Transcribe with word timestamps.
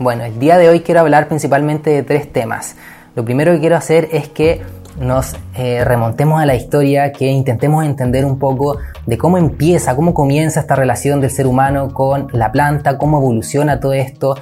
Bueno, 0.00 0.24
el 0.24 0.38
día 0.38 0.56
de 0.56 0.70
hoy 0.70 0.80
quiero 0.80 1.00
hablar 1.00 1.28
principalmente 1.28 1.90
de 1.90 2.02
tres 2.02 2.32
temas. 2.32 2.74
Lo 3.14 3.22
primero 3.22 3.52
que 3.52 3.60
quiero 3.60 3.76
hacer 3.76 4.08
es 4.12 4.30
que 4.30 4.62
nos 4.98 5.36
eh, 5.58 5.84
remontemos 5.84 6.40
a 6.40 6.46
la 6.46 6.54
historia, 6.54 7.12
que 7.12 7.26
intentemos 7.26 7.84
entender 7.84 8.24
un 8.24 8.38
poco 8.38 8.78
de 9.04 9.18
cómo 9.18 9.36
empieza, 9.36 9.94
cómo 9.96 10.14
comienza 10.14 10.60
esta 10.60 10.74
relación 10.74 11.20
del 11.20 11.28
ser 11.28 11.46
humano 11.46 11.92
con 11.92 12.28
la 12.32 12.50
planta, 12.50 12.96
cómo 12.96 13.18
evoluciona 13.18 13.78
todo 13.78 13.92
esto, 13.92 14.36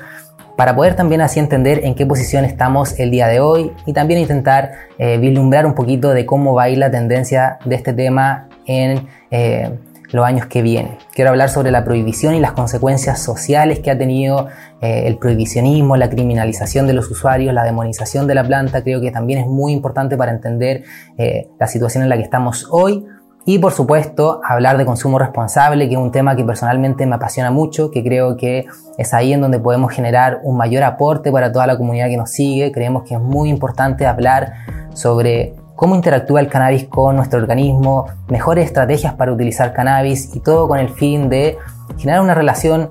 para 0.56 0.76
poder 0.76 0.94
también 0.94 1.22
así 1.22 1.40
entender 1.40 1.80
en 1.82 1.96
qué 1.96 2.06
posición 2.06 2.44
estamos 2.44 2.96
el 3.00 3.10
día 3.10 3.26
de 3.26 3.40
hoy 3.40 3.72
y 3.84 3.92
también 3.92 4.20
intentar 4.20 4.70
eh, 4.96 5.18
vislumbrar 5.18 5.66
un 5.66 5.74
poquito 5.74 6.10
de 6.10 6.24
cómo 6.24 6.54
va 6.54 6.64
a 6.64 6.68
ir 6.68 6.78
la 6.78 6.92
tendencia 6.92 7.58
de 7.64 7.74
este 7.74 7.92
tema 7.92 8.46
en 8.64 9.08
eh, 9.32 9.76
los 10.10 10.24
años 10.24 10.46
que 10.46 10.62
vienen. 10.62 10.96
Quiero 11.14 11.30
hablar 11.30 11.50
sobre 11.50 11.70
la 11.70 11.84
prohibición 11.84 12.34
y 12.34 12.40
las 12.40 12.52
consecuencias 12.52 13.20
sociales 13.20 13.80
que 13.80 13.90
ha 13.90 13.98
tenido 13.98 14.48
eh, 14.80 15.04
el 15.06 15.18
prohibicionismo, 15.18 15.96
la 15.96 16.08
criminalización 16.08 16.86
de 16.86 16.94
los 16.94 17.10
usuarios, 17.10 17.52
la 17.52 17.64
demonización 17.64 18.26
de 18.26 18.34
la 18.34 18.44
planta. 18.44 18.82
Creo 18.82 19.00
que 19.00 19.10
también 19.10 19.40
es 19.40 19.46
muy 19.46 19.72
importante 19.72 20.16
para 20.16 20.32
entender 20.32 20.84
eh, 21.16 21.48
la 21.58 21.66
situación 21.66 22.02
en 22.02 22.08
la 22.08 22.16
que 22.16 22.22
estamos 22.22 22.66
hoy. 22.70 23.06
Y 23.44 23.58
por 23.58 23.72
supuesto, 23.72 24.42
hablar 24.44 24.76
de 24.76 24.84
consumo 24.84 25.18
responsable, 25.18 25.88
que 25.88 25.94
es 25.94 26.00
un 26.00 26.12
tema 26.12 26.36
que 26.36 26.44
personalmente 26.44 27.06
me 27.06 27.14
apasiona 27.14 27.50
mucho, 27.50 27.90
que 27.90 28.04
creo 28.04 28.36
que 28.36 28.66
es 28.98 29.14
ahí 29.14 29.32
en 29.32 29.40
donde 29.40 29.58
podemos 29.58 29.90
generar 29.90 30.40
un 30.42 30.58
mayor 30.58 30.82
aporte 30.82 31.32
para 31.32 31.50
toda 31.50 31.66
la 31.66 31.78
comunidad 31.78 32.08
que 32.08 32.18
nos 32.18 32.30
sigue. 32.30 32.72
Creemos 32.72 33.04
que 33.04 33.14
es 33.14 33.20
muy 33.20 33.48
importante 33.48 34.04
hablar 34.04 34.52
sobre 34.92 35.54
cómo 35.78 35.94
interactúa 35.94 36.40
el 36.40 36.48
cannabis 36.48 36.88
con 36.88 37.14
nuestro 37.14 37.38
organismo, 37.38 38.06
mejores 38.26 38.66
estrategias 38.66 39.14
para 39.14 39.32
utilizar 39.32 39.72
cannabis 39.72 40.34
y 40.34 40.40
todo 40.40 40.66
con 40.66 40.80
el 40.80 40.88
fin 40.88 41.28
de 41.28 41.56
generar 41.96 42.20
una 42.20 42.34
relación 42.34 42.90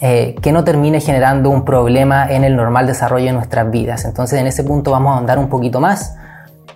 eh, 0.00 0.34
que 0.40 0.50
no 0.50 0.64
termine 0.64 1.02
generando 1.02 1.50
un 1.50 1.62
problema 1.62 2.26
en 2.26 2.42
el 2.42 2.56
normal 2.56 2.86
desarrollo 2.86 3.26
de 3.26 3.32
nuestras 3.32 3.70
vidas. 3.70 4.06
Entonces 4.06 4.40
en 4.40 4.46
ese 4.46 4.64
punto 4.64 4.92
vamos 4.92 5.14
a 5.14 5.18
andar 5.18 5.38
un 5.38 5.50
poquito 5.50 5.78
más. 5.78 6.16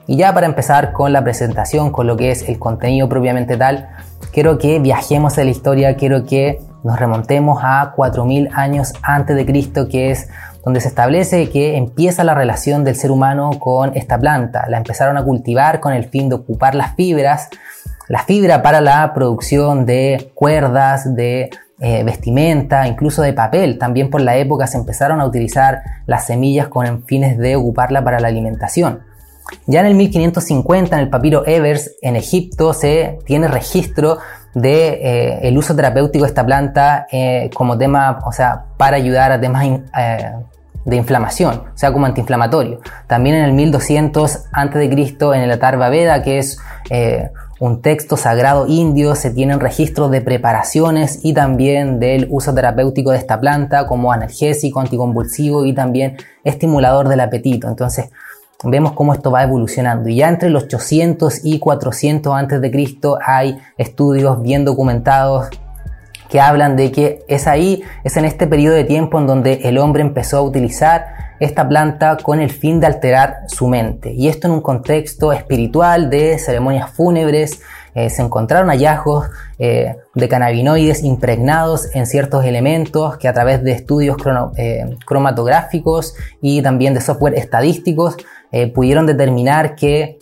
Y 0.06 0.18
ya 0.18 0.34
para 0.34 0.44
empezar 0.44 0.92
con 0.92 1.14
la 1.14 1.24
presentación, 1.24 1.90
con 1.90 2.06
lo 2.06 2.18
que 2.18 2.30
es 2.30 2.46
el 2.46 2.58
contenido 2.58 3.08
propiamente 3.08 3.56
tal, 3.56 3.88
quiero 4.30 4.58
que 4.58 4.78
viajemos 4.78 5.38
a 5.38 5.44
la 5.44 5.50
historia, 5.50 5.96
quiero 5.96 6.26
que 6.26 6.60
nos 6.82 7.00
remontemos 7.00 7.60
a 7.62 7.94
4.000 7.96 8.50
años 8.52 8.92
antes 9.02 9.36
de 9.36 9.46
Cristo, 9.46 9.88
que 9.88 10.10
es 10.10 10.28
donde 10.64 10.80
se 10.80 10.88
establece 10.88 11.50
que 11.50 11.76
empieza 11.76 12.24
la 12.24 12.34
relación 12.34 12.84
del 12.84 12.96
ser 12.96 13.10
humano 13.10 13.50
con 13.58 13.96
esta 13.96 14.18
planta. 14.18 14.64
La 14.68 14.78
empezaron 14.78 15.16
a 15.16 15.24
cultivar 15.24 15.80
con 15.80 15.92
el 15.92 16.04
fin 16.04 16.28
de 16.28 16.36
ocupar 16.36 16.74
las 16.74 16.94
fibras, 16.94 17.50
la 18.08 18.22
fibra 18.22 18.62
para 18.62 18.80
la 18.80 19.12
producción 19.14 19.86
de 19.86 20.30
cuerdas, 20.34 21.14
de 21.14 21.50
eh, 21.80 22.02
vestimenta, 22.04 22.86
incluso 22.86 23.22
de 23.22 23.32
papel. 23.32 23.78
También 23.78 24.08
por 24.08 24.20
la 24.20 24.36
época 24.36 24.66
se 24.66 24.78
empezaron 24.78 25.20
a 25.20 25.26
utilizar 25.26 25.82
las 26.06 26.26
semillas 26.26 26.68
con 26.68 27.04
fines 27.04 27.36
de 27.36 27.56
ocuparla 27.56 28.02
para 28.02 28.20
la 28.20 28.28
alimentación. 28.28 29.00
Ya 29.66 29.80
en 29.80 29.86
el 29.86 29.94
1550, 29.94 30.96
en 30.96 31.02
el 31.02 31.10
papiro 31.10 31.46
Evers, 31.46 31.92
en 32.00 32.16
Egipto, 32.16 32.72
se 32.72 33.18
tiene 33.26 33.48
registro 33.48 34.18
de 34.54 35.42
eh, 35.42 35.58
uso 35.58 35.74
terapéutico 35.74 36.24
de 36.24 36.28
esta 36.28 36.46
planta 36.46 37.06
eh, 37.10 37.50
como 37.54 37.76
tema, 37.76 38.20
o 38.24 38.32
sea, 38.32 38.66
para 38.76 38.96
ayudar 38.96 39.32
a 39.32 39.40
temas 39.40 39.66
de 40.84 40.96
inflamación, 40.96 41.62
o 41.74 41.78
sea, 41.78 41.92
como 41.92 42.06
antiinflamatorio. 42.06 42.80
También 43.06 43.36
en 43.36 43.44
el 43.44 43.52
1200 43.52 44.46
a.C., 44.52 45.16
en 45.34 45.40
el 45.40 45.50
Atarva 45.50 45.88
Veda, 45.88 46.22
que 46.22 46.38
es 46.38 46.58
eh, 46.90 47.30
un 47.60 47.80
texto 47.80 48.16
sagrado 48.16 48.66
indio, 48.66 49.14
se 49.14 49.30
tienen 49.30 49.60
registros 49.60 50.10
de 50.10 50.20
preparaciones 50.20 51.20
y 51.22 51.32
también 51.32 52.00
del 52.00 52.26
uso 52.30 52.54
terapéutico 52.54 53.12
de 53.12 53.18
esta 53.18 53.40
planta 53.40 53.86
como 53.86 54.12
analgésico, 54.12 54.80
anticonvulsivo 54.80 55.64
y 55.64 55.72
también 55.72 56.16
estimulador 56.42 57.08
del 57.08 57.20
apetito. 57.20 57.68
Entonces, 57.68 58.10
vemos 58.62 58.92
cómo 58.92 59.12
esto 59.12 59.30
va 59.30 59.42
evolucionando. 59.42 60.08
Y 60.08 60.16
ya 60.16 60.28
entre 60.28 60.50
los 60.50 60.64
800 60.64 61.44
y 61.44 61.58
400 61.58 62.34
a.C. 62.34 62.98
hay 63.24 63.58
estudios 63.78 64.42
bien 64.42 64.64
documentados 64.64 65.48
que 66.34 66.40
hablan 66.40 66.74
de 66.74 66.90
que 66.90 67.24
es 67.28 67.46
ahí, 67.46 67.84
es 68.02 68.16
en 68.16 68.24
este 68.24 68.48
periodo 68.48 68.74
de 68.74 68.82
tiempo 68.82 69.20
en 69.20 69.28
donde 69.28 69.60
el 69.62 69.78
hombre 69.78 70.02
empezó 70.02 70.38
a 70.38 70.42
utilizar 70.42 71.06
esta 71.38 71.68
planta 71.68 72.16
con 72.16 72.40
el 72.40 72.50
fin 72.50 72.80
de 72.80 72.88
alterar 72.88 73.44
su 73.46 73.68
mente. 73.68 74.10
Y 74.10 74.26
esto 74.26 74.48
en 74.48 74.54
un 74.54 74.60
contexto 74.60 75.32
espiritual 75.32 76.10
de 76.10 76.36
ceremonias 76.40 76.90
fúnebres, 76.90 77.60
eh, 77.94 78.10
se 78.10 78.22
encontraron 78.22 78.68
hallazgos 78.70 79.28
eh, 79.60 79.94
de 80.12 80.28
cannabinoides 80.28 81.04
impregnados 81.04 81.94
en 81.94 82.04
ciertos 82.04 82.44
elementos 82.44 83.16
que 83.18 83.28
a 83.28 83.32
través 83.32 83.62
de 83.62 83.70
estudios 83.70 84.16
eh, 84.56 84.86
cromatográficos 85.06 86.16
y 86.42 86.62
también 86.62 86.94
de 86.94 87.00
software 87.00 87.34
estadísticos 87.34 88.16
pudieron 88.72 89.06
determinar 89.06 89.76
que 89.76 90.18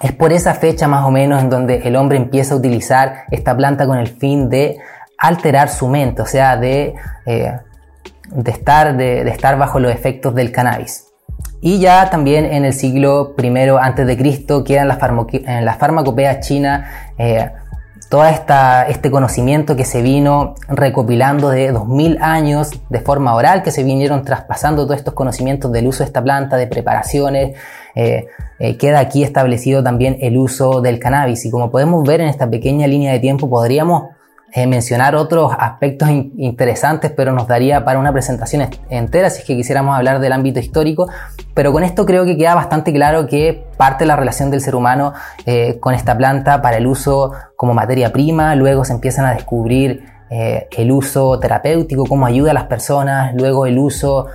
es 0.00 0.12
por 0.12 0.32
esa 0.32 0.54
fecha 0.54 0.88
más 0.88 1.04
o 1.04 1.10
menos 1.10 1.42
en 1.42 1.50
donde 1.50 1.76
el 1.84 1.94
hombre 1.96 2.16
empieza 2.16 2.54
a 2.54 2.56
utilizar 2.56 3.24
esta 3.30 3.56
planta 3.56 3.86
con 3.86 3.98
el 3.98 4.08
fin 4.08 4.48
de 4.48 4.78
alterar 5.18 5.68
su 5.68 5.88
mente, 5.88 6.22
o 6.22 6.26
sea, 6.26 6.56
de, 6.56 6.94
eh, 7.26 7.52
de, 8.30 8.50
estar, 8.50 8.96
de, 8.96 9.28
estar 9.28 9.58
bajo 9.58 9.78
los 9.80 9.92
efectos 9.92 10.34
del 10.34 10.52
cannabis. 10.52 11.06
Y 11.60 11.80
ya 11.80 12.10
también 12.10 12.44
en 12.44 12.64
el 12.64 12.74
siglo 12.74 13.34
I 13.38 14.16
Cristo 14.16 14.64
queda 14.64 14.82
en 14.82 14.88
la, 14.88 14.98
en 15.32 15.64
la 15.64 15.74
farmacopea 15.74 16.40
china 16.40 17.12
eh, 17.16 17.50
todo 18.10 18.26
esta, 18.26 18.86
este 18.86 19.10
conocimiento 19.10 19.74
que 19.74 19.84
se 19.84 20.02
vino 20.02 20.54
recopilando 20.68 21.48
de 21.48 21.72
2000 21.72 22.18
años 22.20 22.70
de 22.88 23.00
forma 23.00 23.34
oral, 23.34 23.62
que 23.62 23.70
se 23.70 23.82
vinieron 23.82 24.24
traspasando 24.24 24.84
todos 24.84 24.98
estos 24.98 25.14
conocimientos 25.14 25.72
del 25.72 25.86
uso 25.86 26.00
de 26.00 26.08
esta 26.08 26.22
planta, 26.22 26.56
de 26.56 26.66
preparaciones. 26.66 27.56
Eh, 27.96 28.26
queda 28.78 29.00
aquí 29.00 29.24
establecido 29.24 29.82
también 29.82 30.18
el 30.20 30.36
uso 30.36 30.80
del 30.80 30.98
cannabis 30.98 31.44
y 31.44 31.50
como 31.50 31.70
podemos 31.70 32.06
ver 32.06 32.20
en 32.20 32.28
esta 32.28 32.48
pequeña 32.48 32.86
línea 32.86 33.12
de 33.12 33.20
tiempo 33.20 33.48
podríamos 33.48 34.13
eh, 34.56 34.68
mencionar 34.68 35.16
otros 35.16 35.50
aspectos 35.58 36.08
interesantes, 36.10 37.10
pero 37.10 37.32
nos 37.32 37.48
daría 37.48 37.84
para 37.84 37.98
una 37.98 38.12
presentación 38.12 38.68
entera 38.88 39.28
si 39.28 39.40
es 39.40 39.44
que 39.44 39.56
quisiéramos 39.56 39.96
hablar 39.96 40.20
del 40.20 40.32
ámbito 40.32 40.60
histórico. 40.60 41.08
Pero 41.54 41.72
con 41.72 41.82
esto 41.82 42.06
creo 42.06 42.24
que 42.24 42.36
queda 42.36 42.54
bastante 42.54 42.92
claro 42.92 43.26
que 43.26 43.66
parte 43.76 44.06
la 44.06 44.14
relación 44.14 44.52
del 44.52 44.60
ser 44.60 44.76
humano 44.76 45.12
eh, 45.44 45.80
con 45.80 45.92
esta 45.92 46.16
planta 46.16 46.62
para 46.62 46.76
el 46.76 46.86
uso 46.86 47.32
como 47.56 47.74
materia 47.74 48.12
prima, 48.12 48.54
luego 48.54 48.84
se 48.84 48.92
empiezan 48.92 49.24
a 49.24 49.34
descubrir 49.34 50.04
eh, 50.30 50.68
el 50.78 50.92
uso 50.92 51.40
terapéutico, 51.40 52.04
cómo 52.06 52.24
ayuda 52.24 52.52
a 52.52 52.54
las 52.54 52.66
personas, 52.66 53.34
luego 53.34 53.66
el 53.66 53.76
uso 53.76 54.28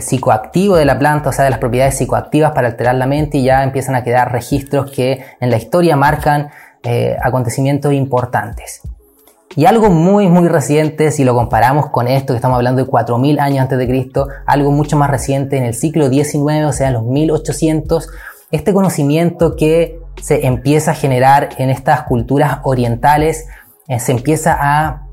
psicoactivo 0.00 0.76
de 0.76 0.84
la 0.84 0.98
planta, 0.98 1.30
o 1.30 1.32
sea, 1.32 1.44
de 1.44 1.50
las 1.50 1.60
propiedades 1.60 1.96
psicoactivas 1.96 2.50
para 2.50 2.66
alterar 2.66 2.96
la 2.96 3.06
mente 3.06 3.38
y 3.38 3.44
ya 3.44 3.62
empiezan 3.62 3.94
a 3.94 4.02
quedar 4.02 4.32
registros 4.32 4.90
que 4.90 5.24
en 5.40 5.50
la 5.50 5.56
historia 5.56 5.96
marcan 5.96 6.50
eh, 6.82 7.16
acontecimientos 7.22 7.92
importantes. 7.92 8.82
Y 9.54 9.64
algo 9.64 9.88
muy 9.88 10.28
muy 10.28 10.48
reciente, 10.48 11.10
si 11.10 11.24
lo 11.24 11.34
comparamos 11.34 11.90
con 11.90 12.08
esto, 12.08 12.34
que 12.34 12.36
estamos 12.36 12.56
hablando 12.56 12.84
de 12.84 12.90
4.000 12.90 13.40
años 13.40 13.60
antes 13.60 13.78
de 13.78 13.86
Cristo, 13.86 14.28
algo 14.44 14.70
mucho 14.70 14.96
más 14.96 15.08
reciente 15.08 15.56
en 15.56 15.64
el 15.64 15.74
siglo 15.74 16.08
XIX, 16.08 16.64
o 16.66 16.72
sea, 16.72 16.88
en 16.88 16.94
los 16.94 17.04
1800, 17.04 18.08
este 18.50 18.74
conocimiento 18.74 19.56
que 19.56 19.98
se 20.20 20.46
empieza 20.46 20.90
a 20.90 20.94
generar 20.94 21.50
en 21.58 21.70
estas 21.70 22.02
culturas 22.02 22.58
orientales, 22.64 23.46
eh, 23.88 23.98
se 23.98 24.12
empieza 24.12 24.56
a 24.58 25.05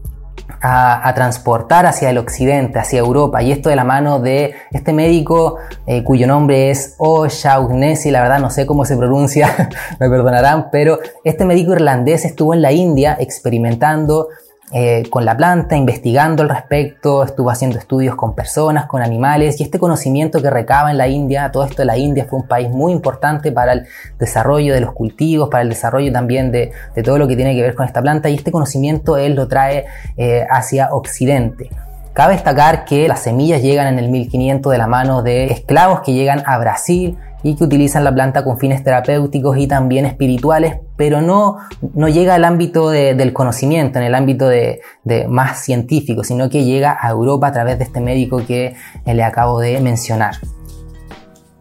a, 0.61 1.11
transportar 1.13 1.85
hacia 1.85 2.09
el 2.09 2.17
occidente, 2.17 2.79
hacia 2.79 2.99
Europa, 2.99 3.43
y 3.43 3.51
esto 3.51 3.69
de 3.69 3.75
la 3.75 3.83
mano 3.83 4.19
de 4.19 4.55
este 4.71 4.93
médico 4.93 5.57
eh, 5.85 6.03
cuyo 6.03 6.25
nombre 6.25 6.71
es 6.71 6.95
O'Shaughnessy, 6.97 8.11
la 8.11 8.21
verdad 8.21 8.39
no 8.39 8.49
sé 8.49 8.65
cómo 8.65 8.85
se 8.85 8.95
pronuncia, 8.95 9.69
me 9.99 10.09
perdonarán, 10.09 10.69
pero 10.71 10.99
este 11.23 11.45
médico 11.45 11.73
irlandés 11.73 12.25
estuvo 12.25 12.53
en 12.53 12.61
la 12.61 12.71
India 12.71 13.17
experimentando 13.19 14.29
eh, 14.71 15.03
con 15.09 15.25
la 15.25 15.37
planta, 15.37 15.75
investigando 15.75 16.41
al 16.41 16.49
respecto, 16.49 17.23
estuvo 17.23 17.51
haciendo 17.51 17.77
estudios 17.77 18.15
con 18.15 18.33
personas, 18.33 18.85
con 18.85 19.01
animales, 19.01 19.59
y 19.59 19.63
este 19.63 19.77
conocimiento 19.77 20.41
que 20.41 20.49
recaba 20.49 20.89
en 20.89 20.97
la 20.97 21.07
India, 21.07 21.51
todo 21.51 21.65
esto 21.65 21.83
de 21.83 21.85
la 21.85 21.97
India 21.97 22.25
fue 22.27 22.39
un 22.39 22.47
país 22.47 22.69
muy 22.69 22.91
importante 22.91 23.51
para 23.51 23.73
el 23.73 23.85
desarrollo 24.17 24.73
de 24.73 24.81
los 24.81 24.93
cultivos, 24.93 25.49
para 25.49 25.61
el 25.61 25.69
desarrollo 25.69 26.11
también 26.11 26.51
de, 26.51 26.71
todo 27.03 27.17
lo 27.17 27.27
que 27.27 27.35
tiene 27.35 27.53
que 27.55 27.61
ver 27.61 27.75
con 27.75 27.85
esta 27.85 28.01
planta, 28.01 28.29
y 28.29 28.35
este 28.35 28.51
conocimiento 28.51 29.17
él 29.17 29.35
lo 29.35 29.47
trae 29.47 29.85
eh, 30.17 30.45
hacia 30.49 30.93
Occidente. 30.93 31.69
Cabe 32.13 32.33
destacar 32.33 32.85
que 32.85 33.07
las 33.07 33.21
semillas 33.21 33.61
llegan 33.61 33.87
en 33.87 33.99
el 33.99 34.09
1500 34.09 34.71
de 34.71 34.77
la 34.77 34.87
mano 34.87 35.23
de 35.23 35.45
esclavos 35.45 36.01
que 36.01 36.13
llegan 36.13 36.43
a 36.45 36.57
Brasil 36.57 37.17
y 37.43 37.55
que 37.55 37.63
utilizan 37.63 38.03
la 38.03 38.13
planta 38.13 38.43
con 38.43 38.57
fines 38.57 38.83
terapéuticos 38.83 39.57
y 39.57 39.67
también 39.67 40.05
espirituales, 40.05 40.77
pero 40.95 41.21
no, 41.21 41.57
no 41.93 42.07
llega 42.07 42.35
al 42.35 42.45
ámbito 42.45 42.89
del 42.89 43.33
conocimiento, 43.33 43.99
en 43.99 44.05
el 44.05 44.15
ámbito 44.15 44.47
de, 44.47 44.81
más 45.27 45.59
científico, 45.59 46.23
sino 46.23 46.49
que 46.49 46.63
llega 46.63 46.97
a 46.99 47.09
Europa 47.09 47.47
a 47.47 47.51
través 47.53 47.77
de 47.77 47.85
este 47.85 47.99
médico 47.99 48.45
que 48.45 48.75
le 49.05 49.23
acabo 49.23 49.59
de 49.59 49.79
mencionar. 49.79 50.35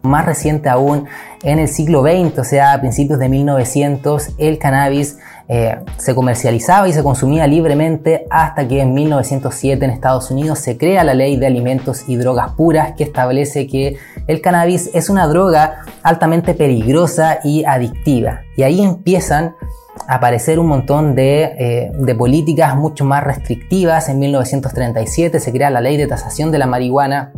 Más 0.01 0.25
reciente 0.25 0.69
aún, 0.69 1.05
en 1.43 1.59
el 1.59 1.69
siglo 1.69 2.03
XX, 2.03 2.39
o 2.39 2.43
sea, 2.43 2.73
a 2.73 2.81
principios 2.81 3.19
de 3.19 3.29
1900, 3.29 4.31
el 4.37 4.57
cannabis 4.57 5.17
eh, 5.49 5.77
se 5.97 6.15
comercializaba 6.15 6.87
y 6.87 6.93
se 6.93 7.03
consumía 7.03 7.47
libremente 7.47 8.25
hasta 8.29 8.67
que 8.67 8.81
en 8.81 8.93
1907 8.93 9.83
en 9.83 9.91
Estados 9.91 10.31
Unidos 10.31 10.59
se 10.59 10.77
crea 10.77 11.03
la 11.03 11.13
ley 11.13 11.35
de 11.35 11.47
alimentos 11.47 12.05
y 12.07 12.15
drogas 12.15 12.51
puras 12.51 12.93
que 12.95 13.03
establece 13.03 13.67
que 13.67 13.97
el 14.27 14.41
cannabis 14.41 14.89
es 14.93 15.09
una 15.09 15.27
droga 15.27 15.81
altamente 16.01 16.53
peligrosa 16.53 17.39
y 17.43 17.65
adictiva. 17.65 18.41
Y 18.55 18.63
ahí 18.63 18.81
empiezan 18.81 19.55
a 20.07 20.15
aparecer 20.15 20.59
un 20.59 20.67
montón 20.67 21.13
de, 21.13 21.43
eh, 21.43 21.91
de 21.93 22.15
políticas 22.15 22.75
mucho 22.75 23.03
más 23.03 23.23
restrictivas. 23.23 24.09
En 24.09 24.19
1937 24.19 25.39
se 25.39 25.51
crea 25.51 25.69
la 25.69 25.81
ley 25.81 25.97
de 25.97 26.07
tasación 26.07 26.51
de 26.51 26.59
la 26.59 26.67
marihuana 26.67 27.33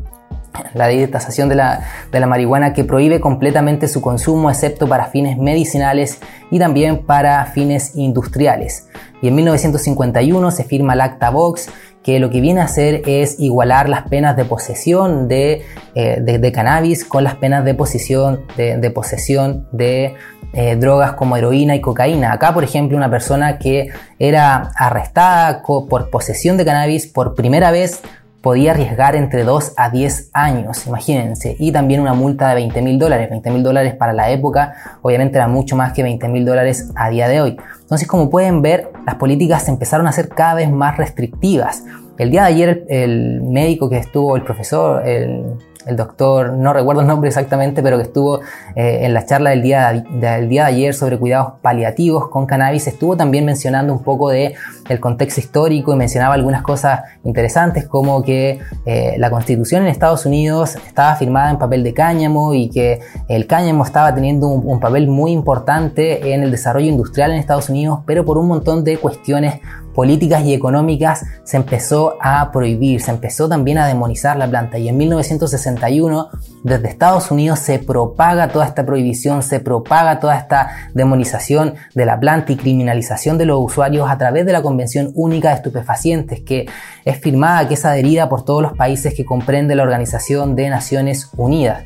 la 0.73 0.87
ley 0.87 0.99
de 0.99 1.07
tasación 1.07 1.49
de 1.49 1.55
la, 1.55 2.27
marihuana 2.27 2.73
que 2.73 2.83
prohíbe 2.83 3.19
completamente 3.19 3.87
su 3.87 4.01
consumo 4.01 4.49
excepto 4.49 4.87
para 4.87 5.07
fines 5.07 5.37
medicinales 5.37 6.19
y 6.51 6.59
también 6.59 7.05
para 7.05 7.45
fines 7.45 7.95
industriales. 7.95 8.87
Y 9.21 9.27
en 9.29 9.35
1951 9.35 10.51
se 10.51 10.63
firma 10.63 10.93
el 10.93 11.01
Acta 11.01 11.29
Vox 11.29 11.69
que 12.05 12.19
lo 12.19 12.29
que 12.29 12.39
viene 12.39 12.61
a 12.61 12.65
hacer 12.65 13.01
es 13.07 13.39
igualar 13.39 13.89
las 13.89 14.03
penas 14.03 14.37
de 14.37 14.45
posesión 14.45 15.27
de, 15.27 15.63
eh, 15.95 16.51
cannabis 16.53 17.03
con 17.03 17.23
las 17.23 17.33
penas 17.33 17.65
de, 17.65 17.73
posesión 17.73 18.45
de, 18.55 18.91
posesión 18.91 19.67
de 19.71 20.13
eh, 20.53 20.75
drogas 20.75 21.13
como 21.13 21.35
heroína 21.35 21.75
y 21.75 21.81
cocaína. 21.81 22.31
Acá, 22.31 22.53
por 22.53 22.63
ejemplo, 22.63 22.95
una 22.95 23.09
persona 23.09 23.57
que 23.57 23.89
era 24.19 24.69
arrestada 24.77 25.63
por 25.63 26.11
posesión 26.11 26.57
de 26.57 26.65
cannabis 26.65 27.07
por 27.07 27.33
primera 27.33 27.71
vez 27.71 28.01
podía 28.45 28.73
arriesgar 28.73 29.15
entre 29.15 29.43
2 29.43 29.73
a 29.75 29.89
10 29.89 30.29
años, 30.31 30.85
imagínense, 30.85 31.55
y 31.57 31.71
también 31.71 31.99
una 31.99 32.13
multa 32.13 32.49
de 32.49 32.53
20 32.53 32.79
mil 32.83 32.99
dólares. 32.99 33.27
20 33.31 33.49
mil 33.49 33.63
dólares 33.63 33.95
para 33.95 34.13
la 34.13 34.29
época, 34.29 34.75
obviamente 35.01 35.37
era 35.39 35.47
mucho 35.47 35.75
más 35.75 35.93
que 35.93 36.03
20 36.03 36.27
mil 36.27 36.45
dólares 36.45 36.91
a 36.95 37.09
día 37.09 37.27
de 37.27 37.41
hoy. 37.41 37.57
Entonces, 37.81 38.07
como 38.07 38.29
pueden 38.29 38.61
ver, 38.61 38.91
las 39.03 39.15
políticas 39.15 39.63
se 39.63 39.71
empezaron 39.71 40.05
a 40.05 40.11
ser 40.11 40.29
cada 40.29 40.53
vez 40.53 40.69
más 40.69 40.95
restrictivas. 40.95 41.85
El 42.19 42.29
día 42.29 42.41
de 42.41 42.47
ayer 42.47 42.85
el, 42.87 43.41
médico 43.41 43.89
que 43.89 43.97
estuvo, 43.97 44.35
el 44.35 44.43
profesor, 44.43 45.07
el, 45.07 45.43
el 45.85 45.95
doctor, 45.95 46.53
no 46.53 46.73
recuerdo 46.73 47.01
el 47.01 47.07
nombre 47.07 47.27
exactamente, 47.27 47.83
pero 47.83 47.97
que 47.97 48.03
estuvo 48.03 48.41
eh, 48.75 48.99
en 49.03 49.13
la 49.13 49.25
charla 49.25 49.51
del 49.51 49.61
día, 49.61 49.91
del 49.91 50.49
día 50.49 50.63
de 50.63 50.67
ayer 50.69 50.93
sobre 50.93 51.17
cuidados 51.17 51.53
paliativos 51.61 52.29
con 52.29 52.45
cannabis, 52.45 52.87
estuvo 52.87 53.15
también 53.15 53.45
mencionando 53.45 53.93
un 53.93 54.03
poco 54.03 54.29
de 54.29 54.55
el 54.89 54.99
contexto 54.99 55.39
histórico 55.39 55.93
y 55.93 55.95
mencionaba 55.95 56.33
algunas 56.33 56.61
cosas 56.61 57.01
interesantes 57.23 57.87
como 57.87 58.23
que 58.23 58.59
eh, 58.85 59.15
la 59.17 59.29
constitución 59.29 59.83
en 59.83 59.89
Estados 59.89 60.25
Unidos 60.25 60.75
estaba 60.75 61.15
firmada 61.15 61.49
en 61.51 61.57
papel 61.57 61.83
de 61.83 61.93
cáñamo 61.93 62.53
y 62.53 62.69
que 62.69 62.99
el 63.27 63.47
cáñamo 63.47 63.83
estaba 63.83 64.13
teniendo 64.13 64.47
un, 64.47 64.67
un 64.67 64.79
papel 64.79 65.07
muy 65.07 65.31
importante 65.31 66.33
en 66.33 66.43
el 66.43 66.51
desarrollo 66.51 66.87
industrial 66.87 67.31
en 67.31 67.37
Estados 67.37 67.69
Unidos, 67.69 67.99
pero 68.05 68.25
por 68.25 68.37
un 68.37 68.47
montón 68.47 68.83
de 68.83 68.97
cuestiones 68.97 69.59
políticas 69.95 70.43
y 70.43 70.53
económicas 70.53 71.25
se 71.43 71.57
empezó 71.57 72.17
a 72.21 72.51
prohibir, 72.51 73.01
se 73.01 73.11
empezó 73.11 73.47
también 73.47 73.77
a 73.77 73.87
demonizar 73.87 74.37
la 74.37 74.47
planta 74.47 74.77
y 74.77 74.89
en 74.89 74.97
1961 74.97 76.29
desde 76.63 76.87
Estados 76.89 77.31
Unidos 77.31 77.59
se 77.59 77.79
propaga 77.79 78.49
toda 78.49 78.65
esta 78.65 78.85
prohibición, 78.85 79.41
se 79.41 79.59
propaga 79.59 80.19
toda 80.19 80.35
esta 80.35 80.89
demonización 80.93 81.75
de 81.93 82.05
la 82.05 82.19
planta 82.19 82.51
y 82.51 82.57
criminalización 82.57 83.37
de 83.37 83.45
los 83.45 83.59
usuarios 83.59 84.09
a 84.09 84.17
través 84.17 84.45
de 84.45 84.51
la 84.51 84.61
Convención 84.61 85.11
Única 85.15 85.49
de 85.49 85.55
Estupefacientes 85.55 86.41
que 86.41 86.67
es 87.05 87.17
firmada, 87.17 87.67
que 87.67 87.75
es 87.75 87.85
adherida 87.85 88.27
por 88.27 88.43
todos 88.43 88.61
los 88.61 88.73
países 88.73 89.13
que 89.13 89.23
comprende 89.25 89.75
la 89.75 89.83
Organización 89.83 90.55
de 90.55 90.69
Naciones 90.69 91.29
Unidas. 91.37 91.83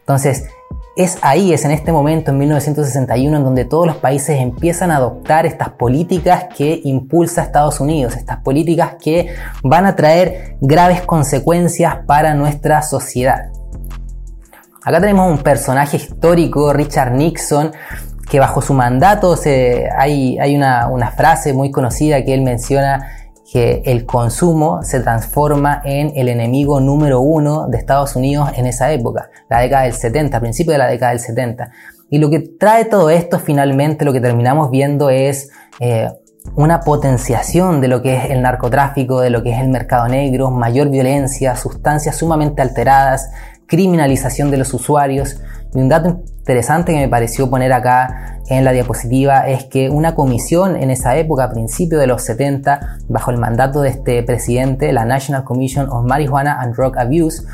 Entonces, 0.00 0.46
es 0.94 1.18
ahí, 1.22 1.52
es 1.54 1.64
en 1.64 1.70
este 1.70 1.90
momento, 1.90 2.30
en 2.30 2.38
1961, 2.38 3.36
en 3.36 3.44
donde 3.44 3.64
todos 3.64 3.86
los 3.86 3.96
países 3.96 4.40
empiezan 4.40 4.90
a 4.90 4.96
adoptar 4.96 5.46
estas 5.46 5.70
políticas 5.70 6.46
que 6.56 6.80
impulsa 6.84 7.42
Estados 7.42 7.80
Unidos, 7.80 8.16
estas 8.16 8.38
políticas 8.38 8.96
que 9.02 9.34
van 9.62 9.86
a 9.86 9.96
traer 9.96 10.56
graves 10.60 11.00
consecuencias 11.02 11.96
para 12.06 12.34
nuestra 12.34 12.82
sociedad. 12.82 13.50
Acá 14.84 15.00
tenemos 15.00 15.30
un 15.30 15.38
personaje 15.38 15.96
histórico, 15.96 16.72
Richard 16.72 17.12
Nixon, 17.12 17.72
que 18.28 18.38
bajo 18.38 18.60
su 18.60 18.74
mandato 18.74 19.38
hay, 19.96 20.38
hay 20.38 20.56
una, 20.56 20.88
una 20.88 21.10
frase 21.10 21.52
muy 21.52 21.70
conocida 21.70 22.24
que 22.24 22.34
él 22.34 22.42
menciona 22.42 23.21
que 23.52 23.82
el 23.84 24.06
consumo 24.06 24.82
se 24.82 25.00
transforma 25.00 25.82
en 25.84 26.12
el 26.16 26.30
enemigo 26.30 26.80
número 26.80 27.20
uno 27.20 27.68
de 27.68 27.76
Estados 27.76 28.16
Unidos 28.16 28.48
en 28.56 28.64
esa 28.64 28.90
época, 28.92 29.28
la 29.50 29.60
década 29.60 29.82
del 29.82 29.92
70, 29.92 30.40
principio 30.40 30.72
de 30.72 30.78
la 30.78 30.86
década 30.86 31.12
del 31.12 31.20
70. 31.20 31.70
Y 32.08 32.16
lo 32.16 32.30
que 32.30 32.40
trae 32.40 32.86
todo 32.86 33.10
esto 33.10 33.38
finalmente, 33.38 34.06
lo 34.06 34.14
que 34.14 34.22
terminamos 34.22 34.70
viendo 34.70 35.10
es 35.10 35.50
eh, 35.80 36.08
una 36.54 36.80
potenciación 36.80 37.82
de 37.82 37.88
lo 37.88 38.00
que 38.00 38.16
es 38.16 38.30
el 38.30 38.40
narcotráfico, 38.40 39.20
de 39.20 39.28
lo 39.28 39.42
que 39.42 39.52
es 39.52 39.60
el 39.60 39.68
mercado 39.68 40.08
negro, 40.08 40.50
mayor 40.50 40.88
violencia, 40.88 41.54
sustancias 41.54 42.16
sumamente 42.16 42.62
alteradas, 42.62 43.30
criminalización 43.66 44.50
de 44.50 44.56
los 44.56 44.72
usuarios. 44.72 45.42
Y 45.74 45.80
un 45.80 45.88
dato 45.88 46.22
interesante 46.38 46.92
que 46.92 46.98
me 46.98 47.08
pareció 47.08 47.48
poner 47.48 47.72
acá 47.72 48.40
en 48.48 48.64
la 48.64 48.72
diapositiva 48.72 49.48
es 49.48 49.64
que 49.64 49.88
una 49.88 50.14
comisión 50.14 50.76
en 50.76 50.90
esa 50.90 51.16
época, 51.16 51.44
a 51.44 51.50
principios 51.50 52.00
de 52.00 52.06
los 52.06 52.22
70, 52.22 52.98
bajo 53.08 53.30
el 53.30 53.38
mandato 53.38 53.80
de 53.80 53.90
este 53.90 54.22
presidente, 54.22 54.92
la 54.92 55.04
National 55.04 55.44
Commission 55.44 55.88
of 55.88 56.04
Marijuana 56.04 56.60
and 56.60 56.74
Drug 56.74 56.98
Abuse, 56.98 57.44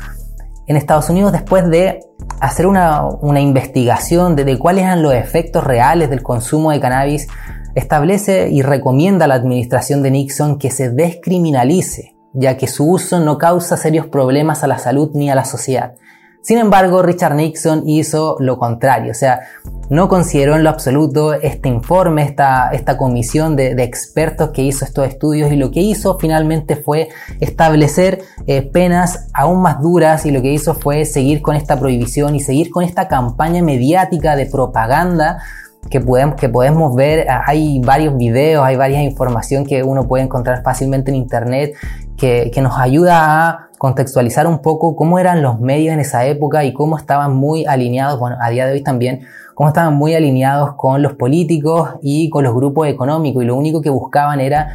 en 0.67 0.75
Estados 0.75 1.09
Unidos, 1.09 1.31
después 1.31 1.67
de 1.69 2.01
hacer 2.41 2.67
una, 2.67 3.07
investigación 3.39 4.35
de, 4.35 4.43
de 4.43 4.59
cuáles 4.59 4.83
eran 4.83 5.01
los 5.01 5.13
efectos 5.13 5.63
reales 5.63 6.09
del 6.09 6.21
consumo 6.21 6.71
de 6.71 6.79
cannabis, 6.79 7.27
establece 7.75 8.49
y 8.49 8.61
recomienda 8.61 9.25
a 9.25 9.27
la 9.27 9.35
administración 9.35 10.03
de 10.03 10.11
Nixon 10.11 10.59
que 10.59 10.69
se 10.69 10.89
descriminalice, 10.89 12.15
ya 12.33 12.57
que 12.57 12.67
su 12.67 12.89
uso 12.89 13.19
no 13.19 13.37
causa 13.37 13.77
serios 13.77 14.07
problemas 14.07 14.63
a 14.63 14.67
la 14.67 14.77
salud 14.77 15.11
ni 15.13 15.29
a 15.29 15.35
la 15.35 15.45
sociedad. 15.45 15.93
Sin 16.41 16.57
embargo, 16.57 17.01
Richard 17.01 17.35
Nixon 17.35 17.87
hizo 17.87 18.37
lo 18.39 18.57
contrario, 18.57 19.11
o 19.11 19.15
sea, 19.15 19.41
no 19.89 20.07
consideró 20.07 20.55
en 20.55 20.63
lo 20.63 20.69
absoluto 20.69 21.33
este 21.33 21.67
informe, 21.67 22.23
esta, 22.23 22.69
esta 22.71 22.95
comisión 22.95 23.55
de, 23.55 23.71
expertos 23.83 24.51
que 24.51 24.61
hizo 24.61 24.85
estos 24.85 25.07
estudios 25.07 25.51
y 25.51 25.57
lo 25.57 25.69
que 25.71 25.81
hizo 25.81 26.17
finalmente 26.17 26.75
fue 26.75 27.09
establecer 27.39 28.21
eh, 28.47 28.61
penas 28.61 29.27
aún 29.33 29.61
más 29.61 29.81
duras 29.81 30.25
y 30.25 30.31
lo 30.31 30.41
que 30.41 30.53
hizo 30.53 30.75
fue 30.75 31.05
seguir 31.05 31.41
con 31.41 31.55
esta 31.55 31.79
prohibición 31.79 32.35
y 32.35 32.39
seguir 32.39 32.69
con 32.69 32.83
esta 32.83 33.07
campaña 33.07 33.61
mediática 33.61 34.35
de 34.35 34.45
propaganda 34.45 35.43
que 35.89 35.99
podemos, 35.99 36.35
que 36.35 36.49
podemos 36.49 36.95
ver, 36.95 37.27
hay 37.29 37.79
varios 37.79 38.15
videos, 38.17 38.63
hay 38.63 38.75
varias 38.75 39.01
información 39.01 39.65
que 39.65 39.83
uno 39.83 40.07
puede 40.07 40.23
encontrar 40.23 40.61
fácilmente 40.63 41.09
en 41.11 41.15
internet 41.15 41.73
que, 42.17 42.51
que 42.53 42.61
nos 42.61 42.77
ayuda 42.77 43.49
a 43.49 43.69
contextualizar 43.77 44.45
un 44.45 44.59
poco 44.59 44.95
cómo 44.95 45.19
eran 45.19 45.41
los 45.41 45.59
medios 45.59 45.93
en 45.93 45.99
esa 46.01 46.25
época 46.25 46.63
y 46.65 46.73
cómo 46.73 46.97
estaban 46.97 47.33
muy 47.35 47.65
alineados, 47.65 48.19
bueno, 48.19 48.35
a 48.41 48.49
día 48.49 48.67
de 48.67 48.73
hoy 48.73 48.83
también, 48.83 49.21
cómo 49.55 49.69
estaban 49.69 49.95
muy 49.95 50.13
alineados 50.13 50.75
con 50.75 51.01
los 51.01 51.13
políticos 51.13 51.91
y 52.01 52.29
con 52.29 52.43
los 52.43 52.53
grupos 52.53 52.87
económicos. 52.87 53.43
Y 53.43 53.45
lo 53.45 53.55
único 53.55 53.81
que 53.81 53.89
buscaban 53.89 54.41
era 54.41 54.73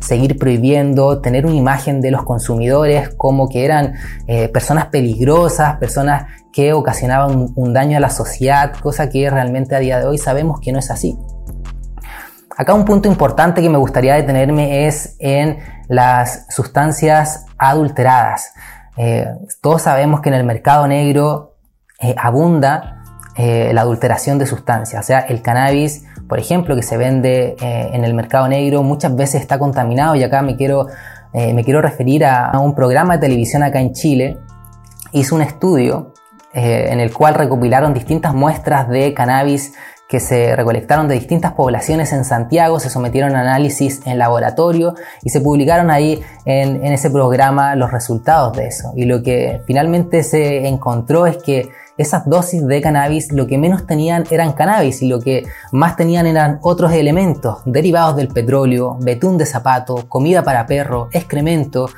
seguir 0.00 0.38
prohibiendo, 0.38 1.20
tener 1.20 1.46
una 1.46 1.54
imagen 1.54 2.00
de 2.00 2.10
los 2.10 2.22
consumidores 2.24 3.08
como 3.10 3.48
que 3.48 3.64
eran 3.64 3.94
eh, 4.26 4.48
personas 4.48 4.86
peligrosas, 4.86 5.76
personas 5.76 6.26
que 6.52 6.72
ocasionaban 6.72 7.48
un 7.54 7.72
daño 7.72 7.96
a 7.96 8.00
la 8.00 8.10
sociedad, 8.10 8.72
cosa 8.82 9.08
que 9.08 9.28
realmente 9.30 9.74
a 9.74 9.78
día 9.78 9.98
de 9.98 10.06
hoy 10.06 10.18
sabemos 10.18 10.60
que 10.60 10.72
no 10.72 10.78
es 10.78 10.90
así. 10.90 11.18
Acá 12.56 12.74
un 12.74 12.84
punto 12.84 13.08
importante 13.08 13.62
que 13.62 13.70
me 13.70 13.78
gustaría 13.78 14.14
detenerme 14.14 14.86
es 14.86 15.16
en 15.18 15.58
las 15.88 16.46
sustancias 16.50 17.46
adulteradas. 17.56 18.52
Eh, 18.96 19.26
todos 19.62 19.82
sabemos 19.82 20.20
que 20.20 20.28
en 20.28 20.34
el 20.34 20.44
mercado 20.44 20.86
negro 20.86 21.56
eh, 21.98 22.14
abunda 22.18 23.02
eh, 23.36 23.72
la 23.72 23.80
adulteración 23.80 24.38
de 24.38 24.46
sustancias. 24.46 25.02
O 25.02 25.06
sea, 25.06 25.20
el 25.20 25.40
cannabis, 25.40 26.04
por 26.28 26.38
ejemplo, 26.38 26.76
que 26.76 26.82
se 26.82 26.98
vende 26.98 27.56
en 27.60 28.04
el 28.04 28.12
mercado 28.14 28.48
negro, 28.48 28.82
muchas 28.82 29.16
veces 29.16 29.40
está 29.40 29.58
contaminado 29.58 30.14
y 30.14 30.22
acá 30.22 30.42
me 30.42 30.56
quiero, 30.56 30.86
me 31.32 31.64
quiero 31.64 31.80
referir 31.80 32.24
a, 32.24 32.58
un 32.58 32.74
programa 32.74 33.14
de 33.14 33.20
televisión 33.20 33.62
acá 33.62 33.80
en 33.80 33.92
Chile. 33.92 34.38
Hizo 35.12 35.34
un 35.34 35.42
estudio 35.42 36.11
en 36.54 37.00
el 37.00 37.12
cual 37.12 37.34
recopilaron 37.34 37.94
distintas 37.94 38.34
muestras 38.34 38.88
de 38.88 39.14
cannabis 39.14 39.72
que 40.12 40.20
se 40.20 40.54
recolectaron 40.54 41.08
de 41.08 41.14
distintas 41.14 41.52
poblaciones 41.52 42.12
en 42.12 42.26
Santiago, 42.26 42.78
se 42.78 42.90
sometieron 42.90 43.34
a 43.34 43.40
análisis 43.40 44.02
en 44.04 44.18
laboratorio 44.18 44.94
y 45.22 45.30
se 45.30 45.40
publicaron 45.40 45.90
ahí 45.90 46.22
en, 46.44 46.84
ese 46.84 47.10
programa 47.10 47.76
los 47.76 47.90
resultados 47.90 48.54
de 48.54 48.66
eso. 48.66 48.92
Y 48.94 49.06
lo 49.06 49.22
que 49.22 49.62
finalmente 49.66 50.22
se 50.22 50.68
encontró 50.68 51.26
es 51.26 51.38
que 51.38 51.70
esas 51.96 52.26
dosis 52.26 52.66
de 52.66 52.82
cannabis 52.82 53.32
lo 53.32 53.46
que 53.46 53.56
menos 53.56 53.86
tenían 53.86 54.24
eran 54.30 54.52
cannabis 54.52 55.00
y 55.00 55.08
lo 55.08 55.18
que 55.18 55.46
más 55.72 55.96
tenían 55.96 56.26
eran 56.26 56.58
otros 56.60 56.92
elementos 56.92 57.62
derivados 57.64 58.14
del 58.16 58.28
petróleo, 58.28 58.98
betún 59.00 59.38
de 59.38 59.46
zapato, 59.46 60.06
comida 60.08 60.42
para 60.42 60.66
perro, 60.66 61.08
excremento, 61.12 61.88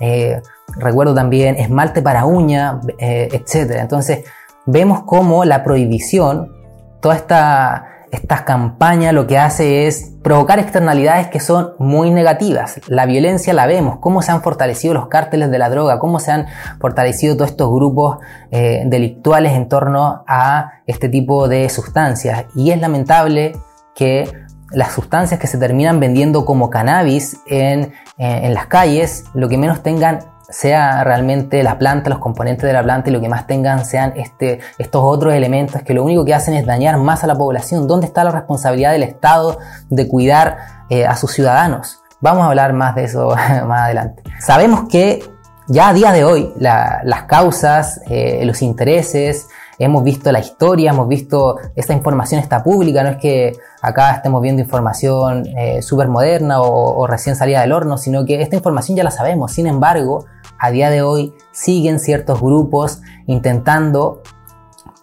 eh, 0.00 0.40
recuerdo 0.76 1.14
también 1.14 1.56
esmalte 1.56 2.02
para 2.02 2.24
uña, 2.24 2.80
eh, 2.98 3.28
etc. 3.32 3.76
Entonces 3.80 4.24
vemos 4.66 5.02
cómo 5.04 5.44
la 5.44 5.62
prohibición 5.62 6.52
toda 7.00 7.16
esta, 7.16 7.94
esta 8.10 8.44
campaña 8.44 9.12
lo 9.12 9.26
que 9.26 9.38
hace 9.38 9.86
es 9.86 10.12
provocar 10.22 10.58
externalidades 10.58 11.28
que 11.28 11.40
son 11.40 11.74
muy 11.78 12.10
negativas. 12.10 12.80
La 12.88 13.04
violencia 13.04 13.52
la 13.52 13.66
vemos, 13.66 13.98
cómo 13.98 14.22
se 14.22 14.32
han 14.32 14.40
fortalecido 14.40 14.94
los 14.94 15.08
cárteles 15.08 15.50
de 15.50 15.58
la 15.58 15.68
droga, 15.68 15.98
cómo 15.98 16.18
se 16.18 16.32
han 16.32 16.46
fortalecido 16.80 17.36
todos 17.36 17.50
estos 17.50 17.70
grupos 17.70 18.18
eh, 18.50 18.84
delictuales 18.86 19.52
en 19.52 19.68
torno 19.68 20.24
a 20.26 20.80
este 20.86 21.08
tipo 21.08 21.46
de 21.48 21.68
sustancias. 21.68 22.46
Y 22.54 22.70
es 22.70 22.80
lamentable 22.80 23.52
que 23.94 24.43
las 24.74 24.92
sustancias 24.92 25.40
que 25.40 25.46
se 25.46 25.58
terminan 25.58 26.00
vendiendo 26.00 26.44
como 26.44 26.70
cannabis 26.70 27.38
en, 27.46 27.92
en 28.18 28.54
las 28.54 28.66
calles, 28.66 29.24
lo 29.34 29.48
que 29.48 29.58
menos 29.58 29.82
tengan 29.82 30.34
sea 30.48 31.02
realmente 31.04 31.62
la 31.62 31.78
planta, 31.78 32.10
los 32.10 32.18
componentes 32.18 32.66
de 32.66 32.72
la 32.72 32.82
planta 32.82 33.10
y 33.10 33.12
lo 33.12 33.20
que 33.20 33.28
más 33.28 33.46
tengan 33.46 33.84
sean 33.84 34.12
este, 34.16 34.60
estos 34.78 35.02
otros 35.02 35.34
elementos 35.34 35.82
que 35.82 35.94
lo 35.94 36.04
único 36.04 36.24
que 36.24 36.34
hacen 36.34 36.54
es 36.54 36.66
dañar 36.66 36.98
más 36.98 37.24
a 37.24 37.26
la 37.26 37.34
población. 37.34 37.88
¿Dónde 37.88 38.06
está 38.06 38.24
la 38.24 38.30
responsabilidad 38.30 38.92
del 38.92 39.02
Estado 39.02 39.58
de 39.88 40.06
cuidar 40.08 40.58
eh, 40.90 41.06
a 41.06 41.16
sus 41.16 41.32
ciudadanos? 41.32 42.00
Vamos 42.20 42.44
a 42.44 42.48
hablar 42.48 42.72
más 42.72 42.94
de 42.94 43.04
eso 43.04 43.28
más 43.66 43.80
adelante. 43.82 44.22
Sabemos 44.38 44.88
que 44.88 45.22
ya 45.66 45.88
a 45.88 45.94
día 45.94 46.12
de 46.12 46.24
hoy 46.24 46.52
las 46.58 47.22
causas, 47.24 48.00
eh, 48.08 48.44
los 48.44 48.60
intereses, 48.60 49.48
hemos 49.78 50.04
visto 50.04 50.30
la 50.32 50.40
historia, 50.40 50.90
hemos 50.90 51.08
visto, 51.08 51.56
esta 51.74 51.92
información 51.92 52.40
está 52.40 52.62
pública, 52.62 53.02
no 53.02 53.10
es 53.10 53.16
que 53.16 53.56
acá 53.82 54.12
estemos 54.12 54.40
viendo 54.42 54.62
información 54.62 55.46
eh, 55.56 55.82
súper 55.82 56.08
moderna 56.08 56.60
o, 56.60 57.06
recién 57.06 57.36
salida 57.36 57.60
del 57.60 57.72
horno, 57.72 57.98
sino 57.98 58.24
que 58.24 58.40
esta 58.40 58.56
información 58.56 58.96
ya 58.96 59.04
la 59.04 59.10
sabemos. 59.10 59.52
Sin 59.52 59.66
embargo, 59.66 60.26
a 60.58 60.70
día 60.70 60.90
de 60.90 61.02
hoy 61.02 61.34
siguen 61.52 61.98
ciertos 61.98 62.40
grupos 62.40 63.00
intentando 63.26 64.22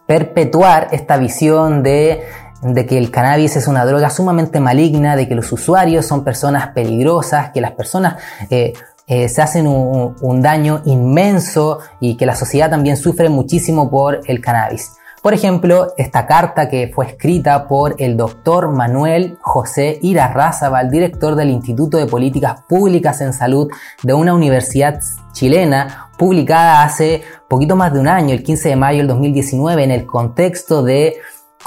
perpetuar 0.07 0.89
esta 0.91 1.17
visión 1.17 1.83
de, 1.83 2.23
que 2.87 2.97
el 2.97 3.11
cannabis 3.11 3.55
es 3.55 3.67
una 3.67 3.85
droga 3.85 4.09
sumamente 4.09 4.59
maligna, 4.59 5.15
de 5.15 5.27
que 5.27 5.35
los 5.35 5.51
usuarios 5.51 6.05
son 6.05 6.23
personas 6.23 6.69
peligrosas, 6.69 7.51
que 7.51 7.61
las 7.61 7.71
personas 7.71 8.17
eh, 8.49 8.73
eh, 9.11 9.27
se 9.27 9.41
hacen 9.41 9.67
un 9.67 10.41
daño 10.41 10.83
inmenso 10.85 11.79
y 11.99 12.15
que 12.15 12.25
la 12.25 12.33
sociedad 12.33 12.69
también 12.69 12.95
sufre 12.95 13.27
muchísimo 13.27 13.91
por 13.91 14.21
el 14.25 14.39
cannabis. 14.39 14.93
Por 15.21 15.33
ejemplo, 15.33 15.93
esta 15.97 16.25
carta 16.25 16.69
que 16.69 16.89
fue 16.95 17.07
escrita 17.07 17.67
por 17.67 17.95
el 17.99 18.15
doctor 18.15 18.71
Manuel 18.71 19.37
José 19.41 19.99
Irarrázaval, 20.01 20.89
director 20.89 21.35
del 21.35 21.49
Instituto 21.49 21.97
de 21.97 22.05
Políticas 22.05 22.61
Públicas 22.69 23.19
en 23.19 23.33
Salud 23.33 23.67
de 24.01 24.13
una 24.13 24.33
universidad 24.33 25.01
chilena, 25.33 26.09
publicada 26.17 26.81
hace 26.81 27.21
poquito 27.49 27.75
más 27.75 27.91
de 27.91 27.99
un 27.99 28.07
año, 28.07 28.33
el 28.33 28.43
15 28.43 28.69
de 28.69 28.75
mayo 28.77 28.99
del 28.99 29.07
2019, 29.09 29.83
en 29.83 29.91
el 29.91 30.05
contexto 30.05 30.83
de 30.83 31.17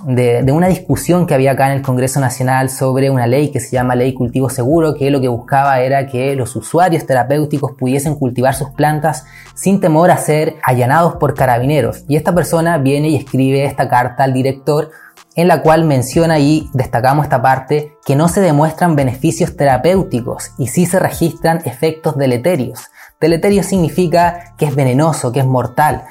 de, 0.02 0.44
una 0.52 0.68
discusión 0.68 1.26
que 1.26 1.34
había 1.34 1.52
acá 1.52 1.66
en 1.66 1.78
el 1.78 1.82
Congreso 1.82 2.20
Nacional 2.20 2.68
sobre 2.70 3.10
una 3.10 3.26
ley 3.26 3.50
que 3.50 3.60
se 3.60 3.70
llama 3.70 3.94
Ley 3.94 4.12
Cultivo 4.12 4.50
Seguro, 4.50 4.94
que 4.94 5.10
lo 5.10 5.20
que 5.20 5.28
buscaba 5.28 5.80
era 5.80 6.06
que 6.06 6.34
los 6.36 6.56
usuarios 6.56 7.06
terapéuticos 7.06 7.72
pudiesen 7.72 8.16
cultivar 8.16 8.54
sus 8.54 8.70
plantas 8.70 9.24
sin 9.54 9.80
temor 9.80 10.10
a 10.10 10.16
ser 10.16 10.56
allanados 10.62 11.16
por 11.16 11.34
carabineros. 11.34 12.04
Y 12.08 12.16
esta 12.16 12.34
persona 12.34 12.78
viene 12.78 13.08
y 13.08 13.16
escribe 13.16 13.64
esta 13.64 13.88
carta 13.88 14.24
al 14.24 14.32
director 14.32 14.90
en 15.36 15.48
la 15.48 15.62
cual 15.62 15.84
menciona 15.84 16.38
y 16.38 16.68
destacamos 16.72 17.24
esta 17.24 17.42
parte 17.42 17.96
que 18.04 18.16
no 18.16 18.28
se 18.28 18.40
demuestran 18.40 18.96
beneficios 18.96 19.56
terapéuticos 19.56 20.52
y 20.58 20.68
sí 20.68 20.86
se 20.86 20.98
registran 20.98 21.60
efectos 21.64 22.16
deleterios. 22.16 22.90
Deleterio 23.20 23.62
significa 23.62 24.54
que 24.58 24.66
es 24.66 24.74
venenoso, 24.74 25.32
que 25.32 25.40
es 25.40 25.46
mortal. 25.46 26.04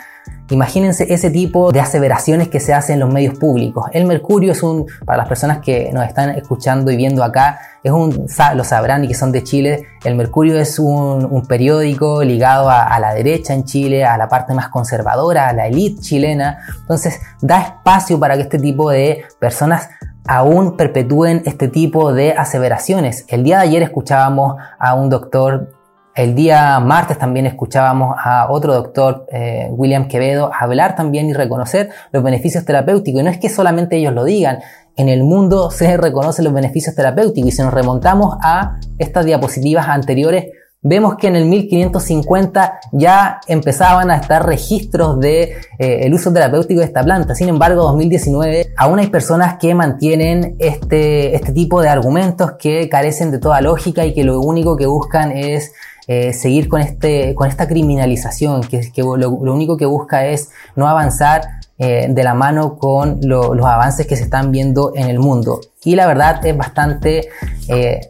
Imagínense 0.50 1.12
ese 1.14 1.30
tipo 1.30 1.72
de 1.72 1.80
aseveraciones 1.80 2.50
que 2.50 2.60
se 2.60 2.74
hacen 2.74 2.96
en 2.96 3.00
los 3.00 3.14
medios 3.14 3.38
públicos. 3.38 3.86
El 3.94 4.06
mercurio 4.06 4.52
es 4.52 4.62
un, 4.62 4.86
para 5.06 5.18
las 5.18 5.28
personas 5.28 5.60
que 5.60 5.90
nos 5.94 6.06
están 6.06 6.32
escuchando 6.32 6.92
y 6.92 6.98
viendo 6.98 7.24
acá, 7.24 7.60
es 7.82 7.92
un, 7.92 8.28
lo 8.56 8.64
sabrán 8.64 9.04
y 9.04 9.08
que 9.08 9.14
son 9.14 9.32
de 9.32 9.44
Chile, 9.44 9.86
el 10.04 10.16
mercurio 10.16 10.58
es 10.58 10.80
un, 10.80 11.46
periódico 11.48 12.24
ligado 12.24 12.70
a, 12.70 12.84
a, 12.84 13.00
la 13.00 13.14
derecha 13.14 13.54
en 13.54 13.66
Chile, 13.66 14.06
a 14.06 14.18
la 14.18 14.28
parte 14.28 14.54
más 14.54 14.70
conservadora, 14.70 15.50
a 15.50 15.54
la 15.54 15.68
élite 15.68 16.02
chilena. 16.02 16.60
Entonces 16.82 17.20
da 17.42 17.62
espacio 17.62 18.20
para 18.20 18.36
que 18.36 18.44
este 18.44 18.60
tipo 18.60 18.90
de 18.90 19.24
personas 19.40 19.90
aún 20.26 20.78
perpetúen 20.78 21.42
este 21.46 21.68
tipo 21.68 22.14
de 22.14 22.34
aseveraciones. 22.34 23.26
El 23.28 23.44
día 23.44 23.58
de 23.58 23.64
ayer 23.64 23.84
escuchábamos 23.84 24.56
a 24.80 24.94
un 24.94 25.10
doctor 25.10 25.70
el 26.16 26.36
día 26.36 26.80
martes 26.80 27.18
también 27.18 27.48
escuchábamos 27.48 28.16
a 28.24 28.52
otro 28.52 28.74
doctor, 28.74 29.26
eh, 29.32 29.68
William 29.72 30.08
Quevedo, 30.08 30.52
hablar 30.58 30.96
también 30.96 31.28
y 31.28 31.34
reconocer 31.34 31.90
los 32.12 32.24
beneficios 32.24 32.66
terapéuticos. 32.66 33.22
Y 33.22 33.24
no 33.24 33.32
es 33.32 33.40
que 33.40 33.50
solamente 33.50 33.98
ellos 33.98 34.14
lo 34.14 34.24
digan, 34.24 34.60
en 34.96 35.10
el 35.10 35.24
mundo 35.24 35.72
se 35.72 35.98
reconocen 35.98 36.46
los 36.46 36.54
beneficios 36.54 36.96
terapéuticos. 36.96 37.50
Y 37.50 37.52
si 37.52 37.62
nos 37.62 37.74
remontamos 37.74 38.38
a 38.42 38.78
estas 39.00 39.26
diapositivas 39.26 39.88
anteriores, 39.88 40.46
vemos 40.84 41.16
que 41.16 41.28
en 41.28 41.38
el 41.38 41.46
1550 41.46 42.80
ya 42.92 43.40
empezaban 43.48 44.12
a 44.12 44.18
estar 44.18 44.46
registros 44.46 45.20
de 45.20 45.56
eh, 45.80 46.12
uso 46.14 46.32
terapéutico 46.32 46.82
de 46.82 46.86
esta 46.86 47.04
planta. 47.04 47.34
Sin 47.34 47.50
embargo, 47.50 47.84
2019 47.84 48.74
aún 48.78 49.00
hay 49.00 49.08
personas 49.08 49.58
que 49.58 49.74
mantienen 49.74 50.58
este, 50.60 51.36
este 51.36 51.54
tipo 51.54 51.82
de 51.82 51.90
argumentos 51.90 52.52
que 52.60 52.88
carecen 52.90 53.32
de 53.32 53.40
toda 53.40 53.62
lógica 53.62 54.06
y 54.06 54.14
que 54.14 54.26
lo 54.26 54.42
único 54.42 54.76
que 54.76 54.86
buscan 54.86 55.32
es 55.32 55.72
eh, 56.08 56.34
seguir 56.34 56.68
con, 56.68 56.82
este, 56.82 57.34
con 57.34 57.48
esta 57.48 57.68
criminalización, 57.68 58.62
que, 58.62 58.92
que 58.92 59.02
lo, 59.02 59.30
único 59.30 59.78
que 59.78 59.86
busca 59.86 60.26
es 60.26 60.50
no 60.76 60.88
avanzar 60.88 61.44
eh, 61.78 62.08
de 62.10 62.24
la 62.24 62.34
mano 62.34 62.78
con 62.78 63.20
los 63.22 63.66
avances 63.66 64.06
que 64.06 64.18
se 64.18 64.24
están 64.24 64.52
viendo 64.52 64.92
en 64.96 65.08
el 65.08 65.20
mundo. 65.20 65.62
Y 65.84 65.96
la 65.96 66.08
verdad 66.08 66.46
es 66.46 66.58
bastante... 66.58 67.30
Eh, 67.70 68.10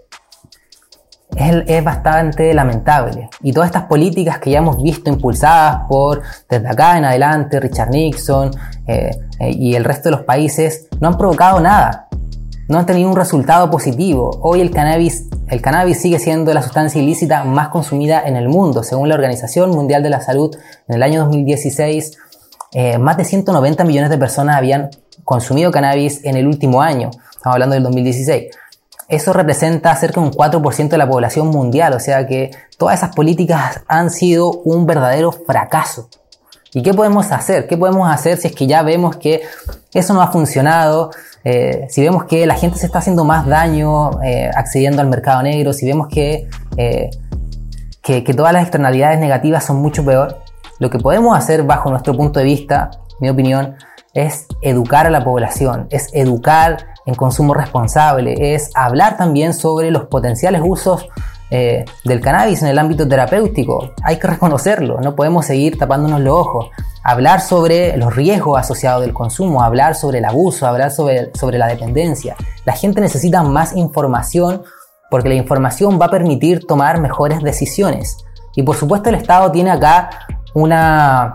es, 1.36 1.84
bastante 1.84 2.54
lamentable. 2.54 3.28
Y 3.42 3.54
todas 3.54 3.68
estas 3.68 3.86
políticas 3.86 4.38
que 4.38 4.52
ya 4.52 4.60
hemos 4.60 4.82
visto 4.82 5.10
impulsadas 5.10 5.88
por, 5.88 6.22
desde 6.48 6.68
acá 6.68 6.96
en 6.96 7.06
adelante, 7.06 7.60
Richard 7.60 7.90
Nixon 7.90 8.52
y 9.40 9.74
el 9.74 9.84
resto 9.84 10.10
de 10.10 10.18
los 10.18 10.26
países, 10.26 10.88
no 11.00 11.08
han 11.08 11.18
provocado 11.18 11.60
nada 11.60 12.08
no 12.68 12.80
han 12.80 12.86
tenido 12.86 13.10
un 13.10 13.16
resultado 13.16 13.70
positivo. 13.70 14.40
Hoy 14.42 14.62
el 14.62 14.72
cannabis, 14.72 15.28
el 15.50 15.62
cannabis 15.62 16.02
sigue 16.02 16.20
siendo 16.20 16.54
la 16.54 16.62
sustancia 16.62 17.02
ilícita 17.02 17.44
más 17.44 17.70
consumida 17.70 18.22
en 18.26 18.36
el 18.36 18.48
mundo. 18.48 18.84
Según 18.84 19.10
la 19.10 19.16
Organización 19.16 19.72
Mundial 19.72 20.04
de 20.04 20.10
la 20.10 20.22
Salud, 20.22 20.56
en 20.88 20.96
el 20.96 21.04
año 21.04 21.24
2016, 21.26 22.18
eh, 22.74 22.98
más 22.98 23.18
de 23.18 23.26
190 23.26 23.84
millones 23.84 24.10
de 24.10 24.18
personas 24.18 24.58
habían 24.58 24.90
consumido 25.24 25.72
cannabis 25.72 26.24
en 26.24 26.38
el 26.38 26.48
último 26.48 26.82
año. 26.82 27.12
Estamos 27.32 27.56
hablando 27.56 27.74
del 27.74 27.84
2016. 27.84 28.56
Eso 29.10 29.34
representa 29.34 29.96
cerca 29.96 30.22
de 30.22 30.28
un 30.28 30.34
4% 30.34 30.90
de 30.90 30.98
la 30.98 31.08
población 31.08 31.48
mundial, 31.50 31.94
o 31.94 32.00
sea 32.00 32.26
que 32.26 32.52
todas 32.78 32.98
esas 32.98 33.14
políticas 33.14 33.82
han 33.88 34.10
sido 34.10 34.50
un 34.50 34.86
verdadero 34.86 35.32
fracaso. 35.32 36.10
¿Y 36.74 36.82
qué 36.82 36.94
podemos 36.94 37.32
hacer? 37.32 37.68
¿Qué 37.68 37.78
podemos 37.78 38.10
hacer 38.10 38.38
si 38.38 38.48
es 38.48 38.56
que 38.56 38.66
ya 38.66 38.82
vemos 38.82 39.18
que 39.18 39.42
eso 39.94 40.14
no 40.14 40.22
ha 40.22 40.32
funcionado? 40.32 41.12
Eh, 41.46 41.88
si 41.90 42.02
vemos 42.02 42.24
que 42.24 42.46
la 42.46 42.56
gente 42.56 42.78
se 42.78 42.86
está 42.86 43.00
haciendo 43.00 43.26
más 43.26 43.46
daño 43.46 44.22
eh, 44.24 44.50
accediendo 44.56 45.02
al 45.02 45.10
mercado 45.10 45.44
negro, 45.44 45.74
si 45.74 45.86
vemos 45.86 46.08
eh, 46.16 46.48
que, 48.02 48.24
que, 48.24 48.34
todas 48.34 48.54
las 48.54 48.64
externalidades 48.64 49.20
negativas 49.20 49.66
son 49.66 49.78
mucho 49.78 50.06
peor, 50.06 50.40
lo 50.80 50.90
que 50.90 51.00
podemos 51.00 51.38
hacer 51.38 51.64
bajo 51.64 51.90
nuestro 51.90 52.16
punto 52.16 52.40
de 52.40 52.46
vista, 52.46 52.92
mi 53.20 53.30
opinión, 53.30 53.76
es 54.14 54.46
educar 54.62 55.06
a 55.06 55.10
la 55.10 55.24
población, 55.24 55.88
es 55.90 56.10
educar 56.14 56.88
en 57.06 57.16
consumo 57.16 57.54
responsable, 57.54 58.54
es 58.56 58.72
hablar 58.76 59.18
también 59.18 59.54
sobre 59.54 59.92
los 59.92 60.06
potenciales 60.06 60.62
usos 60.64 61.08
eh, 61.56 61.86
del 62.04 62.20
cannabis 62.20 62.64
en 62.64 62.70
el 62.70 62.80
ámbito 62.80 63.08
terapéutico. 63.08 63.94
Hay 64.02 64.18
que 64.18 64.26
reconocerlo, 64.26 65.00
no 65.02 65.16
podemos 65.16 65.46
seguir 65.46 65.78
tapándonos 65.78 66.20
los 66.22 66.34
ojos. 66.34 66.70
Hablar 67.04 67.42
sobre 67.42 67.96
los 67.96 68.16
riesgos 68.16 68.60
asociados 68.60 69.02
del 69.04 69.14
consumo, 69.14 69.62
hablar 69.62 69.94
sobre 69.94 70.18
el 70.18 70.26
abuso, 70.26 70.66
hablar 70.66 70.90
sobre, 70.90 71.30
sobre 71.36 71.60
la 71.60 71.68
dependencia. 71.68 72.36
La 72.66 72.74
gente 72.74 73.02
necesita 73.02 73.44
más 73.44 73.76
información 73.76 74.64
porque 75.12 75.30
la 75.30 75.36
información 75.36 76.00
va 76.02 76.08
a 76.08 76.10
permitir 76.10 76.66
tomar 76.66 77.00
mejores 77.00 77.44
decisiones. 77.44 78.18
Y 78.56 78.64
por 78.64 78.76
supuesto 78.76 79.10
el 79.10 79.16
Estado 79.16 79.52
tiene 79.52 79.70
acá 79.70 80.10
una, 80.56 81.34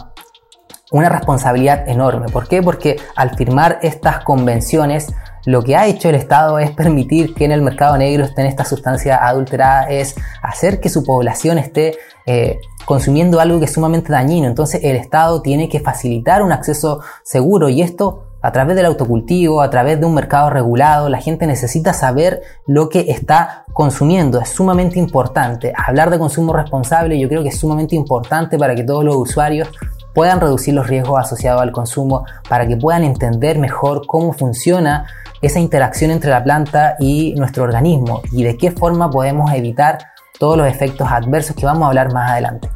una 0.90 1.08
responsabilidad 1.10 1.88
enorme. 1.88 2.26
¿Por 2.26 2.48
qué? 2.48 2.60
Porque 2.60 2.96
al 3.14 3.36
firmar 3.36 3.78
estas 3.82 4.24
convenciones 4.24 5.14
lo 5.46 5.62
que 5.62 5.76
ha 5.76 5.86
hecho 5.86 6.08
el 6.08 6.14
Estado 6.14 6.58
es 6.58 6.70
permitir 6.70 7.34
que 7.34 7.44
en 7.44 7.52
el 7.52 7.62
mercado 7.62 7.96
negro 7.96 8.24
estén 8.24 8.46
estas 8.46 8.68
sustancias 8.68 9.18
adulteradas, 9.20 9.86
es 9.90 10.14
hacer 10.42 10.80
que 10.80 10.88
su 10.88 11.04
población 11.04 11.58
esté 11.58 11.96
eh, 12.26 12.58
consumiendo 12.84 13.40
algo 13.40 13.58
que 13.58 13.66
es 13.66 13.72
sumamente 13.72 14.12
dañino. 14.12 14.46
Entonces 14.46 14.82
el 14.84 14.96
Estado 14.96 15.42
tiene 15.42 15.68
que 15.68 15.80
facilitar 15.80 16.42
un 16.42 16.52
acceso 16.52 17.00
seguro 17.22 17.68
y 17.68 17.82
esto 17.82 18.24
a 18.40 18.52
través 18.52 18.76
del 18.76 18.86
autocultivo, 18.86 19.62
a 19.62 19.70
través 19.70 19.98
de 19.98 20.06
un 20.06 20.14
mercado 20.14 20.48
regulado, 20.48 21.08
la 21.08 21.20
gente 21.20 21.46
necesita 21.46 21.92
saber 21.92 22.40
lo 22.66 22.88
que 22.88 23.06
está 23.08 23.64
consumiendo. 23.72 24.40
Es 24.40 24.50
sumamente 24.50 24.98
importante. 24.98 25.72
Hablar 25.76 26.10
de 26.10 26.18
consumo 26.18 26.52
responsable 26.52 27.18
yo 27.18 27.28
creo 27.28 27.42
que 27.42 27.48
es 27.48 27.58
sumamente 27.58 27.96
importante 27.96 28.56
para 28.56 28.74
que 28.74 28.84
todos 28.84 29.04
los 29.04 29.16
usuarios 29.16 29.68
puedan 30.14 30.40
reducir 30.40 30.74
los 30.74 30.86
riesgos 30.86 31.20
asociados 31.20 31.62
al 31.62 31.72
consumo, 31.72 32.24
para 32.48 32.66
que 32.66 32.76
puedan 32.76 33.04
entender 33.04 33.58
mejor 33.58 34.06
cómo 34.06 34.32
funciona 34.32 35.06
esa 35.42 35.60
interacción 35.60 36.10
entre 36.10 36.30
la 36.30 36.42
planta 36.42 36.96
y 36.98 37.34
nuestro 37.36 37.64
organismo 37.64 38.22
y 38.32 38.42
de 38.42 38.56
qué 38.56 38.70
forma 38.70 39.10
podemos 39.10 39.52
evitar 39.52 39.98
todos 40.38 40.56
los 40.56 40.66
efectos 40.66 41.08
adversos 41.10 41.54
que 41.54 41.66
vamos 41.66 41.84
a 41.84 41.88
hablar 41.88 42.12
más 42.12 42.30
adelante. 42.30 42.70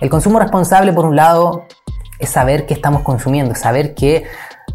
El 0.00 0.10
consumo 0.10 0.38
responsable, 0.38 0.92
por 0.92 1.04
un 1.04 1.16
lado, 1.16 1.66
es 2.18 2.28
saber 2.28 2.66
qué 2.66 2.74
estamos 2.74 3.02
consumiendo, 3.02 3.54
saber 3.54 3.94
que 3.94 4.24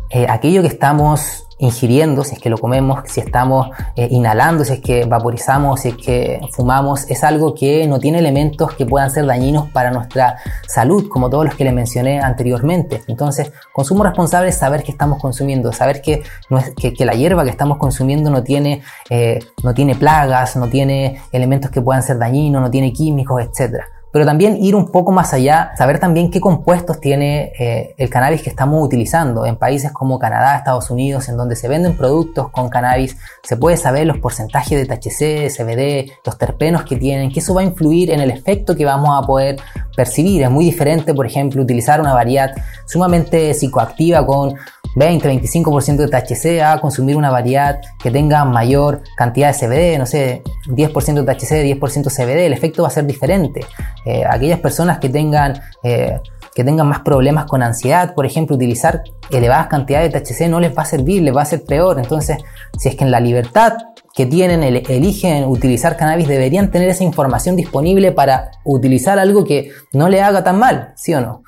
eh, 0.09 0.27
aquello 0.29 0.61
que 0.61 0.67
estamos 0.67 1.46
ingiriendo, 1.59 2.23
si 2.23 2.35
es 2.35 2.41
que 2.41 2.49
lo 2.49 2.57
comemos, 2.57 2.99
si 3.05 3.19
estamos 3.19 3.69
eh, 3.95 4.07
inhalando, 4.11 4.63
si 4.63 4.73
es 4.73 4.79
que 4.79 5.05
vaporizamos, 5.05 5.81
si 5.81 5.89
es 5.89 5.97
que 5.97 6.39
fumamos, 6.51 7.09
es 7.09 7.23
algo 7.23 7.55
que 7.55 7.87
no 7.87 7.99
tiene 7.99 8.19
elementos 8.19 8.73
que 8.73 8.85
puedan 8.85 9.09
ser 9.09 9.25
dañinos 9.25 9.69
para 9.71 9.91
nuestra 9.91 10.37
salud, 10.67 11.07
como 11.09 11.29
todos 11.29 11.45
los 11.45 11.55
que 11.55 11.63
le 11.63 11.71
mencioné 11.71 12.19
anteriormente. 12.19 13.01
Entonces, 13.07 13.51
consumo 13.73 14.03
responsable 14.03 14.49
es 14.49 14.57
saber 14.57 14.83
qué 14.83 14.91
estamos 14.91 15.19
consumiendo, 15.19 15.71
saber 15.73 16.01
que, 16.01 16.23
no 16.49 16.59
es, 16.59 16.73
que, 16.75 17.05
la 17.05 17.13
hierba 17.13 17.43
que 17.43 17.49
estamos 17.49 17.77
consumiendo 17.77 18.29
no 18.29 18.43
tiene, 18.43 18.83
eh, 19.09 19.39
no 19.63 19.73
tiene 19.73 19.95
plagas, 19.95 20.55
no 20.57 20.67
tiene 20.67 21.21
elementos 21.31 21.71
que 21.71 21.81
puedan 21.81 22.03
ser 22.03 22.19
dañinos, 22.19 22.61
no 22.61 22.69
tiene 22.69 22.93
químicos, 22.93 23.41
etcétera 23.41 23.96
pero 24.17 24.25
también 24.25 24.57
ir 24.59 24.73
un 24.73 24.87
poco 24.87 25.11
más 25.11 25.31
allá, 25.31 25.73
saber 25.77 25.99
también 25.99 26.31
qué 26.31 26.41
compuestos 26.41 26.99
tiene 26.99 27.51
eh, 27.59 27.93
el 27.99 28.09
cannabis 28.09 28.41
que 28.41 28.49
estamos 28.49 28.83
utilizando. 28.83 29.45
En 29.45 29.57
países 29.57 29.91
como 29.91 30.17
Canadá, 30.17 30.57
Estados 30.57 30.89
Unidos, 30.89 31.29
en 31.29 31.37
donde 31.37 31.55
se 31.55 31.67
venden 31.67 31.95
productos 31.95 32.49
con 32.49 32.67
cannabis, 32.67 33.15
se 33.43 33.57
puede 33.57 33.77
saber 33.77 34.07
los 34.07 34.17
porcentajes 34.17 34.75
de 34.75 34.87
THC, 34.87 35.55
CBD, 35.55 36.13
los 36.25 36.35
terpenos 36.39 36.81
que 36.81 36.95
tienen, 36.95 37.31
que 37.31 37.41
eso 37.41 37.53
va 37.53 37.61
a 37.61 37.65
influir 37.65 38.09
en 38.09 38.19
el 38.19 38.31
efecto 38.31 38.75
que 38.75 38.85
vamos 38.85 39.11
a 39.15 39.27
poder 39.27 39.57
percibir. 39.95 40.41
Es 40.41 40.49
muy 40.49 40.65
diferente, 40.65 41.13
por 41.13 41.27
ejemplo, 41.27 41.61
utilizar 41.61 42.01
una 42.01 42.15
variedad 42.15 42.55
sumamente 42.87 43.53
psicoactiva 43.53 44.25
con 44.25 44.55
20-25% 44.97 45.97
de 45.97 46.07
THC 46.07 46.61
a 46.63 46.79
consumir 46.81 47.15
una 47.17 47.29
variedad 47.29 47.79
que 48.01 48.09
tenga 48.09 48.43
mayor 48.45 49.03
cantidad 49.15 49.53
de 49.53 49.67
CBD, 49.67 49.99
no 49.99 50.07
sé, 50.07 50.41
10% 50.67 51.23
de 51.23 51.33
THC, 51.33 51.79
10% 51.79 52.09
CBD, 52.09 52.45
el 52.47 52.53
efecto 52.53 52.81
va 52.81 52.87
a 52.87 52.91
ser 52.91 53.05
diferente. 53.05 53.61
Eh, 54.09 54.23
aquellas 54.25 54.61
personas 54.61 54.99
que 54.99 55.09
tengan, 55.09 55.59
eh, 55.83 56.21
que 56.55 56.63
tengan 56.63 56.87
más 56.87 57.01
problemas 57.01 57.43
con 57.43 57.61
ansiedad, 57.61 58.15
por 58.15 58.25
ejemplo, 58.25 58.55
utilizar 58.55 59.03
elevadas 59.29 59.67
cantidades 59.67 60.13
de 60.13 60.21
THC 60.21 60.47
no 60.47 60.61
les 60.61 60.75
va 60.75 60.83
a 60.83 60.85
servir, 60.85 61.21
les 61.23 61.35
va 61.35 61.41
a 61.41 61.45
ser 61.45 61.65
peor. 61.65 61.99
Entonces, 61.99 62.37
si 62.79 62.87
es 62.87 62.95
que 62.95 63.03
en 63.03 63.11
la 63.11 63.19
libertad 63.19 63.73
que 64.15 64.25
tienen, 64.25 64.63
eligen 64.63 65.43
utilizar 65.43 65.97
cannabis, 65.97 66.29
deberían 66.29 66.71
tener 66.71 66.87
esa 66.87 67.03
información 67.03 67.57
disponible 67.57 68.13
para 68.13 68.51
utilizar 68.63 69.19
algo 69.19 69.43
que 69.43 69.71
no 69.91 70.07
le 70.07 70.21
haga 70.21 70.41
tan 70.41 70.57
mal, 70.57 70.93
¿sí 70.95 71.13
o 71.13 71.19
no? 71.19 71.43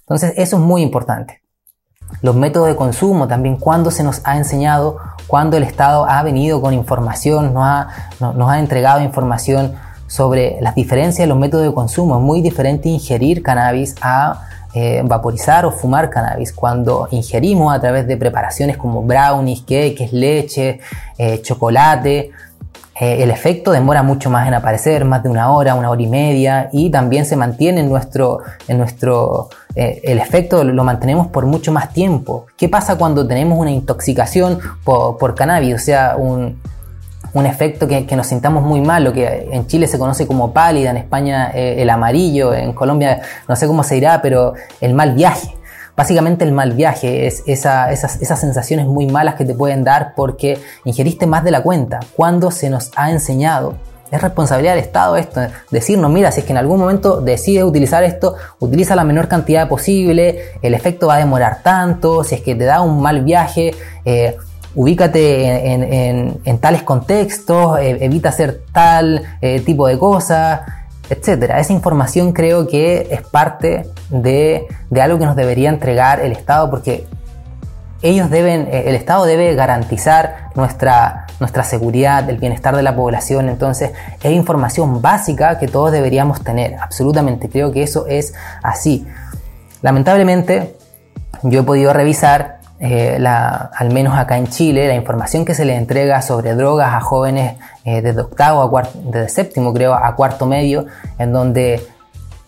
Entonces, 0.00 0.32
eso 0.38 0.56
es 0.56 0.62
muy 0.62 0.80
importante 0.80 1.42
los 2.22 2.34
métodos 2.34 2.68
de 2.68 2.74
consumo, 2.74 3.28
también 3.28 3.56
cuándo 3.56 3.90
se 3.90 4.02
nos 4.02 4.22
ha 4.24 4.38
enseñado, 4.38 4.96
cuándo 5.26 5.58
el 5.58 5.62
Estado 5.62 6.08
ha 6.08 6.22
venido 6.22 6.62
con 6.62 6.72
información, 6.72 7.52
ha, 7.56 7.88
nos 8.18 8.50
ha 8.50 8.58
entregado 8.58 9.02
información 9.02 9.74
sobre 10.08 10.56
las 10.60 10.74
diferencias 10.74 11.18
de 11.18 11.26
los 11.28 11.38
métodos 11.38 11.64
de 11.66 11.72
consumo. 11.72 12.16
Es 12.16 12.22
muy 12.22 12.40
diferente 12.40 12.88
ingerir 12.88 13.42
cannabis 13.42 13.94
a 14.00 14.48
eh, 14.74 15.02
vaporizar 15.04 15.64
o 15.64 15.70
fumar 15.70 16.10
cannabis. 16.10 16.52
Cuando 16.52 17.08
ingerimos 17.10 17.74
a 17.74 17.80
través 17.80 18.06
de 18.06 18.16
preparaciones 18.16 18.76
como 18.76 19.02
brownies, 19.02 19.60
cakes, 19.60 20.10
leche, 20.12 20.80
eh, 21.16 21.40
chocolate, 21.40 22.30
eh, 23.00 23.22
el 23.22 23.30
efecto 23.30 23.70
demora 23.70 24.02
mucho 24.02 24.28
más 24.28 24.46
en 24.46 24.54
aparecer, 24.54 25.04
más 25.04 25.22
de 25.22 25.30
una 25.30 25.52
hora, 25.52 25.74
una 25.74 25.88
hora 25.88 26.02
y 26.02 26.06
media, 26.06 26.68
y 26.72 26.90
también 26.90 27.24
se 27.24 27.36
mantiene 27.36 27.80
en 27.80 27.88
nuestro, 27.88 28.40
en 28.66 28.78
nuestro 28.78 29.48
el 29.74 30.18
efecto 30.18 30.64
lo 30.64 30.82
mantenemos 30.82 31.28
por 31.28 31.46
mucho 31.46 31.70
más 31.70 31.92
tiempo. 31.92 32.46
¿Qué 32.56 32.68
pasa 32.68 32.96
cuando 32.96 33.24
tenemos 33.28 33.56
una 33.58 33.70
intoxicación 33.70 34.58
por, 34.82 35.34
cannabis? 35.36 35.76
O 35.76 35.78
sea, 35.78 36.16
un, 36.18 36.60
efecto 37.46 37.86
que, 37.86 38.04
nos 38.16 38.26
sintamos 38.26 38.62
muy 38.64 38.80
mal, 38.80 39.04
lo 39.04 39.12
que 39.12 39.48
en 39.52 39.66
Chile 39.66 39.86
se 39.86 39.98
conoce 39.98 40.26
como 40.26 40.52
pálida, 40.52 40.90
en 40.90 40.96
España 40.96 41.50
eh, 41.54 41.82
el 41.82 41.90
amarillo, 41.90 42.54
en 42.54 42.72
Colombia 42.72 43.20
no 43.48 43.56
sé 43.56 43.66
cómo 43.66 43.82
se 43.82 43.96
dirá, 43.96 44.20
pero 44.22 44.54
el 44.80 44.94
mal 44.94 45.14
viaje. 45.14 45.54
Básicamente 45.96 46.44
el 46.44 46.52
mal 46.52 46.74
viaje 46.74 47.26
es 47.26 47.42
esas, 47.46 47.90
esas, 47.92 48.40
sensaciones 48.40 48.86
muy 48.86 49.08
malas 49.08 49.34
que 49.34 49.44
te 49.44 49.52
pueden 49.52 49.82
dar 49.82 50.14
porque 50.14 50.58
ingeriste 50.84 51.26
más 51.26 51.42
de 51.42 51.50
la 51.50 51.60
cuenta. 51.62 51.98
Cuando 52.14 52.52
se 52.52 52.70
nos 52.70 52.92
ha 52.94 53.10
enseñado 53.10 53.74
es 54.10 54.22
responsabilidad 54.22 54.74
del 54.74 54.84
Estado 54.84 55.16
esto, 55.16 55.40
decirnos, 55.70 56.10
mira, 56.10 56.30
si 56.32 56.40
es 56.40 56.46
que 56.46 56.52
en 56.52 56.58
algún 56.58 56.78
momento 56.78 57.20
decides 57.20 57.64
utilizar 57.64 58.04
esto, 58.04 58.36
utiliza 58.58 58.94
la 58.96 59.04
menor 59.04 59.28
cantidad 59.28 59.68
posible, 59.68 60.52
el 60.62 60.74
efecto 60.74 61.08
va 61.08 61.16
a 61.16 61.18
demorar 61.18 61.62
tanto, 61.62 62.24
si 62.24 62.36
es 62.36 62.40
que 62.42 62.54
te 62.54 62.64
da 62.64 62.80
un 62.80 63.02
mal 63.02 63.22
viaje, 63.22 63.74
eh, 64.04 64.36
ubícate 64.78 65.72
en, 65.72 66.58
tales 66.60 66.84
contextos, 66.84 67.80
eh, 67.80 67.98
evita 68.00 68.28
hacer 68.28 68.60
tal 68.72 69.24
eh, 69.40 69.58
tipo 69.58 69.88
de 69.88 69.98
cosas, 69.98 70.60
etcétera. 71.10 71.58
Esa 71.58 71.72
información 71.72 72.32
creo 72.32 72.68
que 72.68 73.08
es 73.10 73.22
parte 73.22 73.90
de, 74.08 74.68
algo 75.00 75.18
que 75.18 75.26
nos 75.26 75.34
debería 75.34 75.68
entregar 75.68 76.20
el 76.20 76.30
Estado 76.30 76.70
porque 76.70 77.08
ellos 78.02 78.30
deben, 78.30 78.68
eh, 78.70 78.84
el 78.86 78.94
Estado 78.94 79.24
debe 79.24 79.52
garantizar 79.56 80.50
nuestra, 80.54 81.26
nuestra 81.40 81.64
seguridad, 81.64 82.30
el 82.30 82.36
bienestar 82.36 82.76
de 82.76 82.84
la 82.84 82.94
población. 82.94 83.48
Entonces, 83.48 83.90
es 84.22 84.30
información 84.30 85.02
básica 85.02 85.58
que 85.58 85.66
todos 85.66 85.90
deberíamos 85.90 86.44
tener. 86.44 86.76
Absolutamente, 86.76 87.48
creo 87.48 87.72
que 87.72 87.82
eso 87.82 88.06
es 88.06 88.32
así. 88.62 89.04
Lamentablemente, 89.82 90.76
yo 91.42 91.62
he 91.62 91.64
podido 91.64 91.92
revisar 91.92 92.57
eh, 92.80 93.18
al 93.26 93.92
menos 93.92 94.16
acá 94.16 94.38
en 94.38 94.46
Chile, 94.46 94.86
la 94.86 94.94
información 94.94 95.44
que 95.44 95.54
se 95.54 95.64
le 95.64 95.74
entrega 95.74 96.22
sobre 96.22 96.54
drogas 96.54 96.94
a 96.94 97.00
jóvenes 97.00 97.56
eh, 97.84 98.02
desde 98.02 98.20
octavo 98.20 98.62
a 98.62 98.70
cuarto, 98.70 98.98
desde 99.04 99.28
séptimo 99.28 99.74
creo 99.74 99.94
a 99.94 100.14
cuarto 100.14 100.46
medio, 100.46 100.86
en 101.18 101.32
donde 101.32 101.84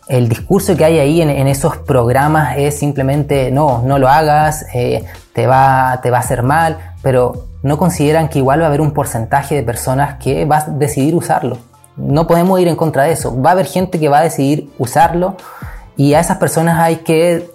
el 0.06 0.28
discurso 0.28 0.76
que 0.76 0.84
hay 0.84 0.98
ahí 0.98 1.22
en, 1.22 1.30
esos 1.46 1.76
programas 1.78 2.56
es 2.56 2.78
simplemente 2.78 3.50
no, 3.50 3.82
no 3.84 3.98
lo 3.98 4.08
hagas, 4.08 4.66
eh, 4.74 5.04
te, 5.32 5.46
va, 5.46 6.00
te 6.02 6.10
va 6.10 6.18
a 6.18 6.20
hacer 6.20 6.42
mal, 6.42 6.78
pero 7.02 7.46
no 7.62 7.78
consideran 7.78 8.28
que 8.28 8.38
igual 8.38 8.60
va 8.60 8.64
a 8.64 8.68
haber 8.68 8.80
un 8.80 8.92
porcentaje 8.92 9.54
de 9.54 9.62
personas 9.62 10.14
que 10.14 10.44
va 10.46 10.58
a 10.58 10.64
decidir 10.66 11.14
usarlo. 11.14 11.58
No 11.96 12.26
podemos 12.26 12.58
ir 12.60 12.68
en 12.68 12.76
contra 12.76 13.04
de 13.04 13.12
eso. 13.12 13.40
Va 13.40 13.50
a 13.50 13.52
haber 13.52 13.66
gente 13.66 14.00
que 14.00 14.08
va 14.08 14.18
a 14.18 14.22
decidir 14.22 14.70
usarlo 14.78 15.36
y 15.96 16.14
a 16.14 16.20
esas 16.20 16.38
personas 16.38 16.78
hay 16.78 16.96
que 16.96 17.50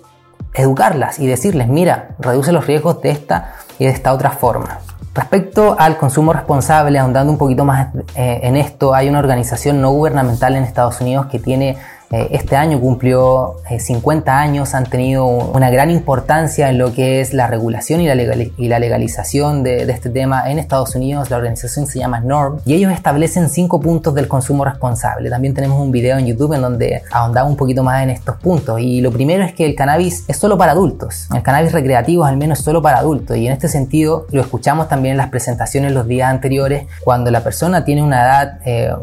educarlas 0.55 1.19
y 1.19 1.27
decirles, 1.27 1.67
mira, 1.67 2.09
reduce 2.19 2.51
los 2.51 2.65
riesgos 2.65 3.01
de 3.01 3.11
esta 3.11 3.53
y 3.77 3.85
de 3.85 3.91
esta 3.91 4.13
otra 4.13 4.31
forma. 4.31 4.79
Respecto 5.13 5.77
al 5.79 5.97
consumo 5.97 6.33
responsable, 6.33 6.99
ahondando 6.99 7.31
un 7.31 7.37
poquito 7.37 7.63
más 7.63 7.87
eh, 8.15 8.41
en 8.43 8.57
esto, 8.57 8.93
hay 8.93 9.07
una 9.07 9.19
organización 9.19 9.79
no 9.81 9.91
gubernamental 9.91 10.55
en 10.55 10.63
Estados 10.63 10.99
Unidos 10.99 11.27
que 11.27 11.39
tiene 11.39 11.77
este 12.11 12.55
año 12.55 12.79
cumplió 12.79 13.55
50 13.77 14.31
eh, 14.31 14.35
años, 14.35 14.73
han 14.73 14.85
tenido 14.85 15.25
una 15.25 15.69
gran 15.69 15.89
importancia 15.91 16.69
en 16.69 16.77
lo 16.77 16.93
que 16.93 17.21
es 17.21 17.33
la 17.33 17.47
regulación 17.47 18.01
y 18.01 18.07
la, 18.07 18.15
y 18.15 18.67
la 18.67 18.79
legalización 18.79 19.63
de, 19.63 19.83
este 19.83 20.09
tema 20.09 20.49
en 20.49 20.59
Estados 20.59 20.95
Unidos. 20.95 21.29
La 21.29 21.37
organización 21.37 21.87
se 21.87 21.99
llama 21.99 22.19
NORM 22.19 22.59
y 22.65 22.73
ellos 22.73 22.91
establecen 22.91 23.49
cinco 23.49 23.79
puntos 23.79 24.13
del 24.13 24.27
consumo 24.27 24.65
responsable. 24.65 25.29
También 25.29 25.53
tenemos 25.53 25.79
un 25.79 25.91
video 25.91 26.17
en 26.17 26.27
YouTube 26.27 26.53
en 26.53 26.61
donde 26.61 27.01
ahondamos 27.11 27.51
un 27.51 27.57
poquito 27.57 27.83
más 27.83 28.03
en 28.03 28.09
estos 28.09 28.37
puntos. 28.37 28.79
Y 28.79 29.01
lo 29.01 29.11
primero 29.11 29.43
es 29.43 29.53
que 29.53 29.65
el 29.65 29.75
cannabis 29.75 30.25
es 30.27 30.37
solo 30.37 30.57
para 30.57 30.73
adultos. 30.73 31.27
El 31.33 31.41
cannabis 31.43 31.71
recreativo 31.71 32.25
es 32.25 32.29
al 32.29 32.37
menos 32.37 32.59
solo 32.59 32.81
para 32.81 32.97
adultos. 32.97 33.37
Y 33.37 33.47
en 33.47 33.53
este 33.53 33.67
sentido 33.67 34.27
lo 34.31 34.41
escuchamos 34.41 34.87
también 34.87 35.13
en 35.13 35.17
las 35.17 35.29
presentaciones 35.29 35.91
los 35.91 36.07
días 36.07 36.29
anteriores 36.29 36.87
cuando 37.03 37.31
la 37.31 37.41
persona 37.41 37.83
tiene 37.83 38.03
una 38.03 38.21
edad... 38.21 38.59
Eh, 38.65 38.93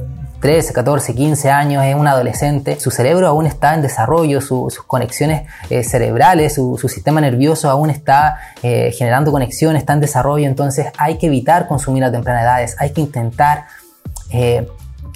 13, 0.42 0.72
14, 0.72 1.14
15 1.14 1.50
años, 1.52 1.84
es 1.84 1.94
un 1.94 2.08
adolescente, 2.08 2.80
su 2.80 2.90
cerebro 2.90 3.28
aún 3.28 3.46
está 3.46 3.74
en 3.74 3.80
desarrollo, 3.80 4.40
sus 4.40 4.74
conexiones 4.88 5.48
eh, 5.70 5.84
cerebrales, 5.84 6.56
su, 6.56 6.76
sistema 6.88 7.20
nervioso 7.20 7.70
aún 7.70 7.90
está 7.90 8.38
eh, 8.60 8.90
generando 8.90 9.30
conexiones, 9.30 9.82
está 9.82 9.92
en 9.92 10.00
desarrollo, 10.00 10.48
entonces 10.48 10.88
hay 10.98 11.16
que 11.18 11.28
evitar 11.28 11.68
consumir 11.68 12.02
a 12.02 12.10
tempranas 12.10 12.42
edades, 12.42 12.76
hay 12.80 12.90
que 12.90 13.00
intentar 13.00 13.66
eh, 14.32 14.66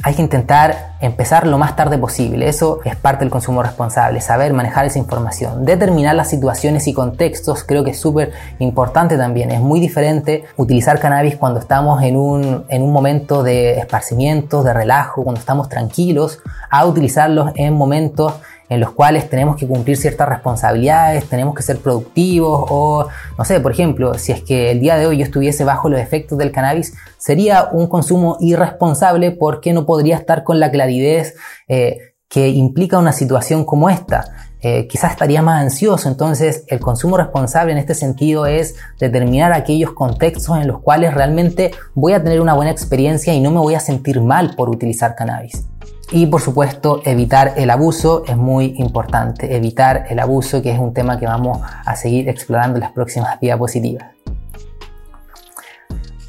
hay 0.02 0.14
que 0.14 0.22
intentar 0.22 0.96
empezar 1.00 1.46
lo 1.46 1.59
más 1.59 1.74
tarde 1.76 1.98
posible. 1.98 2.48
Eso 2.48 2.80
es 2.85 2.96
parte 2.96 3.24
del 3.24 3.30
consumo 3.30 3.62
responsable, 3.62 4.20
saber 4.20 4.52
manejar 4.52 4.87
esa 4.87 4.98
información. 4.98 5.64
Determinar 5.64 6.14
las 6.14 6.30
situaciones 6.30 6.87
y 6.87 6.92
contextos 6.92 7.64
creo 7.64 7.82
que 7.82 7.90
es 7.90 8.00
súper 8.00 8.32
importante 8.59 9.16
también. 9.16 9.50
Es 9.50 9.61
muy 9.61 9.80
diferente 9.80 10.44
utilizar 10.56 11.00
cannabis 11.00 11.37
cuando 11.37 11.61
estamos 11.61 12.02
en 12.02 12.16
un, 12.16 12.64
en 12.68 12.82
un 12.82 12.92
momento 12.92 13.42
de 13.42 13.78
esparcimiento, 13.78 14.62
de 14.62 14.72
relajo, 14.72 15.24
cuando 15.24 15.40
estamos 15.40 15.68
tranquilos, 15.68 16.40
a 16.70 16.87
utilizarlos 16.87 17.52
en 17.56 17.74
momentos 17.74 18.35
en 18.68 18.81
los 18.81 18.90
cuales 18.92 19.29
tenemos 19.31 19.57
que 19.57 19.66
cumplir 19.66 19.96
ciertas 19.96 20.29
responsabilidades, 20.29 21.29
tenemos 21.29 21.55
que 21.55 21.62
ser 21.62 21.79
productivos 21.79 22.66
o, 22.68 23.07
no 23.38 23.44
sé, 23.44 23.61
por 23.61 23.72
ejemplo, 23.72 24.14
si 24.14 24.33
es 24.33 24.42
que 24.42 24.70
el 24.72 24.81
día 24.81 24.96
de 24.96 25.07
hoy 25.07 25.18
yo 25.18 25.24
estuviese 25.24 25.64
bajo 25.64 25.88
los 25.88 26.00
efectos 26.00 26.37
del 26.38 26.52
cannabis, 26.52 26.94
sería 27.18 27.68
un 27.72 27.87
consumo 27.87 28.37
irresponsable 28.40 29.31
porque 29.31 29.72
no 29.72 29.87
podría 29.87 30.16
estar 30.16 30.42
con 30.42 30.59
la 30.59 30.70
claridad 30.70 31.26
eh, 31.68 31.98
que 32.29 32.48
implica 32.48 32.98
una 32.98 33.12
situación 33.12 33.64
como 33.64 33.88
esta. 33.88 34.24
eh, 34.62 34.88
quizás 34.88 35.12
estaría 35.12 35.42
más 35.42 35.62
ansioso. 35.62 36.09
Entonces, 36.09 36.64
el 36.66 36.81
consumo 36.81 37.16
responsable 37.16 37.70
en 37.72 37.79
este 37.79 37.94
sentido 37.94 38.46
es 38.46 38.74
determinar 38.98 39.52
aquellos 39.52 39.92
contextos 39.92 40.57
en 40.59 40.66
los 40.66 40.81
cuales 40.81 41.14
realmente 41.14 41.70
voy 41.94 42.14
a 42.14 42.22
tener 42.22 42.40
una 42.40 42.55
buena 42.55 42.72
experiencia 42.72 43.33
y 43.33 43.40
no 43.40 43.50
me 43.52 43.61
voy 43.61 43.74
a 43.74 43.81
sentir 43.81 44.20
mal 44.20 44.55
por 44.57 44.68
utilizar 44.68 45.14
cannabis. 45.14 45.66
Y 46.12 46.27
por 46.27 46.40
supuesto, 46.40 47.01
evitar 47.05 47.55
el 47.57 47.69
abuso 47.71 48.23
es 48.27 48.37
muy 48.37 48.75
importante. 48.79 49.57
Evitar 49.57 50.07
el 50.09 50.21
abuso, 50.21 50.62
que 50.62 50.71
es 50.71 50.79
un 50.79 50.95
tema 50.95 51.19
que 51.19 51.27
vamos 51.27 51.61
a 51.85 51.97
seguir 51.97 52.29
explorando 52.29 52.77
en 52.77 52.83
las 52.83 52.92
próximas 52.92 53.40
diapositivas. 53.40 54.07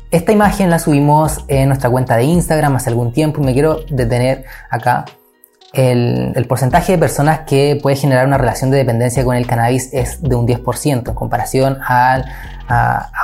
Esta 0.10 0.32
imagen 0.32 0.70
la 0.70 0.80
subimos 0.80 1.44
en 1.48 1.68
nuestra 1.68 1.90
cuenta 1.90 2.16
de 2.16 2.24
Instagram 2.24 2.76
hace 2.78 2.90
algún 2.90 3.12
tiempo 3.12 3.42
y 3.42 3.46
me 3.46 3.54
quiero 3.54 3.82
detener 3.90 4.46
acá. 4.70 5.06
El, 5.74 6.46
porcentaje 6.48 6.94
de 6.94 6.98
personas 6.98 7.42
que 7.42 7.78
puede 7.84 7.98
generar 7.98 8.26
una 8.26 8.38
relación 8.38 8.72
de 8.72 8.78
dependencia 8.78 9.24
con 9.24 9.36
el 9.36 9.46
cannabis 9.46 9.94
es 9.94 10.24
de 10.24 10.34
un 10.34 10.48
10% 10.48 11.10
en 11.10 11.14
comparación 11.14 11.78
a, 11.86 12.24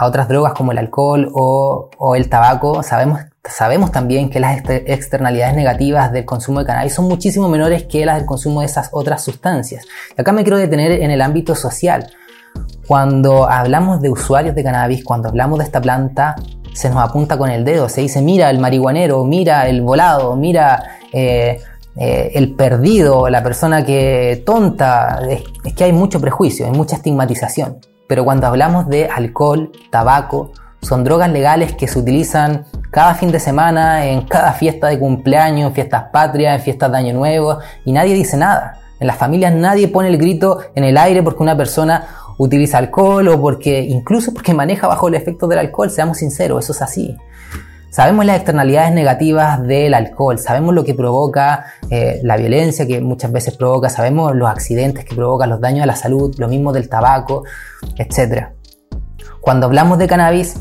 otras 0.01 0.27
drogas 0.27 0.53
como 0.53 0.71
el 0.71 0.77
alcohol 0.77 1.31
o, 1.33 1.89
o 1.97 2.15
el 2.15 2.29
tabaco. 2.29 2.83
Sabemos 2.83 3.21
Sabemos 3.49 3.91
también 3.91 4.29
que 4.29 4.39
las 4.39 4.61
externalidades 4.69 5.53
negativas 5.53 6.13
del 6.13 6.23
consumo 6.23 6.61
de 6.61 6.65
cannabis 6.65 6.93
son 6.93 7.09
muchísimo 7.09 7.49
menores 7.49 7.83
que 7.83 8.05
las 8.05 8.15
del 8.15 8.25
consumo 8.25 8.61
de 8.61 8.67
esas 8.67 8.87
otras 8.93 9.21
sustancias. 9.21 9.85
Y 10.17 10.21
acá 10.21 10.31
me 10.31 10.43
quiero 10.43 10.57
detener 10.57 10.93
en 10.93 11.11
el 11.11 11.21
ámbito 11.21 11.53
social. 11.53 12.09
Cuando 12.87 13.49
hablamos 13.49 13.99
de 13.99 14.09
usuarios 14.09 14.55
de 14.55 14.63
cannabis, 14.63 15.03
cuando 15.03 15.27
hablamos 15.27 15.59
de 15.59 15.65
esta 15.65 15.81
planta, 15.81 16.37
se 16.73 16.89
nos 16.89 17.03
apunta 17.03 17.37
con 17.37 17.49
el 17.49 17.65
dedo, 17.65 17.89
se 17.89 17.99
dice 17.99 18.21
mira 18.21 18.49
el 18.49 18.59
marihuanero, 18.59 19.25
mira 19.25 19.67
el 19.67 19.81
volado, 19.81 20.37
mira 20.37 20.81
eh, 21.11 21.59
eh, 21.97 22.31
el 22.35 22.55
perdido, 22.55 23.27
la 23.27 23.43
persona 23.43 23.83
que 23.83 24.41
tonta. 24.45 25.19
es 25.65 25.73
que 25.73 25.83
hay 25.83 25.91
mucho 25.91 26.21
prejuicio, 26.21 26.65
hay 26.65 26.71
mucha 26.71 26.95
estigmatización. 26.95 27.79
Pero 28.07 28.23
cuando 28.23 28.47
hablamos 28.47 28.87
de 28.87 29.09
alcohol, 29.09 29.69
tabaco, 29.89 30.53
son 30.83 31.03
drogas 31.03 31.31
legales 31.31 31.73
que 31.73 31.87
se 31.87 31.97
utilizan 31.97 32.65
cada 32.91 33.15
fin 33.15 33.31
de 33.31 33.39
semana, 33.39 34.05
en 34.05 34.21
cada 34.21 34.53
fiesta 34.53 34.87
de 34.87 34.99
cumpleaños, 34.99 35.73
fiestas 35.73 36.03
patrias, 36.11 36.57
en 36.57 36.61
fiestas 36.61 36.91
de 36.91 36.97
Año 36.97 37.13
Nuevo, 37.13 37.57
y 37.85 37.91
nadie 37.91 38.13
dice 38.13 38.37
nada. 38.37 38.79
En 38.99 39.07
las 39.07 39.17
familias 39.17 39.53
nadie 39.53 39.87
pone 39.87 40.09
el 40.09 40.17
grito 40.17 40.59
en 40.75 40.83
el 40.83 40.97
aire 40.97 41.23
porque 41.23 41.41
una 41.41 41.57
persona 41.57 42.05
utiliza 42.37 42.77
alcohol 42.77 43.27
o 43.29 43.41
porque 43.41 43.81
incluso 43.81 44.33
porque 44.33 44.53
maneja 44.53 44.87
bajo 44.87 45.07
el 45.07 45.15
efecto 45.15 45.47
del 45.47 45.59
alcohol, 45.59 45.89
seamos 45.89 46.17
sinceros, 46.17 46.65
eso 46.65 46.73
es 46.73 46.81
así. 46.81 47.17
Sabemos 47.89 48.25
las 48.25 48.37
externalidades 48.37 48.91
negativas 48.91 49.61
del 49.61 49.93
alcohol, 49.93 50.39
sabemos 50.39 50.73
lo 50.73 50.83
que 50.83 50.95
provoca 50.95 51.65
eh, 51.91 52.21
la 52.23 52.37
violencia 52.37 52.87
que 52.87 53.01
muchas 53.01 53.31
veces 53.31 53.55
provoca, 53.55 53.87
sabemos 53.89 54.35
los 54.35 54.49
accidentes 54.49 55.05
que 55.05 55.15
provocan, 55.15 55.49
los 55.49 55.61
daños 55.61 55.83
a 55.83 55.85
la 55.85 55.95
salud, 55.95 56.33
lo 56.39 56.47
mismo 56.47 56.73
del 56.73 56.89
tabaco, 56.89 57.43
etc. 57.97 58.47
Cuando 59.43 59.65
hablamos 59.65 59.97
de 59.97 60.07
cannabis, 60.07 60.55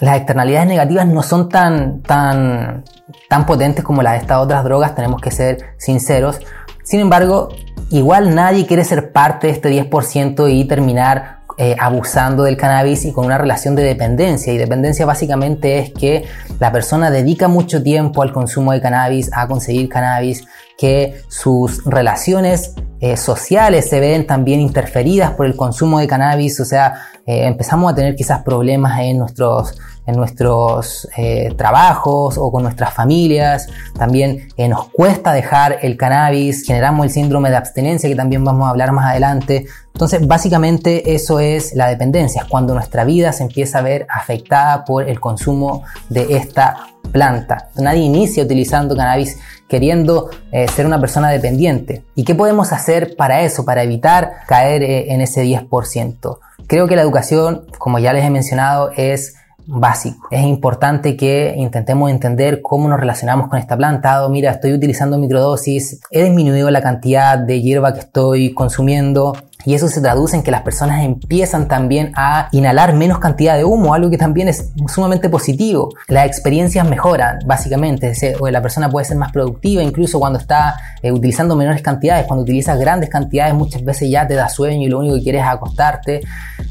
las 0.00 0.16
externalidades 0.16 0.66
negativas 0.66 1.06
no 1.06 1.22
son 1.22 1.50
tan, 1.50 2.00
tan, 2.00 2.84
tan 3.28 3.44
potentes 3.44 3.84
como 3.84 4.00
las 4.00 4.14
de 4.14 4.18
estas 4.20 4.38
otras 4.38 4.64
drogas, 4.64 4.94
tenemos 4.94 5.20
que 5.20 5.30
ser 5.30 5.74
sinceros. 5.76 6.40
Sin 6.84 7.00
embargo, 7.00 7.50
igual 7.90 8.34
nadie 8.34 8.66
quiere 8.66 8.84
ser 8.84 9.12
parte 9.12 9.48
de 9.48 9.52
este 9.52 9.68
10% 9.90 10.50
y 10.50 10.64
terminar 10.64 11.40
eh, 11.58 11.76
abusando 11.78 12.44
del 12.44 12.56
cannabis 12.56 13.04
y 13.04 13.12
con 13.12 13.26
una 13.26 13.36
relación 13.36 13.74
de 13.74 13.82
dependencia. 13.82 14.54
Y 14.54 14.56
dependencia 14.56 15.04
básicamente 15.04 15.78
es 15.78 15.92
que 15.92 16.24
la 16.60 16.72
persona 16.72 17.10
dedica 17.10 17.46
mucho 17.46 17.82
tiempo 17.82 18.22
al 18.22 18.32
consumo 18.32 18.72
de 18.72 18.80
cannabis, 18.80 19.28
a 19.34 19.46
conseguir 19.48 19.90
cannabis, 19.90 20.46
que 20.78 21.20
sus 21.28 21.84
relaciones 21.84 22.74
eh, 23.02 23.16
sociales 23.16 23.88
se 23.90 23.98
ven 23.98 24.28
también 24.28 24.60
interferidas 24.60 25.32
por 25.32 25.44
el 25.46 25.56
consumo 25.56 25.98
de 25.98 26.06
cannabis, 26.06 26.60
o 26.60 26.64
sea, 26.64 26.94
eh, 27.26 27.46
empezamos 27.46 27.90
a 27.90 27.96
tener 27.96 28.14
quizás 28.14 28.44
problemas 28.44 29.00
en 29.00 29.18
nuestros 29.18 29.76
en 30.06 30.16
nuestros 30.16 31.08
eh, 31.16 31.52
trabajos 31.56 32.36
o 32.38 32.50
con 32.50 32.62
nuestras 32.62 32.92
familias. 32.92 33.68
También 33.96 34.48
nos 34.68 34.88
cuesta 34.90 35.32
dejar 35.32 35.78
el 35.82 35.96
cannabis, 35.96 36.64
generamos 36.64 37.06
el 37.06 37.12
síndrome 37.12 37.50
de 37.50 37.56
abstinencia 37.56 38.08
que 38.08 38.16
también 38.16 38.44
vamos 38.44 38.66
a 38.66 38.70
hablar 38.70 38.92
más 38.92 39.10
adelante. 39.10 39.66
Entonces, 39.94 40.26
básicamente 40.26 41.14
eso 41.14 41.38
es 41.38 41.74
la 41.74 41.88
dependencia, 41.88 42.42
es 42.42 42.48
cuando 42.48 42.74
nuestra 42.74 43.04
vida 43.04 43.32
se 43.32 43.44
empieza 43.44 43.78
a 43.78 43.82
ver 43.82 44.06
afectada 44.08 44.84
por 44.84 45.08
el 45.08 45.20
consumo 45.20 45.82
de 46.08 46.36
esta 46.36 46.86
planta. 47.12 47.68
Nadie 47.76 48.02
inicia 48.02 48.42
utilizando 48.42 48.96
cannabis 48.96 49.38
queriendo 49.72 50.28
eh, 50.50 50.68
ser 50.68 50.84
una 50.84 51.00
persona 51.00 51.30
dependiente. 51.30 52.04
¿Y 52.14 52.24
qué 52.24 52.34
podemos 52.34 52.74
hacer 52.74 53.16
para 53.16 53.40
eso, 53.40 53.64
para 53.64 53.82
evitar 53.82 54.32
caer 54.46 54.82
en 54.82 55.22
ese 55.22 55.42
10%? 55.42 56.38
Creo 56.66 56.86
que 56.86 56.94
la 56.94 57.00
educación, 57.00 57.64
como 57.78 57.98
ya 57.98 58.12
les 58.12 58.22
he 58.22 58.28
mencionado, 58.28 58.90
es 58.98 59.36
básico. 59.66 60.28
Es 60.30 60.42
importante 60.42 61.16
que 61.16 61.54
intentemos 61.56 62.10
entender 62.10 62.60
cómo 62.60 62.86
nos 62.86 63.00
relacionamos 63.00 63.48
con 63.48 63.58
esta 63.58 63.74
planta. 63.78 64.28
mira, 64.28 64.50
estoy 64.50 64.74
utilizando 64.74 65.16
microdosis, 65.16 66.00
he 66.10 66.24
disminuido 66.24 66.70
la 66.70 66.82
cantidad 66.82 67.38
de 67.38 67.62
hierba 67.62 67.94
que 67.94 68.00
estoy 68.00 68.52
consumiendo, 68.52 69.34
y 69.64 69.74
eso 69.74 69.88
se 69.88 70.00
traduce 70.00 70.36
en 70.36 70.42
que 70.42 70.50
las 70.50 70.62
personas 70.62 71.04
empiezan 71.04 71.68
también 71.68 72.12
a 72.16 72.48
inhalar 72.52 72.94
menos 72.94 73.18
cantidad 73.18 73.56
de 73.56 73.64
humo, 73.64 73.94
algo 73.94 74.10
que 74.10 74.18
también 74.18 74.48
es 74.48 74.72
sumamente 74.92 75.28
positivo. 75.28 75.90
Las 76.08 76.26
experiencias 76.26 76.88
mejoran, 76.88 77.38
básicamente. 77.46 78.12
La 78.50 78.62
persona 78.62 78.90
puede 78.90 79.06
ser 79.06 79.16
más 79.16 79.32
productiva, 79.32 79.82
incluso 79.82 80.18
cuando 80.18 80.38
está 80.38 80.76
eh, 81.02 81.12
utilizando 81.12 81.56
menores 81.56 81.82
cantidades. 81.82 82.26
Cuando 82.26 82.42
utilizas 82.42 82.78
grandes 82.78 83.08
cantidades, 83.10 83.54
muchas 83.54 83.84
veces 83.84 84.10
ya 84.10 84.26
te 84.26 84.34
da 84.34 84.48
sueño 84.48 84.86
y 84.86 84.88
lo 84.88 84.98
único 84.98 85.16
que 85.16 85.22
quieres 85.22 85.42
es 85.42 85.48
acostarte. 85.48 86.20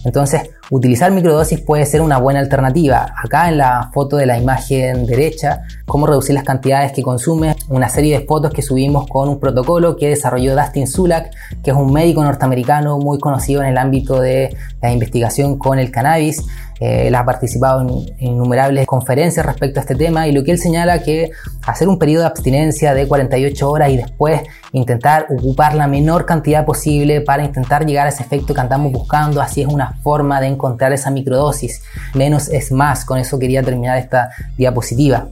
Entonces, 0.04 0.50
utilizar 0.72 1.12
microdosis 1.12 1.60
puede 1.60 1.86
ser 1.86 2.02
una 2.02 2.18
buena 2.18 2.40
alternativa. 2.40 3.14
Acá 3.22 3.50
en 3.50 3.58
la 3.58 3.92
foto 3.94 4.16
de 4.16 4.26
la 4.26 4.38
imagen 4.38 5.06
derecha, 5.06 5.64
cómo 5.86 6.08
reducir 6.08 6.34
las 6.34 6.46
cantidades 6.46 6.94
que 6.94 7.04
consumes, 7.04 7.58
una 7.68 7.90
serie 7.90 8.18
de 8.18 8.26
fotos 8.26 8.54
que 8.54 8.62
subimos 8.62 9.06
con 9.08 9.28
un 9.28 9.40
protocolo 9.40 9.98
que 9.98 10.08
desarrolló 10.08 10.56
Dustin 10.56 10.88
Sulak, 10.88 11.32
que 11.62 11.72
es 11.72 11.78
un 11.78 11.92
médico 11.92 12.24
norteamericano 12.24 12.98
muy 13.00 13.20
conocido 13.20 13.62
en 13.62 13.68
el 13.68 13.78
ámbito 13.78 14.22
de 14.22 14.56
la 14.82 14.94
investigación 14.94 15.58
con 15.58 15.78
el 15.78 15.92
cannabis. 15.92 16.46
Eh, 16.82 17.08
él 17.08 17.16
ha 17.16 17.24
participado 17.24 17.82
en, 17.82 17.90
innumerables 18.18 18.88
conferencias 18.88 19.46
respecto 19.46 19.80
a 19.80 19.82
este 19.82 19.94
tema 19.94 20.28
y 20.28 20.32
lo 20.32 20.44
que 20.44 20.50
él 20.50 20.58
señala 20.58 21.04
que 21.04 21.30
hacer 21.68 21.88
un 21.88 22.00
periodo 22.00 22.24
de 22.24 22.30
abstinencia 22.30 22.96
de 22.96 23.08
48 23.08 23.70
horas 23.70 23.92
y 23.92 23.98
después 23.98 24.42
intentar 24.72 25.28
ocupar 25.30 25.76
la 25.76 25.86
menor 25.86 26.26
cantidad 26.26 26.66
posible 26.66 27.22
para 27.22 27.44
intentar 27.44 27.86
llegar 27.86 28.08
a 28.08 28.10
ese 28.10 28.24
efecto 28.24 28.56
que 28.56 28.62
andamos 28.62 28.92
buscando, 28.92 29.42
así 29.42 29.62
es 29.62 29.68
una 29.68 29.94
forma 30.02 30.42
de 30.42 30.48
encontrar 30.48 30.92
esa 30.92 31.12
microdosis. 31.12 31.84
Menos 32.16 32.50
es 32.50 32.72
más, 32.72 33.06
con 33.06 33.20
eso 33.20 33.38
quería 33.38 33.62
terminar 33.62 34.00
esta 34.00 34.32
diapositiva. 34.58 35.28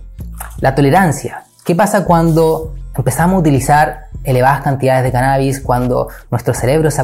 La 0.60 0.76
tolerancia. 0.76 1.46
¿Qué 1.66 1.74
pasa 1.74 2.06
cuando 2.06 2.76
empezamos 2.98 3.36
a 3.36 3.40
utilizar 3.40 4.10
elevadas 4.24 4.62
cantidades 4.62 5.04
de 5.04 5.12
cannabis, 5.12 5.62
cuando 5.62 6.10
nuestro 6.30 6.54
cerebro 6.54 6.90
se, 6.92 7.02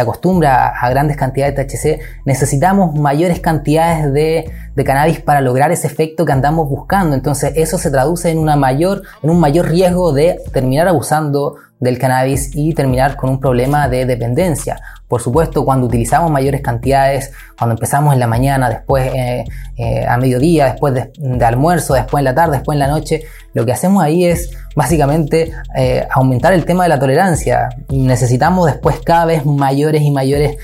acostumbra 0.00 0.68
a 0.68 0.90
grandes 0.90 1.16
cantidades 1.16 1.56
de 1.56 1.64
THC, 1.64 2.00
necesitamos 2.24 2.94
mayores 2.94 3.40
cantidades 3.40 4.12
de, 4.12 4.50
de, 4.74 4.84
cannabis 4.84 5.20
para 5.20 5.40
lograr 5.40 5.72
ese 5.72 5.86
efecto 5.86 6.24
que 6.24 6.32
andamos 6.32 6.68
buscando. 6.68 7.16
Entonces 7.16 7.52
eso 7.56 7.78
se 7.78 7.90
traduce 7.90 8.30
en, 8.30 8.38
una 8.38 8.56
mayor, 8.56 9.02
en 9.22 9.30
un 9.30 9.40
mayor 9.40 9.68
riesgo 9.68 10.12
de 10.12 10.40
terminar 10.52 10.86
abusando 10.88 11.56
del 11.80 11.98
cannabis 11.98 12.50
y 12.54 12.72
terminar 12.74 13.16
con 13.16 13.30
un 13.30 13.40
problema 13.40 13.88
de 13.88 14.06
dependencia. 14.06 14.80
Por 15.08 15.20
supuesto, 15.22 15.64
cuando 15.64 15.86
utilizamos 15.86 16.30
mayores 16.32 16.62
cantidades, 16.62 17.30
cuando 17.56 17.74
empezamos 17.74 18.12
en 18.12 18.20
la 18.20 18.26
mañana, 18.26 18.68
después 18.68 19.08
eh, 19.14 19.44
eh, 19.76 20.04
a 20.06 20.16
mediodía, 20.16 20.66
después 20.66 20.94
de, 20.94 21.44
almuerzo, 21.44 21.94
después 21.94 22.20
en 22.20 22.24
la 22.24 22.34
tarde, 22.34 22.56
después 22.56 22.74
en 22.74 22.80
la 22.80 22.88
noche, 22.88 23.22
lo 23.54 23.64
que 23.64 23.72
hacemos 23.72 24.02
ahí 24.02 24.24
es 24.24 24.50
básicamente 24.74 25.52
eh, 25.76 26.06
aumentar 26.10 26.52
el 26.52 26.64
tema 26.64 26.82
de 26.82 26.88
la 26.88 26.98
tolerancia. 26.98 27.68
Necesitamos 27.88 28.66
después 28.66 28.98
cada 29.02 29.24
vez 29.26 29.46
mayores 29.46 30.02
y 30.02 30.10
mayores 30.10 30.56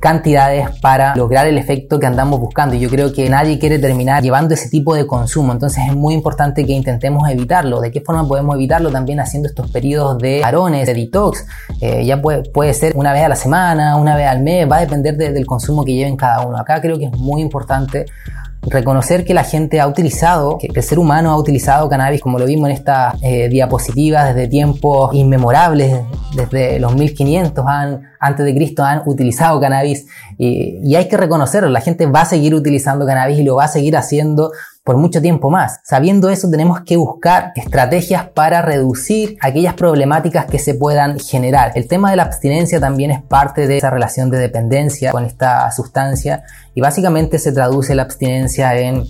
cantidades 0.00 0.68
para 0.80 1.16
lograr 1.16 1.46
el 1.46 1.56
efecto 1.56 1.98
que 1.98 2.06
andamos 2.06 2.38
buscando. 2.38 2.74
Y 2.74 2.80
yo 2.80 2.90
creo 2.90 3.12
que 3.12 3.30
nadie 3.30 3.58
quiere 3.58 3.78
terminar 3.78 4.22
llevando 4.22 4.52
ese 4.52 4.68
tipo 4.68 4.94
de 4.94 5.06
consumo. 5.06 5.52
Entonces 5.52 5.84
es 5.88 5.94
muy 5.94 6.12
importante 6.12 6.66
que 6.66 6.72
intentemos 6.72 7.26
evitarlo. 7.30 7.80
¿De 7.80 7.90
qué 7.90 8.02
forma 8.02 8.28
podemos 8.28 8.56
evitarlo? 8.56 8.90
También 8.90 9.20
haciendo 9.20 9.48
estos 9.48 9.70
periodos 9.70 10.18
de 10.18 10.40
parones, 10.42 10.86
de 10.86 10.92
detox. 10.92 11.46
ya 11.80 12.20
puede, 12.20 12.42
puede 12.50 12.74
ser 12.74 12.92
una 12.94 13.14
vez 13.14 13.22
a 13.22 13.28
la 13.28 13.36
semana 13.36 13.75
una 13.96 14.16
vez 14.16 14.26
al 14.26 14.42
mes, 14.42 14.70
va 14.70 14.76
a 14.76 14.80
depender 14.80 15.16
del 15.16 15.46
consumo 15.46 15.84
que 15.84 15.94
lleven 15.94 16.16
cada 16.16 16.46
uno. 16.46 16.58
Acá 16.58 16.80
creo 16.80 16.98
que 16.98 17.06
es 17.06 17.12
muy 17.12 17.40
importante 17.40 18.06
reconocer 18.68 19.24
que 19.24 19.32
la 19.32 19.44
gente 19.44 19.80
ha 19.80 19.86
utilizado, 19.86 20.58
que 20.58 20.68
el 20.74 20.82
ser 20.82 20.98
humano 20.98 21.30
ha 21.30 21.36
utilizado 21.36 21.88
cannabis, 21.88 22.20
como 22.20 22.38
lo 22.38 22.46
vimos 22.46 22.68
en 22.68 22.74
esta 22.74 23.14
eh, 23.22 23.48
diapositiva, 23.48 24.24
desde 24.24 24.48
tiempos 24.48 25.14
inmemorables, 25.14 26.00
desde 26.34 26.80
los 26.80 26.94
1500 26.94 27.64
antes 28.18 28.44
de 28.44 28.54
Cristo 28.54 28.84
han 28.84 29.02
utilizado 29.06 29.60
cannabis 29.60 30.06
y, 30.36 30.80
y 30.82 30.96
hay 30.96 31.08
que 31.08 31.16
reconocerlo, 31.16 31.68
la 31.68 31.80
gente 31.80 32.06
va 32.06 32.22
a 32.22 32.24
seguir 32.24 32.54
utilizando 32.54 33.06
cannabis 33.06 33.38
y 33.38 33.44
lo 33.44 33.56
va 33.56 33.64
a 33.64 33.68
seguir 33.68 33.96
haciendo 33.96 34.50
por 34.86 34.96
mucho 34.96 35.20
tiempo 35.20 35.50
más. 35.50 35.80
Sabiendo 35.82 36.30
eso, 36.30 36.48
tenemos 36.48 36.82
que 36.82 36.96
buscar 36.96 37.50
estrategias 37.56 38.28
para 38.28 38.62
reducir 38.62 39.36
aquellas 39.40 39.74
problemáticas 39.74 40.46
que 40.46 40.60
se 40.60 40.74
puedan 40.74 41.18
generar. 41.18 41.72
El 41.74 41.88
tema 41.88 42.10
de 42.10 42.16
la 42.16 42.22
abstinencia 42.22 42.78
también 42.78 43.10
es 43.10 43.20
parte 43.20 43.66
de 43.66 43.78
esa 43.78 43.90
relación 43.90 44.30
de 44.30 44.38
dependencia 44.38 45.10
con 45.10 45.24
esta 45.24 45.68
sustancia 45.72 46.44
y 46.72 46.80
básicamente 46.80 47.40
se 47.40 47.50
traduce 47.50 47.96
la 47.96 48.02
abstinencia 48.02 48.78
en 48.78 49.02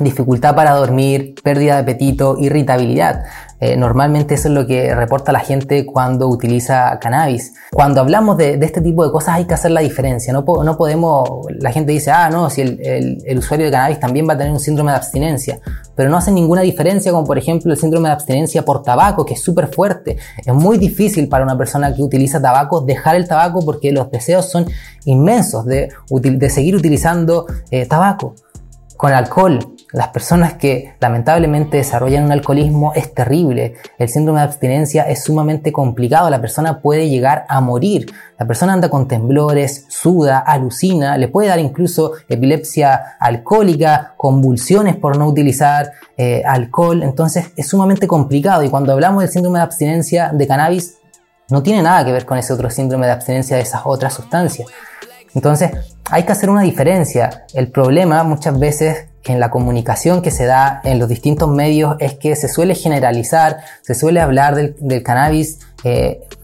dificultad 0.00 0.54
para 0.54 0.72
dormir, 0.72 1.34
pérdida 1.42 1.76
de 1.76 1.80
apetito, 1.80 2.36
irritabilidad. 2.38 3.24
Eh, 3.58 3.76
normalmente 3.76 4.34
eso 4.34 4.48
es 4.48 4.54
lo 4.54 4.66
que 4.66 4.94
reporta 4.94 5.32
la 5.32 5.40
gente 5.40 5.86
cuando 5.86 6.28
utiliza 6.28 6.98
cannabis. 7.00 7.54
Cuando 7.72 8.00
hablamos 8.00 8.36
de, 8.36 8.58
este 8.60 8.80
tipo 8.80 9.04
de 9.04 9.10
cosas 9.10 9.36
hay 9.36 9.44
que 9.46 9.54
hacer 9.54 9.70
la 9.70 9.80
diferencia. 9.80 10.32
No, 10.32 10.44
podemos, 10.44 11.28
la 11.48 11.72
gente 11.72 11.92
dice, 11.92 12.10
ah, 12.10 12.28
no, 12.30 12.50
si 12.50 12.60
el, 12.62 13.38
usuario 13.38 13.66
de 13.66 13.72
cannabis 13.72 14.00
también 14.00 14.28
va 14.28 14.34
a 14.34 14.38
tener 14.38 14.52
un 14.52 14.60
síndrome 14.60 14.90
de 14.90 14.98
abstinencia. 14.98 15.60
Pero 15.94 16.10
no 16.10 16.18
hace 16.18 16.30
ninguna 16.30 16.60
diferencia 16.60 17.10
como 17.10 17.24
por 17.24 17.38
ejemplo 17.38 17.72
el 17.72 17.78
síndrome 17.78 18.08
de 18.08 18.14
abstinencia 18.14 18.64
por 18.64 18.82
tabaco, 18.82 19.24
que 19.24 19.34
es 19.34 19.42
súper 19.42 19.68
fuerte. 19.68 20.18
Es 20.44 20.52
muy 20.52 20.76
difícil 20.76 21.28
para 21.28 21.44
una 21.44 21.56
persona 21.56 21.94
que 21.94 22.02
utiliza 22.02 22.40
tabaco 22.40 22.82
dejar 22.82 23.16
el 23.16 23.26
tabaco 23.26 23.64
porque 23.64 23.92
los 23.92 24.10
deseos 24.10 24.50
son 24.50 24.66
inmensos 25.06 25.64
de, 25.64 25.88
de 26.10 26.50
seguir 26.50 26.76
utilizando 26.76 27.46
eh, 27.70 27.86
tabaco. 27.86 28.34
Con 28.96 29.12
alcohol, 29.12 29.58
las 29.96 30.08
personas 30.08 30.52
que 30.52 30.94
lamentablemente 31.00 31.78
desarrollan 31.78 32.24
un 32.24 32.32
alcoholismo 32.32 32.92
es 32.94 33.14
terrible. 33.14 33.76
El 33.96 34.10
síndrome 34.10 34.40
de 34.40 34.44
abstinencia 34.44 35.04
es 35.04 35.24
sumamente 35.24 35.72
complicado. 35.72 36.28
La 36.28 36.38
persona 36.38 36.82
puede 36.82 37.08
llegar 37.08 37.46
a 37.48 37.62
morir. 37.62 38.12
La 38.38 38.46
persona 38.46 38.74
anda 38.74 38.90
con 38.90 39.08
temblores, 39.08 39.86
suda, 39.88 40.38
alucina, 40.40 41.16
le 41.16 41.28
puede 41.28 41.48
dar 41.48 41.60
incluso 41.60 42.12
epilepsia 42.28 43.16
alcohólica, 43.18 44.12
convulsiones 44.18 44.96
por 44.96 45.16
no 45.16 45.28
utilizar 45.28 45.92
eh, 46.18 46.42
alcohol. 46.44 47.02
Entonces 47.02 47.52
es 47.56 47.66
sumamente 47.66 48.06
complicado. 48.06 48.62
Y 48.64 48.68
cuando 48.68 48.92
hablamos 48.92 49.22
del 49.22 49.32
síndrome 49.32 49.60
de 49.60 49.64
abstinencia 49.64 50.30
de 50.30 50.46
cannabis, 50.46 50.98
no 51.48 51.62
tiene 51.62 51.80
nada 51.80 52.04
que 52.04 52.12
ver 52.12 52.26
con 52.26 52.36
ese 52.36 52.52
otro 52.52 52.68
síndrome 52.68 53.06
de 53.06 53.12
abstinencia 53.12 53.56
de 53.56 53.62
esas 53.62 53.80
otras 53.86 54.12
sustancias. 54.12 54.68
Entonces 55.34 55.70
hay 56.10 56.24
que 56.24 56.32
hacer 56.32 56.50
una 56.50 56.60
diferencia. 56.60 57.46
El 57.54 57.70
problema 57.70 58.22
muchas 58.24 58.58
veces 58.58 59.06
en 59.32 59.40
la 59.40 59.50
comunicación 59.50 60.22
que 60.22 60.30
se 60.30 60.46
da 60.46 60.80
en 60.84 60.98
los 60.98 61.08
distintos 61.08 61.48
medios 61.48 61.96
es 62.00 62.14
que 62.14 62.36
se 62.36 62.48
suele 62.48 62.74
generalizar, 62.74 63.58
se 63.82 63.94
suele 63.94 64.20
hablar 64.20 64.54
del, 64.54 65.02
cannabis 65.02 65.60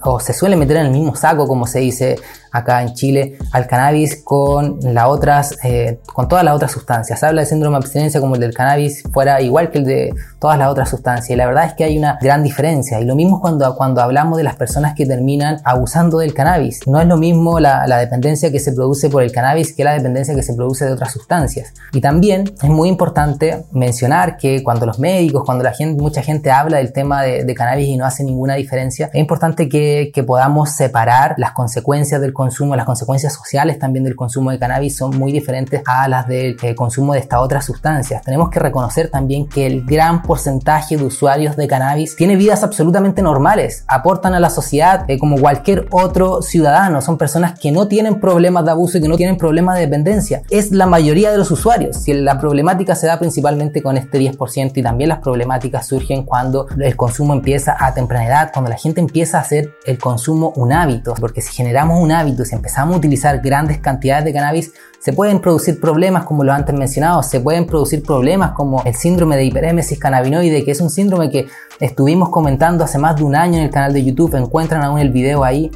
o 0.04 0.20
se 0.20 0.32
suele 0.32 0.56
meter 0.56 0.78
en 0.78 0.86
el 0.86 0.92
mismo 0.92 1.14
saco, 1.14 1.46
como 1.46 1.66
se 1.66 1.80
dice 1.80 2.16
acá 2.50 2.82
en 2.82 2.92
Chile, 2.92 3.38
al 3.52 3.66
cannabis 3.66 4.22
con, 4.22 4.78
las 4.82 5.06
otras, 5.06 5.56
eh, 5.64 6.00
con 6.12 6.28
todas 6.28 6.44
las 6.44 6.54
otras 6.54 6.70
sustancias. 6.70 7.18
Se 7.18 7.26
habla 7.26 7.40
de 7.40 7.46
síndrome 7.46 7.74
de 7.74 7.84
abstinencia 7.84 8.20
como 8.20 8.34
el 8.34 8.42
del 8.42 8.52
cannabis 8.52 9.02
fuera 9.10 9.40
igual 9.40 9.70
que 9.70 9.78
el 9.78 9.84
de 9.84 10.14
todas 10.38 10.58
las 10.58 10.68
otras 10.68 10.90
sustancias. 10.90 11.30
Y 11.30 11.36
la 11.36 11.46
verdad 11.46 11.64
es 11.64 11.72
que 11.74 11.84
hay 11.84 11.96
una 11.96 12.18
gran 12.20 12.42
diferencia. 12.42 13.00
Y 13.00 13.06
lo 13.06 13.14
mismo 13.14 13.40
cuando, 13.40 13.74
cuando 13.74 14.02
hablamos 14.02 14.36
de 14.36 14.44
las 14.44 14.56
personas 14.56 14.94
que 14.94 15.06
terminan 15.06 15.60
abusando 15.64 16.18
del 16.18 16.34
cannabis. 16.34 16.86
No 16.86 17.00
es 17.00 17.06
lo 17.06 17.16
mismo 17.16 17.58
la, 17.58 17.86
la 17.86 17.98
dependencia 17.98 18.52
que 18.52 18.60
se 18.60 18.72
produce 18.72 19.08
por 19.08 19.22
el 19.22 19.32
cannabis 19.32 19.72
que 19.72 19.84
la 19.84 19.94
dependencia 19.94 20.34
que 20.34 20.42
se 20.42 20.52
produce 20.52 20.84
de 20.84 20.92
otras 20.92 21.12
sustancias. 21.12 21.72
Y 21.92 22.02
también 22.02 22.52
es 22.62 22.68
muy 22.68 22.90
importante 22.90 23.64
mencionar 23.72 24.36
que 24.36 24.62
cuando 24.62 24.84
los 24.84 24.98
médicos, 24.98 25.44
cuando 25.46 25.64
la 25.64 25.72
gente, 25.72 26.02
mucha 26.02 26.22
gente 26.22 26.50
habla 26.50 26.78
del 26.78 26.92
tema 26.92 27.22
de, 27.22 27.44
de 27.44 27.54
cannabis 27.54 27.88
y 27.88 27.96
no 27.96 28.04
hace 28.04 28.24
ninguna 28.24 28.56
diferencia, 28.56 29.08
es 29.12 29.20
importante 29.20 29.31
que, 29.68 30.10
que 30.14 30.22
podamos 30.22 30.70
separar 30.70 31.34
las 31.36 31.52
consecuencias 31.52 32.20
del 32.20 32.32
consumo, 32.32 32.76
las 32.76 32.84
consecuencias 32.84 33.32
sociales 33.32 33.78
también 33.78 34.04
del 34.04 34.16
consumo 34.16 34.50
de 34.50 34.58
cannabis 34.58 34.96
son 34.96 35.18
muy 35.18 35.32
diferentes 35.32 35.82
a 35.86 36.08
las 36.08 36.26
del 36.26 36.56
eh, 36.62 36.74
consumo 36.74 37.14
de 37.14 37.20
estas 37.20 37.40
otras 37.40 37.64
sustancias. 37.64 38.22
Tenemos 38.22 38.50
que 38.50 38.60
reconocer 38.60 39.10
también 39.10 39.48
que 39.48 39.66
el 39.66 39.84
gran 39.84 40.22
porcentaje 40.22 40.96
de 40.96 41.04
usuarios 41.04 41.56
de 41.56 41.66
cannabis 41.66 42.16
tiene 42.16 42.36
vidas 42.36 42.62
absolutamente 42.62 43.22
normales, 43.22 43.84
aportan 43.88 44.34
a 44.34 44.40
la 44.40 44.50
sociedad 44.50 45.04
eh, 45.08 45.18
como 45.18 45.38
cualquier 45.38 45.86
otro 45.90 46.42
ciudadano, 46.42 47.00
son 47.00 47.18
personas 47.18 47.58
que 47.58 47.72
no 47.72 47.88
tienen 47.88 48.20
problemas 48.20 48.64
de 48.64 48.70
abuso 48.70 48.98
y 48.98 49.02
que 49.02 49.08
no 49.08 49.16
tienen 49.16 49.36
problemas 49.36 49.76
de 49.76 49.82
dependencia. 49.82 50.42
Es 50.50 50.70
la 50.72 50.86
mayoría 50.86 51.30
de 51.30 51.38
los 51.38 51.50
usuarios. 51.50 51.96
Si 51.96 52.12
la 52.12 52.38
problemática 52.38 52.94
se 52.94 53.06
da 53.06 53.18
principalmente 53.18 53.82
con 53.82 53.96
este 53.96 54.18
10% 54.18 54.72
y 54.74 54.82
también 54.82 55.08
las 55.08 55.18
problemáticas 55.18 55.86
surgen 55.86 56.24
cuando 56.24 56.66
el 56.78 56.96
consumo 56.96 57.32
empieza 57.32 57.76
a 57.78 57.94
temprana 57.94 58.26
edad, 58.26 58.50
cuando 58.52 58.70
la 58.70 58.76
gente 58.76 59.00
empieza 59.00 59.11
a 59.34 59.38
hacer 59.38 59.74
el 59.84 59.98
consumo 59.98 60.52
un 60.56 60.72
hábito, 60.72 61.14
porque 61.20 61.42
si 61.42 61.52
generamos 61.52 62.02
un 62.02 62.12
hábito 62.12 62.44
si 62.44 62.54
empezamos 62.54 62.94
a 62.94 62.98
utilizar 62.98 63.40
grandes 63.40 63.78
cantidades 63.78 64.24
de 64.24 64.32
cannabis, 64.32 64.72
se 64.98 65.12
pueden 65.12 65.40
producir 65.40 65.80
problemas 65.80 66.24
como 66.24 66.44
lo 66.44 66.52
antes 66.52 66.74
mencionado, 66.74 67.22
se 67.22 67.40
pueden 67.40 67.66
producir 67.66 68.02
problemas 68.02 68.52
como 68.52 68.82
el 68.84 68.94
síndrome 68.94 69.36
de 69.36 69.44
hiperémesis 69.44 69.98
cannabinoide, 69.98 70.64
que 70.64 70.70
es 70.70 70.80
un 70.80 70.90
síndrome 70.90 71.30
que 71.30 71.46
estuvimos 71.80 72.30
comentando 72.30 72.84
hace 72.84 72.98
más 72.98 73.16
de 73.16 73.24
un 73.24 73.36
año 73.36 73.58
en 73.58 73.64
el 73.64 73.70
canal 73.70 73.92
de 73.92 74.04
YouTube, 74.04 74.34
encuentran 74.36 74.82
aún 74.82 74.98
el 74.98 75.10
video 75.10 75.44
ahí, 75.44 75.70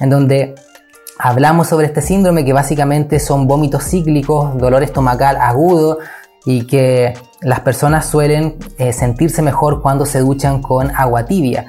en 0.00 0.10
donde 0.10 0.54
hablamos 1.18 1.68
sobre 1.68 1.86
este 1.86 2.02
síndrome 2.02 2.44
que 2.44 2.52
básicamente 2.52 3.18
son 3.18 3.46
vómitos 3.46 3.84
cíclicos, 3.84 4.56
dolor 4.58 4.82
estomacal 4.82 5.36
agudo 5.36 5.98
y 6.44 6.66
que 6.66 7.14
las 7.40 7.60
personas 7.60 8.06
suelen 8.06 8.56
eh, 8.78 8.92
sentirse 8.92 9.42
mejor 9.42 9.82
cuando 9.82 10.06
se 10.06 10.20
duchan 10.20 10.62
con 10.62 10.94
agua 10.94 11.24
tibia. 11.24 11.66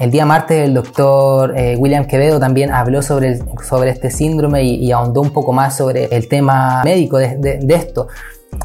El 0.00 0.10
día 0.10 0.24
martes 0.24 0.66
el 0.66 0.72
doctor 0.72 1.52
eh, 1.54 1.76
William 1.76 2.06
Quevedo 2.06 2.40
también 2.40 2.72
habló 2.72 3.02
sobre, 3.02 3.38
sobre 3.62 3.90
este 3.90 4.10
síndrome 4.10 4.64
y, 4.64 4.90
ahondó 4.92 5.20
un 5.20 5.28
poco 5.28 5.52
más 5.52 5.76
sobre 5.76 6.06
el 6.06 6.26
tema 6.26 6.82
médico 6.82 7.18
de, 7.18 7.58
esto. 7.68 8.08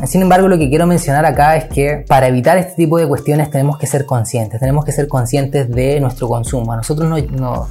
Sin 0.06 0.21
embargo, 0.21 0.48
lo 0.48 0.58
que 0.58 0.69
quiero 0.69 0.88
mencionar 0.88 1.26
acá 1.26 1.58
es 1.58 1.65
que 1.65 2.06
para 2.08 2.30
evitar 2.30 2.58
este 2.58 2.76
tipo 2.76 2.98
de 2.98 3.06
cuestiones 3.06 3.50
tenemos 3.50 3.78
que 3.78 3.86
ser 3.86 4.06
conscientes, 4.06 4.62
tenemos 4.62 4.86
que 4.86 4.93
ser 4.93 5.10
conscientes 5.10 5.69
de 5.69 6.00
nuestro 6.00 6.30
consumo. 6.30 6.71
A 6.71 6.78
nosotros 6.78 7.10
no, 7.10 7.17
no, 7.38 7.67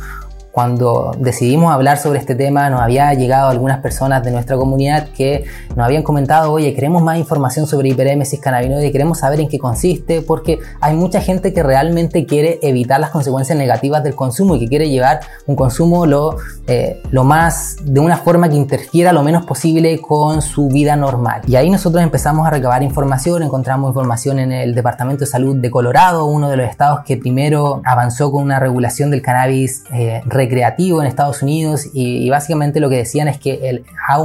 cuando 0.55 1.11
decidimos 1.19 1.73
hablar 1.73 1.99
sobre 1.99 2.21
este 2.21 2.37
tema, 2.37 2.71
nos 2.71 2.81
había 2.81 3.13
llegado 3.13 3.51
algunas 3.51 3.81
personas 3.81 4.23
de 4.23 4.31
nuestra 4.31 4.57
comunidad 4.57 5.09
que 5.09 5.47
nos 5.75 5.85
habían 5.85 6.05
comentado, 6.05 6.53
oye, 6.53 6.73
queremos 6.75 7.03
más 7.03 7.19
información 7.19 7.67
sobre 7.67 7.89
hiperémesis 7.89 8.39
cannabinoide, 8.39 8.93
queremos 8.93 9.19
saber 9.19 9.41
en 9.41 9.49
qué 9.49 9.59
consiste, 9.59 10.23
porque 10.23 10.61
hay 10.81 10.95
mucha 10.95 11.21
gente 11.21 11.53
que 11.53 11.65
realmente 11.65 12.25
quiere 12.25 12.61
evitar 12.63 13.01
las 13.01 13.11
consecuencias 13.11 13.59
negativas 13.59 14.05
del 14.05 14.15
consumo 14.15 14.55
y 14.55 14.61
que 14.61 14.69
quiere 14.69 14.89
llevar 14.89 15.23
un 15.49 15.57
consumo 15.57 16.07
lo, 16.07 16.37
eh, 16.69 17.03
lo 17.11 17.25
más, 17.25 17.75
de 17.83 17.99
una 17.99 18.19
forma 18.19 18.49
que 18.49 18.55
interfiera 18.55 19.13
lo 19.13 19.25
menos 19.25 19.45
posible 19.45 20.01
con 20.01 20.41
su 20.41 20.69
vida 20.69 20.95
normal. 20.95 21.43
Y 21.49 21.57
ahí 21.57 21.69
nosotros 21.69 22.01
empezamos 22.01 22.47
a 22.47 22.51
recabar 22.51 22.85
información, 22.85 23.43
encontramos 23.43 23.89
información 23.89 24.39
en 24.39 24.53
el 24.53 24.77
Departamento 24.77 25.25
de 25.25 25.27
Salud 25.27 25.57
de 25.57 25.69
Colorado, 25.69 26.27
uno 26.27 26.49
de 26.49 26.59
los 26.59 26.71
estados 26.71 27.01
que 27.05 27.17
primero 27.17 27.83
avanzó 27.85 28.31
con 28.31 28.45
una 28.45 28.61
regulación 28.61 29.11
del 29.11 29.21
cannabis 29.21 29.83
eh, 29.93 30.23
creativo 30.49 31.01
en 31.01 31.07
Estados 31.07 31.43
Unidos 31.43 31.87
y, 31.93 32.29
básicamente 32.31 32.81
lo 32.81 32.89
que 32.89 32.97
decían 32.97 33.29
es 33.29 33.39
que 33.39 33.69
el, 33.69 33.85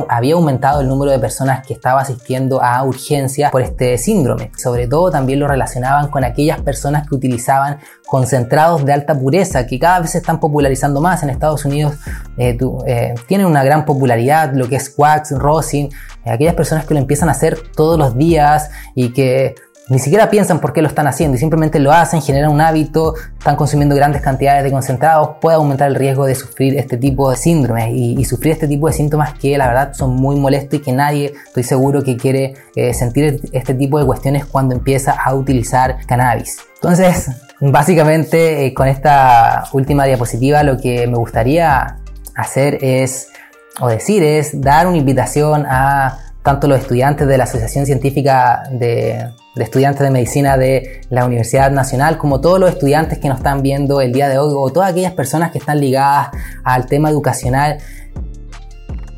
había 0.09 0.33
aumentado 0.33 0.81
el 0.81 0.87
número 0.87 1.11
de 1.11 1.19
personas 1.19 1.65
que 1.65 1.73
estaba 1.73 2.01
asistiendo 2.01 2.61
a 2.61 2.83
urgencias 2.83 3.51
por 3.51 3.61
este 3.61 3.97
síndrome. 3.97 4.51
Sobre 4.57 4.87
todo 4.87 5.11
también 5.11 5.39
lo 5.39 5.47
relacionaban 5.47 6.09
con 6.09 6.23
aquellas 6.23 6.61
personas 6.61 7.07
que 7.07 7.15
utilizaban 7.15 7.79
concentrados 8.05 8.83
de 8.85 8.93
alta 8.93 9.17
pureza 9.17 9.67
que 9.67 9.77
cada 9.77 9.99
vez 9.99 10.11
se 10.11 10.17
están 10.17 10.39
popularizando 10.39 10.99
más 10.99 11.21
en 11.21 11.29
Estados 11.29 11.63
Unidos 11.63 11.93
eh, 12.37 12.57
eh, 12.87 13.13
tienen 13.27 13.45
una 13.45 13.63
gran 13.63 13.85
popularidad 13.85 14.51
lo 14.53 14.67
que 14.67 14.77
es 14.77 14.95
wax, 14.97 15.31
rosin 15.31 15.89
eh, 16.25 16.31
aquellas 16.31 16.55
personas 16.55 16.85
que 16.85 16.95
lo 16.95 16.99
empiezan 16.99 17.29
a 17.29 17.33
hacer 17.33 17.59
todos 17.75 17.99
los 17.99 18.17
días 18.17 18.71
y 18.95 19.09
que 19.09 19.53
ni 19.89 19.97
siquiera 19.97 20.29
piensan 20.29 20.59
por 20.59 20.71
qué 20.71 20.81
lo 20.81 20.87
están 20.87 21.07
haciendo 21.07 21.35
y 21.35 21.39
simplemente 21.39 21.79
lo 21.79 21.91
hacen, 21.91 22.21
generan 22.21 22.51
un 22.51 22.61
hábito, 22.61 23.15
están 23.37 23.55
consumiendo 23.55 23.95
grandes 23.95 24.21
cantidades 24.21 24.63
de 24.63 24.71
concentrados, 24.71 25.37
puede 25.41 25.57
aumentar 25.57 25.87
el 25.87 25.95
riesgo 25.95 26.25
de 26.25 26.35
sufrir 26.35 26.77
este 26.77 26.95
tipo 26.97 27.29
de 27.31 27.35
síndromes 27.35 27.89
y, 27.91 28.23
sufrir 28.29 28.53
este 28.53 28.67
tipo 28.67 28.85
de 28.87 28.93
síntomas 28.93 29.33
que 29.33 29.57
la 29.57 29.65
verdad 29.67 29.93
son 29.93 30.15
muy 30.15 30.35
molestos 30.35 30.79
y 30.79 30.83
que 30.83 30.91
nadie, 30.91 31.33
estoy 31.47 31.63
seguro, 31.63 32.03
que 32.03 32.15
quiere 32.15 32.53
eh, 32.75 32.93
sentir 32.93 33.41
este 33.51 33.73
tipo 33.73 33.97
de 33.97 34.05
cuestiones 34.05 34.45
cuando 34.45 34.75
empieza 34.75 35.13
a 35.13 35.33
utilizar 35.33 35.97
cannabis. 36.05 36.57
Entonces, 36.75 37.31
básicamente 37.59 38.67
eh, 38.67 38.73
con 38.75 38.87
esta 38.87 39.63
última 39.73 40.05
diapositiva 40.05 40.61
lo 40.61 40.77
que 40.77 41.07
me 41.07 41.17
gustaría 41.17 41.97
hacer 42.35 42.77
es, 42.81 43.29
o 43.79 43.87
decir, 43.87 44.21
es 44.21 44.61
dar 44.61 44.85
una 44.85 44.97
invitación 44.97 45.65
a 45.67 46.19
tanto 46.43 46.67
los 46.67 46.79
estudiantes 46.79 47.27
de 47.27 47.37
la 47.37 47.45
Asociación 47.45 47.87
Científica 47.87 48.63
de, 48.71 49.29
Estudiantes 49.55 50.01
de 50.01 50.11
Medicina 50.11 50.57
de 50.57 51.01
la 51.09 51.25
Universidad 51.25 51.71
Nacional, 51.71 52.17
como 52.17 52.39
todos 52.39 52.59
los 52.59 52.69
estudiantes 52.69 53.19
que 53.19 53.27
nos 53.27 53.39
están 53.39 53.61
viendo 53.61 54.01
el 54.01 54.11
día 54.11 54.29
de 54.29 54.37
hoy, 54.37 54.53
o 54.55 54.71
todas 54.71 54.91
aquellas 54.91 55.13
personas 55.13 55.51
que 55.51 55.57
están 55.57 55.79
ligadas 55.79 56.29
al 56.63 56.85
tema 56.85 57.09
educacional, 57.09 57.79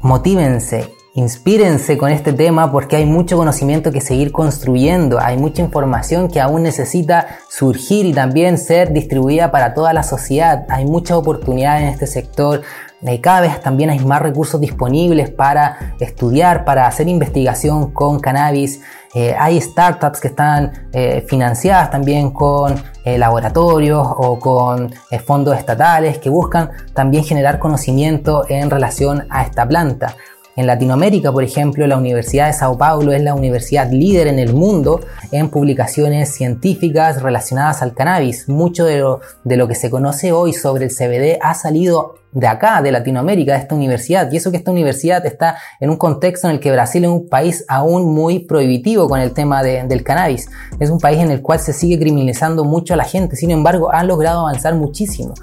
motívense, 0.01 0.89
inspírense 1.13 1.97
con 1.97 2.09
este 2.11 2.31
tema 2.33 2.71
porque 2.71 2.95
hay 2.95 3.05
mucho 3.05 3.37
conocimiento 3.37 3.91
que 3.91 4.01
seguir 4.01 4.31
construyendo, 4.31 5.19
hay 5.19 5.37
mucha 5.37 5.61
información 5.61 6.29
que 6.29 6.39
aún 6.39 6.63
necesita 6.63 7.27
surgir 7.49 8.05
y 8.05 8.13
también 8.13 8.57
ser 8.57 8.93
distribuida 8.93 9.51
para 9.51 9.73
toda 9.73 9.93
la 9.93 10.03
sociedad, 10.03 10.65
hay 10.69 10.85
mucha 10.85 11.17
oportunidad 11.17 11.81
en 11.81 11.89
este 11.89 12.07
sector, 12.07 12.61
eh, 13.03 13.19
cada 13.19 13.41
vez 13.41 13.59
también 13.61 13.89
hay 13.89 13.99
más 13.99 14.21
recursos 14.21 14.61
disponibles 14.61 15.29
para 15.31 15.95
estudiar, 15.99 16.65
para 16.65 16.85
hacer 16.85 17.07
investigación 17.07 17.91
con 17.91 18.19
cannabis. 18.19 18.81
Eh, 19.13 19.35
hay 19.37 19.59
startups 19.59 20.19
que 20.19 20.29
están 20.29 20.87
eh, 20.93 21.25
financiadas 21.27 21.91
también 21.91 22.31
con 22.31 22.75
laboratorios 23.03 24.07
o 24.07 24.37
con 24.37 24.93
fondos 25.25 25.57
estatales 25.57 26.19
que 26.19 26.29
buscan 26.29 26.69
también 26.93 27.23
generar 27.23 27.57
conocimiento 27.57 28.45
en 28.47 28.69
relación 28.69 29.25
a 29.29 29.41
esta 29.41 29.67
planta. 29.67 30.15
En 30.57 30.67
Latinoamérica, 30.67 31.31
por 31.31 31.43
ejemplo, 31.43 31.87
la 31.87 31.97
Universidad 31.97 32.47
de 32.47 32.53
Sao 32.53 32.77
Paulo 32.77 33.13
es 33.13 33.23
la 33.23 33.33
universidad 33.33 33.89
líder 33.89 34.27
en 34.27 34.37
el 34.37 34.53
mundo 34.53 34.99
en 35.31 35.49
publicaciones 35.49 36.33
científicas 36.33 37.21
relacionadas 37.21 37.81
al 37.81 37.93
cannabis. 37.93 38.49
Mucho 38.49 38.83
de 38.83 38.99
lo, 38.99 39.21
de 39.45 39.55
lo, 39.55 39.69
que 39.69 39.75
se 39.75 39.89
conoce 39.89 40.33
hoy 40.33 40.51
sobre 40.51 40.85
el 40.85 40.91
CBD 40.91 41.37
ha 41.41 41.53
salido 41.53 42.15
de 42.33 42.47
acá, 42.47 42.81
de 42.81 42.91
Latinoamérica, 42.91 43.53
de 43.53 43.59
esta 43.59 43.75
universidad. 43.75 44.29
Y 44.29 44.37
eso 44.37 44.51
que 44.51 44.57
esta 44.57 44.71
universidad 44.71 45.25
está 45.25 45.57
en 45.79 45.89
un 45.89 45.95
contexto 45.95 46.47
en 46.47 46.55
el 46.55 46.59
que 46.59 46.71
Brasil 46.71 47.05
es 47.05 47.09
un 47.09 47.29
país 47.29 47.63
aún 47.69 48.13
muy 48.13 48.39
prohibitivo 48.39 49.07
con 49.07 49.21
el 49.21 49.31
tema 49.31 49.63
del 49.63 50.03
cannabis. 50.03 50.49
Es 50.81 50.89
un 50.89 50.99
país 50.99 51.19
en 51.19 51.31
el 51.31 51.41
cual 51.41 51.59
se 51.59 51.71
sigue 51.71 51.97
criminalizando 51.97 52.65
mucho 52.65 52.93
a 52.93 52.97
la 52.97 53.05
gente. 53.05 53.37
Sin 53.37 53.51
embargo, 53.51 53.93
han 53.93 54.07
logrado 54.07 54.41
avanzar 54.41 54.75
muchísimo. 54.75 55.33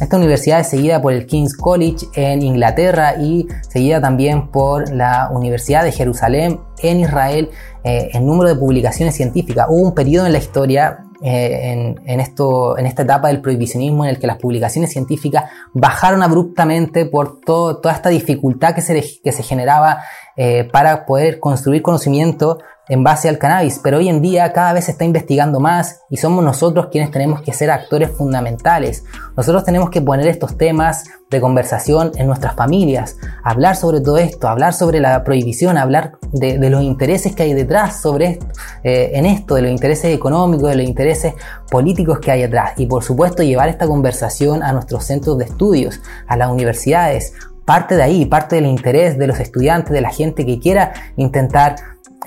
Esta 0.00 0.18
universidad 0.18 0.60
es 0.60 0.68
seguida 0.68 1.00
por 1.00 1.14
el 1.14 1.26
King's 1.26 1.56
College 1.56 2.06
en 2.14 2.42
Inglaterra 2.42 3.14
y 3.18 3.46
seguida 3.66 4.00
también 4.00 4.48
por 4.48 4.92
la 4.92 5.30
Universidad 5.32 5.84
de 5.84 5.92
Jerusalén 5.92 6.60
en 6.82 7.00
Israel 7.00 7.50
eh, 7.82 8.10
en 8.12 8.26
número 8.26 8.50
de 8.50 8.56
publicaciones 8.56 9.14
científicas. 9.14 9.66
Hubo 9.70 9.80
un 9.80 9.94
periodo 9.94 10.26
en 10.26 10.32
la 10.32 10.38
historia 10.38 10.98
eh, 11.22 11.96
en, 12.04 12.20
esto, 12.20 12.76
en 12.76 12.84
esta 12.84 13.02
etapa 13.02 13.28
del 13.28 13.40
prohibicionismo 13.40 14.04
en 14.04 14.10
el 14.10 14.18
que 14.18 14.26
las 14.26 14.36
publicaciones 14.36 14.92
científicas 14.92 15.44
bajaron 15.72 16.22
abruptamente 16.22 17.06
por 17.06 17.40
toda 17.40 17.92
esta 17.92 18.10
dificultad 18.10 18.74
que 18.74 18.82
se, 18.82 19.02
que 19.24 19.32
se 19.32 19.42
generaba 19.42 20.00
eh, 20.36 20.68
para 20.70 21.06
poder 21.06 21.40
construir 21.40 21.82
conocimiento 21.82 22.58
en 22.88 23.02
base 23.02 23.28
al 23.28 23.38
cannabis, 23.38 23.80
pero 23.82 23.98
hoy 23.98 24.08
en 24.08 24.22
día 24.22 24.52
cada 24.52 24.72
vez 24.72 24.84
se 24.84 24.92
está 24.92 25.04
investigando 25.04 25.58
más 25.58 26.02
y 26.08 26.18
somos 26.18 26.44
nosotros 26.44 26.86
quienes 26.90 27.10
tenemos 27.10 27.40
que 27.42 27.52
ser 27.52 27.70
actores 27.70 28.10
fundamentales. 28.10 29.04
Nosotros 29.36 29.64
tenemos 29.64 29.90
que 29.90 30.00
poner 30.00 30.26
estos 30.28 30.56
temas 30.56 31.04
de 31.28 31.40
conversación 31.40 32.12
en 32.14 32.28
nuestras 32.28 32.54
familias, 32.54 33.16
hablar 33.42 33.74
sobre 33.74 34.00
todo 34.00 34.18
esto, 34.18 34.46
hablar 34.46 34.72
sobre 34.72 35.00
la 35.00 35.24
prohibición, 35.24 35.76
hablar 35.76 36.12
de, 36.32 36.58
los 36.70 36.82
intereses 36.82 37.34
que 37.34 37.42
hay 37.42 37.54
detrás 37.54 38.00
sobre 38.00 38.26
esto, 38.26 38.46
eh, 38.84 39.10
en 39.14 39.26
esto, 39.26 39.56
de 39.56 39.62
los 39.62 39.70
intereses 39.72 40.14
económicos, 40.14 40.70
de 40.70 40.76
los 40.76 40.86
intereses 40.86 41.34
políticos 41.68 42.20
que 42.20 42.30
hay 42.30 42.42
detrás 42.42 42.74
y 42.76 42.86
por 42.86 43.02
supuesto 43.02 43.42
llevar 43.42 43.68
esta 43.68 43.88
conversación 43.88 44.62
a 44.62 44.72
nuestros 44.72 45.04
centros 45.04 45.38
de 45.38 45.46
estudios, 45.46 46.00
a 46.28 46.36
las 46.36 46.50
universidades. 46.50 47.32
Parte 47.66 47.96
de 47.96 48.02
ahí, 48.04 48.24
parte 48.24 48.56
del 48.56 48.66
interés 48.66 49.18
de 49.18 49.26
los 49.26 49.40
estudiantes, 49.40 49.92
de 49.92 50.00
la 50.00 50.10
gente 50.10 50.46
que 50.46 50.58
quiera 50.60 50.92
intentar 51.16 51.76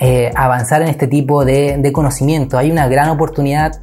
eh, 0.02 0.32
avanzar 0.36 0.82
en 0.82 0.89
este 0.89 1.08
tipo 1.08 1.43
de, 1.43 1.91
conocimiento. 1.93 2.58
Hay 2.58 2.71
una 2.71 2.88
gran 2.88 3.10
oportunidad 3.10 3.82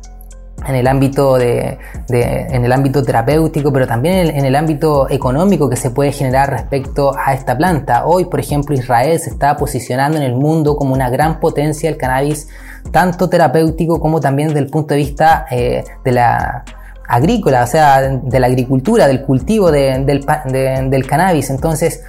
en 0.67 0.75
el 0.75 0.87
ámbito 0.87 1.37
de, 1.37 1.79
en 2.09 2.65
el 2.65 2.73
ámbito 2.73 3.03
terapéutico, 3.03 3.73
pero 3.73 3.87
también 3.87 4.35
en 4.35 4.45
el, 4.45 4.55
ámbito 4.55 5.11
económico 5.11 5.69
que 5.69 5.77
se 5.77 5.91
puede 5.91 6.13
generar 6.13 6.51
respecto 6.51 7.13
a 7.17 7.35
esta 7.35 7.57
planta. 7.57 8.07
Hoy, 8.07 8.27
por 8.27 8.41
ejemplo, 8.41 8.75
Israel 8.75 9.19
se 9.19 9.31
está 9.31 9.57
posicionando 9.57 10.17
en 10.17 10.25
el 10.25 10.35
mundo 10.35 10.77
como 10.77 10.95
una 10.95 11.11
gran 11.11 11.41
potencia 11.41 11.91
del 11.91 11.99
cannabis, 11.99 12.49
tanto 12.91 13.29
terapéutico 13.29 14.01
como 14.01 14.21
también 14.21 14.49
desde 14.49 14.61
el 14.61 14.69
punto 14.69 14.95
de 14.95 15.01
vista 15.01 15.47
eh, 15.51 15.85
de 16.05 16.13
la 16.13 16.65
agrícola, 17.09 17.63
o 17.63 17.67
sea, 17.67 18.01
de 18.03 18.41
la 18.41 18.47
agricultura, 18.47 19.07
del 19.07 19.23
cultivo 19.23 19.71
del, 19.71 21.07
cannabis. 21.09 21.51
Entonces, 21.51 22.03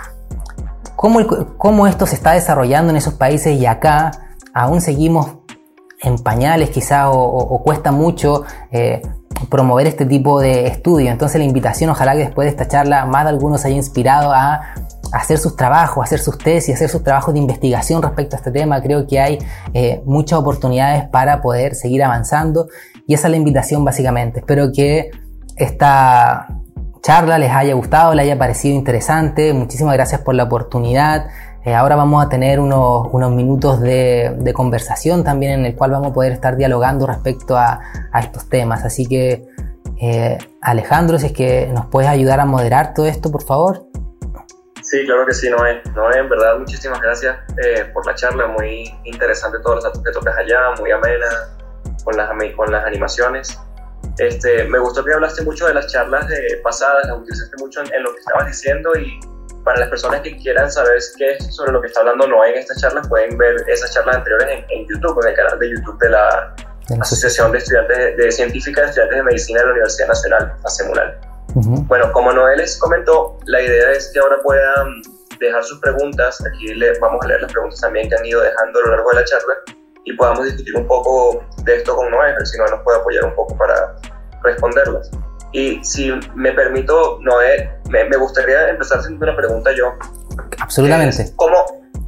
cómo, 0.96 1.88
esto 1.88 2.06
se 2.06 2.16
está 2.16 2.34
desarrollando 2.34 2.92
en 2.92 2.98
esos 2.98 3.14
países 3.14 3.60
y 3.60 3.66
acá 3.66 4.12
aún 4.54 4.82
seguimos 4.82 5.38
en 6.02 6.18
pañales 6.20 6.70
quizá 6.70 7.10
o, 7.10 7.62
cuesta 7.64 7.92
mucho 7.92 8.44
eh, 8.72 9.02
promover 9.50 9.88
este 9.88 10.06
tipo 10.06 10.40
de 10.40 10.68
estudio. 10.68 11.12
Entonces 11.12 11.40
la 11.40 11.46
invitación, 11.46 11.90
ojalá 11.90 12.14
que 12.14 12.20
después 12.20 12.46
de 12.46 12.50
esta 12.50 12.68
charla 12.68 13.06
más 13.06 13.24
de 13.24 13.30
algunos 13.30 13.66
haya 13.66 13.76
inspirado 13.76 14.32
a 14.32 14.74
hacer 15.12 15.38
sus 15.38 15.56
trabajos, 15.56 16.04
hacer 16.04 16.20
sus 16.20 16.38
tesis, 16.38 16.76
hacer 16.76 16.90
sus 16.90 17.04
trabajos 17.04 17.34
de 17.34 17.40
investigación 17.40 18.02
respecto 18.02 18.36
a 18.36 18.40
este 18.40 18.52
tema. 18.52 18.82
Creo 18.82 19.08
que 19.08 19.20
hay 19.20 19.40
eh, 19.74 20.02
muchas 20.06 20.40
oportunidades 20.40 21.08
para 21.10 21.42
poder 21.42 21.76
seguir 21.76 22.04
avanzando 22.04 22.68
y 23.08 23.14
esa 23.14 23.28
es 23.28 23.32
la 23.32 23.38
invitación 23.38 23.86
básicamente. 23.86 24.40
Espero 24.40 24.72
que 24.74 25.10
esta 25.56 26.48
charla 27.02 27.40
les 27.40 27.52
haya 27.52 27.74
gustado, 27.74 28.14
les 28.14 28.26
haya 28.26 28.38
parecido 28.38 28.76
interesante. 28.76 29.54
Muchísimas 29.54 29.94
gracias 29.94 30.22
por 30.22 30.36
la 30.36 30.44
oportunidad. 30.44 31.28
Eh, 31.64 31.74
ahora 31.74 31.96
vamos 31.96 32.26
a 32.26 32.30
tener 32.30 32.60
unos, 32.60 33.32
minutos 33.32 33.80
de, 33.80 34.52
conversación 34.54 35.24
también 35.24 35.54
en 35.54 35.66
el 35.66 35.76
cual 35.76 35.92
vamos 35.92 36.12
a 36.12 36.14
poder 36.14 36.34
estar 36.34 36.58
dialogando 36.58 37.08
respecto 37.08 37.58
a, 37.58 37.80
estos 38.20 38.50
temas. 38.50 38.84
Así 38.84 39.06
que, 39.06 39.46
eh, 40.02 40.38
Alejandro, 40.62 41.18
si 41.18 41.28
es 41.28 41.32
que 41.32 41.68
nos 41.74 41.86
puedes 41.86 42.10
ayudar 42.10 42.42
a 42.42 42.46
moderar 42.46 42.94
todo 42.94 43.06
esto, 43.06 43.32
por 43.32 43.44
favor. 43.44 43.88
Sí, 44.82 45.06
claro 45.06 45.26
que 45.26 45.34
sí, 45.34 45.50
Noé. 45.50 45.82
Noé, 45.96 46.20
en 46.20 46.30
verdad, 46.30 46.60
muchísimas 46.60 47.02
gracias 47.02 47.38
eh, 47.64 47.86
por 47.94 48.06
la 48.06 48.16
charla. 48.16 48.48
Muy 48.48 48.94
interesante 49.06 49.60
todos 49.64 49.76
los 49.76 49.84
datos 49.86 50.04
que 50.04 50.12
tocas 50.12 50.36
allá, 50.38 50.60
muy 50.80 50.92
amena 50.92 51.57
con 52.04 52.18
las, 52.18 52.30
con 52.56 52.72
las 52.72 52.86
animaciones. 52.86 53.60
Este, 54.18 54.64
me 54.66 54.80
gustó 54.80 55.04
que 55.04 55.14
hablaste 55.14 55.44
mucho 55.44 55.68
de 55.68 55.76
las 55.76 55.92
charlas 55.92 56.28
de 56.28 56.60
pasadas, 56.64 57.06
las 57.08 57.18
utilizaste 57.18 57.56
mucho 57.60 57.82
en, 57.82 58.04
lo 58.04 58.14
que 58.14 58.20
estabas 58.20 58.48
diciendo 58.48 58.92
y 58.98 59.20
para 59.64 59.80
las 59.80 59.90
personas 59.90 60.22
que 60.22 60.36
quieran 60.38 60.72
saber 60.72 61.00
qué 61.18 61.32
es 61.34 61.56
sobre 61.56 61.72
lo 61.72 61.82
que 61.82 61.88
está 61.88 62.00
hablando 62.00 62.26
Noé 62.26 62.52
en 62.52 62.60
estas 62.60 62.80
charlas, 62.82 63.08
pueden 63.08 63.38
ver 63.38 63.56
esas 63.68 63.94
charlas 63.94 64.18
anteriores 64.18 64.64
en, 64.70 64.88
YouTube, 64.88 65.22
en 65.24 65.30
el 65.30 65.36
canal 65.36 65.60
de 65.60 65.70
YouTube 65.70 66.00
de 66.00 66.10
la 66.10 66.56
Asociación 67.02 67.52
de 67.52 67.58
Estudiantes 67.58 68.18
de 68.18 68.32
Científica 68.32 68.82
de 68.82 68.88
Estudiantes 68.88 69.18
de 69.18 69.24
Medicina 69.24 69.60
de 69.60 69.66
la 69.66 69.72
Universidad 69.74 70.08
Nacional, 70.08 70.54
ACEMUNAL. 70.64 71.20
Bueno, 71.88 72.12
como 72.14 72.32
Noé 72.32 72.56
les 72.58 72.78
comentó, 72.78 73.38
la 73.46 73.62
idea 73.62 73.92
es 73.92 74.10
que 74.14 74.20
ahora 74.20 74.38
puedan 74.44 75.02
dejar 75.40 75.64
sus 75.64 75.80
preguntas. 75.80 76.38
Aquí 76.46 76.74
les 76.74 77.00
vamos 77.00 77.24
a 77.24 77.28
leer 77.28 77.42
las 77.42 77.52
preguntas 77.52 77.82
también 77.82 78.10
que 78.10 78.16
han 78.16 78.26
ido 78.26 78.42
dejando 78.42 78.80
a 78.80 78.82
lo 78.84 78.92
largo 78.92 79.10
de 79.10 79.16
la 79.16 79.26
charla 79.26 79.54
y 80.08 80.14
podamos 80.14 80.46
discutir 80.46 80.76
un 80.78 80.88
poco 80.88 81.44
de 81.64 81.76
esto 81.76 81.94
con 81.94 82.10
Noé, 82.10 82.34
si 82.46 82.58
Noé 82.58 82.72
nos 82.72 82.82
puede 82.82 82.98
apoyar 82.98 83.26
un 83.26 83.36
poco 83.36 83.58
para 83.58 83.94
responderlas. 84.42 85.12
Y 85.52 85.84
si 85.84 86.12
me 86.34 86.54
permito, 86.54 87.20
Noé, 87.22 87.70
me, 87.90 88.16
gustaría 88.16 88.70
empezar 88.70 89.00
haciendo 89.00 89.26
una 89.26 89.36
pregunta 89.36 89.72
yo. 89.76 89.94
Absolutamente. 90.60 91.34
¿cómo, 91.36 91.58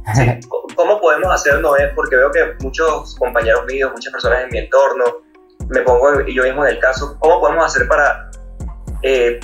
¿Cómo 0.76 0.98
podemos 0.98 1.34
hacer, 1.34 1.60
Noé? 1.60 1.92
Porque 1.94 2.16
veo 2.16 2.30
que 2.30 2.54
muchos 2.60 3.14
compañeros 3.16 3.66
míos, 3.66 3.90
muchas 3.92 4.12
personas 4.12 4.44
en 4.44 4.48
mi 4.50 4.58
entorno, 4.60 5.04
me 5.68 5.82
pongo 5.82 6.22
yo 6.22 6.44
mismo 6.44 6.64
en 6.64 6.76
el 6.76 6.80
caso, 6.80 7.18
¿cómo 7.18 7.38
podemos 7.40 7.66
hacer 7.66 7.86
para 7.86 8.30
eh, 9.02 9.40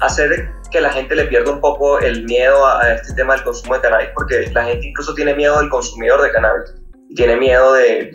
hacer 0.00 0.50
que 0.72 0.80
la 0.80 0.90
gente 0.90 1.14
le 1.14 1.26
pierda 1.26 1.52
un 1.52 1.60
poco 1.60 2.00
el 2.00 2.24
miedo 2.24 2.66
a, 2.66 2.82
a, 2.82 2.94
este 2.94 3.14
tema 3.14 3.34
del 3.34 3.44
consumo 3.44 3.74
de 3.74 3.80
cannabis? 3.80 4.08
Porque 4.12 4.50
la 4.52 4.64
gente 4.64 4.88
incluso 4.88 5.14
tiene 5.14 5.34
miedo 5.34 5.60
del 5.60 5.68
consumidor 5.68 6.20
de 6.20 6.32
cannabis 6.32 6.74
tiene 7.16 7.36
miedo 7.36 7.72
de, 7.72 8.10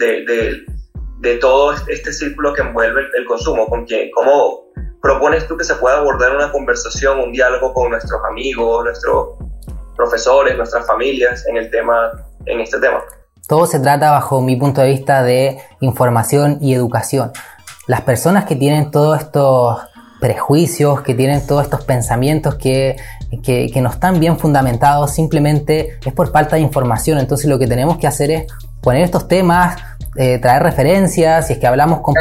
de, 1.19 1.37
todo 1.37 1.73
este 1.87 2.13
círculo 2.13 2.53
que 2.53 2.61
envuelve 2.61 3.01
el, 3.17 3.25
consumo. 3.25 3.67
¿Con? 3.67 3.85
¿Cómo 4.13 4.61
propones 5.01 5.47
tú 5.47 5.57
que 5.57 5.63
se 5.63 5.75
pueda 5.75 5.97
abordar 5.97 6.35
una 6.35 6.51
conversación, 6.51 7.19
un 7.19 7.31
diálogo 7.33 7.73
con 7.73 7.89
nuestros 7.89 8.21
amigos, 8.29 8.85
nuestros 8.85 9.29
profesores, 9.97 10.55
nuestras 10.55 10.85
familias 10.87 11.45
en 11.47 11.57
el 11.57 11.69
tema, 11.69 12.11
en 12.45 12.61
este 12.61 12.79
tema? 12.79 13.03
Todo 13.47 13.65
se 13.65 13.79
trata 13.79 14.11
bajo 14.11 14.39
mi 14.41 14.55
punto 14.55 14.81
de 14.81 14.89
vista 14.89 15.23
de 15.23 15.57
información 15.81 16.59
y 16.61 16.73
educación. 16.73 17.33
Las 17.87 18.01
personas 18.01 18.45
que 18.45 18.55
tienen 18.55 18.91
todos 18.91 19.19
estos 19.19 19.81
prejuicios, 20.21 21.01
que 21.01 21.15
tienen 21.15 21.45
todos 21.47 21.63
estos 21.63 21.83
pensamientos 21.83 22.55
que, 22.55 22.95
que, 23.43 23.71
que, 23.73 23.81
no 23.81 23.89
están 23.89 24.19
bien 24.19 24.37
fundamentados, 24.37 25.11
simplemente 25.11 25.97
es 26.05 26.13
por 26.13 26.31
falta 26.31 26.57
de 26.57 26.61
información. 26.61 27.17
Entonces 27.17 27.47
lo 27.47 27.57
que 27.57 27.67
tenemos 27.67 27.97
que 27.97 28.05
hacer 28.05 28.29
es 28.29 28.45
poner 28.81 29.03
estos 29.03 29.27
temas, 29.27 29.77
eh, 30.15 30.39
traer 30.39 30.63
referencias, 30.63 31.47
si 31.47 31.53
es 31.53 31.59
que 31.59 31.67
hablamos 31.67 32.01
con 32.01 32.15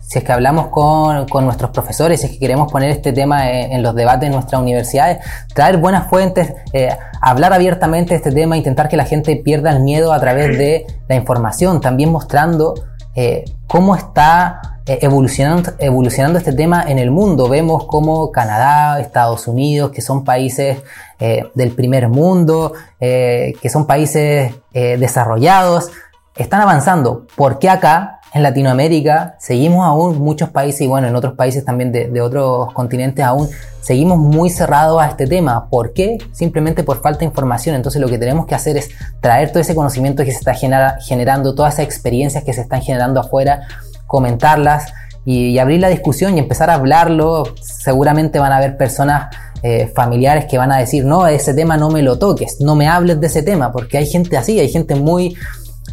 si 0.00 0.18
es 0.18 0.24
que 0.24 0.30
hablamos 0.30 0.68
con, 0.68 1.26
con, 1.26 1.44
nuestros 1.44 1.72
profesores, 1.72 2.20
si 2.20 2.26
es 2.26 2.32
que 2.34 2.38
queremos 2.38 2.70
poner 2.70 2.90
este 2.90 3.12
tema 3.12 3.50
en, 3.50 3.82
los 3.82 3.92
debates 3.94 4.28
de 4.28 4.30
nuestras 4.30 4.62
universidades, 4.62 5.18
traer 5.52 5.78
buenas 5.78 6.08
fuentes, 6.08 6.54
eh, 6.72 6.90
hablar 7.20 7.52
abiertamente 7.52 8.10
de 8.10 8.16
este 8.16 8.30
tema, 8.30 8.56
intentar 8.56 8.88
que 8.88 8.96
la 8.96 9.04
gente 9.04 9.34
pierda 9.34 9.72
el 9.72 9.80
miedo 9.80 10.12
a 10.12 10.20
través 10.20 10.56
de 10.56 10.86
la 11.08 11.16
información, 11.16 11.80
también 11.80 12.12
mostrando 12.12 12.74
eh, 13.16 13.44
cómo 13.66 13.96
está 13.96 14.60
eh, 14.86 15.00
evolucionando, 15.02 15.72
evolucionando 15.80 16.38
este 16.38 16.52
tema 16.52 16.84
en 16.86 17.00
el 17.00 17.10
mundo. 17.10 17.48
Vemos 17.48 17.86
como 17.86 18.30
Canadá, 18.30 19.00
Estados 19.00 19.48
Unidos, 19.48 19.90
que 19.90 20.00
son 20.00 20.22
países 20.22 20.78
eh, 21.18 21.44
del 21.54 21.72
primer 21.72 22.08
mundo, 22.08 22.72
que 22.98 23.68
son 23.70 23.86
países 23.86 24.54
desarrollados, 24.72 25.90
están 26.36 26.60
avanzando. 26.60 27.26
¿Por 27.34 27.58
qué 27.58 27.70
acá, 27.70 28.20
en 28.34 28.42
Latinoamérica, 28.42 29.36
seguimos 29.38 29.86
aún 29.86 30.18
muchos 30.18 30.50
países 30.50 30.82
y 30.82 30.86
bueno, 30.86 31.08
en 31.08 31.16
otros 31.16 31.34
países 31.34 31.64
también 31.64 31.92
de, 31.92 32.20
otros 32.20 32.72
continentes 32.74 33.24
aún, 33.24 33.48
seguimos 33.80 34.18
muy 34.18 34.50
cerrados 34.50 35.00
a 35.00 35.06
este 35.06 35.26
tema? 35.26 35.68
¿Por 35.70 35.94
qué? 35.94 36.18
Simplemente 36.32 36.84
por 36.84 37.00
falta 37.00 37.20
de 37.20 37.26
información. 37.26 37.74
Entonces 37.74 38.00
lo 38.00 38.08
que 38.08 38.18
tenemos 38.18 38.46
que 38.46 38.54
hacer 38.54 38.76
es 38.76 38.90
traer 39.20 39.50
todo 39.50 39.60
ese 39.60 39.74
conocimiento 39.74 40.24
que 40.24 40.32
se 40.32 40.38
está 40.38 40.54
generando, 40.54 41.54
todas 41.54 41.74
esas 41.74 41.86
experiencias 41.86 42.44
que 42.44 42.52
se 42.52 42.60
están 42.60 42.82
generando 42.82 43.20
afuera, 43.20 43.62
comentarlas 44.06 44.92
y, 45.24 45.58
abrir 45.58 45.80
la 45.80 45.88
discusión 45.88 46.36
y 46.36 46.40
empezar 46.40 46.68
a 46.68 46.74
hablarlo. 46.74 47.54
Seguramente 47.62 48.38
van 48.38 48.52
a 48.52 48.58
haber 48.58 48.76
personas 48.76 49.34
eh, 49.62 49.90
familiares 49.94 50.46
que 50.46 50.58
van 50.58 50.72
a 50.72 50.78
decir, 50.78 51.04
no, 51.04 51.26
ese 51.26 51.54
tema 51.54 51.76
no 51.76 51.90
me 51.90 52.02
lo 52.02 52.18
toques, 52.18 52.58
no 52.60 52.74
me 52.74 52.88
hables 52.88 53.20
de 53.20 53.26
ese 53.26 53.42
tema, 53.42 53.72
porque 53.72 53.98
hay 53.98 54.06
gente 54.06 54.36
así, 54.36 54.60
hay 54.60 54.68
gente 54.68 54.94
muy 54.94 55.36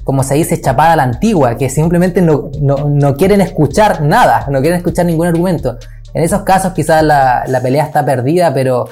como 0.04 0.24
se 0.24 0.36
dice, 0.36 0.60
chapada 0.60 0.94
a 0.94 0.96
la 0.98 1.04
antigua, 1.04 1.58
que 1.58 1.70
simplemente 1.70 2.22
no, 2.22 2.52
quieren 3.18 3.42
escuchar 3.42 4.02
nada, 4.02 4.46
no 4.50 4.60
quieren 4.60 4.78
escuchar 4.78 5.06
ningún 5.06 5.28
argumento. 5.28 5.78
En 6.14 6.24
esos 6.24 6.42
casos 6.42 6.74
quizás 6.74 7.04
la, 7.04 7.60
pelea 7.62 7.86
está 7.86 8.06
perdida, 8.06 8.54
pero 8.54 8.88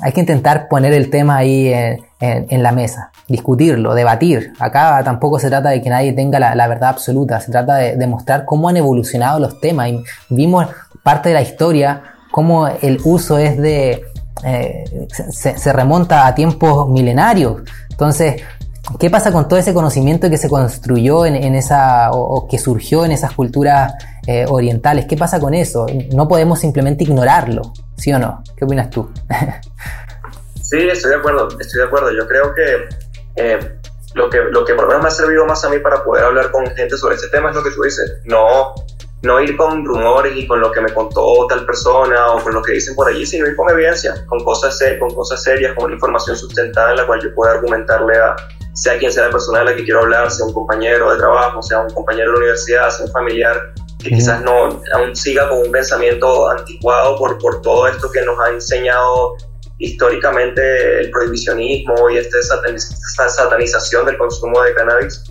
hay 0.00 0.12
que 0.12 0.20
intentar 0.20 0.68
poner 0.68 0.92
el 0.92 1.10
tema 1.10 1.36
ahí 1.36 1.72
en, 2.20 2.62
la 2.62 2.72
mesa, 2.72 3.10
discutirlo, 3.28 3.94
debatir. 3.94 4.52
Acá 4.58 5.02
tampoco 5.04 5.38
se 5.38 5.48
trata 5.48 5.70
de 5.70 5.82
que 5.82 5.90
nadie 5.90 6.12
tenga 6.12 6.38
la, 6.38 6.68
verdad 6.68 6.90
absoluta, 6.90 7.40
se 7.40 7.52
trata 7.52 7.76
de 7.76 7.96
demostrar 7.96 8.44
cómo 8.46 8.68
han 8.68 8.78
evolucionado 8.78 9.38
los 9.38 9.60
temas. 9.60 9.88
Y 9.90 10.02
vimos 10.30 10.66
parte 11.02 11.28
de 11.28 11.34
la 11.34 11.42
historia, 11.42 12.02
cómo 12.36 12.68
el 12.68 13.00
uso 13.02 13.38
es 13.38 13.56
de... 13.56 14.04
Eh, 14.44 14.84
se, 15.30 15.72
remonta 15.72 16.26
a 16.26 16.34
tiempos 16.34 16.86
milenarios. 16.90 17.62
Entonces, 17.90 18.42
¿Qué 19.00 19.10
pasa 19.10 19.32
con 19.32 19.48
todo 19.48 19.58
ese 19.58 19.74
conocimiento 19.74 20.30
que 20.30 20.36
se 20.36 20.48
construyó 20.48 21.26
en, 21.26 21.56
esa 21.56 22.12
o, 22.12 22.46
que 22.46 22.56
surgió 22.56 23.04
en 23.04 23.10
esas 23.10 23.32
culturas 23.32 23.94
eh, 24.28 24.44
orientales? 24.48 25.06
¿Qué 25.06 25.16
pasa 25.16 25.40
con 25.40 25.54
eso? 25.54 25.86
No 26.14 26.28
podemos 26.28 26.60
simplemente 26.60 27.02
ignorarlo, 27.02 27.72
¿sí 27.96 28.12
o 28.12 28.18
no? 28.20 28.44
¿Qué 28.56 28.64
opinas 28.64 28.90
tú? 28.90 29.10
sí, 30.62 30.78
estoy 30.88 31.10
de 31.10 31.16
acuerdo, 31.16 31.48
estoy 31.58 31.80
de 31.80 31.86
acuerdo. 31.86 32.12
Yo 32.12 32.28
creo 32.28 32.54
que 32.54 33.42
eh, 33.42 33.58
lo 34.14 34.30
que 34.30 34.38
lo 34.52 34.64
que 34.64 34.74
por 34.74 34.84
lo 34.84 34.88
menos 34.90 35.02
me 35.02 35.08
ha 35.08 35.12
servido 35.12 35.46
más 35.46 35.64
a 35.64 35.68
mí 35.68 35.80
para 35.80 36.04
poder 36.04 36.24
hablar 36.24 36.52
con 36.52 36.64
gente 36.66 36.96
sobre 36.96 37.16
este 37.16 37.28
tema 37.28 37.50
es 37.50 37.56
lo 37.56 37.64
que 37.64 37.70
tú 37.70 37.82
dices. 37.82 38.18
No, 38.24 38.74
no 39.26 39.40
ir 39.40 39.56
con 39.56 39.84
rumores 39.84 40.36
y 40.36 40.46
con 40.46 40.60
lo 40.60 40.72
que 40.72 40.80
me 40.80 40.92
contó 40.94 41.46
tal 41.48 41.66
persona 41.66 42.32
o 42.32 42.42
con 42.42 42.54
lo 42.54 42.62
que 42.62 42.72
dicen 42.72 42.94
por 42.94 43.08
allí, 43.08 43.26
sino 43.26 43.46
ir 43.46 43.56
con 43.56 43.68
evidencia, 43.70 44.14
con 44.26 44.42
cosas, 44.44 44.78
con 44.98 45.14
cosas 45.14 45.42
serias, 45.42 45.74
con 45.74 45.92
información 45.92 46.36
sustentada 46.36 46.90
en 46.90 46.96
la 46.96 47.06
cual 47.06 47.20
yo 47.22 47.34
pueda 47.34 47.52
argumentarle 47.52 48.16
a 48.16 48.36
sea 48.76 48.98
quien 48.98 49.10
sea 49.10 49.24
la 49.24 49.30
persona 49.30 49.60
de 49.60 49.64
la 49.64 49.74
que 49.74 49.84
quiero 49.84 50.00
hablar, 50.00 50.30
sea 50.30 50.44
un 50.44 50.52
compañero 50.52 51.10
de 51.10 51.16
trabajo, 51.16 51.62
sea 51.62 51.80
un 51.80 51.90
compañero 51.94 52.26
de 52.26 52.32
la 52.32 52.38
universidad, 52.38 52.90
sea 52.90 53.06
un 53.06 53.12
familiar, 53.12 53.72
que 54.02 54.10
quizás 54.10 54.42
no 54.42 54.82
aún 54.92 55.16
siga 55.16 55.48
con 55.48 55.58
un 55.58 55.72
pensamiento 55.72 56.48
anticuado 56.50 57.16
por, 57.16 57.38
por 57.38 57.62
todo 57.62 57.88
esto 57.88 58.10
que 58.12 58.22
nos 58.22 58.38
ha 58.38 58.50
enseñado 58.50 59.36
históricamente 59.78 61.00
el 61.00 61.10
prohibicionismo 61.10 62.10
y 62.10 62.18
esta 62.18 62.38
satanización 63.28 64.06
del 64.06 64.18
consumo 64.18 64.62
de 64.62 64.74
cannabis. 64.74 65.24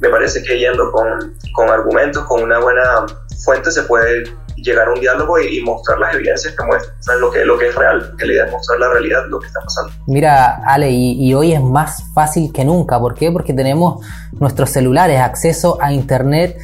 Me 0.00 0.08
parece 0.08 0.42
que 0.42 0.58
yendo 0.58 0.90
con, 0.92 1.36
con 1.54 1.70
argumentos, 1.70 2.24
con 2.24 2.42
una 2.42 2.58
buena 2.58 3.06
fuente, 3.38 3.70
se 3.70 3.82
puede 3.82 4.24
llegar 4.56 4.88
a 4.88 4.92
un 4.92 5.00
diálogo 5.00 5.38
y, 5.38 5.60
mostrar 5.62 5.98
las 5.98 6.14
evidencias 6.14 6.54
que 6.54 6.64
muestran 6.64 7.20
lo 7.20 7.30
que, 7.30 7.44
lo 7.44 7.58
que 7.58 7.68
es 7.68 7.74
real, 7.74 8.14
que 8.18 8.26
la 8.26 8.32
idea 8.32 8.46
mostrar 8.50 8.78
la 8.78 8.88
realidad, 8.90 9.22
lo 9.28 9.40
que 9.40 9.46
está 9.46 9.60
pasando. 9.60 9.92
Mira, 10.06 10.62
Ale, 10.66 10.90
y, 10.90 11.34
hoy 11.34 11.52
es 11.52 11.62
más 11.62 12.04
fácil 12.14 12.52
que 12.52 12.64
nunca. 12.64 12.98
¿Por 12.98 13.14
qué? 13.14 13.30
Porque 13.30 13.52
tenemos 13.52 14.04
nuestros 14.32 14.70
celulares, 14.70 15.20
acceso 15.20 15.78
a 15.80 15.92
Internet 15.92 16.56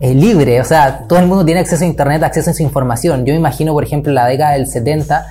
eh, 0.00 0.14
libre. 0.14 0.60
O 0.60 0.64
sea, 0.64 1.06
todo 1.06 1.18
el 1.18 1.26
mundo 1.26 1.44
tiene 1.44 1.60
acceso 1.60 1.84
a 1.84 1.86
Internet, 1.86 2.22
acceso 2.22 2.50
a 2.50 2.54
su 2.54 2.62
información. 2.62 3.24
Yo 3.24 3.32
me 3.32 3.38
imagino, 3.38 3.72
por 3.72 3.84
ejemplo, 3.84 4.10
en 4.10 4.16
la 4.16 4.26
década 4.26 4.52
del 4.52 4.66
70, 4.66 5.26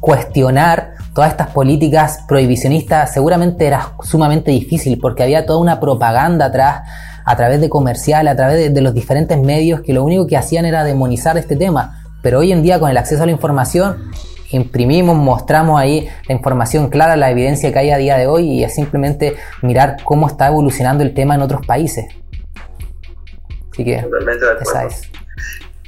cuestionar 0.00 0.94
todas 1.14 1.32
estas 1.32 1.48
políticas 1.48 2.20
prohibicionistas 2.28 3.12
seguramente 3.12 3.66
era 3.66 3.92
sumamente 4.02 4.50
difícil 4.50 4.98
porque 5.00 5.22
había 5.22 5.44
toda 5.44 5.58
una 5.58 5.80
propaganda 5.80 6.46
atrás 6.46 6.82
a 7.24 7.36
través 7.36 7.60
de 7.60 7.68
comerciales, 7.68 8.32
a 8.32 8.36
través 8.36 8.72
de, 8.72 8.80
los 8.80 8.94
diferentes 8.94 9.38
medios 9.38 9.80
que 9.82 9.92
lo 9.92 10.04
único 10.04 10.26
que 10.26 10.36
hacían 10.36 10.64
era 10.64 10.84
demonizar 10.84 11.36
este 11.38 11.56
tema. 11.56 12.02
Pero 12.22 12.40
hoy 12.40 12.52
en 12.52 12.62
día 12.62 12.78
con 12.78 12.90
el 12.90 12.96
acceso 12.96 13.22
a 13.22 13.26
la 13.26 13.32
información 13.32 14.10
imprimimos, 14.50 15.16
mostramos 15.16 15.80
ahí 15.80 16.08
la 16.28 16.34
información 16.34 16.90
clara, 16.90 17.16
la 17.16 17.30
evidencia 17.30 17.72
que 17.72 17.78
hay 17.78 17.90
a 17.90 17.98
día 17.98 18.16
de 18.16 18.26
hoy 18.26 18.50
y 18.50 18.64
es 18.64 18.74
simplemente 18.74 19.36
mirar 19.62 19.98
cómo 20.04 20.26
está 20.26 20.48
evolucionando 20.48 21.04
el 21.04 21.14
tema 21.14 21.34
en 21.34 21.42
otros 21.42 21.64
países. 21.66 22.06
Así 23.72 23.84
que 23.84 24.04
esa 24.60 24.84
es. 24.84 25.10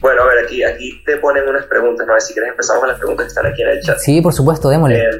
Bueno, 0.00 0.22
a 0.22 0.26
ver, 0.26 0.44
aquí, 0.44 0.64
aquí 0.64 1.02
te 1.04 1.16
ponen 1.18 1.48
unas 1.48 1.64
preguntas, 1.66 2.06
¿no? 2.06 2.18
Si 2.20 2.32
quieres 2.32 2.50
empezamos 2.50 2.80
con 2.80 2.88
las 2.88 2.98
preguntas 2.98 3.24
que 3.24 3.28
están 3.28 3.46
aquí 3.46 3.62
en 3.62 3.68
el 3.68 3.80
chat. 3.82 3.98
Sí, 3.98 4.20
por 4.20 4.32
supuesto, 4.32 4.68
démosle. 4.68 4.98
Eh, 4.98 5.10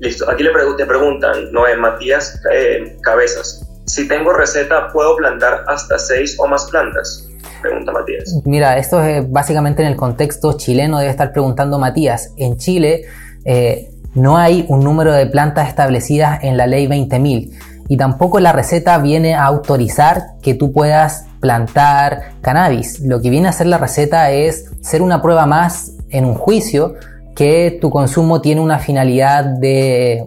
listo, 0.00 0.28
aquí 0.30 0.42
le 0.42 0.50
te 0.78 0.86
preguntan, 0.86 1.52
¿no? 1.52 1.64
Matías 1.78 2.40
eh, 2.50 2.96
Cabezas. 3.02 3.63
Si 3.94 4.08
tengo 4.08 4.32
receta, 4.32 4.88
¿puedo 4.92 5.14
plantar 5.14 5.62
hasta 5.68 6.00
seis 6.00 6.36
o 6.40 6.48
más 6.48 6.64
plantas? 6.64 7.28
Pregunta 7.62 7.92
Matías. 7.92 8.40
Mira, 8.44 8.76
esto 8.76 9.00
es 9.00 9.30
básicamente 9.30 9.82
en 9.82 9.88
el 9.88 9.94
contexto 9.94 10.54
chileno, 10.54 10.98
debe 10.98 11.12
estar 11.12 11.30
preguntando 11.30 11.78
Matías. 11.78 12.32
En 12.36 12.56
Chile 12.56 13.04
eh, 13.44 13.92
no 14.14 14.36
hay 14.36 14.66
un 14.68 14.82
número 14.82 15.12
de 15.12 15.26
plantas 15.26 15.68
establecidas 15.68 16.42
en 16.42 16.56
la 16.56 16.66
ley 16.66 16.88
20.000 16.88 17.56
y 17.86 17.96
tampoco 17.96 18.40
la 18.40 18.50
receta 18.50 18.98
viene 18.98 19.36
a 19.36 19.44
autorizar 19.44 20.24
que 20.42 20.54
tú 20.54 20.72
puedas 20.72 21.26
plantar 21.38 22.32
cannabis. 22.40 22.98
Lo 22.98 23.20
que 23.20 23.30
viene 23.30 23.46
a 23.46 23.50
hacer 23.50 23.68
la 23.68 23.78
receta 23.78 24.32
es 24.32 24.72
ser 24.80 25.02
una 25.02 25.22
prueba 25.22 25.46
más 25.46 25.92
en 26.10 26.24
un 26.24 26.34
juicio 26.34 26.96
que 27.36 27.78
tu 27.80 27.90
consumo 27.90 28.40
tiene 28.40 28.60
una 28.60 28.80
finalidad 28.80 29.44
de, 29.44 30.26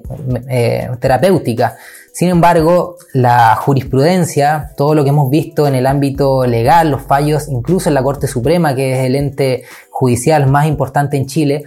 eh, 0.49 0.89
terapéutica. 1.01 1.76
Sin 2.18 2.30
embargo, 2.30 2.95
la 3.13 3.55
jurisprudencia, 3.57 4.72
todo 4.76 4.95
lo 4.95 5.03
que 5.03 5.11
hemos 5.11 5.30
visto 5.30 5.68
en 5.68 5.76
el 5.76 5.86
ámbito 5.86 6.47
legal, 6.47 6.89
los 6.89 7.03
fallos, 7.03 7.47
incluso 7.47 7.89
en 7.89 7.93
la 7.93 8.01
Corte 8.01 8.26
Suprema, 8.26 8.74
que 8.74 8.93
es 8.93 9.05
el 9.05 9.15
ente 9.15 9.65
judicial 9.91 10.47
más 10.47 10.65
importante 10.65 11.15
en 11.15 11.28
Chile, 11.28 11.65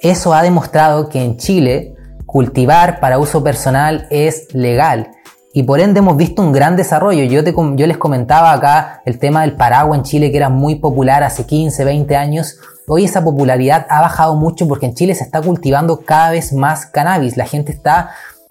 eso 0.00 0.32
ha 0.32 0.44
demostrado 0.44 1.08
que 1.08 1.24
en 1.24 1.38
Chile 1.38 1.96
cultivar 2.24 3.00
para 3.00 3.18
uso 3.18 3.42
personal 3.42 4.06
es 4.10 4.46
legal. 4.54 5.10
Y 5.52 5.64
por 5.64 5.80
ende 5.80 5.98
hemos 5.98 6.16
visto 6.16 6.40
un 6.40 6.52
gran 6.52 6.76
desarrollo. 6.76 7.24
Yo, 7.24 7.42
les 7.42 7.98
comentaba 7.98 8.52
acá 8.52 9.02
el 9.06 9.18
tema 9.18 9.40
del 9.40 9.56
paraguas 9.56 9.98
en 9.98 10.04
Chile, 10.04 10.30
que 10.30 10.36
era 10.36 10.50
muy 10.50 10.76
popular 10.76 11.24
hace 11.24 11.46
15, 11.46 11.84
20 11.84 12.14
años. 12.14 12.60
Hoy 12.86 13.06
esa 13.06 13.24
popularidad 13.24 13.88
ha 13.90 14.02
bajado 14.02 14.36
mucho 14.36 14.68
porque 14.68 14.86
en 14.86 14.94
Chile 14.94 15.16
se 15.16 15.24
está 15.24 15.42
cultivando 15.42 16.02
cada 16.02 16.30
vez 16.30 16.52
más 16.52 16.86
cannabis. 16.86 17.36
La 17.36 17.44
gente 17.44 17.72
está 17.72 18.10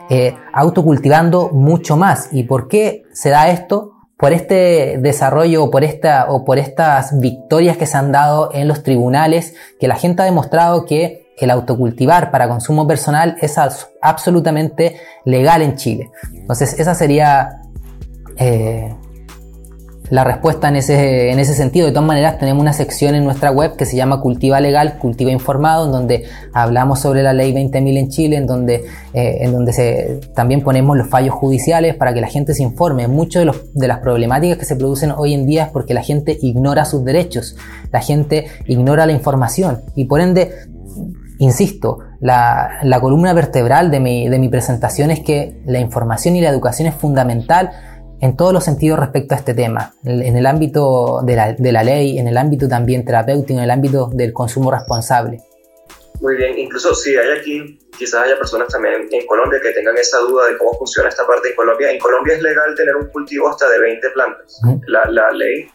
eh, 0.10 0.36
autocultivando 0.54 1.50
mucho 1.50 1.98
más. 1.98 2.30
¿Y 2.32 2.44
por 2.44 2.68
qué 2.68 3.04
se 3.14 3.30
da 3.30 3.50
esto? 3.50 3.94
Por 4.18 4.34
este 4.34 4.98
desarrollo 5.00 5.66
o 5.66 5.72
por, 5.72 5.84
esta, 5.84 6.28
o 6.30 6.44
por 6.44 6.58
estas 6.58 7.20
victorias 7.20 7.78
que 7.78 7.86
se 7.86 7.98
han 7.98 8.12
dado 8.12 8.50
en 8.54 8.68
los 8.68 8.84
tribunales, 8.84 9.54
que 9.80 9.88
la 9.88 9.96
gente 9.96 10.24
ha 10.24 10.26
demostrado 10.26 10.86
que 10.86 11.28
el 11.38 11.52
autocultivar 11.52 12.32
para 12.32 12.50
consumo 12.50 12.88
personal 12.88 13.38
es 13.42 13.58
absolutamente 14.02 15.00
legal 15.24 15.62
en 15.62 15.76
Chile. 15.76 16.10
Entonces 16.34 16.80
esa 16.80 16.96
sería 16.96 17.62
eh, 18.38 18.96
la 20.10 20.24
respuesta 20.24 20.70
en 20.70 20.78
ese, 20.78 21.32
en 21.32 21.40
ese 21.40 21.54
sentido. 21.54 21.88
De 21.88 21.92
todas 21.92 22.08
maneras, 22.08 22.38
tenemos 22.40 22.62
una 22.62 22.74
sección 22.74 23.16
en 23.16 23.24
nuestra 23.24 23.52
web 23.52 23.76
que 23.76 23.86
se 23.86 23.96
llama 23.96 24.22
Cultiva 24.22 24.60
Legal, 24.60 24.98
Cultiva 25.00 25.32
Informado, 25.32 25.86
en 25.86 25.92
donde 25.92 26.26
hablamos 26.54 27.00
sobre 27.00 27.24
la 27.24 27.34
ley 27.34 27.54
20.000 27.54 27.98
en 27.98 28.10
Chile, 28.10 28.38
en 28.38 28.48
donde, 28.48 28.86
eh, 29.14 29.38
en 29.42 29.52
donde 29.52 29.74
se, 29.74 30.20
también 30.34 30.62
ponemos 30.62 30.98
los 30.98 31.08
fallos 31.08 31.34
judiciales 31.34 31.96
para 31.96 32.14
que 32.14 32.22
la 32.22 32.28
gente 32.28 32.54
se 32.54 32.64
informe. 32.64 33.08
Muchas 33.08 33.46
de, 33.46 33.52
de 33.74 33.88
las 33.88 34.00
problemáticas 34.00 34.58
que 34.58 34.66
se 34.66 34.76
producen 34.76 35.12
hoy 35.12 35.34
en 35.34 35.46
día 35.46 35.66
es 35.66 35.70
porque 35.72 35.94
la 35.94 36.04
gente 36.04 36.38
ignora 36.42 36.86
sus 36.86 37.04
derechos, 37.04 37.56
la 37.92 38.02
gente 38.02 38.48
ignora 38.66 39.06
la 39.06 39.14
información 39.14 39.82
y 39.96 40.06
por 40.06 40.22
ende 40.22 40.52
Insisto, 41.40 42.00
la, 42.20 42.80
la 42.82 43.00
columna 43.00 43.32
vertebral 43.34 43.92
de 43.92 44.00
mi, 44.00 44.28
de 44.28 44.40
mi 44.40 44.50
presentación 44.50 45.12
es 45.12 45.20
que 45.20 45.62
la 45.66 45.80
información 45.80 46.36
y 46.36 46.42
la 46.42 46.50
educación 46.50 46.88
es 46.88 46.96
fundamental 46.96 47.72
en 48.20 48.36
todos 48.36 48.54
los 48.54 48.64
sentidos 48.64 49.00
respecto 49.00 49.36
a 49.36 49.38
este 49.38 49.54
tema, 49.54 49.94
en 50.04 50.36
el 50.36 50.46
ámbito 50.46 51.22
de 51.24 51.36
la, 51.36 51.54
de 51.54 51.72
la, 51.72 51.84
ley, 51.84 52.18
en 52.18 52.28
el 52.28 52.38
ámbito 52.38 52.68
también 52.68 53.06
terapéutico, 53.06 53.54
en 53.54 53.64
el 53.64 53.72
ámbito 53.72 54.10
del 54.14 54.34
consumo 54.34 54.72
responsable. 54.72 55.40
Muy 56.20 56.36
bien, 56.36 56.58
incluso 56.58 56.96
si 56.96 57.16
hay 57.16 57.38
aquí, 57.38 57.80
quizás 57.96 58.24
haya 58.24 58.38
personas 58.38 58.70
también 58.70 59.08
en 59.12 59.28
Colombia 59.28 59.60
que 59.62 59.72
tengan 59.72 59.96
esa 59.98 60.18
duda 60.20 60.48
de 60.48 60.58
cómo 60.58 60.74
funciona 60.74 61.10
esta 61.10 61.28
parte 61.28 61.50
en 61.50 61.56
Colombia. 61.56 61.92
En 61.92 62.00
Colombia 62.00 62.36
es 62.36 62.42
legal 62.42 62.74
tener 62.76 62.96
un 62.96 63.08
cultivo 63.10 63.50
hasta 63.50 63.70
de 63.70 63.80
20 63.80 64.10
plantas. 64.12 64.60
la, 64.88 65.06
la, 65.12 65.32
ley 65.32 65.70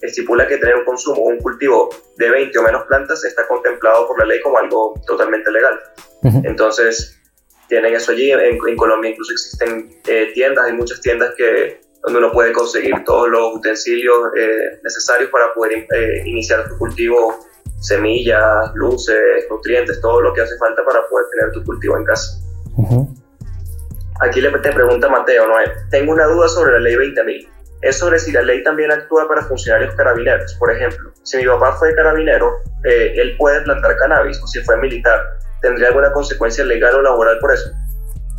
estipula 0.00 0.46
que 0.46 0.58
tener 0.58 0.76
un 0.76 0.84
consumo 0.84 1.22
un 1.22 1.38
cultivo 1.38 1.88
de 2.16 2.30
20 2.30 2.56
o 2.56 2.62
menos 2.62 2.84
plantas 2.86 3.24
está 3.24 3.48
contemplado 3.48 4.06
por 4.06 4.20
la 4.20 4.26
ley 4.26 4.40
como 4.40 4.58
algo 4.58 4.94
totalmente 5.04 5.50
legal. 5.50 5.80
Entonces, 6.44 7.18
tienen 7.68 7.94
eso 7.94 8.12
allí. 8.12 8.30
En, 8.30 8.76
Colombia 8.76 9.10
incluso 9.10 9.32
existen 9.32 10.00
eh, 10.06 10.30
tiendas, 10.34 10.66
hay 10.66 10.72
muchas 10.74 11.00
tiendas 11.00 11.34
que 11.36 11.80
donde 12.04 12.18
uno 12.18 12.32
puede 12.32 12.52
conseguir 12.52 12.94
todos 13.04 13.28
los 13.28 13.56
utensilios 13.56 14.16
eh, 14.36 14.78
necesarios 14.82 15.30
para 15.30 15.52
poder 15.54 15.86
eh, 15.92 16.22
iniciar 16.26 16.68
tu 16.68 16.78
cultivo, 16.78 17.38
semillas, 17.80 18.72
luces, 18.74 19.46
nutrientes, 19.50 20.00
todo 20.00 20.20
lo 20.20 20.32
que 20.34 20.42
hace 20.42 20.56
falta 20.58 20.84
para 20.84 21.06
poder 21.08 21.26
tener 21.30 21.52
tu 21.52 21.64
cultivo 21.64 21.96
en 21.96 22.04
casa. 22.04 22.38
Aquí 24.20 24.40
le, 24.40 24.50
te 24.50 24.72
pregunta 24.72 25.08
Mateo, 25.08 25.46
¿no? 25.46 25.54
tengo 25.90 26.12
una 26.12 26.26
duda 26.26 26.48
sobre 26.48 26.72
la 26.72 26.80
ley 26.80 26.94
20.000. 26.94 27.48
Es 27.82 27.98
sobre 27.98 28.18
si 28.18 28.32
la 28.32 28.42
ley 28.42 28.64
también 28.64 28.90
actúa 28.90 29.28
para 29.28 29.42
funcionarios 29.42 29.94
carabineros. 29.94 30.54
Por 30.54 30.72
ejemplo, 30.72 31.12
si 31.22 31.36
mi 31.36 31.46
papá 31.46 31.76
fue 31.76 31.94
carabinero, 31.94 32.52
eh, 32.84 33.12
él 33.16 33.36
puede 33.38 33.60
plantar 33.62 33.96
cannabis, 33.96 34.40
o 34.42 34.46
si 34.48 34.60
fue 34.64 34.76
militar, 34.78 35.20
¿tendría 35.62 35.88
alguna 35.88 36.12
consecuencia 36.12 36.64
legal 36.64 36.96
o 36.96 37.02
laboral 37.02 37.38
por 37.38 37.52
eso? 37.52 37.70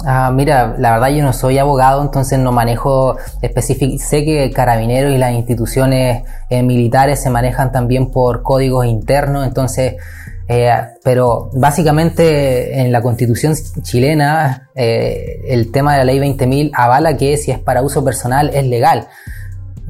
Ah, 0.06 0.32
mira, 0.34 0.76
la 0.78 0.94
verdad 0.94 1.10
yo 1.10 1.24
no 1.24 1.34
soy 1.34 1.58
abogado, 1.58 2.02
entonces 2.02 2.40
no 2.40 2.54
manejo 2.54 3.18
específico. 3.42 4.02
Sé 4.02 4.24
que 4.24 4.50
carabineros 4.52 5.14
y 5.14 5.18
las 5.18 5.34
instituciones 5.34 6.24
eh, 6.50 6.64
militares 6.64 7.22
se 7.22 7.30
manejan 7.30 7.74
también 7.74 8.10
por 8.10 8.42
códigos 8.42 8.86
internos, 8.86 9.46
entonces, 9.46 9.96
eh, 10.48 10.72
pero 11.04 11.50
básicamente 11.54 12.80
en 12.80 12.94
la 12.94 13.02
constitución 13.02 13.54
chilena 13.82 14.70
eh, 14.74 15.42
el 15.50 15.70
tema 15.72 15.94
de 15.94 15.98
la 16.00 16.06
ley 16.06 16.20
20.000 16.20 16.72
avala 16.74 17.18
que 17.18 17.36
si 17.36 17.52
es 17.52 17.60
para 17.60 17.82
uso 17.82 18.04
personal 18.04 18.52
es 18.54 18.66
legal. 18.66 19.08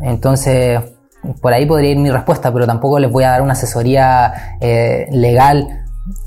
Entonces, 0.02 0.80
por 1.40 1.54
ahí 1.54 1.68
podría 1.68 1.92
ir 1.92 1.98
mi 1.98 2.10
respuesta, 2.10 2.52
pero 2.52 2.66
tampoco 2.66 2.98
les 2.98 3.12
voy 3.12 3.26
a 3.26 3.32
dar 3.32 3.42
una 3.44 3.54
asesoría 3.54 4.58
legal 5.12 5.86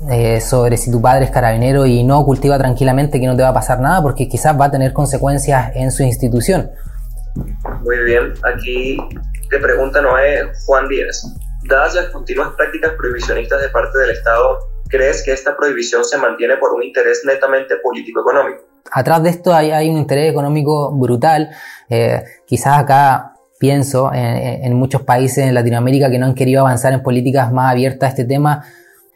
eh, 0.09 0.39
sobre 0.39 0.77
si 0.77 0.91
tu 0.91 1.01
padre 1.01 1.25
es 1.25 1.31
carabinero 1.31 1.85
y 1.85 2.03
no 2.03 2.23
cultiva 2.23 2.57
tranquilamente 2.57 3.19
que 3.19 3.27
no 3.27 3.35
te 3.35 3.43
va 3.43 3.49
a 3.49 3.53
pasar 3.53 3.79
nada 3.79 4.01
porque 4.01 4.27
quizás 4.27 4.59
va 4.59 4.65
a 4.65 4.71
tener 4.71 4.93
consecuencias 4.93 5.71
en 5.75 5.91
su 5.91 6.03
institución. 6.03 6.71
Muy 7.81 7.99
bien, 8.05 8.33
aquí 8.43 8.97
te 9.49 9.59
pregunta 9.59 10.01
Noé 10.01 10.51
Juan 10.65 10.87
Díaz. 10.87 11.25
Dadas 11.67 11.95
las 11.95 12.05
continuas 12.07 12.53
prácticas 12.55 12.91
prohibicionistas 12.97 13.61
de 13.61 13.69
parte 13.69 13.97
del 13.97 14.11
Estado, 14.11 14.59
¿crees 14.87 15.23
que 15.23 15.31
esta 15.31 15.55
prohibición 15.55 16.03
se 16.05 16.17
mantiene 16.17 16.57
por 16.57 16.73
un 16.73 16.83
interés 16.83 17.21
netamente 17.25 17.75
político-económico? 17.77 18.63
Atrás 18.91 19.23
de 19.23 19.29
esto 19.29 19.53
hay, 19.53 19.89
un 19.89 19.97
interés 19.97 20.29
económico 20.29 20.91
brutal. 20.91 21.49
Eh, 21.89 22.21
quizás 22.45 22.79
acá 22.79 23.33
pienso 23.57 24.13
en, 24.13 24.65
en 24.65 24.73
muchos 24.73 25.01
países 25.01 25.39
en 25.39 25.53
Latinoamérica 25.53 26.11
que 26.11 26.19
no 26.19 26.25
han 26.25 26.35
querido 26.35 26.61
avanzar 26.61 26.93
en 26.93 27.01
políticas 27.01 27.51
más 27.51 27.71
abiertas 27.71 28.07
a 28.07 28.09
este 28.09 28.25
tema 28.25 28.65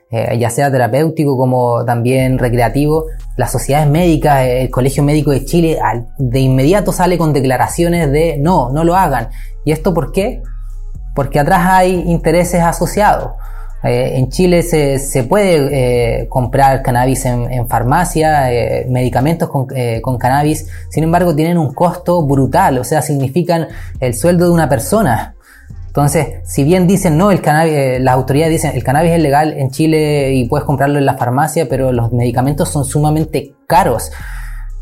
eh, 0.09 0.37
ya 0.39 0.49
sea 0.49 0.71
terapéutico 0.71 1.35
como 1.35 1.83
también 1.83 2.37
recreativo, 2.37 3.07
las 3.35 3.51
sociedades 3.51 3.89
médicas, 3.89 4.39
eh, 4.45 4.61
el 4.61 4.69
Colegio 4.69 5.03
Médico 5.03 5.31
de 5.31 5.43
Chile, 5.43 5.77
de 6.17 6.39
inmediato 6.39 6.93
sale 6.93 7.17
con 7.17 7.33
declaraciones 7.33 8.09
de 8.09 8.37
no, 8.37 8.69
no 8.71 8.85
lo 8.85 8.95
hagan. 8.95 9.29
¿Y 9.65 9.73
esto 9.73 9.93
por 9.93 10.13
qué? 10.13 10.41
Porque 11.13 11.41
atrás 11.41 11.61
hay 11.65 12.05
intereses 12.07 12.61
asociados. 12.61 13.31
Eh, 13.83 14.13
en 14.15 14.29
Chile 14.29 14.63
se, 14.63 15.23
puede 15.25 16.29
comprar 16.29 16.81
cannabis 16.83 17.25
en, 17.25 17.67
farmacia, 17.67 18.47
medicamentos 18.87 19.49
con, 19.49 19.67
con, 20.01 20.17
cannabis, 20.17 20.69
sin 20.89 21.03
embargo 21.03 21.35
tienen 21.35 21.57
un 21.57 21.73
costo 21.73 22.25
brutal, 22.25 22.77
o 22.79 22.85
sea, 22.85 23.01
significan 23.01 23.67
el 23.99 24.13
sueldo 24.13 24.45
de 24.45 24.51
una 24.51 24.69
persona. 24.69 25.35
Entonces, 25.97 26.27
si 26.43 26.63
bien 26.63 26.85
dicen, 26.85 27.17
no, 27.17 27.31
el 27.31 27.41
cannabis, 27.41 27.73
eh, 27.73 27.97
las 27.99 28.13
autoridades 28.13 28.51
dicen, 28.51 28.75
el 28.75 28.83
cannabis 28.83 29.13
es 29.13 29.19
legal 29.19 29.53
en 29.57 29.71
Chile 29.71 30.31
y 30.35 30.47
puedes 30.47 30.63
comprarlo 30.63 30.99
en 30.99 31.07
la 31.07 31.17
farmacia, 31.17 31.67
pero 31.67 31.91
los 31.91 32.13
medicamentos 32.13 32.69
son 32.69 32.85
sumamente 32.85 33.55
caros 33.65 34.11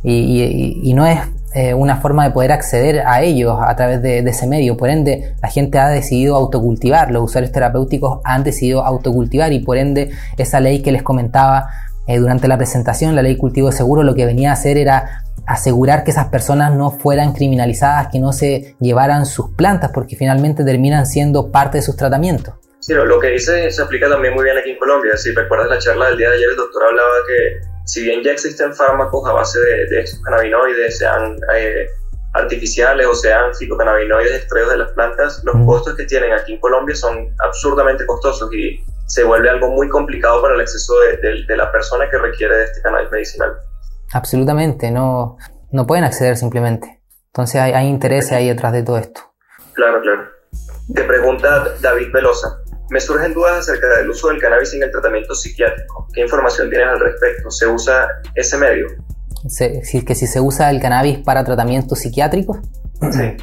y, 0.03 0.91
no 0.93 1.05
es 1.05 1.21
eh, 1.53 1.73
una 1.73 2.01
forma 2.01 2.25
de 2.25 2.31
poder 2.31 2.51
acceder 2.51 3.03
a 3.07 3.21
ellos 3.21 3.57
a 3.65 3.73
través 3.77 4.01
de, 4.01 4.19
ese 4.19 4.45
medio. 4.45 4.75
Por 4.75 4.89
ende, 4.89 5.35
la 5.41 5.47
gente 5.47 5.79
ha 5.79 5.87
decidido 5.87 6.35
autocultivar, 6.35 7.11
los 7.11 7.23
usuarios 7.23 7.53
terapéuticos 7.53 8.19
han 8.25 8.43
decidido 8.43 8.83
autocultivar 8.83 9.53
y 9.53 9.59
por 9.59 9.77
ende 9.77 10.11
esa 10.35 10.59
ley 10.59 10.81
que 10.81 10.91
les 10.91 11.01
comentaba 11.01 11.69
eh, 12.07 12.17
durante 12.17 12.49
la 12.49 12.57
presentación, 12.57 13.15
la 13.15 13.21
ley 13.21 13.37
cultivo 13.37 13.71
seguro, 13.71 14.03
lo 14.03 14.15
que 14.15 14.25
venía 14.25 14.49
a 14.49 14.53
hacer 14.53 14.77
era 14.77 15.23
asegurar 15.47 16.03
que 16.03 16.11
esas 16.11 16.27
personas 16.27 16.73
no 16.73 16.91
fueran 16.91 17.33
criminalizadas, 17.33 18.07
que 18.11 18.19
no 18.19 18.33
se 18.33 18.75
llevaran 18.79 19.25
sus 19.25 19.51
plantas, 19.51 19.91
porque 19.93 20.15
finalmente 20.15 20.63
terminan 20.63 21.05
siendo 21.05 21.51
parte 21.51 21.79
de 21.79 21.81
sus 21.81 21.95
tratamientos. 21.95 22.55
Sí, 22.79 22.93
lo 22.93 23.19
que 23.19 23.29
dice 23.29 23.71
se 23.71 23.81
aplica 23.81 24.07
también 24.07 24.35
muy 24.35 24.43
bien 24.43 24.57
aquí 24.57 24.71
en 24.71 24.77
Colombia. 24.77 25.17
Si 25.17 25.33
recuerdas 25.33 25.69
la 25.69 25.79
charla 25.79 26.07
del 26.07 26.17
día 26.17 26.29
de 26.29 26.35
ayer, 26.35 26.49
el 26.49 26.55
doctor 26.55 26.83
hablaba 26.83 27.15
que 27.27 27.67
si 27.85 28.03
bien 28.03 28.21
ya 28.23 28.31
existen 28.31 28.75
fármacos 28.75 29.27
a 29.27 29.33
base 29.33 29.59
de, 29.59 30.01
estos 30.01 30.21
cannabinoides, 30.21 30.97
sean 30.97 31.35
eh, 31.55 31.87
artificiales 32.33 33.07
o 33.07 33.15
sean 33.15 33.55
fitocannabinoides 33.55 34.35
extraídos 34.35 34.71
de 34.71 34.77
las 34.77 34.91
plantas, 34.91 35.41
los 35.43 35.55
costos 35.65 35.95
que 35.95 36.05
tienen 36.05 36.33
aquí 36.33 36.53
en 36.53 36.59
Colombia 36.59 36.95
son 36.95 37.27
absurdamente 37.39 38.05
costosos 38.05 38.53
y 38.53 38.83
se 39.07 39.23
vuelve 39.23 39.49
algo 39.49 39.69
muy 39.69 39.89
complicado 39.89 40.41
para 40.41 40.55
el 40.55 40.61
acceso 40.61 40.93
de, 40.99 41.43
de 41.47 41.57
la 41.57 41.71
persona 41.71 42.09
que 42.09 42.17
requiere 42.17 42.55
de 42.55 42.63
este 42.65 42.81
cannabis 42.81 43.11
medicinal. 43.11 43.51
Absolutamente, 44.15 44.91
no, 44.91 45.35
no 45.71 45.85
pueden 45.85 46.05
acceder 46.05 46.37
simplemente. 46.37 47.01
Entonces 47.27 47.59
hay, 47.59 47.73
hay 47.73 47.87
intereses 47.87 48.31
ahí 48.31 48.47
detrás 48.47 48.71
de 48.71 48.81
todo 48.81 48.97
esto. 48.97 49.19
Claro, 49.73 49.99
claro. 50.01 50.21
Te 50.93 51.03
pregunta 51.03 51.65
David 51.81 52.13
Velosa. 52.13 52.47
Me 52.89 53.01
surgen 53.01 53.33
dudas 53.33 53.57
acerca 53.57 53.89
del 53.97 54.09
uso 54.09 54.29
del 54.29 54.39
cannabis 54.39 54.73
en 54.73 54.83
el 54.83 54.91
tratamiento 54.91 55.35
psiquiátrico. 55.35 56.07
¿Qué 56.13 56.21
información 56.21 56.69
tienes 56.69 56.87
al 56.87 56.99
respecto? 57.01 57.51
¿Se 57.51 57.67
usa 57.67 58.07
ese 58.35 58.57
medio? 58.57 58.87
Si, 59.49 60.05
que 60.05 60.15
si 60.15 60.27
se 60.27 60.39
usa 60.39 60.69
el 60.69 60.79
cannabis 60.79 61.17
para 61.17 61.43
tratamiento 61.43 61.95
psiquiátrico. 61.95 62.61
Sí. 63.11 63.35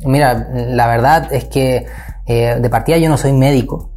Mira, 0.04 0.46
la 0.52 0.88
verdad 0.88 1.32
es 1.32 1.46
que 1.46 1.86
eh, 2.26 2.58
de 2.60 2.68
partida 2.68 2.98
yo 2.98 3.08
no 3.08 3.16
soy 3.16 3.32
médico, 3.32 3.92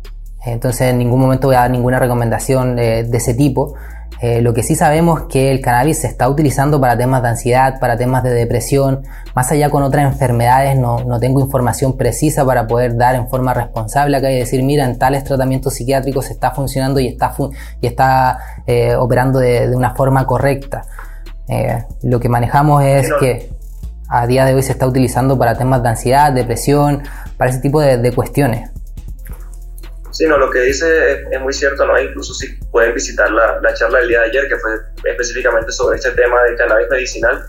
entonces 0.46 0.88
en 0.88 0.98
ningún 0.98 1.20
momento 1.20 1.48
voy 1.48 1.58
a 1.58 1.60
dar 1.60 1.72
ninguna 1.72 2.00
recomendación 2.00 2.78
de 2.78 3.10
ese 3.12 3.34
tipo. 3.34 3.76
Eh, 4.22 4.40
lo 4.44 4.54
que 4.54 4.62
sí 4.62 4.76
sabemos 4.76 5.22
es 5.22 5.28
que 5.28 5.52
el 5.52 5.62
cannabis 5.62 6.02
se 6.02 6.08
está 6.08 6.30
utilizando 6.30 6.80
para 6.80 6.96
temas 6.96 7.24
de 7.24 7.30
ansiedad, 7.30 7.80
para 7.80 7.98
temas 7.98 8.22
de 8.22 8.30
depresión, 8.30 9.02
más 9.34 9.52
allá 9.52 9.72
con 9.72 9.82
otras 9.82 10.06
enfermedades 10.06 10.78
no, 10.78 11.04
no 11.06 11.20
tengo 11.20 11.42
información 11.42 11.98
precisa 11.98 12.46
para 12.46 12.68
poder 12.68 12.96
dar 12.96 13.16
en 13.16 13.28
forma 13.30 13.56
responsable 13.56 14.16
acá 14.16 14.30
y 14.32 14.38
decir, 14.38 14.62
mira, 14.62 14.86
en 14.86 15.00
tales 15.00 15.24
tratamientos 15.24 15.74
psiquiátricos 15.74 16.26
se 16.26 16.34
está 16.34 16.52
funcionando 16.52 17.00
y 17.00 17.08
está, 17.08 17.34
y 17.82 17.88
está 17.88 18.38
eh, 18.68 18.96
operando 18.96 19.40
de, 19.40 19.68
de, 19.68 19.76
una 19.76 19.96
forma 19.96 20.28
correcta. 20.28 20.84
Eh, 21.48 21.84
lo 22.04 22.20
que 22.20 22.30
manejamos 22.30 22.84
es 22.84 23.10
que 23.20 23.50
a 24.08 24.28
día 24.28 24.46
de 24.46 24.54
hoy 24.54 24.62
se 24.62 24.74
está 24.74 24.86
utilizando 24.86 25.36
para 25.36 25.58
temas 25.58 25.82
de 25.82 25.90
ansiedad, 25.90 26.32
depresión, 26.32 27.02
para 27.38 27.50
ese 27.50 27.60
tipo 27.60 27.82
de, 27.82 27.98
de 27.98 28.12
cuestiones. 28.12 28.70
Sí, 30.12 30.26
no, 30.28 30.38
lo 30.38 30.50
que 30.50 30.60
dice 30.60 31.24
es, 31.32 31.42
muy 31.42 31.54
cierto, 31.54 31.86
¿no? 31.86 32.00
Incluso 32.00 32.34
si 32.34 32.48
pueden 32.72 32.94
visitar 32.94 33.32
la, 33.32 33.60
la, 33.62 33.74
charla 33.74 34.00
del 34.00 34.10
día 34.10 34.20
de 34.22 34.26
ayer, 34.28 34.48
que 34.50 34.58
fue 34.58 34.72
específicamente 35.06 35.72
sobre 35.72 35.98
este 35.98 36.12
tema 36.12 36.44
de 36.44 36.56
cannabis 36.56 36.90
medicinal, 36.90 37.46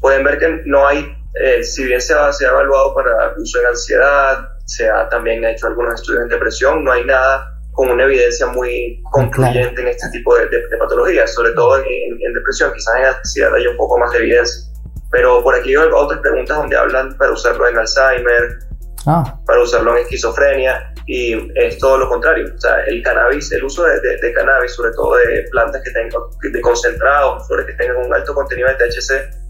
pueden 0.00 0.24
ver 0.24 0.38
que 0.38 0.62
no 0.66 0.86
hay, 0.86 1.06
eh, 1.40 1.62
si 1.62 1.84
bien 1.84 2.00
se 2.00 2.14
ha, 2.14 2.32
se 2.32 2.46
ha 2.46 2.50
evaluado 2.50 2.94
para 2.94 3.34
uso 3.36 3.60
en 3.60 3.66
ansiedad, 3.66 4.48
se 4.66 4.88
ha 4.88 5.08
también 5.08 5.44
hecho 5.44 5.68
algunos 5.68 5.94
estudios 5.94 6.22
en 6.24 6.28
depresión, 6.28 6.84
no 6.84 6.92
hay 6.92 7.04
nada 7.04 7.56
con 7.72 7.90
una 7.90 8.04
evidencia 8.04 8.46
muy 8.46 9.00
concluyente 9.12 9.80
en 9.80 9.88
este 9.88 10.08
tipo 10.10 10.36
de, 10.36 10.46
de, 10.48 10.76
patologías, 10.78 11.32
sobre 11.32 11.52
todo 11.52 11.78
en, 11.78 11.84
en, 12.20 12.32
depresión, 12.34 12.72
quizás 12.74 12.96
en 12.96 13.04
ansiedad 13.04 13.54
hay 13.54 13.66
un 13.66 13.76
poco 13.76 13.98
más 13.98 14.10
de 14.12 14.18
evidencia. 14.18 14.70
Pero 15.10 15.42
por 15.42 15.54
aquí 15.54 15.70
hay 15.70 15.88
otras 15.92 16.20
preguntas 16.20 16.56
donde 16.56 16.76
hablan 16.76 17.16
para 17.16 17.32
usarlo 17.32 17.66
en 17.68 17.78
Alzheimer, 17.78 18.58
ah. 19.06 19.40
para 19.46 19.62
usarlo 19.62 19.96
en 19.96 20.02
esquizofrenia, 20.02 20.89
y 21.06 21.34
es 21.58 21.78
todo 21.78 21.98
lo 21.98 22.08
contrario. 22.08 22.46
O 22.54 22.60
sea, 22.60 22.84
el 22.86 23.02
cannabis, 23.02 23.50
el 23.52 23.64
uso 23.64 23.84
de, 23.84 24.00
de, 24.00 24.32
cannabis, 24.32 24.74
sobre 24.74 24.92
todo 24.92 25.16
de 25.16 25.46
plantas 25.50 25.82
que 25.82 25.90
tengan, 25.90 26.20
de 26.42 26.60
concentrados, 26.60 27.46
flores 27.46 27.66
que 27.66 27.72
tengan 27.74 27.96
un 28.04 28.14
alto 28.14 28.34
contenido 28.34 28.68
de 28.68 28.74
THC, 28.74 29.40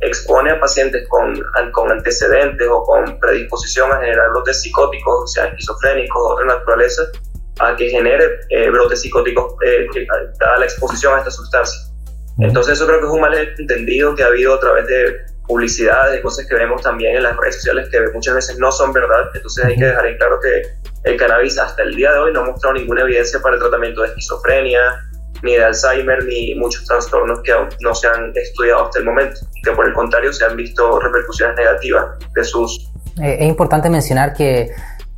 expone 0.00 0.50
a 0.50 0.60
pacientes 0.60 1.06
con, 1.08 1.40
con 1.72 1.92
antecedentes 1.92 2.66
o 2.70 2.82
con 2.84 3.18
predisposición 3.20 3.92
a 3.92 4.00
generar 4.00 4.30
brotes 4.30 4.62
psicóticos, 4.62 5.32
sean 5.32 5.48
esquizofrénicos 5.48 6.16
o 6.16 6.28
de 6.28 6.44
otra 6.44 6.56
naturaleza, 6.56 7.02
a 7.58 7.76
que 7.76 7.90
genere 7.90 8.40
eh, 8.48 8.70
brotes 8.70 9.02
psicóticos 9.02 9.54
eh, 9.66 9.86
dada 10.38 10.58
la 10.58 10.64
exposición 10.64 11.14
a 11.14 11.18
esta 11.18 11.30
sustancia. 11.30 11.78
Entonces 12.38 12.74
eso 12.74 12.86
creo 12.86 13.00
que 13.00 13.06
es 13.06 13.12
un 13.12 13.20
malentendido 13.20 14.14
que 14.14 14.22
ha 14.22 14.28
habido 14.28 14.54
a 14.54 14.60
través 14.60 14.86
de 14.86 15.16
publicidades, 15.46 16.12
de 16.12 16.22
cosas 16.22 16.46
que 16.46 16.54
vemos 16.54 16.80
también 16.80 17.16
en 17.16 17.24
las 17.24 17.36
redes 17.36 17.56
sociales 17.56 17.88
que 17.90 18.00
muchas 18.14 18.34
veces 18.34 18.58
no 18.58 18.72
son 18.72 18.92
verdad. 18.92 19.28
Entonces 19.34 19.64
hay 19.64 19.76
que 19.76 19.84
dejar 19.84 20.06
en 20.06 20.16
claro 20.16 20.40
que 20.40 20.62
el 21.04 21.16
cannabis 21.16 21.58
hasta 21.58 21.82
el 21.82 21.94
día 21.94 22.12
de 22.12 22.18
hoy 22.18 22.32
no 22.32 22.40
ha 22.40 22.44
mostrado 22.44 22.74
ninguna 22.76 23.02
evidencia 23.02 23.40
para 23.40 23.56
el 23.56 23.60
tratamiento 23.60 24.02
de 24.02 24.08
esquizofrenia, 24.08 24.80
ni 25.42 25.52
de 25.52 25.64
Alzheimer, 25.64 26.24
ni 26.24 26.54
muchos 26.54 26.84
trastornos 26.84 27.40
que 27.42 27.52
aún 27.52 27.68
no 27.80 27.94
se 27.94 28.08
han 28.08 28.32
estudiado 28.34 28.86
hasta 28.86 28.98
el 28.98 29.06
momento, 29.06 29.40
que 29.64 29.72
por 29.72 29.86
el 29.86 29.94
contrario 29.94 30.32
se 30.32 30.44
han 30.44 30.56
visto 30.56 31.00
repercusiones 31.00 31.56
negativas 31.56 32.04
de 32.34 32.44
su 32.44 32.62
uso. 32.62 32.92
Eh, 33.22 33.38
es 33.40 33.46
importante 33.46 33.88
mencionar 33.88 34.34
que 34.34 34.70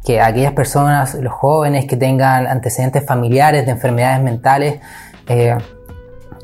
que 0.05 0.21
aquellas 0.21 0.53
personas, 0.53 1.15
los 1.15 1.33
jóvenes 1.33 1.87
que 1.87 1.97
tengan 1.97 2.47
antecedentes 2.47 3.07
familiares 3.07 3.67
de 3.67 3.73
enfermedades 3.73 4.23
mentales, 4.23 4.81
eh, 5.29 5.57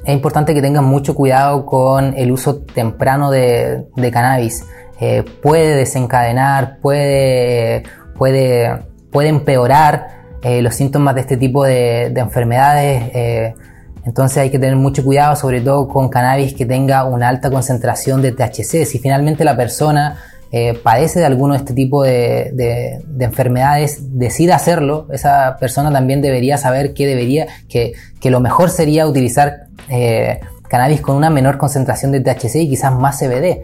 es 0.05 0.15
importante 0.15 0.55
que 0.55 0.63
tengan 0.63 0.85
mucho 0.85 1.15
cuidado 1.15 1.67
con 1.67 2.15
el 2.17 2.31
uso 2.31 2.61
temprano 2.61 3.31
de, 3.31 3.85
cannabis. 4.13 4.65
Eh, 5.01 5.25
puede 5.43 5.75
desencadenar, 5.75 6.79
puede, 6.81 7.83
puede, 8.17 8.85
puede 9.11 9.29
empeorar 9.29 10.09
eh, 10.43 10.63
los 10.63 10.75
síntomas 10.75 11.15
de 11.15 11.23
este 11.23 11.37
tipo 11.37 11.65
de, 11.65 12.07
enfermedades. 12.07 13.55
entonces 14.05 14.39
hay 14.39 14.51
que 14.51 14.59
tener 14.59 14.77
mucho 14.77 15.05
cuidado, 15.05 15.37
sobre 15.37 15.61
todo 15.61 15.89
con 15.89 16.09
cannabis 16.09 16.55
que 16.55 16.65
tenga 16.65 17.05
una 17.05 17.29
alta 17.29 17.51
concentración 17.51 18.23
de 18.23 18.33
THC. 18.33 18.85
Si 18.85 18.99
finalmente 18.99 19.45
la 19.45 19.57
persona 19.57 20.19
eh, 20.51 20.81
padece 20.83 21.19
de 21.19 21.27
alguno 21.27 21.53
de 21.53 21.59
este 21.59 21.75
tipo 21.75 22.05
de, 22.05 23.03
enfermedades, 23.21 24.19
decida 24.19 24.57
hacerlo, 24.57 25.07
esa 25.13 25.57
persona 25.61 25.93
también 25.93 26.23
debería 26.23 26.57
saber 26.57 26.95
que 26.95 27.07
debería, 27.07 27.47
que, 27.69 27.93
lo 28.25 28.41
mejor 28.41 28.71
sería 28.71 29.07
utilizar 29.07 29.67
eh, 29.91 30.41
cannabis 30.69 31.03
con 31.03 31.17
una 31.17 31.29
menor 31.29 31.59
concentración 31.59 32.13
de 32.13 32.21
THC 32.21 32.57
y 32.57 32.69
quizás 32.71 32.95
más 32.95 33.19
CBD. 33.19 33.63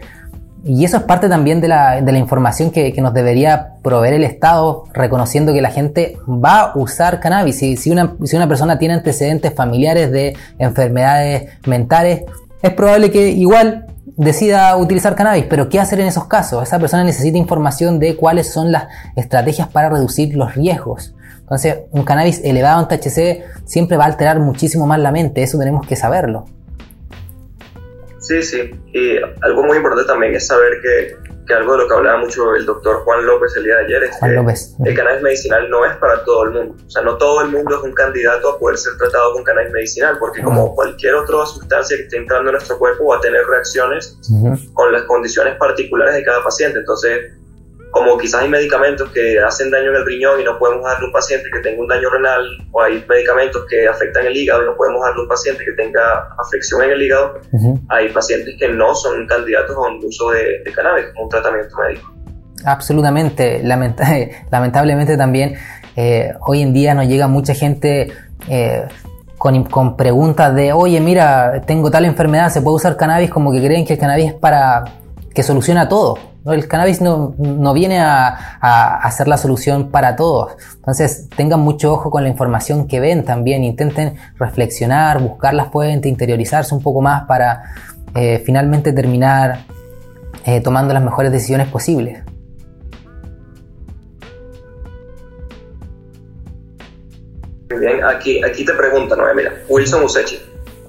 Y 0.67 0.83
eso 0.83 0.97
es 0.97 1.03
parte 1.03 1.29
también 1.29 1.61
de 1.61 1.67
la, 1.67 2.17
información 2.17 2.71
que, 2.71 2.91
nos 2.99 3.13
debería 3.13 3.75
proveer 3.83 4.15
el 4.15 4.23
Estado, 4.23 4.85
reconociendo 4.93 5.53
que 5.53 5.61
la 5.61 5.69
gente 5.69 6.17
va 6.27 6.61
a 6.61 6.71
usar 6.75 7.19
cannabis. 7.19 7.59
Si, 7.59 7.77
si, 7.77 7.91
una, 7.91 8.15
si 8.23 8.35
una 8.35 8.47
persona 8.47 8.79
tiene 8.79 8.95
antecedentes 8.95 9.53
familiares 9.53 10.11
de 10.11 10.35
enfermedades 10.57 11.51
mentales, 11.67 12.23
es 12.63 12.73
probable 12.73 13.11
que 13.11 13.29
igual 13.29 13.85
decida 14.17 14.75
utilizar 14.75 15.15
cannabis, 15.15 15.45
pero 15.47 15.69
¿qué 15.69 15.79
hacer 15.79 15.99
en 15.99 16.07
esos 16.07 16.25
casos? 16.25 16.63
Esa 16.63 16.79
persona 16.79 17.03
necesita 17.03 17.37
información 17.37 17.99
de 17.99 18.15
cuáles 18.15 18.51
son 18.51 18.71
las 18.71 18.85
estrategias 19.15 19.67
para 19.67 19.89
reducir 19.89 20.35
los 20.35 20.55
riesgos. 20.55 21.13
Entonces, 21.41 21.81
un 21.91 22.03
cannabis 22.03 22.41
elevado 22.43 22.81
en 22.81 22.87
THC 22.87 23.43
siempre 23.65 23.97
va 23.97 24.05
a 24.05 24.07
alterar 24.07 24.39
muchísimo 24.39 24.87
más 24.87 24.97
la 24.97 25.11
mente, 25.11 25.43
eso 25.43 25.59
tenemos 25.59 25.85
que 25.85 25.95
saberlo. 25.95 26.45
Sí, 28.27 28.41
sí, 28.41 28.71
y 28.93 29.17
algo 29.41 29.63
muy 29.63 29.77
importante 29.77 30.07
también 30.07 30.35
es 30.35 30.47
saber 30.47 30.81
que 30.81 31.15
que 31.45 31.53
algo 31.53 31.73
de 31.73 31.79
lo 31.79 31.87
que 31.87 31.93
hablaba 31.93 32.19
mucho 32.19 32.55
el 32.55 32.65
doctor 32.65 33.03
Juan 33.03 33.25
López 33.25 33.55
el 33.55 33.65
día 33.65 33.75
de 33.75 33.85
ayer 33.85 34.03
es 34.03 34.17
que 34.17 34.89
el 34.89 34.95
cannabis 34.95 35.21
medicinal 35.21 35.69
no 35.69 35.85
es 35.85 35.95
para 35.97 36.23
todo 36.23 36.45
el 36.45 36.51
mundo. 36.51 36.75
O 36.85 36.89
sea, 36.89 37.03
no 37.03 37.17
todo 37.17 37.41
el 37.41 37.49
mundo 37.49 37.77
es 37.77 37.83
un 37.83 37.93
candidato 37.93 38.49
a 38.49 38.59
poder 38.59 38.77
ser 38.77 38.97
tratado 38.97 39.33
con 39.33 39.43
cannabis 39.43 39.71
medicinal, 39.71 40.17
porque 40.19 40.41
como 40.41 40.73
cualquier 40.73 41.15
otra 41.15 41.45
sustancia 41.45 41.97
que 41.97 42.03
esté 42.03 42.17
entrando 42.17 42.49
en 42.49 42.53
nuestro 42.53 42.79
cuerpo 42.79 43.07
va 43.07 43.17
a 43.17 43.21
tener 43.21 43.45
reacciones 43.45 44.17
con 44.73 44.91
las 44.91 45.03
condiciones 45.03 45.55
particulares 45.57 46.15
de 46.15 46.23
cada 46.23 46.43
paciente. 46.43 46.79
Entonces, 46.79 47.31
como 47.91 48.17
quizás 48.17 48.41
hay 48.41 48.49
medicamentos 48.49 49.09
que 49.11 49.39
hacen 49.39 49.71
daño 49.71 49.89
en 49.89 49.95
el 49.95 50.05
riñón 50.05 50.41
y 50.41 50.43
no 50.43 50.57
podemos 50.59 50.83
darle 50.83 51.05
a 51.05 51.07
un 51.07 51.13
paciente 51.13 51.49
que 51.51 51.59
tenga 51.59 51.81
un 51.81 51.87
daño 51.87 52.09
renal, 52.09 52.45
o 52.71 52.81
hay 52.81 53.03
medicamentos 53.07 53.65
que 53.69 53.87
afectan 53.87 54.25
el 54.25 54.35
hígado 54.35 54.63
y 54.63 54.65
no 54.65 54.75
podemos 54.75 55.01
darle 55.01 55.19
a 55.19 55.23
un 55.23 55.29
paciente 55.29 55.63
que 55.63 55.71
tenga 55.71 56.27
afección 56.37 56.83
en 56.83 56.91
el 56.91 57.01
hígado, 57.01 57.39
hay 57.89 58.09
pacientes 58.09 58.55
que 58.59 58.67
no 58.67 58.93
son 58.95 59.25
candidatos 59.27 59.75
a 59.75 59.79
un 59.79 60.03
uso 60.03 60.31
de, 60.31 60.61
cannabis 60.75 61.05
como 61.13 61.23
un 61.23 61.29
tratamiento 61.29 61.75
médico. 61.77 62.13
Absolutamente, 62.65 63.61
lamentablemente 64.51 65.15
también 65.15 65.55
eh, 65.95 66.33
hoy 66.41 66.61
en 66.61 66.73
día 66.73 66.93
nos 66.93 67.07
llega 67.07 67.27
mucha 67.27 67.53
gente 67.53 68.11
eh, 68.49 68.83
con, 69.37 69.63
con, 69.65 69.95
preguntas 69.95 70.53
de, 70.53 70.73
oye, 70.73 70.99
mira, 70.99 71.61
tengo 71.65 71.89
tal 71.89 72.03
enfermedad, 72.03 72.49
¿se 72.49 72.61
puede 72.61 72.75
usar 72.75 72.97
cannabis? 72.97 73.29
Como 73.29 73.53
que 73.53 73.63
creen 73.63 73.85
que 73.85 73.93
el 73.93 73.99
cannabis 73.99 74.27
es 74.27 74.33
para 74.33 74.83
que 75.33 75.43
soluciona 75.43 75.87
todo. 75.87 76.34
El 76.45 76.67
cannabis 76.67 77.01
no, 77.01 77.33
viene 77.73 77.99
a, 77.99 78.27
a, 78.59 79.11
ser 79.11 79.27
la 79.27 79.37
solución 79.37 79.89
para 79.89 80.15
todos. 80.15 80.55
Entonces 80.75 81.27
tengan 81.35 81.59
mucho 81.61 81.93
ojo 81.93 82.11
con 82.11 82.23
la 82.23 82.29
información 82.29 82.87
que 82.87 82.99
ven 82.99 83.25
también. 83.25 83.63
Intenten 83.63 84.15
reflexionar, 84.37 85.19
buscar 85.19 85.55
las 85.55 85.71
fuentes, 85.71 86.11
interiorizarse 86.11 86.75
un 86.75 86.83
poco 86.83 87.01
más 87.01 87.23
para 87.23 87.63
eh, 88.13 88.43
finalmente 88.45 88.93
terminar 88.93 89.65
eh, 90.45 90.61
tomando 90.61 90.93
las 90.93 91.03
mejores 91.03 91.31
decisiones 91.31 91.67
posibles. 91.67 92.23
bien, 97.79 98.03
aquí, 98.03 98.43
aquí 98.43 98.63
te 98.63 98.73
preguntan, 98.73 99.17
¿no? 99.17 99.25
mira, 99.33 99.53
Wilson 99.67 100.03
Usechi, 100.03 100.39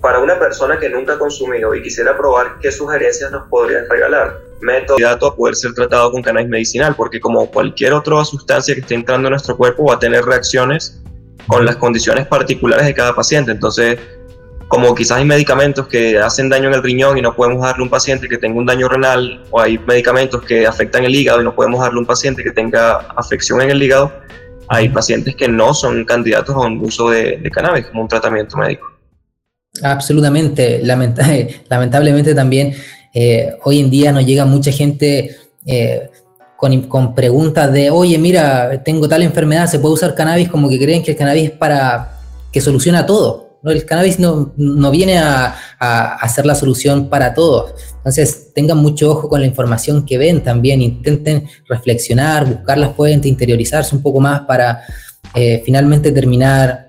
para 0.06 0.20
una 0.20 0.38
persona 0.38 0.78
que 0.78 0.88
nunca 0.88 1.14
ha 1.14 1.18
consumido 1.18 1.74
y 1.74 1.82
quisiera 1.82 2.16
probar, 2.16 2.60
¿qué 2.60 2.70
sugerencias 2.70 3.28
nos 3.32 3.48
podrías 3.48 3.88
regalar? 3.88 4.38
método 4.60 4.96
a 5.08 5.34
poder 5.34 5.56
ser 5.56 5.74
tratado 5.74 6.12
con 6.12 6.22
cannabis 6.22 6.48
medicinal, 6.48 6.94
porque 6.94 7.18
como 7.18 7.50
cualquier 7.50 7.92
otra 7.92 8.24
sustancia 8.24 8.72
que 8.76 8.82
esté 8.82 8.94
entrando 8.94 9.26
en 9.26 9.32
nuestro 9.32 9.56
cuerpo 9.56 9.86
va 9.86 9.94
a 9.94 9.98
tener 9.98 10.24
reacciones 10.24 11.02
con 11.48 11.64
las 11.64 11.74
condiciones 11.74 12.24
particulares 12.28 12.86
de 12.86 12.94
cada 12.94 13.16
paciente. 13.16 13.50
Entonces, 13.50 13.98
como 14.68 14.94
quizás 14.94 15.18
hay 15.18 15.24
medicamentos 15.24 15.88
que 15.88 16.16
hacen 16.16 16.48
daño 16.50 16.68
en 16.68 16.74
el 16.74 16.84
riñón 16.84 17.18
y 17.18 17.22
no 17.22 17.34
podemos 17.34 17.62
darle 17.62 17.80
a 17.80 17.82
un 17.82 17.90
paciente 17.90 18.28
que 18.28 18.38
tenga 18.38 18.60
un 18.60 18.66
daño 18.66 18.88
renal, 18.88 19.42
o 19.50 19.60
hay 19.60 19.76
medicamentos 19.76 20.40
que 20.44 20.68
afectan 20.68 21.02
el 21.02 21.16
hígado 21.16 21.40
y 21.40 21.44
no 21.44 21.52
podemos 21.52 21.80
darle 21.80 21.96
a 21.96 22.00
un 22.02 22.06
paciente 22.06 22.44
que 22.44 22.52
tenga 22.52 22.98
afección 23.16 23.60
en 23.60 23.70
el 23.70 23.82
hígado, 23.82 24.12
hay 24.68 24.88
pacientes 24.88 25.34
que 25.34 25.48
no 25.48 25.74
son 25.74 26.04
candidatos 26.04 26.54
a 26.54 26.60
un 26.60 26.78
uso 26.78 27.10
de, 27.10 27.42
cannabis 27.52 27.86
como 27.86 28.02
un 28.02 28.08
tratamiento 28.08 28.56
médico. 28.56 28.95
Absolutamente, 29.82 30.82
lamentablemente 31.68 32.34
también 32.34 32.74
eh, 33.18 33.56
hoy 33.64 33.80
en 33.80 33.88
día 33.88 34.12
nos 34.12 34.26
llega 34.26 34.44
mucha 34.44 34.70
gente 34.70 35.34
eh, 35.64 36.10
con, 36.58 37.14
preguntas 37.14 37.72
de, 37.72 37.88
oye, 37.88 38.18
mira, 38.18 38.82
tengo 38.84 39.08
tal 39.08 39.22
enfermedad, 39.22 39.68
¿se 39.68 39.78
puede 39.78 39.94
usar 39.94 40.14
cannabis? 40.14 40.50
Como 40.50 40.68
que 40.68 40.78
creen 40.78 41.02
que 41.02 41.12
el 41.12 41.16
cannabis 41.16 41.44
es 41.44 41.50
para 41.52 42.18
que 42.52 42.60
soluciona 42.60 43.06
todo. 43.06 43.58
¿no? 43.62 43.70
El 43.70 43.86
cannabis 43.86 44.18
no, 44.18 44.52
viene 44.90 45.16
a, 45.16 45.56
a, 45.78 46.28
ser 46.28 46.44
la 46.44 46.54
solución 46.54 47.08
para 47.08 47.32
todos. 47.32 47.72
Entonces, 47.96 48.52
tengan 48.54 48.76
mucho 48.76 49.12
ojo 49.12 49.30
con 49.30 49.40
la 49.40 49.46
información 49.46 50.04
que 50.04 50.18
ven 50.18 50.42
también, 50.42 50.82
intenten 50.82 51.48
reflexionar, 51.70 52.44
buscar 52.44 52.76
las 52.76 52.94
fuentes, 52.94 53.30
interiorizarse 53.30 53.96
un 53.96 54.02
poco 54.02 54.20
más 54.20 54.40
para 54.42 54.82
eh, 55.34 55.62
finalmente 55.64 56.12
terminar 56.12 56.84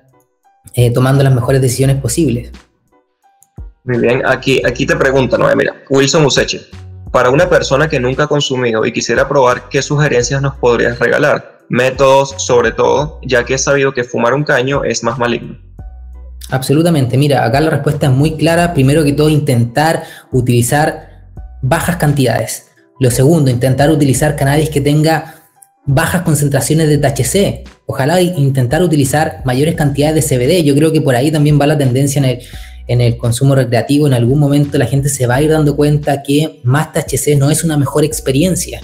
tomando 0.94 1.24
las 1.24 1.34
mejores 1.34 1.60
decisiones 1.60 1.96
posibles. 1.96 2.52
Muy 3.88 4.00
bien, 4.00 4.22
aquí, 4.26 4.62
aquí 4.66 4.86
te 4.86 4.98
preguntan, 4.98 5.40
¿no? 5.40 5.56
mira, 5.56 5.74
Wilson 5.90 6.26
Useche, 6.26 6.60
para 7.10 7.30
una 7.30 7.50
persona 7.50 7.88
que 7.88 8.02
nunca 8.02 8.26
ha 8.26 8.28
consumido 8.28 8.86
y 8.86 8.92
quisiera 8.92 9.30
probar, 9.30 9.70
¿qué 9.70 9.82
sugerencias 9.82 10.42
nos 10.42 10.56
podrías 10.56 11.00
regalar? 11.00 11.62
Métodos, 11.70 12.36
sobre 12.38 12.74
todo, 12.74 13.22
ya 13.24 13.46
que 13.46 13.54
he 13.54 13.58
sabido 13.58 13.94
que 13.94 14.04
fumar 14.04 14.34
un 14.34 14.44
caño 14.44 14.84
es 14.84 15.04
más 15.04 15.18
maligno. 15.18 15.58
Absolutamente, 16.50 17.18
mira, 17.18 17.46
acá 17.46 17.62
la 17.62 17.70
respuesta 17.70 18.08
es 18.08 18.12
muy 18.12 18.36
clara. 18.36 18.74
Primero 18.74 19.06
que 19.06 19.14
todo, 19.14 19.30
intentar 19.30 20.04
utilizar 20.34 21.30
bajas 21.62 21.96
cantidades. 21.96 22.68
Lo 23.00 23.10
segundo, 23.10 23.50
intentar 23.50 23.90
utilizar 23.90 24.36
cannabis 24.36 24.70
que 24.70 24.82
tenga 24.82 25.36
bajas 25.86 26.24
concentraciones 26.24 26.90
de 26.90 26.98
THC. 26.98 27.64
Ojalá 27.86 28.20
intentar 28.20 28.82
utilizar 28.82 29.44
mayores 29.46 29.76
cantidades 29.76 30.28
de 30.28 30.38
CBD. 30.38 30.64
Yo 30.66 30.76
creo 30.76 30.92
que 30.92 31.00
por 31.00 31.16
ahí 31.16 31.32
también 31.32 31.58
va 31.60 31.68
la 31.68 31.78
tendencia 31.78 32.20
en 32.20 32.26
el, 32.26 32.40
en 32.88 33.02
el 33.02 33.18
consumo 33.18 33.56
recreativo, 33.56 34.08
en 34.08 34.14
algún 34.14 34.40
momento 34.40 34.78
la 34.78 34.86
gente 34.86 35.10
se 35.10 35.28
va 35.28 35.36
a 35.36 35.42
ir 35.42 35.52
dando 35.52 35.76
cuenta 35.76 36.24
que 36.24 36.62
más 36.64 36.94
THC 36.94 37.38
no 37.38 37.52
es 37.52 37.64
una 37.64 37.78
mejor 37.78 38.04
experiencia, 38.04 38.82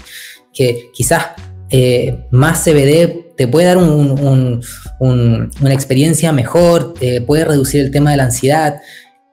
que 0.54 0.90
quizás 0.94 1.28
eh, 1.70 2.26
más 2.32 2.64
CBD 2.64 3.36
te 3.36 3.48
puede 3.48 3.68
dar 3.68 3.78
una 3.78 5.74
experiencia 5.74 6.32
mejor, 6.32 6.94
te 6.94 7.22
puede 7.22 7.46
reducir 7.46 7.82
el 7.82 7.92
tema 7.92 8.12
de 8.12 8.18
la 8.18 8.26
ansiedad, 8.26 8.82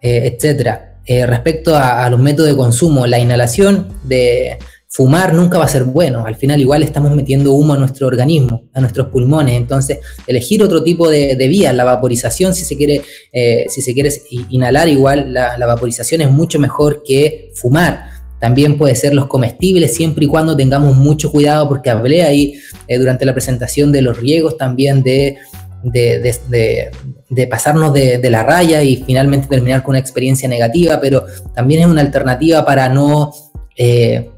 eh, 0.01 0.39
etc. 0.41 0.79
Eh, 1.05 1.27
respecto 1.27 1.77
a, 1.77 2.09
los 2.09 2.21
métodos 2.21 2.51
de 2.51 2.57
consumo, 2.57 3.07
la 3.07 3.19
inhalación 3.19 3.89
de, 4.05 4.59
fumar 4.93 5.33
nunca 5.33 5.57
va 5.57 5.67
a 5.67 5.69
ser 5.69 5.85
bueno. 5.85 6.27
Al 6.27 6.35
final 6.35 6.61
igual 6.61 6.83
estamos 6.83 7.15
metiendo 7.15 7.53
humo 7.53 7.75
a 7.75 7.79
nuestro 7.79 8.09
organismo, 8.09 8.65
a 8.75 8.81
nuestros 8.81 9.07
pulmones. 9.07 9.55
Entonces, 9.55 10.01
elegir 10.27 10.63
otro 10.65 10.83
tipo 10.83 11.09
de, 11.09 11.37
de 11.37 11.49
vía, 11.49 11.73
la 11.73 11.85
vaporización, 11.85 12.55
si 12.55 12.65
se 12.65 12.77
quiere, 12.77 13.03
eh, 13.33 13.67
si 13.69 13.83
se 13.83 13.95
quiere 13.95 14.13
inhalar, 14.51 14.89
igual 14.89 15.33
la, 15.33 15.57
vaporización 15.65 16.23
es 16.23 16.31
mucho 16.31 16.59
mejor 16.59 17.05
que 17.05 17.53
fumar. 17.55 18.11
También 18.41 18.77
puede 18.77 18.97
ser 18.97 19.15
los 19.15 19.27
comestibles, 19.27 19.95
siempre 19.95 20.25
y 20.25 20.29
cuando 20.29 20.57
tengamos 20.57 20.97
mucho 20.97 21.31
cuidado, 21.31 21.69
porque 21.69 21.91
hablé 21.91 22.25
ahí 22.25 22.55
eh, 22.89 22.99
durante 22.99 23.25
la 23.25 23.33
presentación 23.33 23.93
de 23.93 24.03
los 24.03 24.19
riegos 24.19 24.57
también 24.57 25.05
de, 25.05 25.37
de, 25.85 27.47
pasarnos 27.49 27.93
de, 27.93 28.31
la 28.31 28.43
raya 28.43 28.83
y 28.83 29.05
finalmente 29.05 29.47
terminar 29.47 29.85
con 29.85 29.93
una 29.93 30.01
experiencia 30.01 30.49
negativa, 30.49 31.01
pero 31.01 31.27
también 31.55 31.83
es 31.83 31.87
una 31.87 32.01
alternativa 32.01 32.65
para 32.65 32.89
no... 32.89 33.31
Eh, 33.77 34.31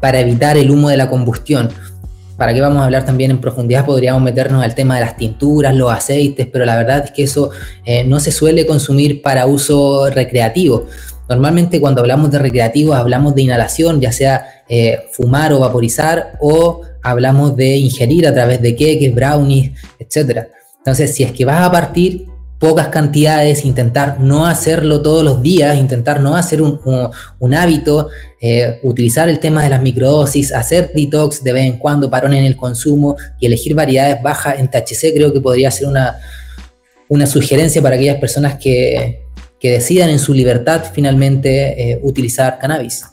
para 0.00 0.20
evitar 0.20 0.56
el 0.56 0.70
humo 0.70 0.88
de 0.88 0.96
la 0.96 1.08
combustión. 1.08 1.68
¿Para 2.36 2.54
qué 2.54 2.60
vamos 2.60 2.80
a 2.80 2.86
hablar 2.86 3.04
también 3.04 3.30
en 3.30 3.38
profundidad? 3.38 3.84
Podríamos 3.84 4.22
meternos 4.22 4.64
al 4.64 4.74
tema 4.74 4.94
de 4.94 5.02
las 5.02 5.16
tinturas, 5.16 5.74
los 5.74 5.92
aceites, 5.92 6.46
pero 6.50 6.64
la 6.64 6.76
verdad 6.76 7.04
es 7.04 7.10
que 7.10 7.24
eso 7.24 7.50
eh, 7.84 8.02
no 8.04 8.18
se 8.18 8.32
suele 8.32 8.66
consumir 8.66 9.20
para 9.20 9.44
uso 9.44 10.08
recreativo. 10.08 10.86
Normalmente 11.28 11.80
cuando 11.80 12.00
hablamos 12.00 12.30
de 12.30 12.38
recreativo 12.38 12.94
hablamos 12.94 13.34
de 13.34 13.42
inhalación, 13.42 14.00
ya 14.00 14.10
sea 14.10 14.64
eh, 14.68 15.00
fumar 15.12 15.52
o 15.52 15.60
vaporizar 15.60 16.38
o 16.40 16.80
hablamos 17.02 17.56
de 17.56 17.76
ingerir 17.76 18.26
a 18.26 18.32
través 18.32 18.60
de 18.62 18.74
queques, 18.74 19.14
brownies, 19.14 19.72
etc. 19.98 20.46
Entonces, 20.78 21.14
si 21.14 21.22
es 21.22 21.32
que 21.32 21.44
vas 21.44 21.60
a 21.60 21.70
partir 21.70 22.26
pocas 22.60 22.88
cantidades, 22.88 23.64
intentar 23.64 24.20
no 24.20 24.44
hacerlo 24.44 25.00
todos 25.00 25.24
los 25.24 25.40
días, 25.40 25.78
intentar 25.78 26.20
no 26.20 26.36
hacer 26.36 26.60
un, 26.60 27.54
hábito, 27.54 28.10
eh, 28.38 28.78
utilizar 28.82 29.30
el 29.30 29.40
tema 29.40 29.62
de 29.62 29.70
las 29.70 29.80
microdosis, 29.80 30.52
hacer 30.52 30.92
detox 30.94 31.42
de 31.42 31.54
vez 31.54 31.64
en 31.64 31.78
cuando, 31.78 32.10
parón 32.10 32.34
en 32.34 32.44
el 32.44 32.56
consumo 32.56 33.16
y 33.38 33.46
elegir 33.46 33.74
variedades 33.74 34.22
bajas 34.22 34.58
en 34.58 34.68
THC, 34.68 35.14
creo 35.14 35.32
que 35.32 35.40
podría 35.40 35.70
ser 35.70 35.88
una, 35.88 36.18
una 37.08 37.26
sugerencia 37.26 37.80
para 37.80 37.96
aquellas 37.96 38.18
personas 38.18 38.56
que, 38.56 39.26
decidan 39.62 40.08
en 40.08 40.18
su 40.18 40.32
libertad 40.32 40.84
finalmente 40.92 41.92
eh, 41.92 42.00
utilizar 42.02 42.58
cannabis. 42.58 43.04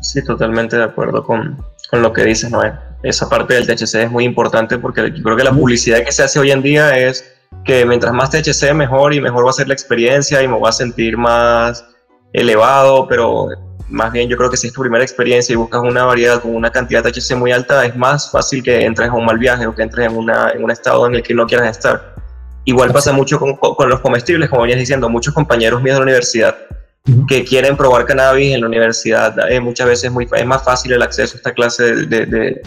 Sí, 0.00 0.22
totalmente 0.24 0.76
de 0.76 0.84
acuerdo 0.84 1.22
con, 1.24 1.62
con 1.90 2.02
lo 2.02 2.12
que 2.12 2.24
dices, 2.24 2.50
Noé. 2.50 2.72
Esa 3.02 3.28
parte 3.28 3.54
del 3.54 3.66
THC 3.66 3.94
es 3.96 4.10
muy 4.10 4.24
importante 4.24 4.78
porque 4.78 5.10
yo 5.14 5.22
creo 5.22 5.36
que 5.36 5.44
la 5.44 5.52
publicidad 5.52 6.02
que 6.04 6.12
se 6.12 6.22
hace 6.22 6.38
hoy 6.38 6.50
en 6.50 6.62
día 6.62 6.96
es 6.96 7.24
que 7.64 7.84
mientras 7.84 8.12
más 8.12 8.30
THC 8.30 8.74
mejor 8.74 9.14
y 9.14 9.20
mejor 9.20 9.44
va 9.44 9.50
a 9.50 9.54
ser 9.54 9.68
la 9.68 9.74
experiencia 9.74 10.42
y 10.42 10.48
me 10.48 10.54
voy 10.54 10.68
a 10.68 10.72
sentir 10.72 11.16
más 11.16 11.84
elevado, 12.32 13.06
pero 13.08 13.48
más 13.88 14.12
bien 14.12 14.28
yo 14.28 14.36
creo 14.36 14.50
que 14.50 14.56
si 14.56 14.68
es 14.68 14.72
tu 14.72 14.80
primera 14.82 15.02
experiencia 15.02 15.52
y 15.52 15.56
buscas 15.56 15.80
una 15.82 16.04
variedad 16.04 16.40
con 16.40 16.54
una 16.54 16.70
cantidad 16.70 17.02
de 17.02 17.12
THC 17.12 17.36
muy 17.36 17.52
alta, 17.52 17.84
es 17.84 17.96
más 17.96 18.30
fácil 18.30 18.62
que 18.62 18.84
entres 18.84 19.10
a 19.10 19.12
un 19.12 19.24
mal 19.24 19.38
viaje 19.38 19.66
o 19.66 19.74
que 19.74 19.82
entres 19.82 20.06
en, 20.06 20.16
una, 20.16 20.50
en 20.50 20.64
un 20.64 20.70
estado 20.70 21.06
en 21.06 21.16
el 21.16 21.22
que 21.22 21.34
no 21.34 21.46
quieras 21.46 21.76
estar. 21.76 22.14
Igual 22.64 22.92
pasa 22.92 23.12
mucho 23.12 23.38
con, 23.38 23.56
con 23.56 23.88
los 23.88 24.00
comestibles, 24.00 24.48
como 24.48 24.62
venías 24.62 24.78
diciendo, 24.78 25.08
muchos 25.08 25.34
compañeros 25.34 25.82
míos 25.82 25.94
de 25.94 26.00
la 26.00 26.04
universidad 26.04 26.56
que 27.26 27.44
quieren 27.44 27.76
probar 27.76 28.04
cannabis 28.04 28.54
en 28.54 28.60
la 28.60 28.66
universidad, 28.66 29.34
eh, 29.50 29.58
muchas 29.58 29.86
veces 29.86 30.12
muy, 30.12 30.28
es 30.30 30.46
más 30.46 30.62
fácil 30.62 30.92
el 30.92 31.02
acceso 31.02 31.34
a 31.34 31.38
esta 31.38 31.52
clase 31.52 32.06
de, 32.06 32.26
de 32.26 32.62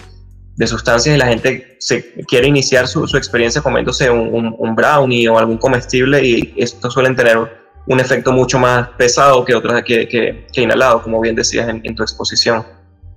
sustancias 0.65 1.15
y 1.15 1.17
la 1.17 1.27
gente 1.27 1.77
se 1.79 2.13
quiere 2.27 2.47
iniciar 2.47 2.87
su, 2.87 3.07
su 3.07 3.17
experiencia 3.17 3.61
comiéndose 3.61 4.09
un, 4.09 4.55
un, 4.57 4.75
brownie 4.75 5.27
o 5.27 5.37
algún 5.37 5.57
comestible 5.57 6.23
y 6.23 6.53
estos 6.57 6.93
suelen 6.93 7.15
tener 7.15 7.37
un 7.85 7.99
efecto 7.99 8.31
mucho 8.31 8.59
más 8.59 8.89
pesado 8.97 9.43
que 9.43 9.55
otras 9.55 9.83
que, 9.83 10.07
que, 10.07 10.61
inhalado, 10.61 11.01
como 11.01 11.19
bien 11.19 11.35
decías 11.35 11.67
en, 11.67 11.95
tu 11.95 12.03
exposición. 12.03 12.63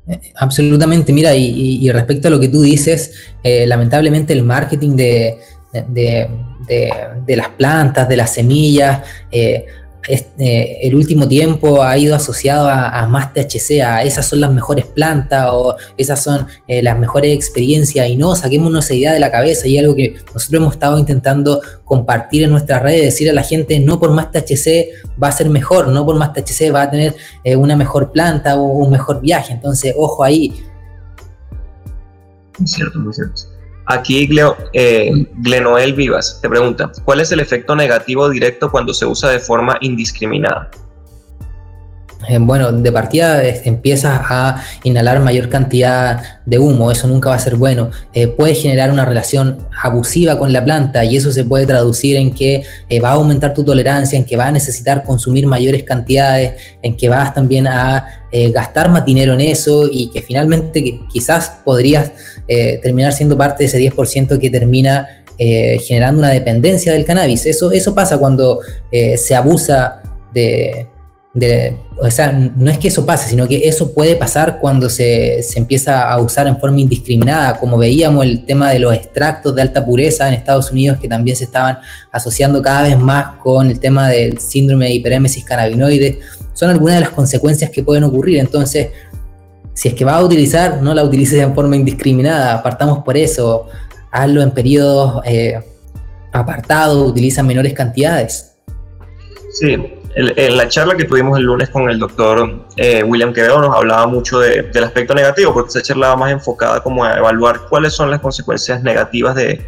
Eh, 0.09 0.33
absolutamente, 0.37 1.13
mira, 1.13 1.35
y, 1.35 1.79
y, 1.85 1.91
respecto 1.91 2.29
a 2.29 2.31
lo 2.31 2.41
que 2.41 2.49
tú 2.49 2.63
dices, 2.63 3.35
eh, 3.43 3.67
lamentablemente 3.67 4.33
el 4.33 4.43
marketing 4.43 4.97
de, 4.97 5.39
de, 5.89 6.29
de, 7.27 7.37
las 7.37 7.49
plantas, 7.51 8.09
de 8.09 8.17
las 8.17 8.33
semillas, 8.33 9.03
eh, 9.31 9.67
este, 10.09 10.87
el 10.87 10.95
último 10.95 11.27
tiempo 11.27 11.83
ha 11.83 11.97
ido 11.99 12.15
asociado 12.15 12.69
a, 12.69 13.07
más 13.09 13.33
THC, 13.33 13.83
a 13.83 14.03
esas 14.03 14.27
son 14.27 14.41
las 14.41 14.53
mejores 14.53 14.87
plantas 14.87 15.49
o 15.53 15.77
esas 15.97 16.23
son 16.23 16.47
eh, 16.67 16.83
las 16.83 16.99
mejores 16.99 17.35
experiencias 17.35 18.09
y 18.09 18.17
no, 18.17 18.35
saquémonos 18.37 18.85
esa 18.85 18.95
idea 18.95 19.13
de 19.13 19.21
la 19.21 19.31
cabeza 19.31 19.67
y 19.67 19.79
algo 19.79 19.95
que 19.95 20.17
nosotros 20.33 20.61
hemos 20.61 20.75
estado 20.75 20.99
intentando 20.99 21.61
compartir 21.85 22.45
en 22.45 22.51
nuestras 22.51 22.83
redes, 22.83 23.03
decir 23.03 23.31
a 23.31 23.33
la 23.33 23.43
gente 23.43 23.79
no 23.81 23.99
por 23.99 24.11
más 24.11 24.31
THC 24.31 24.89
va 25.23 25.29
a 25.29 25.33
ser 25.33 25.49
mejor, 25.51 25.89
no 25.89 26.05
por 26.05 26.17
más 26.17 26.33
THC 26.33 26.75
va 26.75 26.83
a 26.83 26.91
tener 26.91 27.15
eh, 27.45 27.57
una 27.57 27.77
mejor 27.77 28.13
planta 28.13 28.57
o 28.57 28.63
un 28.63 28.91
mejor 28.91 29.21
viaje, 29.21 29.53
entonces 29.53 29.95
ojo 29.97 30.23
ahí. 30.23 30.53
Muy 32.59 32.67
cierto, 32.67 32.99
cierto. 33.13 33.56
Aquí 33.87 34.29
eh, 34.73 35.11
Glenoel 35.37 35.95
Vivas 35.95 36.41
te 36.43 36.49
pregunta, 36.49 36.91
¿cuál 37.05 37.21
es 37.21 37.31
el 37.31 37.41
efecto 37.41 37.77
negativo 37.77 38.29
directo 38.29 38.71
cuando 38.71 38.93
se 38.93 39.07
usa 39.07 39.31
de 39.31 39.39
forma 39.39 39.79
indiscriminada? 39.81 40.71
Eh, 42.29 42.39
bueno, 42.41 42.73
de 42.73 42.93
partida 42.93 43.43
empiezas 43.45 44.21
a 44.29 44.63
inhalar 44.85 45.21
mayor 45.21 45.49
cantidad 45.49 46.41
de 46.45 46.59
humo, 46.59 46.91
eso 46.91 47.07
nunca 47.07 47.29
va 47.31 47.37
a 47.37 47.39
ser 47.39 47.57
bueno. 47.57 47.91
Eh, 48.15 48.27
puede 48.27 48.55
generar 48.55 48.91
una 48.91 49.05
relación 49.05 49.59
abusiva 49.83 50.39
con 50.39 50.53
la 50.53 50.65
planta 50.65 51.05
y 51.05 51.17
eso 51.17 51.31
se 51.31 51.45
puede 51.45 51.67
traducir 51.67 52.17
en 52.17 52.35
que 52.35 52.65
va 53.03 53.11
a 53.11 53.13
aumentar 53.13 53.55
tu 53.55 53.65
tolerancia, 53.65 54.19
en 54.19 54.25
que 54.25 54.37
vas 54.37 54.49
a 54.49 54.53
necesitar 54.53 55.05
consumir 55.05 55.47
mayores 55.47 55.85
cantidades, 55.85 56.55
en 56.83 56.97
que 56.97 57.09
vas 57.09 57.35
también 57.35 57.67
a 57.67 58.23
gastar 58.53 58.91
más 58.91 59.05
dinero 59.07 59.33
en 59.33 59.41
eso 59.41 59.89
y 59.91 60.11
que 60.11 60.21
finalmente 60.21 61.01
quizás 61.11 61.53
podrías 61.65 62.13
eh, 62.49 62.79
terminar 62.81 63.13
siendo 63.13 63.37
parte 63.37 63.65
de 63.65 63.67
ese 63.67 63.81
10% 63.81 64.39
que 64.39 64.51
termina 64.51 65.25
eh, 65.37 65.81
generando 65.85 66.21
una 66.21 66.31
dependencia 66.31 66.93
del 66.93 67.05
cannabis. 67.05 67.45
Eso, 67.45 67.73
eso 67.73 67.93
pasa 67.93 68.19
cuando 68.19 68.61
eh, 68.93 69.19
se 69.19 69.35
abusa 69.35 70.01
de, 70.33 70.87
O 71.99 72.11
sea, 72.11 72.33
no 72.33 72.71
es 72.71 72.79
que 72.79 72.89
eso 72.89 73.05
pase, 73.05 73.29
sino 73.29 73.47
que 73.47 73.69
eso 73.69 73.93
puede 73.93 74.17
pasar 74.17 74.59
cuando 74.59 74.89
se, 74.89 75.43
se, 75.43 75.59
empieza 75.59 76.11
a 76.11 76.21
usar 76.21 76.47
en 76.47 76.59
forma 76.59 76.81
indiscriminada, 76.81 77.59
como 77.59 77.77
veíamos 77.77 78.25
el 78.25 78.45
tema 78.45 78.71
de 78.71 78.79
los 78.79 78.95
extractos 78.95 79.55
de 79.55 79.63
alta 79.63 79.85
pureza 79.85 80.29
en 80.29 80.35
Estados 80.35 80.71
Unidos, 80.71 80.99
que 80.99 81.09
también 81.09 81.37
se 81.37 81.45
estaban 81.45 81.79
asociando 82.11 82.63
cada 82.63 82.83
vez 82.83 82.99
más 82.99 83.37
con 83.43 83.69
el 83.69 83.79
tema 83.79 84.09
del 84.09 84.39
síndrome 84.39 84.87
de 84.87 84.93
hiperémesis 84.93 85.45
cannabinoide. 85.45 86.21
Son 86.55 86.71
algunas 86.71 86.97
de 86.97 87.01
las 87.03 87.11
consecuencias 87.11 87.71
que 87.71 87.83
pueden 87.83 88.05
ocurrir. 88.05 88.39
Entonces, 88.39 88.89
si 89.75 89.89
es 89.89 89.95
que 89.95 90.07
vas 90.07 90.15
a 90.15 90.25
utilizar, 90.25 90.83
no 90.83 90.95
la 90.95 91.05
utilices 91.05 91.39
en 91.41 91.55
forma 91.55 91.77
indiscriminada, 91.77 92.55
apartamos 92.55 93.05
por 93.05 93.15
eso, 93.15 93.67
hazlo 94.11 94.43
en 94.43 94.53
periodos 94.53 95.23
eh, 95.27 95.61
apartados, 96.33 97.11
utiliza 97.11 97.43
menores 97.43 97.75
cantidades. 97.75 98.53
Sí, 99.53 99.77
en 100.17 100.57
la 100.57 100.69
charla 100.69 100.97
que 100.97 101.05
tuvimos 101.05 101.39
el 101.39 101.45
lunes 101.45 101.69
con 101.69 101.91
el 101.91 101.99
doctor 101.99 102.67
eh, 102.77 103.03
William 103.03 103.33
Quevedo 103.33 103.61
nos 103.61 103.77
hablaba 103.77 104.07
mucho 104.07 104.41
del 104.41 104.85
aspecto 104.85 105.15
negativo, 105.15 105.53
porque 105.53 105.69
esa 105.69 105.83
charla 105.83 106.09
va 106.09 106.17
más 106.17 106.33
enfocada 106.33 106.83
como 106.83 107.05
a 107.05 107.19
evaluar 107.19 107.69
cuáles 107.69 107.93
son 107.93 108.11
las 108.11 108.21
consecuencias 108.21 108.83
negativas 108.83 109.35
de, 109.35 109.65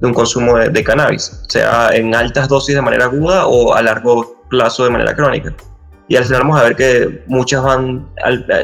un 0.00 0.12
consumo 0.12 0.58
de, 0.58 0.70
de, 0.70 0.82
cannabis, 0.84 1.44
sea 1.48 1.90
en 1.94 2.14
altas 2.14 2.48
dosis 2.48 2.74
de 2.74 2.82
manera 2.82 3.04
aguda 3.04 3.46
o 3.46 3.72
a 3.72 3.82
largo 3.82 4.42
plazo 4.48 4.84
de 4.84 4.90
manera 4.90 5.14
crónica 5.14 5.54
y 6.12 6.16
al 6.16 6.24
final 6.24 6.42
vamos 6.42 6.60
a 6.60 6.64
ver 6.64 6.76
que 6.76 7.22
muchas 7.26 7.62
van 7.62 8.06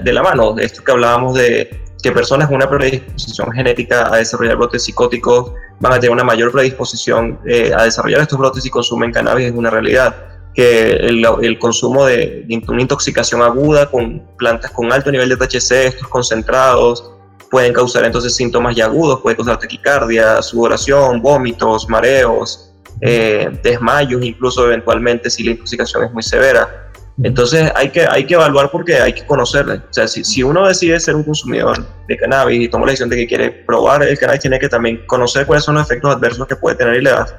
de 0.03 0.13
la 0.13 0.23
mano. 0.23 0.53
De 0.53 0.65
esto 0.65 0.85
que 0.85 0.93
hablábamos 0.93 1.35
de 1.35 1.83
que 2.03 2.13
personas 2.13 2.49
con 2.49 2.57
una 2.57 2.69
predisposición 2.69 3.51
genética 3.53 4.13
a 4.13 4.19
desarrollar 4.19 4.57
brotes 4.57 4.85
psicóticos 4.85 5.53
van 5.81 5.95
a 5.95 5.97
tener 5.97 6.11
una 6.11 6.25
mayor 6.25 6.53
predisposición 6.53 7.39
eh, 7.47 7.73
a 7.75 7.85
desarrollar 7.85 8.21
estos 8.21 8.39
brotes 8.39 8.63
si 8.63 8.69
consumen 8.69 9.13
cannabis 9.13 9.47
es 9.47 9.55
una 9.55 9.71
realidad. 9.71 10.15
Que 10.55 10.91
el, 10.91 11.25
el 11.43 11.59
consumo 11.59 12.05
de, 12.05 12.45
de, 12.47 12.63
una 12.69 12.83
intoxicación 12.83 13.43
aguda 13.43 13.91
con 13.91 14.23
plantas 14.37 14.71
con 14.73 14.93
alto 14.93 15.13
nivel 15.13 15.29
de 15.29 15.37
THC, 15.37 15.87
estos 15.87 16.09
concentrados, 16.09 17.13
pueden 17.51 17.73
causar 17.73 18.05
entonces 18.05 18.35
síntomas 18.35 18.77
ya 18.77 18.87
agudos, 18.87 19.21
puede 19.21 19.37
causar 19.37 19.59
taquicardia, 19.59 20.43
sudoración, 20.43 21.23
vómitos, 21.23 21.89
mareos, 21.89 22.73
eh, 23.01 23.51
desmayos, 23.63 24.23
incluso 24.23 24.67
eventualmente 24.67 25.31
si 25.31 25.45
la 25.45 25.53
intoxicación 25.53 26.05
es 26.05 26.13
muy 26.13 26.23
severa. 26.23 26.85
Entonces 27.23 27.73
hay 27.75 27.91
que, 27.91 28.07
hay 28.07 28.25
que 28.25 28.35
evaluar 28.35 28.71
porque 28.71 28.95
hay 28.97 29.13
que 29.13 29.27
conocerle. 29.27 29.75
O 29.75 29.93
sea, 29.93 30.07
si, 30.07 30.23
si, 30.25 30.43
uno 30.43 30.69
decide 30.69 31.01
ser 31.01 31.17
un 31.17 31.25
consumidor 31.25 31.85
de 32.07 32.17
cannabis 32.17 32.61
y 32.61 32.69
toma 32.69 32.87
la 32.87 32.93
decisión 32.93 33.09
de 33.09 33.17
que 33.17 33.27
quiere 33.27 33.51
probar 33.51 34.05
el 34.05 34.17
cannabis, 34.19 34.43
tiene 34.43 34.59
que 34.59 34.69
también 34.69 35.05
conocer 35.07 35.45
cuáles 35.47 35.65
son 35.65 35.75
los 35.75 35.85
efectos 35.85 36.15
adversos 36.15 36.47
que 36.47 36.55
puede 36.55 36.77
tener 36.77 36.95
y 36.95 37.03
las, 37.03 37.35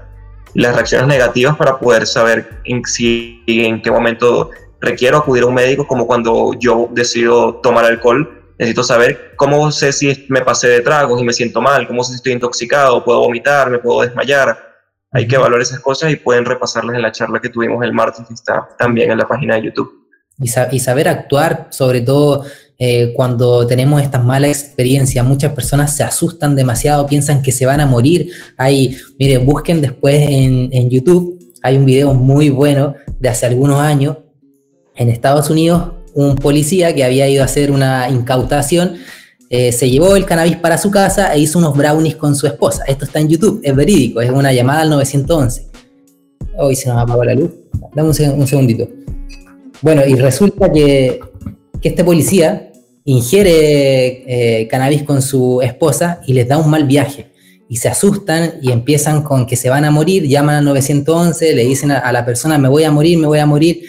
las 0.53 0.75
reacciones 0.75 1.07
negativas 1.07 1.55
para 1.55 1.79
poder 1.79 2.07
saber 2.07 2.61
en, 2.65 2.83
si, 2.85 3.43
en 3.47 3.81
qué 3.81 3.91
momento 3.91 4.51
requiero 4.81 5.17
acudir 5.17 5.43
a 5.43 5.47
un 5.47 5.53
médico, 5.53 5.87
como 5.87 6.07
cuando 6.07 6.53
yo 6.59 6.89
decido 6.91 7.55
tomar 7.55 7.85
alcohol. 7.85 8.35
Necesito 8.57 8.83
saber 8.83 9.33
cómo 9.37 9.71
sé 9.71 9.93
si 9.93 10.25
me 10.27 10.41
pasé 10.41 10.67
de 10.67 10.81
tragos 10.81 11.21
y 11.21 11.23
me 11.23 11.33
siento 11.33 11.61
mal, 11.61 11.87
cómo 11.87 12.03
sé 12.03 12.11
si 12.11 12.15
estoy 12.17 12.33
intoxicado, 12.33 13.03
puedo 13.05 13.19
vomitar, 13.19 13.69
me 13.69 13.79
puedo 13.79 14.01
desmayar 14.01 14.69
hay 15.11 15.27
que 15.27 15.35
evaluar 15.35 15.61
esas 15.61 15.79
cosas 15.79 16.11
y 16.11 16.15
pueden 16.15 16.45
repasarlas 16.45 16.95
en 16.95 17.01
la 17.01 17.11
charla 17.11 17.39
que 17.39 17.49
tuvimos 17.49 17.83
el 17.83 17.93
martes, 17.93 18.25
que 18.27 18.33
está 18.33 18.69
también 18.77 19.11
en 19.11 19.17
la 19.17 19.27
página 19.27 19.55
de 19.55 19.63
YouTube. 19.63 20.07
Y, 20.37 20.47
saber 20.47 21.09
actuar, 21.09 21.67
sobre 21.69 22.01
todo 22.01 22.45
eh, 22.79 23.13
cuando 23.15 23.67
tenemos 23.67 24.01
estas 24.01 24.23
malas 24.23 24.49
experiencias. 24.49 25.25
Muchas 25.25 25.53
personas 25.53 25.95
se 25.95 26.03
asustan 26.03 26.55
demasiado, 26.55 27.05
piensan 27.05 27.41
que 27.41 27.51
se 27.51 27.65
van 27.65 27.81
a 27.81 27.85
morir. 27.85 28.31
Hay, 28.57 28.97
miren, 29.19 29.45
busquen 29.45 29.81
después 29.81 30.15
en, 30.15 30.69
en 30.71 30.89
YouTube, 30.89 31.37
hay 31.61 31.77
un 31.77 31.85
video 31.85 32.13
muy 32.13 32.49
bueno 32.49 32.95
de 33.19 33.29
hace 33.29 33.45
algunos 33.45 33.79
años 33.79 34.17
en 34.95 35.09
Estados 35.09 35.49
Unidos, 35.49 35.91
un 36.15 36.35
policía 36.35 36.95
que 36.95 37.03
había 37.03 37.29
ido 37.29 37.43
a 37.43 37.45
hacer 37.45 37.71
una 37.71 38.09
incautación 38.09 38.95
eh, 39.51 39.71
se 39.71 39.89
llevó 39.89 40.15
el 40.15 40.25
cannabis 40.25 40.57
para 40.57 40.77
su 40.77 40.91
casa 40.91 41.33
e 41.33 41.39
hizo 41.39 41.57
unos 41.57 41.75
brownies 41.75 42.15
con 42.15 42.35
su 42.35 42.45
esposa. 42.45 42.83
Esto 42.87 43.05
está 43.05 43.19
en 43.19 43.29
YouTube, 43.29 43.59
es 43.63 43.75
verídico, 43.75 44.21
es 44.21 44.29
una 44.29 44.53
llamada 44.53 44.81
al 44.81 44.91
911. 44.91 45.65
Hoy 46.57 46.75
se 46.75 46.89
nos 46.89 46.99
apagó 46.99 47.23
la 47.23 47.33
luz. 47.33 47.49
Dame 47.95 48.09
un, 48.09 48.47
segundito. 48.47 48.87
Bueno, 49.81 50.05
y 50.05 50.13
resulta 50.15 50.71
que, 50.71 51.19
este 51.81 52.03
policía 52.03 52.68
ingiere 53.11 54.61
eh, 54.61 54.67
cannabis 54.67 55.03
con 55.03 55.21
su 55.21 55.61
esposa 55.61 56.21
y 56.27 56.33
les 56.33 56.47
da 56.47 56.57
un 56.57 56.69
mal 56.69 56.85
viaje. 56.85 57.31
Y 57.67 57.77
se 57.77 57.89
asustan 57.89 58.55
y 58.61 58.71
empiezan 58.71 59.23
con 59.23 59.45
que 59.45 59.55
se 59.55 59.69
van 59.69 59.85
a 59.85 59.91
morir, 59.91 60.27
llaman 60.27 60.55
al 60.55 60.65
911, 60.65 61.53
le 61.53 61.65
dicen 61.65 61.91
a, 61.91 62.11
la 62.11 62.25
persona, 62.25 62.57
me 62.57 62.67
voy 62.67 62.83
a 62.83 62.91
morir, 62.91 63.17
me 63.17 63.27
voy 63.27 63.39
a 63.39 63.45
morir. 63.45 63.83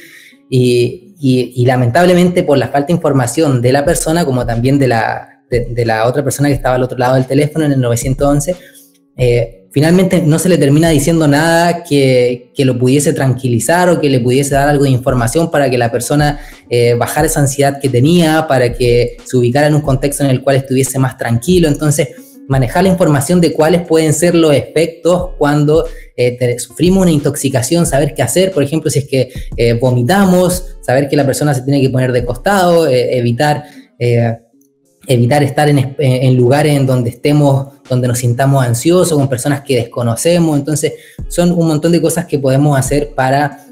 Y, 0.48 1.14
y, 1.20 1.64
lamentablemente 1.66 2.42
por 2.42 2.58
la 2.58 2.68
falta 2.68 2.88
de 2.88 2.94
información 2.94 3.62
de 3.62 3.72
la 3.72 3.84
persona 3.84 4.24
como 4.24 4.44
también 4.46 4.78
de 4.78 4.88
la, 4.88 5.42
de, 5.50 5.84
la 5.84 6.06
otra 6.06 6.24
persona 6.24 6.48
que 6.48 6.54
estaba 6.54 6.74
al 6.74 6.82
otro 6.82 6.98
lado 6.98 7.14
del 7.14 7.26
teléfono 7.26 7.64
en 7.66 7.72
el 7.72 7.80
911, 7.80 8.56
eh, 9.22 9.66
finalmente 9.70 10.22
no 10.22 10.38
se 10.38 10.48
le 10.48 10.56
termina 10.56 10.88
diciendo 10.88 11.28
nada 11.28 11.84
que, 11.84 12.50
que, 12.54 12.64
lo 12.64 12.78
pudiese 12.78 13.12
tranquilizar 13.12 13.90
o 13.90 14.00
que 14.00 14.08
le 14.08 14.18
pudiese 14.18 14.54
dar 14.54 14.70
algo 14.70 14.84
de 14.84 14.90
información 14.90 15.50
para 15.50 15.68
que 15.68 15.76
la 15.76 15.92
persona 15.92 16.40
eh, 16.70 16.94
bajara 16.94 17.26
esa 17.26 17.40
ansiedad 17.40 17.78
que 17.78 17.90
tenía, 17.90 18.46
para 18.48 18.72
que 18.72 19.18
se 19.22 19.36
ubicara 19.36 19.66
en 19.66 19.74
un 19.74 19.82
contexto 19.82 20.24
en 20.24 20.30
el 20.30 20.40
cual 20.40 20.56
estuviese 20.56 20.98
más 20.98 21.18
tranquilo. 21.18 21.68
Entonces, 21.68 22.08
manejar 22.48 22.84
la 22.84 22.88
información 22.88 23.42
de 23.42 23.52
cuáles 23.52 23.82
pueden 23.82 24.14
ser 24.14 24.34
los 24.34 24.54
efectos 24.54 25.32
cuando 25.36 25.86
eh, 26.16 26.58
sufrimos 26.58 27.02
una 27.02 27.10
intoxicación, 27.10 27.84
saber 27.84 28.14
qué 28.14 28.22
hacer, 28.22 28.52
por 28.52 28.62
ejemplo, 28.62 28.90
si 28.90 29.00
es 29.00 29.06
que 29.06 29.78
vomitamos, 29.78 30.78
saber 30.80 31.10
que 31.10 31.16
la 31.16 31.26
persona 31.26 31.52
se 31.52 31.60
tiene 31.60 31.82
que 31.82 31.90
poner 31.90 32.10
de 32.12 32.24
costado, 32.24 32.88
evitar, 32.88 33.64
evitar 35.06 35.42
estar 35.42 35.68
en, 35.68 35.96
en, 35.98 36.36
lugares 36.36 36.76
en 36.76 36.86
donde 36.86 37.10
estemos, 37.10 37.68
donde 37.88 38.08
nos 38.08 38.18
sintamos 38.18 38.64
ansiosos, 38.64 39.18
con 39.18 39.28
personas 39.28 39.62
que 39.62 39.76
desconocemos. 39.76 40.58
Entonces, 40.58 40.94
son 41.28 41.52
un 41.52 41.66
montón 41.66 41.92
de 41.92 42.00
cosas 42.00 42.26
que 42.26 42.38
podemos 42.38 42.78
hacer 42.78 43.14
para 43.14 43.66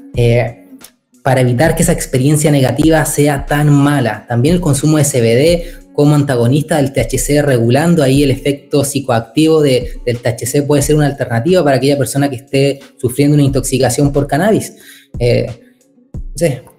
para 1.23 1.41
evitar 1.41 1.75
que 1.75 1.83
esa 1.83 1.91
experiencia 1.91 2.51
negativa 2.51 3.03
sea 3.05 3.45
tan 3.45 3.71
mala. 3.71 4.25
También 4.27 4.55
el 4.55 4.61
consumo 4.61 4.97
de 4.97 5.03
CBD 5.03 5.93
como 5.93 6.15
antagonista 6.15 6.77
del 6.77 6.93
THC 6.93 7.41
regulando 7.43 8.03
ahí 8.03 8.23
el 8.23 8.31
efecto 8.31 8.83
psicoactivo 8.83 9.61
de, 9.61 9.99
del 10.05 10.17
THC 10.19 10.65
puede 10.65 10.81
ser 10.81 10.95
una 10.95 11.07
alternativa 11.07 11.63
para 11.63 11.77
aquella 11.77 11.97
persona 11.97 12.29
que 12.29 12.37
esté 12.37 12.79
sufriendo 12.97 13.35
una 13.35 13.43
intoxicación 13.43 14.13
por 14.13 14.25
cannabis. 14.25 14.73
Eh, 15.19 15.47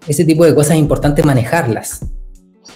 ese 0.08 0.24
tipo 0.24 0.44
de 0.44 0.54
cosas 0.54 0.72
es 0.72 0.78
importante 0.78 1.22
manejarlas. 1.22 2.00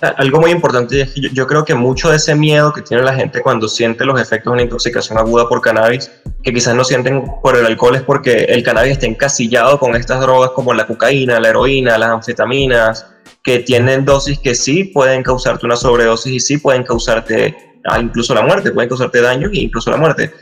Algo 0.01 0.41
muy 0.41 0.51
importante 0.51 1.01
es 1.01 1.13
que 1.13 1.21
yo, 1.21 1.31
yo, 1.33 1.47
creo 1.47 1.65
que 1.65 1.75
mucho 1.75 2.11
de 2.11 2.17
ese 2.17 2.35
miedo 2.35 2.73
que 2.73 2.83
tiene 2.83 3.03
la 3.03 3.15
gente 3.15 3.41
cuando 3.41 3.69
siente 3.69 4.05
los 4.05 4.21
efectos 4.21 4.51
de 4.51 4.55
una 4.55 4.63
intoxicación 4.63 5.19
aguda 5.19 5.49
por 5.49 5.61
cannabis, 5.61 6.11
que 6.43 6.53
quizás 6.53 6.75
no 6.75 6.85
sienten 6.85 7.25
por 7.43 7.57
el 7.57 7.65
alcohol, 7.65 7.97
es 7.97 8.03
porque 8.03 8.45
el 8.45 8.63
cannabis 8.63 8.93
está 8.93 9.07
encasillado 9.07 9.79
con 9.79 9.97
estas 9.97 10.21
drogas 10.21 10.51
como 10.51 10.75
la 10.75 10.87
cocaína, 10.87 11.41
la 11.41 11.49
heroína, 11.49 11.97
las 11.97 12.11
anfetaminas, 12.11 13.07
que 13.43 13.61
tienen 13.61 14.05
dosis 14.05 14.39
que 14.39 14.55
sí 14.55 14.85
pueden 14.85 15.23
causarte 15.23 15.67
una 15.67 15.77
sobredosis 15.77 16.33
y 16.33 16.41
sí 16.41 16.59
pueden 16.59 16.83
causarte 16.83 17.55
ah, 17.85 18.01
incluso 18.01 18.35
la 18.35 18.43
muerte, 18.43 18.73
pueden 18.73 18.89
causarte 18.89 19.21
daños 19.21 19.53
e 19.53 19.59
incluso 19.59 19.91
la 19.91 19.99
muerte. 19.99 20.33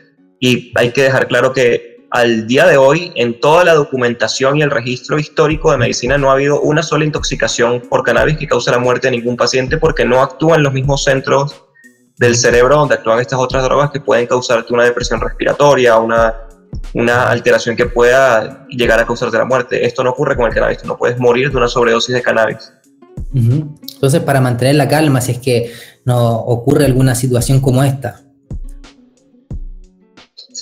Y 0.41 0.73
hay 0.77 0.93
que 0.93 1.03
dejar 1.03 1.29
claro 1.29 1.53
que 1.53 1.92
al 2.13 2.47
día 2.47 2.67
de 2.67 2.77
hoy, 2.77 3.11
en 3.15 3.41
toda 3.41 3.65
la 3.65 3.73
documentación 3.73 4.59
y 4.59 4.63
el 4.63 4.71
registro 4.71 5.19
histórico 5.19 5.73
de 5.73 5.79
medicina, 5.79 6.19
no 6.19 6.29
ha 6.29 6.35
habido 6.35 6.61
una 6.61 6.83
sola 6.83 7.07
intoxicación 7.07 7.81
por 7.89 8.03
cannabis 8.03 8.37
que 8.37 8.47
cause 8.47 8.71
la 8.71 8.79
muerte 8.79 9.07
de 9.07 9.13
ningún 9.13 9.35
paciente 9.35 9.79
porque 9.79 10.05
no 10.05 10.21
actúan 10.21 10.63
los 10.63 10.75
mismos 10.75 11.05
centros 11.05 11.65
del 12.19 12.37
cerebro 12.37 12.77
donde 12.77 12.97
actúan 12.97 13.19
estas 13.19 13.39
otras 13.39 13.65
drogas 13.65 13.91
que 13.91 14.01
pueden 14.01 14.27
causarte 14.27 14.75
una 14.75 14.85
depresión 14.85 15.23
respiratoria, 15.23 15.97
una, 15.97 16.35
una 16.93 17.31
alteración 17.31 17.77
que 17.77 17.87
pueda 17.87 18.67
llegar 18.69 19.01
a 19.01 19.07
causarte 19.07 19.39
la 19.39 19.47
muerte. 19.47 19.87
Esto 19.87 20.05
no 20.05 20.11
ocurre 20.11 20.37
con 20.37 20.45
el 20.45 20.53
cannabis, 20.53 20.85
no 20.85 20.99
puedes 20.99 21.19
morir 21.19 21.51
de 21.51 21.57
una 21.57 21.67
sobredosis 21.67 22.15
de 22.15 22.21
cannabis. 22.21 22.75
Entonces, 23.35 24.21
para 24.21 24.43
mantener 24.43 24.75
la 24.75 24.87
calma, 24.87 25.23
si 25.23 25.33
es 25.33 25.39
que 25.39 25.73
no 26.05 26.41
ocurre 26.41 26.85
alguna 26.85 27.15
situación 27.15 27.61
como 27.61 27.83
esta. 27.83 28.21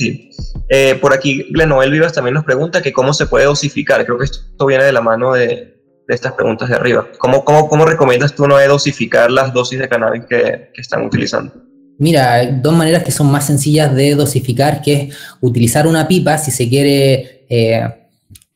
Sí. 0.00 0.30
Eh, 0.70 0.94
por 0.94 1.12
aquí, 1.12 1.44
Glenoel 1.50 1.90
Vivas 1.90 2.14
también 2.14 2.32
nos 2.32 2.44
pregunta 2.44 2.80
que 2.80 2.90
cómo 2.90 3.12
se 3.12 3.26
puede 3.26 3.44
dosificar. 3.44 4.02
Creo 4.06 4.16
que 4.16 4.24
esto 4.24 4.64
viene 4.64 4.84
de 4.84 4.92
la 4.92 5.02
mano 5.02 5.34
de, 5.34 5.76
estas 6.08 6.32
preguntas 6.32 6.70
de 6.70 6.76
arriba. 6.76 7.06
¿Cómo, 7.18 7.84
recomiendas 7.84 8.34
tú 8.34 8.48
no 8.48 8.56
dosificar 8.66 9.30
las 9.30 9.52
dosis 9.52 9.78
de 9.78 9.90
cannabis 9.90 10.24
que, 10.24 10.70
están 10.74 11.04
utilizando? 11.04 11.52
Mira, 11.98 12.32
hay 12.32 12.60
dos 12.62 12.72
maneras 12.72 13.04
que 13.04 13.10
son 13.10 13.30
más 13.30 13.46
sencillas 13.46 13.94
de 13.94 14.14
dosificar, 14.14 14.80
que 14.80 14.94
es 14.94 15.16
utilizar 15.42 15.86
una 15.86 16.08
pipa 16.08 16.38
si 16.38 16.50
se 16.50 16.66
quiere 16.66 17.44
eh, 17.50 17.82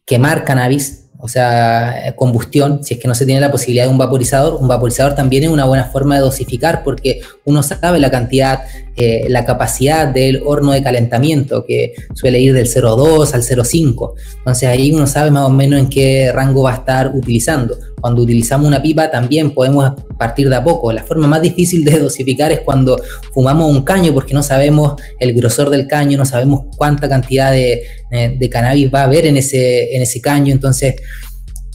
quemar 0.07 0.47
cannabis 0.47 1.04
o 1.25 1.29
sea, 1.29 2.13
combustión, 2.17 2.85
si 2.85 2.93
es 2.93 3.01
que 3.01 3.09
no 3.09 3.15
se 3.15 3.25
tiene 3.25 3.41
la 3.41 3.51
posibilidad 3.51 3.85
de 3.87 3.91
un 3.91 3.97
vaporizador, 3.97 4.61
un 4.61 4.69
vaporizador 4.69 5.15
también 5.15 5.45
es 5.45 5.49
una 5.49 5.65
buena 5.65 5.87
forma 5.87 6.17
de 6.17 6.21
dosificar 6.21 6.85
porque 6.85 7.23
uno 7.47 7.63
sabe 7.63 7.99
la 7.99 8.11
cantidad, 8.11 8.65
eh, 8.95 9.25
la 9.31 9.47
capacidad 9.47 10.07
del 10.07 10.43
horno 10.45 10.73
de 10.73 10.83
calentamiento 10.83 11.65
que 11.65 11.95
suele 12.13 12.41
ir 12.41 12.53
del 12.53 12.67
0,2 12.67 13.33
al 13.33 13.43
0,5. 13.43 14.13
Entonces 14.37 14.69
ahí 14.69 14.93
uno 14.93 15.07
sabe 15.07 15.31
más 15.31 15.45
o 15.45 15.51
menos 15.51 15.81
en 15.81 15.89
qué 15.89 16.31
rango 16.31 16.65
va 16.65 16.73
a 16.73 16.77
estar 16.77 17.17
utilizando. 17.17 17.75
Cuando 18.01 18.23
utilizamos 18.23 18.67
una 18.67 18.83
pipa 18.83 19.11
también 19.11 19.53
podemos 19.53 19.93
partir 20.19 20.49
de 20.49 20.57
a 20.57 20.65
poco. 20.65 20.93
La 20.93 21.03
forma 21.03 21.27
más 21.27 21.43
difícil 21.43 21.85
de 21.85 21.99
dosificar 21.99 22.53
es 22.53 22.61
cuando 22.61 23.01
fumamos 23.33 23.71
un 23.71 23.83
caño 23.83 24.13
porque 24.13 24.35
no 24.35 24.43
sabemos 24.43 24.95
el 25.19 25.33
grosor 25.33 25.71
del 25.71 25.87
caño, 25.87 26.19
no 26.19 26.25
sabemos 26.25 26.67
cuánta 26.77 27.09
cantidad 27.09 27.53
de, 27.53 27.83
eh, 28.11 28.37
de 28.39 28.51
cannabis 28.51 28.93
va 28.93 29.01
a 29.01 29.05
haber 29.05 29.27
en 29.27 29.37
ese, 29.37 29.97
en 29.97 30.03
ese 30.03 30.21
caño. 30.21 30.53
Entonces, 30.53 30.97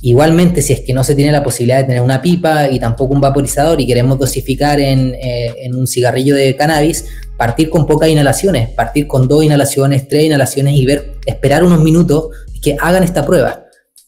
igualmente, 0.01 0.61
si 0.61 0.73
es 0.73 0.81
que 0.81 0.93
no 0.93 1.03
se 1.03 1.15
tiene 1.15 1.31
la 1.31 1.43
posibilidad 1.43 1.79
de 1.79 1.85
tener 1.85 2.01
una 2.01 2.21
pipa 2.21 2.69
y 2.69 2.79
tampoco 2.79 3.13
un 3.13 3.21
vaporizador 3.21 3.81
y 3.81 3.87
queremos 3.87 4.17
dosificar 4.17 4.79
en, 4.79 5.15
eh, 5.15 5.53
en 5.63 5.75
un 5.75 5.87
cigarrillo 5.87 6.35
de 6.35 6.55
cannabis, 6.55 7.05
partir 7.37 7.69
con 7.69 7.85
pocas 7.85 8.09
inhalaciones, 8.09 8.69
partir 8.69 9.07
con 9.07 9.27
dos 9.27 9.43
inhalaciones, 9.43 10.07
tres 10.07 10.25
inhalaciones 10.25 10.75
y 10.75 10.85
ver, 10.85 11.13
esperar 11.25 11.63
unos 11.63 11.81
minutos 11.81 12.29
que 12.61 12.75
hagan 12.79 13.03
esta 13.03 13.25
prueba. 13.25 13.65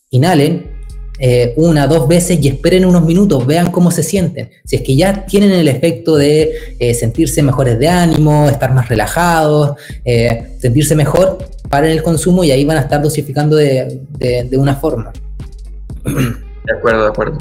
Inhalen, 0.10 0.71
eh, 1.24 1.54
una, 1.56 1.86
dos 1.86 2.08
veces 2.08 2.40
y 2.42 2.48
esperen 2.48 2.84
unos 2.84 3.04
minutos, 3.04 3.46
vean 3.46 3.70
cómo 3.72 3.92
se 3.92 4.02
sienten. 4.02 4.50
Si 4.66 4.76
es 4.76 4.82
que 4.82 4.96
ya 4.96 5.24
tienen 5.28 5.52
el 5.52 5.68
efecto 5.68 6.18
de 6.18 6.76
eh, 6.80 6.96
sentirse 6.96 7.44
mejores 7.44 7.78
de 7.78 7.88
ánimo, 7.88 8.50
estar 8.50 8.74
más 8.74 8.90
relajados, 8.90 9.78
eh, 10.04 10.56
sentirse 10.60 10.96
mejor, 10.96 11.38
paren 11.70 11.92
el 11.92 12.02
consumo 12.02 12.44
y 12.44 12.50
ahí 12.50 12.66
van 12.66 12.78
a 12.78 12.82
estar 12.82 13.04
dosificando 13.04 13.56
de, 13.56 14.02
de, 14.18 14.58
una 14.58 14.74
forma. 14.74 15.14
De 16.04 16.74
acuerdo, 16.76 17.04
de 17.04 17.10
acuerdo. 17.10 17.38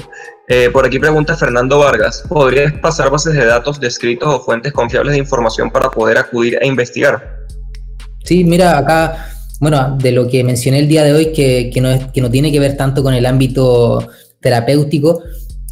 por 0.71 0.85
aquí 0.85 0.99
pregunta 0.99 1.35
Fernando 1.35 1.79
Vargas, 1.79 2.23
¿podrías 2.29 2.73
pasar 2.73 3.09
bases 3.09 3.33
de 3.33 3.45
datos 3.45 3.79
descritos 3.79 4.29
o 4.29 4.39
fuentes 4.41 4.73
confiables 4.73 5.13
de 5.13 5.17
información 5.17 5.71
para 5.71 5.89
poder 5.89 6.19
acudir 6.19 6.59
e 6.61 6.67
investigar? 6.67 7.39
Sí, 8.23 8.43
mira, 8.43 8.77
acá 8.77 9.27
bueno, 9.61 9.95
de 10.01 10.11
lo 10.11 10.27
que 10.27 10.43
mencioné 10.43 10.79
el 10.79 10.87
día 10.87 11.03
de 11.03 11.13
hoy, 11.13 11.31
que, 11.31 11.71
no, 11.79 11.91
es, 11.91 12.07
que 12.07 12.19
no 12.19 12.31
tiene 12.31 12.51
que 12.51 12.59
ver 12.59 12.75
tanto 12.75 13.03
con 13.03 13.13
el 13.13 13.27
ámbito 13.27 14.09
terapéutico, 14.39 15.21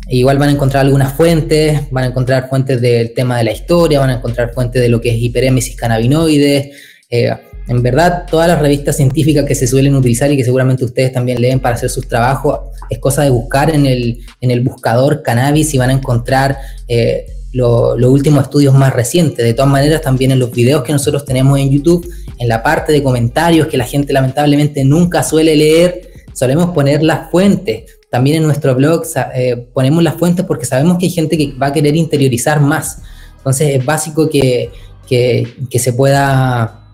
igual 0.08 0.38
van 0.38 0.50
a 0.50 0.52
encontrar 0.52 0.86
algunas 0.86 1.14
fuentes, 1.14 1.90
van 1.90 2.04
a 2.04 2.08
encontrar 2.08 2.48
fuentes 2.48 2.80
del 2.80 3.16
tema 3.16 3.40
de 3.40 3.46
la 3.46 3.52
historia, 3.52 4.00
van 4.00 4.12
a 4.12 4.14
encontrar 4.18 4.54
fuentes 4.54 4.80
de 4.80 4.90
lo 4.90 5.02
que 5.02 5.10
es 5.10 5.16
hiperémesis 5.20 5.76
cannabinoides. 5.76 6.70
Eh, 7.10 7.36
en 7.68 7.82
verdad, 7.82 8.26
todas 8.30 8.48
las 8.48 8.60
revistas 8.60 8.96
científicas 8.96 9.44
que 9.44 9.56
se 9.56 9.66
suelen 9.66 9.96
utilizar 9.96 10.32
y 10.32 10.38
que 10.38 10.44
seguramente 10.44 10.86
ustedes 10.86 11.12
también 11.12 11.42
leen 11.42 11.60
para 11.60 11.74
hacer 11.74 11.90
sus 11.90 12.08
trabajos, 12.08 12.60
es 12.92 13.00
cosa 13.00 13.24
de 13.24 13.32
buscar 13.32 13.74
en 13.74 13.88
el, 13.88 14.20
en 14.40 14.52
el 14.52 14.62
buscador 14.62 15.24
cannabis 15.24 15.74
y 15.74 15.80
van 15.80 15.90
a 15.90 15.94
encontrar 15.94 16.60
eh, 16.88 17.26
los 17.54 18.00
últimos 18.04 18.44
estudios 18.44 18.76
más 18.76 18.94
recientes. 18.94 19.44
De 19.44 19.56
todas 19.56 19.72
maneras, 19.72 20.04
también 20.04 20.30
en 20.30 20.38
los 20.38 20.52
videos 20.52 20.84
que 20.84 20.94
nosotros 20.94 21.26
tenemos 21.26 21.58
en 21.58 21.72
YouTube, 21.72 22.08
en 22.40 22.48
la 22.48 22.64
parte 22.64 22.94
de 22.94 23.04
comentarios 23.04 23.68
que 23.68 23.78
la 23.78 23.84
gente 23.84 24.14
lamentablemente 24.14 24.84
nunca 24.86 25.24
suele 25.24 25.56
leer, 25.58 26.10
solemos 26.34 26.70
poner 26.70 27.04
las 27.04 27.30
fuentes. 27.30 27.98
También 28.10 28.38
en 28.38 28.44
nuestro 28.44 28.74
blog 28.76 29.04
eh, 29.36 29.68
ponemos 29.74 30.02
las 30.02 30.16
fuentes 30.16 30.46
porque 30.46 30.66
sabemos 30.66 30.98
que 30.98 31.06
hay 31.06 31.12
gente 31.12 31.38
que 31.38 31.54
va 31.62 31.68
a 31.68 31.74
querer 31.74 31.98
interiorizar 31.98 32.62
más. 32.62 33.02
Entonces 33.38 33.76
es 33.76 33.86
básico 33.86 34.30
que, 34.30 34.72
se 35.10 35.94
pueda 35.94 36.88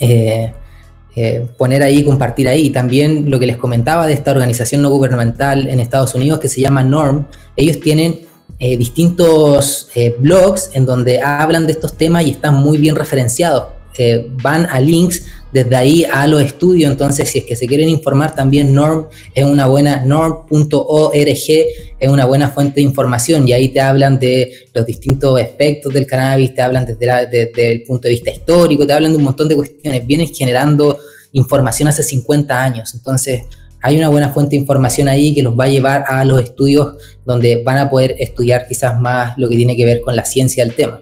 eh, 0.00 0.52
eh, 1.14 1.46
poner 1.56 1.84
ahí, 1.84 2.02
compartir 2.02 2.48
ahí. 2.48 2.70
También 2.70 3.30
lo 3.30 3.38
que 3.38 3.46
les 3.46 3.56
comentaba 3.56 4.08
de 4.08 4.14
esta 4.14 4.32
organización 4.32 4.82
no 4.82 4.90
gubernamental 4.90 5.68
en 5.68 5.78
Estados 5.78 6.16
Unidos 6.16 6.40
que 6.40 6.48
se 6.48 6.60
llama 6.60 6.82
NORM, 6.82 7.26
ellos 7.56 7.78
tienen 7.80 8.28
distintos 8.58 9.88
blogs 10.18 10.70
en 10.74 10.84
donde 10.84 11.22
hablan 11.22 11.66
de 11.66 11.72
estos 11.72 11.96
temas 11.96 12.26
y 12.26 12.32
están 12.32 12.56
muy 12.56 12.76
bien 12.76 12.94
referenciados 12.94 13.79
van 14.42 14.66
a 14.66 14.80
links 14.80 15.24
desde 15.52 15.76
ahí 15.76 16.04
a 16.04 16.26
los 16.26 16.42
estudios. 16.42 16.90
Entonces, 16.90 17.28
si 17.28 17.40
es 17.40 17.44
que 17.44 17.56
se 17.56 17.66
quieren 17.66 17.88
informar, 17.88 18.34
también 18.34 18.74
Norm 18.74 19.06
es 19.34 19.44
una 19.44 19.66
buena, 19.66 20.04
norm.org 20.04 21.16
es 21.16 22.08
una 22.08 22.24
buena 22.24 22.50
fuente 22.50 22.76
de 22.76 22.82
información 22.82 23.46
y 23.46 23.52
ahí 23.52 23.68
te 23.68 23.80
hablan 23.80 24.18
de 24.18 24.52
los 24.72 24.86
distintos 24.86 25.40
aspectos 25.40 25.92
del 25.92 26.06
cannabis, 26.06 26.54
te 26.54 26.62
hablan 26.62 26.86
desde, 26.86 27.26
desde 27.26 27.72
el 27.72 27.82
punto 27.82 28.08
de 28.08 28.14
vista 28.14 28.30
histórico, 28.30 28.86
te 28.86 28.92
hablan 28.92 29.12
de 29.12 29.18
un 29.18 29.24
montón 29.24 29.48
de 29.48 29.56
cuestiones. 29.56 30.06
Vienen 30.06 30.28
generando 30.28 30.98
información 31.32 31.88
hace 31.88 32.02
50 32.02 32.62
años. 32.62 32.94
Entonces, 32.94 33.42
hay 33.82 33.96
una 33.96 34.08
buena 34.08 34.28
fuente 34.30 34.50
de 34.50 34.56
información 34.56 35.08
ahí 35.08 35.34
que 35.34 35.42
los 35.42 35.58
va 35.58 35.64
a 35.64 35.68
llevar 35.68 36.04
a 36.06 36.24
los 36.24 36.40
estudios 36.42 36.94
donde 37.24 37.62
van 37.62 37.78
a 37.78 37.88
poder 37.88 38.14
estudiar 38.18 38.66
quizás 38.68 39.00
más 39.00 39.36
lo 39.38 39.48
que 39.48 39.56
tiene 39.56 39.76
que 39.76 39.84
ver 39.84 40.02
con 40.02 40.14
la 40.14 40.24
ciencia 40.24 40.64
del 40.64 40.74
tema. 40.74 41.00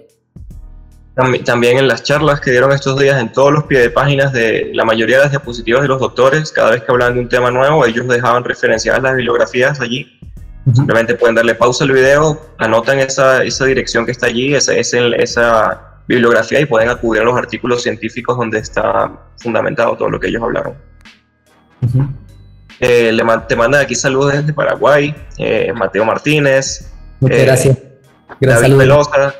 También 1.45 1.77
en 1.77 1.87
las 1.87 2.03
charlas 2.03 2.39
que 2.39 2.51
dieron 2.51 2.71
estos 2.71 2.99
días 2.99 3.19
en 3.19 3.31
todos 3.31 3.51
los 3.51 3.63
pies 3.65 3.81
de 3.81 3.89
páginas 3.89 4.31
de 4.31 4.71
la 4.73 4.85
mayoría 4.85 5.17
de 5.17 5.23
las 5.23 5.31
diapositivas 5.31 5.81
de 5.81 5.87
los 5.87 5.99
doctores, 5.99 6.51
cada 6.51 6.71
vez 6.71 6.83
que 6.83 6.91
hablaban 6.91 7.15
de 7.15 7.21
un 7.21 7.29
tema 7.29 7.51
nuevo, 7.51 7.85
ellos 7.85 8.07
dejaban 8.07 8.43
referenciadas 8.43 9.01
las 9.01 9.15
bibliografías 9.15 9.79
allí 9.81 10.19
Simplemente 10.73 11.15
pueden 11.15 11.35
darle 11.35 11.55
pausa 11.55 11.83
al 11.83 11.91
video, 11.91 12.39
anotan 12.57 12.99
esa, 12.99 13.43
esa 13.43 13.65
dirección 13.65 14.05
que 14.05 14.11
está 14.11 14.27
allí, 14.27 14.53
esa, 14.53 14.73
esa, 14.73 14.99
esa 15.17 15.81
bibliografía 16.07 16.59
y 16.59 16.65
pueden 16.65 16.89
acudir 16.89 17.21
a 17.21 17.25
los 17.25 17.37
artículos 17.37 17.81
científicos 17.81 18.37
donde 18.37 18.59
está 18.59 19.11
fundamentado 19.37 19.95
todo 19.97 20.09
lo 20.09 20.19
que 20.19 20.27
ellos 20.27 20.43
hablaron. 20.43 20.75
Eh, 22.79 23.11
le, 23.11 23.23
te 23.47 23.55
manda 23.55 23.79
aquí 23.79 23.95
saludos 23.95 24.33
desde 24.33 24.53
Paraguay, 24.53 25.15
eh, 25.37 25.73
Mateo 25.73 26.05
Martínez. 26.05 26.91
Muchas 27.19 27.41
gracias. 27.41 27.77
David 28.39 28.75
Velosa. 28.75 29.35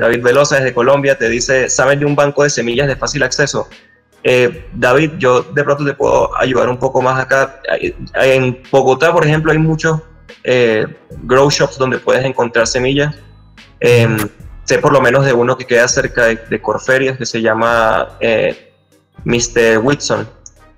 David 0.00 0.22
Velosa 0.22 0.56
desde 0.56 0.74
Colombia 0.74 1.16
te 1.16 1.28
dice, 1.28 1.68
¿saben 1.68 2.00
de 2.00 2.06
un 2.06 2.16
banco 2.16 2.42
de 2.42 2.50
semillas 2.50 2.88
de 2.88 2.96
fácil 2.96 3.22
acceso? 3.22 3.68
Eh, 4.24 4.66
David, 4.74 5.12
yo 5.18 5.42
de 5.42 5.62
pronto 5.64 5.84
te 5.84 5.94
puedo 5.94 6.36
ayudar 6.36 6.68
un 6.68 6.78
poco 6.78 7.00
más 7.00 7.18
acá. 7.18 7.60
En 8.14 8.62
Bogotá, 8.70 9.12
por 9.12 9.24
ejemplo, 9.24 9.52
hay 9.52 9.58
muchos 9.58 10.00
grow 11.22 11.50
shops 11.50 11.78
donde 11.78 11.98
puedes 11.98 12.24
encontrar 12.24 12.66
semillas. 12.66 13.14
Em, 13.78 14.16
sé 14.64 14.78
por 14.78 14.92
lo 14.92 15.00
menos 15.00 15.24
de 15.24 15.32
uno 15.32 15.56
que 15.56 15.66
queda 15.66 15.86
cerca 15.88 16.26
de, 16.26 16.36
de 16.36 16.60
Corferias 16.60 17.16
que 17.16 17.26
se 17.26 17.40
llama 17.40 18.08
Mr. 19.24 19.78
Whitson 19.82 20.28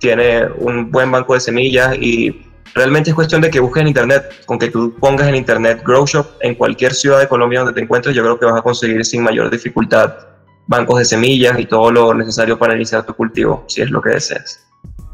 tiene 0.03 0.49
un 0.59 0.91
buen 0.91 1.11
banco 1.13 1.33
de 1.35 1.41
semillas 1.41 1.95
y 1.95 2.43
realmente 2.75 3.11
es 3.11 3.15
cuestión 3.15 3.41
de 3.41 3.51
que 3.51 3.61
busques 3.61 3.83
en 3.83 3.89
internet, 3.89 4.25
con 4.47 4.59
que 4.59 4.71
tú 4.71 4.95
pongas 4.99 5.29
en 5.29 5.35
internet 5.35 5.83
Grow 5.85 6.07
Shop 6.07 6.27
en 6.41 6.55
cualquier 6.55 6.95
ciudad 6.95 7.21
de 7.21 7.29
Colombia 7.29 7.61
donde 7.61 7.75
te 7.75 7.81
encuentres, 7.81 8.15
yo 8.15 8.23
creo 8.23 8.39
que 8.39 8.47
vas 8.47 8.59
a 8.59 8.63
conseguir 8.63 9.05
sin 9.05 9.23
mayor 9.23 9.51
dificultad 9.51 10.15
bancos 10.67 10.99
de 10.99 11.05
semillas 11.05 11.59
y 11.59 11.67
todo 11.67 11.91
lo 11.91 12.15
necesario 12.15 12.59
para 12.59 12.75
iniciar 12.75 13.05
tu 13.05 13.15
cultivo, 13.15 13.65
si 13.69 13.83
es 13.83 13.91
lo 13.91 14.01
que 14.01 14.11
deseas. 14.11 14.61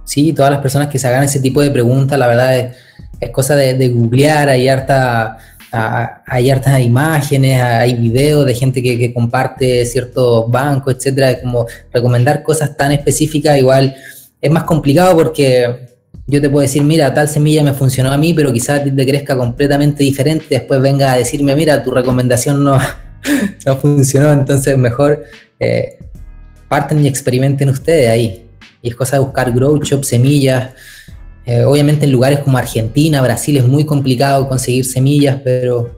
Sí, 0.05 0.33
todas 0.33 0.51
las 0.51 0.61
personas 0.61 0.89
que 0.89 0.99
se 0.99 1.09
hagan 1.09 1.25
ese 1.25 1.41
tipo 1.41 1.61
de 1.61 1.71
preguntas, 1.71 2.19
la 2.19 2.27
verdad 2.27 2.59
es, 2.59 2.77
es 3.21 3.31
cosa 3.31 3.57
de, 3.57 3.89
googlear, 3.89 4.49
hay 4.49 4.69
harta, 4.69 5.37
hay 6.27 6.51
hartas 6.51 6.81
imágenes, 6.81 7.61
hay 7.61 7.95
videos 7.95 8.47
de 8.47 8.55
gente 8.55 8.83
que, 8.83 8.99
que 8.99 9.13
comparte 9.13 9.85
ciertos 9.85 10.51
bancos, 10.51 10.95
etcétera, 10.95 11.41
como 11.41 11.67
recomendar 11.93 12.43
cosas 12.43 12.77
tan 12.77 12.93
específicas, 12.93 13.59
igual 13.59 13.95
es 14.41 14.51
más 14.51 14.65
complicado 14.65 15.17
porque 15.17 15.98
yo 16.29 16.43
te 16.43 16.51
puedo 16.51 16.61
decir, 16.61 16.85
mira, 16.85 17.13
tal 17.15 17.27
semilla 17.27 17.63
me 17.65 17.73
funcionó 17.73 18.13
a 18.13 18.19
mí, 18.19 18.35
pero 18.35 18.53
quizás 18.53 18.85
te 18.85 19.07
crezca 19.07 19.35
completamente 19.35 20.05
diferente, 20.05 20.45
después 20.51 20.81
venga 20.81 21.11
a 21.13 21.17
decirme, 21.17 21.57
mira, 21.57 21.83
tu 21.83 21.91
recomendación 21.91 22.63
no, 22.63 22.79
no 23.67 23.77
funcionó, 23.79 24.31
entonces 24.31 24.77
mejor 24.77 25.25
eh, 25.59 25.99
parten 26.69 27.03
y 27.03 27.09
experimenten 27.09 27.71
ustedes 27.71 28.11
ahí. 28.11 28.47
Y 28.83 28.91
es 28.91 28.95
cosa 28.95 29.17
de 29.17 29.25
buscar 29.25 29.51
grow 29.53 29.83
shop, 29.83 30.05
semillas. 30.05 30.75
Eh, 31.47 31.65
obviamente 31.65 32.05
en 32.05 32.13
lugares 32.13 32.41
como 32.41 32.59
Argentina, 32.59 33.23
Brasil 33.23 33.57
es 33.57 33.65
muy 33.65 33.87
complicado 33.87 34.47
conseguir 34.49 34.85
semillas, 34.85 35.41
pero 35.43 35.97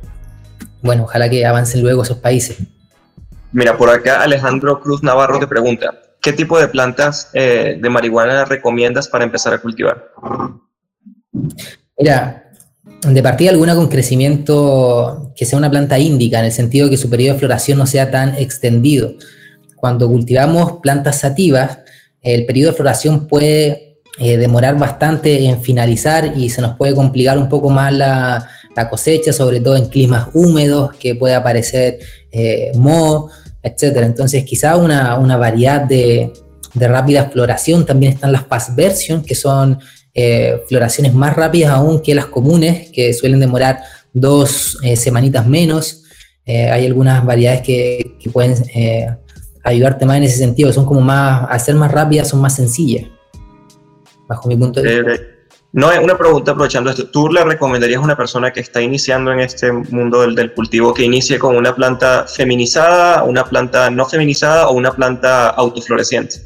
bueno, 0.81 1.03
ojalá 1.03 1.29
que 1.29 1.45
avancen 1.45 1.83
luego 1.83 2.05
esos 2.05 2.19
países. 2.19 2.57
Mira, 3.51 3.77
por 3.77 3.91
acá 3.91 4.23
Alejandro 4.23 4.81
Cruz 4.81 5.03
Navarro 5.03 5.41
te 5.41 5.49
pregunta, 5.49 5.93
¿qué 6.21 6.33
tipo 6.33 6.59
de 6.59 6.69
plantas 6.69 7.31
eh, 7.33 7.79
de 7.81 7.91
marihuana 7.91 8.45
recomiendas 8.45 9.09
para 9.09 9.25
empezar 9.25 9.55
a 9.55 9.59
cultivar? 9.59 10.11
Mira, 11.99 12.51
de 13.07 13.23
partida 13.23 13.51
alguna 13.51 13.75
con 13.75 13.89
crecimiento 13.89 15.33
que 15.35 15.47
sea 15.47 15.59
una 15.59 15.71
planta 15.71 15.99
índica, 15.99 16.39
en 16.39 16.47
el 16.47 16.53
sentido 16.53 16.87
de 16.87 16.93
que 16.93 16.97
su 16.97 17.09
periodo 17.09 17.35
de 17.35 17.41
floración 17.41 17.79
no 17.79 17.87
sea 17.87 18.11
tan 18.11 18.35
extendido. 18.37 19.15
Cuando 19.77 20.09
cultivamos 20.09 20.81
plantas 20.83 21.21
sativas, 21.21 21.79
el 22.21 22.45
periodo 22.45 22.73
de 22.73 22.77
floración 22.77 23.27
puede 23.27 24.01
eh, 24.19 24.37
demorar 24.37 24.79
bastante 24.79 25.47
en 25.47 25.63
finalizar 25.63 26.35
y 26.37 26.51
se 26.51 26.61
nos 26.61 26.77
puede 26.77 26.95
complicar 26.95 27.39
un 27.39 27.49
poco 27.49 27.71
más 27.71 27.93
la, 27.93 28.47
cosecha, 28.91 29.31
sobre 29.31 29.61
todo 29.61 29.77
en 29.77 29.89
climas 29.89 30.29
húmedos, 30.33 30.95
que 30.97 31.15
puede 31.15 31.35
aparecer 31.35 31.99
eh, 32.33 32.73
moho 32.75 33.31
etcétera. 33.63 34.07
Entonces, 34.07 34.45
quizá 34.45 34.77
una, 34.77 35.37
variedad 35.37 35.83
de, 35.83 36.33
rápida 36.75 37.31
floración. 37.31 37.85
También 37.85 38.13
están 38.13 38.33
las 38.33 38.47
fast 38.47 38.75
version, 38.75 39.23
que 39.23 39.35
son 39.35 39.79
eh, 40.15 40.61
floraciones 40.69 41.15
más 41.15 41.35
rápidas 41.35 41.71
aún 41.71 42.01
que 42.01 42.15
las 42.15 42.27
comunes, 42.27 42.91
que 42.91 43.13
suelen 43.13 43.41
demorar 43.41 43.81
dos 44.13 44.79
eh, 44.83 44.97
semanitas 44.97 45.47
menos. 45.47 46.05
Eh, 46.47 46.71
hay 46.71 46.87
algunas 46.87 47.25
variedades 47.25 47.63
que, 47.63 48.17
pueden 48.33 48.55
ayudarte 49.65 50.07
más 50.07 50.17
en 50.17 50.23
ese 50.25 50.39
sentido. 50.39 50.73
Son 50.73 50.87
como 50.87 51.01
más, 51.01 51.47
al 51.49 51.61
ser 51.61 51.75
más 51.75 51.91
rápidas, 51.91 52.29
son 52.29 52.41
más 52.41 52.55
sencillas, 52.55 53.07
bajo 54.29 54.49
mi 54.49 54.57
punto 54.57 54.81
de 54.81 55.03
vista. 55.03 55.30
No, 55.73 55.89
una 56.03 56.19
pregunta 56.19 56.51
aprovechando 56.51 56.91
esto. 56.91 57.09
¿Tú 57.11 57.29
le 57.29 57.45
recomendarías 57.45 57.99
a 57.99 58.05
una 58.05 58.17
persona 58.17 58.53
que 58.53 58.61
está 58.61 58.83
iniciando 58.83 59.33
en 59.33 59.41
este 59.41 59.71
mundo 59.71 60.27
del, 60.29 60.53
cultivo 60.53 60.93
que 60.93 61.05
inicie 61.05 61.39
con 61.39 61.57
una 61.57 61.75
planta 61.75 62.27
feminizada, 62.27 63.23
una 63.23 63.45
planta 63.45 63.89
no 63.89 64.05
feminizada 64.05 64.69
o 64.69 64.75
una 64.75 64.91
planta 64.91 65.51
autofloreciente? 65.51 66.37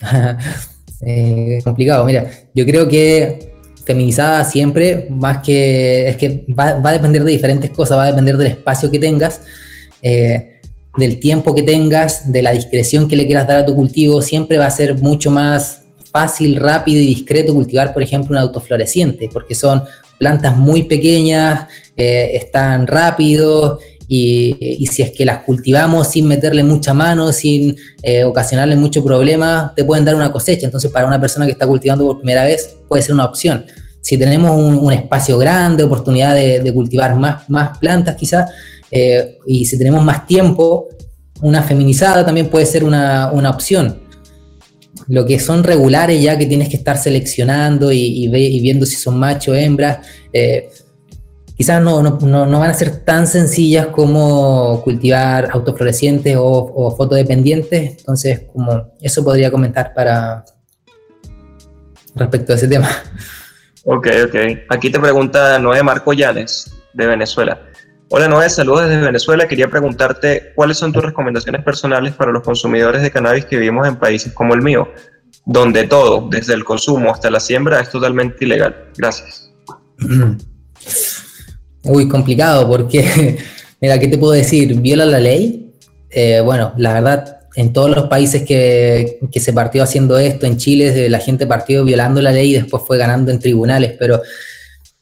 eh, 1.06 1.60
complicado, 1.62 2.04
mira, 2.04 2.28
yo 2.52 2.66
creo 2.66 2.88
que 2.88 3.52
feminizada 3.84 4.44
siempre, 4.44 5.06
más 5.10 5.38
que 5.38 6.08
es 6.08 6.16
que 6.16 6.44
va, 6.48 6.70
a 6.82 6.92
depender 6.92 7.22
de 7.22 7.30
diferentes 7.30 7.70
cosas, 7.70 7.96
va 7.96 8.04
a 8.04 8.10
depender 8.10 8.36
del 8.36 8.48
espacio 8.48 8.90
que 8.90 8.98
tengas, 8.98 9.42
eh, 10.02 10.60
del 10.96 11.20
tiempo 11.20 11.54
que 11.54 11.62
tengas, 11.62 12.32
de 12.32 12.42
la 12.42 12.50
discreción 12.50 13.08
que 13.08 13.14
le 13.14 13.26
quieras 13.26 13.46
dar 13.46 13.58
a 13.58 13.66
tu 13.66 13.74
cultivo, 13.76 14.20
siempre 14.20 14.58
va 14.58 14.66
a 14.66 14.70
ser 14.70 14.96
mucho 14.96 15.30
más 15.30 15.81
fácil, 16.12 16.56
rápido 16.56 17.00
y 17.00 17.06
discreto 17.06 17.54
cultivar, 17.54 17.92
por 17.92 18.02
ejemplo, 18.02 18.36
un 18.36 18.42
autofloreciente, 18.42 19.28
porque 19.32 19.54
son 19.54 19.82
plantas 20.18 20.56
muy 20.56 20.84
pequeñas, 20.84 21.66
eh, 21.96 22.32
están 22.34 22.86
rápidos 22.86 23.80
y, 24.06 24.86
si 24.90 25.02
es 25.02 25.10
que 25.10 25.24
las 25.24 25.38
cultivamos 25.38 26.08
sin 26.08 26.28
meterle 26.28 26.62
mucha 26.62 26.92
mano, 26.92 27.32
sin 27.32 27.76
eh, 28.02 28.24
ocasionarle 28.24 28.76
mucho 28.76 29.02
problema, 29.02 29.72
te 29.74 29.84
pueden 29.84 30.04
dar 30.04 30.14
una 30.14 30.30
cosecha. 30.30 30.66
Entonces, 30.66 30.90
para 30.90 31.06
una 31.06 31.20
persona 31.20 31.46
que 31.46 31.52
está 31.52 31.66
cultivando 31.66 32.04
por 32.04 32.18
primera 32.18 32.44
vez, 32.44 32.76
puede 32.86 33.02
ser 33.02 33.14
una 33.14 33.24
opción. 33.24 33.64
Si 34.02 34.18
tenemos 34.18 34.56
un, 34.56 34.92
espacio 34.92 35.38
grande, 35.38 35.82
oportunidad 35.82 36.34
de, 36.34 36.72
cultivar 36.74 37.16
más, 37.16 37.78
plantas 37.78 38.16
quizás, 38.16 38.50
eh, 38.90 39.38
y 39.46 39.64
si 39.64 39.78
tenemos 39.78 40.04
más 40.04 40.26
tiempo, 40.26 40.88
una 41.40 41.62
feminizada 41.62 42.24
también 42.26 42.48
puede 42.48 42.66
ser 42.66 42.84
una 42.84 43.50
opción 43.50 44.01
lo 45.08 45.26
que 45.26 45.38
son 45.38 45.64
regulares 45.64 46.22
ya 46.22 46.38
que 46.38 46.46
tienes 46.46 46.68
que 46.68 46.76
estar 46.76 46.96
seleccionando 46.98 47.92
y, 47.92 48.28
viendo 48.28 48.86
si 48.86 48.96
son 48.96 49.18
macho 49.18 49.52
o 49.52 49.54
hembras, 49.54 50.06
eh, 50.32 50.70
quizás 51.56 51.82
no, 51.82 52.02
van 52.02 52.70
a 52.70 52.74
ser 52.74 53.04
tan 53.04 53.26
sencillas 53.26 53.88
como 53.88 54.80
cultivar 54.82 55.48
autoflorecientes 55.52 56.36
o, 56.36 56.42
o 56.42 56.96
fotodependientes. 56.96 57.98
Entonces, 57.98 58.42
como 58.52 58.92
eso 59.00 59.24
podría 59.24 59.50
comentar 59.50 59.92
para 59.94 60.44
respecto 62.14 62.52
a 62.52 62.56
ese 62.56 62.68
tema. 62.68 62.88
Ok, 63.84 64.06
ok. 64.26 64.36
Aquí 64.68 64.90
te 64.90 65.00
pregunta 65.00 65.58
Noé 65.58 65.82
Marco 65.82 66.12
Llanes, 66.12 66.72
de 66.94 67.06
Venezuela. 67.06 67.60
Hola 68.14 68.28
Noé, 68.28 68.50
saludos 68.50 68.90
desde 68.90 69.06
Venezuela. 69.06 69.48
Quería 69.48 69.70
preguntarte 69.70 70.52
cuáles 70.54 70.76
son 70.76 70.92
tus 70.92 71.02
recomendaciones 71.02 71.64
personales 71.64 72.12
para 72.12 72.30
los 72.30 72.42
consumidores 72.42 73.00
de 73.00 73.10
cannabis 73.10 73.46
que 73.46 73.56
vivimos 73.56 73.88
en 73.88 73.96
países 73.96 74.34
como 74.34 74.52
el 74.52 74.60
mío, 74.60 74.86
donde 75.46 75.84
todo, 75.84 76.28
desde 76.28 76.52
el 76.52 76.62
consumo 76.62 77.10
hasta 77.10 77.30
la 77.30 77.40
siembra, 77.40 77.80
es 77.80 77.88
totalmente 77.88 78.44
ilegal. 78.44 78.90
Gracias. 78.98 79.50
Uy, 81.84 82.06
complicado, 82.06 82.68
porque, 82.68 83.38
mira, 83.80 83.98
¿qué 83.98 84.08
te 84.08 84.18
puedo 84.18 84.34
decir? 84.34 84.74
¿Viola 84.74 85.06
la 85.06 85.18
ley? 85.18 85.72
Eh, 86.10 86.42
bueno, 86.44 86.74
la 86.76 86.92
verdad, 86.92 87.38
en 87.54 87.72
todos 87.72 87.96
los 87.96 88.08
países 88.08 88.42
que, 88.42 89.20
que, 89.32 89.40
se 89.40 89.54
partió 89.54 89.82
haciendo 89.82 90.18
esto, 90.18 90.44
en 90.44 90.58
Chile 90.58 91.08
la 91.08 91.18
gente 91.18 91.46
partió 91.46 91.82
violando 91.82 92.20
la 92.20 92.32
ley 92.32 92.50
y 92.50 92.60
después 92.60 92.82
fue 92.86 92.98
ganando 92.98 93.30
en 93.30 93.38
tribunales, 93.38 93.94
pero 93.98 94.20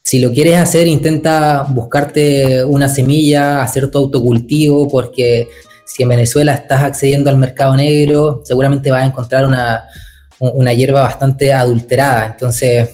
si 0.03 0.18
lo 0.18 0.32
quieres 0.32 0.57
hacer, 0.57 0.86
intenta 0.86 1.62
buscarte 1.68 2.64
una 2.64 2.88
semilla, 2.88 3.62
hacer 3.62 3.90
tu 3.90 3.98
autocultivo, 3.98 4.88
porque 4.88 5.48
si 5.84 6.03
en 6.03 6.09
Venezuela 6.09 6.55
estás 6.55 6.82
accediendo 6.82 7.30
al 7.30 7.36
mercado 7.36 7.76
negro, 7.76 8.42
seguramente 8.44 8.90
vas 8.90 9.03
a 9.03 9.07
encontrar 9.07 9.46
una, 9.46 10.72
hierba 10.72 11.03
bastante 11.03 11.53
adulterada. 11.53 12.26
Entonces, 12.26 12.88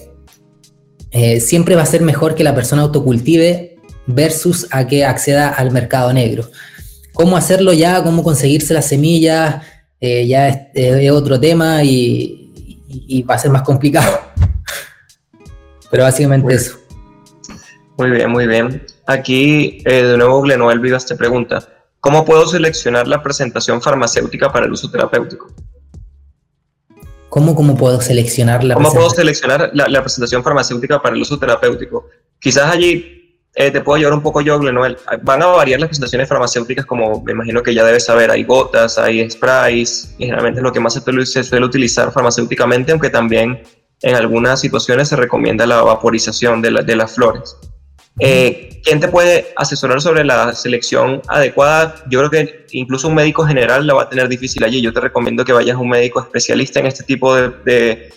eh, 1.11 1.39
siempre 1.39 1.75
va 1.75 1.83
a 1.83 1.85
ser 1.85 2.01
mejor 2.01 2.35
que 2.35 2.43
la 2.43 2.55
persona 2.55 2.81
autocultive 2.81 3.77
versus 4.07 4.67
a 4.71 4.87
que 4.87 5.05
acceda 5.05 5.49
al 5.49 5.71
mercado 5.71 6.11
negro. 6.11 6.49
¿Cómo 7.13 7.37
hacerlo 7.37 7.73
ya? 7.73 8.03
¿Cómo 8.03 8.23
conseguirse 8.23 8.73
las 8.73 8.87
semillas? 8.87 9.63
Eh, 9.99 10.27
ya 10.27 10.69
es, 10.73 11.11
otro 11.11 11.39
tema 11.39 11.83
y, 11.83 13.23
va 13.29 13.35
a 13.35 13.39
ser 13.39 13.51
más 13.51 13.63
complicado. 13.63 14.19
Pero 15.91 16.03
básicamente 16.03 16.53
eso. 16.53 16.86
Muy 17.97 18.11
bien, 18.11 18.29
muy 18.29 18.45
bien. 18.45 18.85
Aquí 19.07 19.81
eh, 19.85 20.03
de 20.03 20.17
nuevo 20.17 20.41
Glenoel 20.41 20.79
Vivas 20.79 21.05
te 21.05 21.15
pregunta, 21.15 21.67
¿cómo 21.99 22.23
puedo 22.25 22.45
seleccionar 22.45 23.07
la 23.07 23.23
presentación 23.23 23.81
farmacéutica 23.81 24.51
para 24.51 24.67
el 24.67 24.71
uso 24.71 24.91
terapéutico? 24.91 25.47
¿Cómo, 27.29 27.55
cómo 27.55 27.75
puedo 27.75 27.99
seleccionar 27.99 28.63
la 28.63 28.75
¿Cómo 28.75 28.93
puedo 28.93 29.09
seleccionar 29.09 29.71
la, 29.73 30.01
presentación 30.01 30.43
farmacéutica 30.43 31.01
para 31.01 31.15
el 31.15 31.21
uso 31.21 31.37
terapéutico? 31.39 32.07
Quizás 32.39 32.71
allí 32.71 33.41
eh, 33.55 33.71
te 33.71 33.81
puedo 33.81 33.97
ayudar 33.97 34.13
un 34.13 34.21
poco 34.21 34.41
yo, 34.41 34.59
Noel. 34.59 34.97
Van 35.23 35.41
a 35.41 35.47
variar 35.47 35.79
las 35.79 35.89
presentaciones 35.89 36.29
farmacéuticas, 36.29 36.85
como 36.85 37.23
me 37.23 37.31
imagino 37.31 37.63
que 37.63 37.73
ya 37.73 37.83
debes 37.83 38.05
saber. 38.05 38.29
Hay 38.29 38.43
gotas, 38.43 38.97
hay 38.97 39.29
sprays, 39.29 40.15
y 40.19 40.25
generalmente 40.25 40.59
es 40.59 40.63
lo 40.63 40.71
que 40.71 40.79
más 40.79 40.93
se 40.93 41.43
suele, 41.43 41.65
utilizar 41.65 42.11
farmacéuticamente, 42.11 42.91
aunque 42.91 43.09
también 43.09 43.63
en 44.01 44.15
algunas 44.15 44.61
situaciones 44.61 45.09
se 45.09 45.15
recomienda 45.15 45.65
la 45.65 45.81
vaporización 45.81 46.61
de, 46.61 46.83
de 46.83 46.95
las 46.95 47.15
flores. 47.15 47.57
Eh, 48.19 48.81
¿Quién 48.83 48.99
te 48.99 49.07
puede 49.09 49.47
asesorar 49.55 50.01
sobre 50.01 50.23
la 50.23 50.53
selección 50.53 51.21
adecuada? 51.27 51.95
Yo 52.09 52.19
creo 52.19 52.31
que 52.31 52.65
incluso 52.71 53.09
un 53.09 53.15
médico 53.15 53.45
general 53.45 53.85
la 53.85 53.93
va 53.93 54.03
a 54.03 54.09
tener 54.09 54.27
difícil 54.27 54.63
allí. 54.63 54.81
Yo 54.81 54.93
te 54.93 55.01
recomiendo 55.01 55.43
que 55.43 55.53
vayas 55.53 55.75
a 55.75 55.79
un 55.79 55.89
médico 55.89 56.21
especialista 56.21 56.79
en 56.79 56.87
este 56.87 57.03
tipo 57.03 57.35
de, 57.35 58.09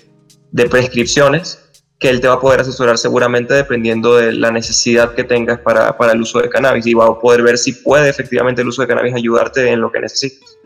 de, 0.53 0.69
prescripciones 0.69 1.59
que 1.99 2.09
él 2.09 2.21
te 2.21 2.29
va 2.29 2.35
a 2.35 2.41
poder 2.41 2.61
asesorar 2.61 2.97
seguramente 2.97 3.53
dependiendo 3.53 4.17
de 4.17 4.33
la 4.33 4.51
necesidad 4.51 5.15
que 5.15 5.25
tengas 5.25 5.59
para, 5.59 5.97
para, 5.99 6.13
el 6.13 6.23
uso 6.23 6.41
de 6.41 6.49
cannabis 6.49 6.87
y 6.87 6.95
va 6.95 7.07
a 7.07 7.19
poder 7.19 7.43
ver 7.43 7.59
si 7.59 7.73
puede 7.73 8.09
efectivamente 8.09 8.63
el 8.63 8.69
uso 8.69 8.81
de 8.83 8.89
cannabis 8.89 9.15
ayudarte 9.15 9.71
en 9.71 9.81
lo 9.81 9.93
que 9.93 10.01
necesites. 10.01 10.57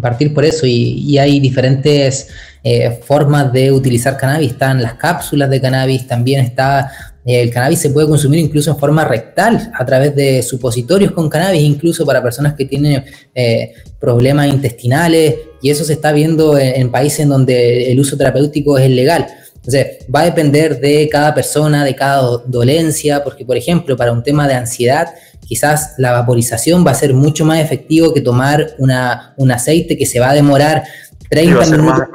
Partir 0.00 0.34
por 0.34 0.44
eso 0.44 0.66
y, 0.66 1.16
hay 1.16 1.40
diferentes 1.40 2.28
eh, 2.62 3.00
formas 3.04 3.52
de 3.52 3.72
utilizar 3.72 4.18
cannabis, 4.18 4.52
están 4.52 4.82
las 4.82 4.94
cápsulas 4.94 5.48
de 5.48 5.60
cannabis, 5.60 6.06
también 6.06 6.44
está 6.44 7.11
el 7.24 7.50
cannabis 7.50 7.78
se 7.78 7.90
puede 7.90 8.08
consumir 8.08 8.40
incluso 8.40 8.70
en 8.70 8.78
forma 8.78 9.04
rectal 9.04 9.70
a 9.78 9.86
través 9.86 10.14
de 10.16 10.42
supositorios 10.42 11.12
con 11.12 11.28
cannabis, 11.28 11.62
incluso 11.62 12.04
para 12.04 12.22
personas 12.22 12.54
que 12.54 12.64
tienen 12.64 13.04
eh, 13.34 13.74
problemas 14.00 14.48
intestinales 14.48 15.36
y 15.60 15.70
eso 15.70 15.84
se 15.84 15.92
está 15.92 16.12
viendo 16.12 16.58
en, 16.58 16.80
en 16.80 16.90
países 16.90 17.20
en 17.20 17.28
donde 17.28 17.92
el 17.92 18.00
uso 18.00 18.16
terapéutico 18.16 18.76
es 18.78 18.90
legal. 18.90 19.26
Entonces, 19.64 19.98
va 20.12 20.22
a 20.22 20.24
depender 20.24 20.80
de 20.80 21.08
cada 21.08 21.32
persona, 21.32 21.84
de 21.84 21.94
cada 21.94 22.38
dolencia, 22.46 23.22
porque, 23.22 23.44
por 23.44 23.56
ejemplo, 23.56 23.96
para 23.96 24.10
un 24.10 24.24
tema 24.24 24.48
de 24.48 24.54
ansiedad, 24.54 25.14
quizás 25.46 25.94
la 25.98 26.10
vaporización 26.10 26.84
va 26.84 26.90
a 26.90 26.94
ser 26.94 27.14
mucho 27.14 27.44
más 27.44 27.60
efectivo 27.60 28.12
que 28.12 28.20
tomar 28.20 28.74
una, 28.78 29.34
un 29.36 29.52
aceite 29.52 29.96
que 29.96 30.06
se 30.06 30.18
va 30.18 30.30
a 30.30 30.34
demorar 30.34 30.82
30 31.30 31.66
minutos. 31.66 32.08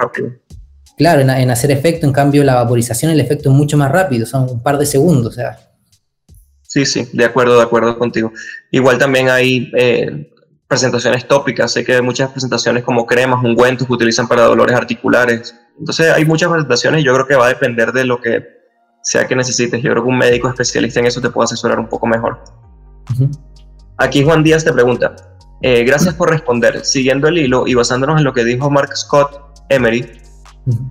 Claro, 0.97 1.21
en, 1.21 1.51
hacer 1.51 1.69
efecto, 1.69 2.07
en 2.07 2.11
cambio, 2.11 2.43
la 2.43 2.55
vaporización, 2.55 3.11
el 3.11 3.19
efecto 3.19 3.51
es 3.51 3.55
mucho 3.55 3.77
más 3.77 3.91
rápido, 3.91 4.25
son 4.25 4.49
un 4.49 4.63
par 4.63 4.79
de 4.79 4.85
segundos. 4.87 5.33
O 5.33 5.35
sea. 5.35 5.59
Sí, 6.63 6.85
sí, 6.85 7.07
de 7.13 7.23
acuerdo, 7.23 7.55
de 7.57 7.63
acuerdo 7.63 7.99
contigo. 7.99 8.31
Igual 8.71 8.97
también 8.97 9.29
hay 9.29 9.71
eh, 9.77 10.33
presentaciones 10.67 11.27
tópicas, 11.27 11.71
sé 11.71 11.85
que 11.85 11.95
hay 11.95 12.01
muchas 12.01 12.31
presentaciones 12.31 12.83
como 12.83 13.05
cremas, 13.05 13.43
ungüentos 13.43 13.85
que 13.85 13.93
utilizan 13.93 14.27
para 14.27 14.43
dolores 14.43 14.75
articulares, 14.75 15.55
entonces 15.79 16.11
hay 16.11 16.25
muchas 16.25 16.49
presentaciones 16.49 17.01
y 17.01 17.03
yo 17.03 17.13
creo 17.13 17.27
que 17.27 17.35
va 17.35 17.45
a 17.45 17.49
depender 17.49 17.91
de 17.91 18.03
lo 18.03 18.19
que 18.19 18.43
sea 19.03 19.27
que 19.27 19.35
necesites. 19.35 19.81
Yo 19.83 19.91
creo 19.91 20.03
que 20.03 20.09
un 20.09 20.17
médico 20.17 20.49
especialista 20.49 20.99
en 20.99 21.05
eso 21.05 21.21
te 21.21 21.29
puede 21.29 21.45
asesorar 21.45 21.79
un 21.79 21.87
poco 21.87 22.07
mejor. 22.07 22.43
Aquí 23.97 24.23
Juan 24.23 24.43
Díaz 24.43 24.65
te 24.65 24.73
pregunta, 24.73 25.15
eh, 25.61 25.83
gracias 25.83 26.15
por 26.15 26.31
responder. 26.31 26.83
Siguiendo 26.83 27.27
el 27.27 27.37
hilo 27.37 27.67
y 27.67 27.75
basándonos 27.75 28.17
en 28.17 28.23
lo 28.23 28.33
que 28.33 28.43
dijo 28.43 28.69
Mark 28.71 28.97
Scott 28.97 29.63
Emery, 29.69 30.11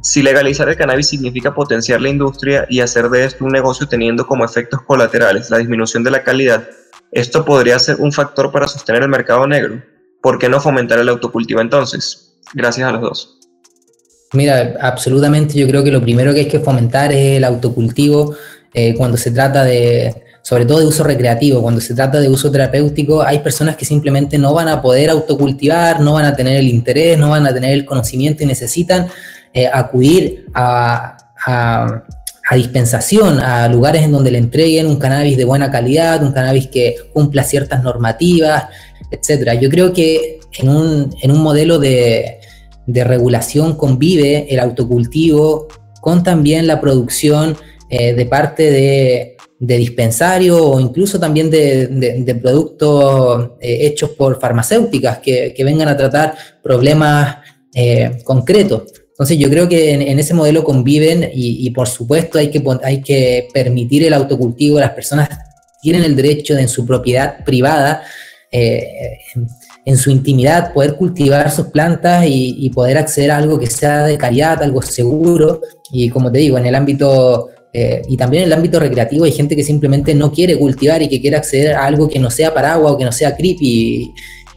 si 0.03 0.23
legalizar 0.23 0.69
el 0.69 0.77
cannabis 0.77 1.09
significa 1.09 1.55
potenciar 1.55 2.01
la 2.01 2.09
industria 2.09 2.67
y 2.69 2.81
hacer 2.81 3.09
de 3.11 3.25
esto 3.25 3.45
un 3.45 3.53
negocio 3.53 3.87
teniendo 3.87 4.27
como 4.27 4.45
efectos 4.45 4.81
colaterales 4.83 5.51
la 5.51 5.59
disminución 5.59 6.03
de 6.03 6.11
la 6.11 6.23
calidad, 6.23 6.67
esto 7.13 7.45
podría 7.45 7.79
ser 7.79 7.97
un 8.01 8.13
factor 8.13 8.51
para 8.51 8.69
sostener 8.69 9.03
el 9.03 9.09
mercado 9.09 9.47
negro. 9.47 9.83
¿Por 10.23 10.39
qué 10.39 10.49
no 10.49 10.61
fomentar 10.61 10.99
el 10.99 11.09
autocultivo 11.09 11.61
entonces? 11.61 12.35
Gracias 12.55 12.89
a 12.89 12.93
los 12.93 13.01
dos. 13.01 13.39
Mira, 14.33 14.77
absolutamente 14.81 15.59
yo 15.59 15.69
creo 15.69 15.85
que 15.85 15.93
lo 15.93 16.01
primero 16.01 16.35
que 16.35 16.41
hay 16.41 16.49
que 16.49 16.61
fomentar 16.61 17.13
es 17.13 17.37
el 17.37 17.45
autocultivo 17.45 18.35
eh, 18.75 18.95
cuando 18.95 19.17
se 19.17 19.31
trata 19.31 19.65
de, 19.65 20.15
sobre 20.43 20.67
todo 20.67 20.81
de 20.81 20.87
uso 20.87 21.05
recreativo, 21.05 21.63
cuando 21.63 21.81
se 21.81 21.95
trata 21.95 22.21
de 22.21 22.29
uso 22.29 22.51
terapéutico, 22.51 23.23
hay 23.23 23.39
personas 23.39 23.77
que 23.77 23.85
simplemente 23.85 24.37
no 24.37 24.53
van 24.53 24.69
a 24.69 24.83
poder 24.83 25.11
autocultivar, 25.11 26.01
no 26.01 26.15
van 26.15 26.25
a 26.25 26.37
tener 26.37 26.57
el 26.57 26.69
interés, 26.69 27.19
no 27.19 27.31
van 27.31 27.47
a 27.47 27.55
tener 27.55 27.73
el 27.73 27.85
conocimiento 27.85 28.43
y 28.43 28.47
necesitan 28.47 29.09
eh, 29.57 29.71
acudir 29.73 30.45
a, 30.53 31.17
dispensación, 32.55 33.41
a 33.41 33.67
lugares 33.69 34.03
en 34.03 34.13
donde 34.13 34.31
le 34.31 34.37
entreguen 34.37 34.87
un 34.87 34.97
cannabis 34.97 35.35
de 35.39 35.47
buena 35.47 35.71
calidad, 35.71 36.23
un 36.23 36.33
cannabis 36.33 36.67
que 36.67 36.97
cumpla 37.15 37.43
ciertas 37.43 37.83
normativas, 37.83 38.65
etcétera. 39.11 39.55
Yo 39.55 39.71
creo 39.71 39.95
que 39.95 40.41
en 40.59 40.69
un, 40.69 41.11
en 41.23 41.31
un 41.31 41.43
modelo 41.43 41.79
de, 41.79 42.39
regulación 42.87 43.77
convive 43.77 44.47
el 44.51 44.61
autocultivo 44.61 45.69
con 46.03 46.23
también 46.23 46.67
la 46.67 46.79
producción 46.79 47.57
eh, 47.89 48.13
de 48.13 48.27
parte 48.27 48.71
de, 48.71 49.37
de, 49.59 49.79
dispensario 49.79 50.63
o 50.63 50.79
incluso 50.79 51.19
también 51.19 51.49
de, 51.51 52.39
productos 52.43 53.53
eh, 53.59 53.87
hechos 53.87 54.11
por 54.11 54.39
farmacéuticas 54.39 55.21
que, 55.21 55.55
vengan 55.65 55.89
a 55.89 55.97
tratar 55.97 56.35
problemas 56.63 57.39
concretos. 58.23 59.06
Entonces 59.17 59.39
yo 59.39 59.49
creo 59.49 59.69
que 59.69 59.93
en, 59.93 60.19
ese 60.19 60.35
modelo 60.35 60.63
conviven 60.63 61.31
y, 61.33 61.71
por 61.71 61.89
supuesto 61.89 62.39
hay 62.39 62.51
que, 62.51 62.63
hay 62.83 63.01
que 63.01 63.49
permitir 63.53 64.05
el 64.05 64.13
autocultivo, 64.13 64.79
las 64.79 64.91
personas 64.91 65.29
tienen 65.81 66.05
el 66.05 66.15
derecho 66.15 66.55
de 66.55 66.63
en 66.63 66.69
su 66.69 66.85
propiedad 66.85 67.43
privada 67.45 68.03
en 69.87 69.97
su 69.97 70.11
intimidad 70.11 70.73
poder 70.73 70.97
cultivar 70.97 71.51
sus 71.51 71.69
plantas 71.69 72.25
y, 72.29 72.69
poder 72.71 72.99
acceder 72.99 73.31
a 73.31 73.39
algo 73.39 73.59
que 73.59 73.69
sea 73.69 74.05
de 74.05 74.19
calidad, 74.19 74.63
algo 74.63 74.83
seguro. 74.83 75.61
Y 75.93 76.11
como 76.11 76.31
te 76.31 76.41
digo, 76.41 76.59
en 76.59 76.67
el 76.67 76.75
ámbito 76.75 77.51
eh, 77.73 78.03
y 78.09 78.17
también 78.17 78.43
en 78.43 78.49
el 78.49 78.53
ámbito 78.53 78.81
recreativo 78.81 79.25
hay 79.25 79.33
gente 79.33 79.55
que 79.55 79.63
simplemente 79.63 80.13
no 80.15 80.33
quiere 80.33 80.59
cultivar 80.59 81.03
y 81.03 81.09
que 81.09 81.21
quiere 81.21 81.37
acceder 81.37 81.77
a 81.77 81.85
algo 81.85 82.09
que 82.09 82.19
no 82.19 82.31
sea 82.31 82.53
paraguas 82.53 82.93
o 82.93 82.99
que 82.99 83.05
no 83.05 83.13
sea 83.13 83.37
creepy 83.37 84.13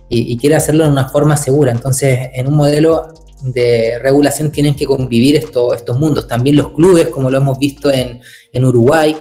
y, 0.10 0.38
quiere 0.38 0.56
hacerlo 0.56 0.86
de 0.86 0.90
una 0.90 1.08
forma 1.08 1.38
segura. 1.38 1.72
Entonces, 1.72 2.30
en 2.34 2.48
un 2.48 2.56
modelo 2.56 3.14
de 3.44 4.00
regulación 4.00 4.52
tienen 4.52 4.76
que 4.76 4.86
convivir 4.86 5.36
estos 5.36 6.00
mundos. 6.00 6.28
También 6.28 6.56
los 6.56 6.72
clubes, 6.72 7.08
como 7.08 7.30
lo 7.30 7.38
hemos 7.38 7.58
visto 7.58 7.92
en, 7.92 8.20
Uruguay, 8.66 9.16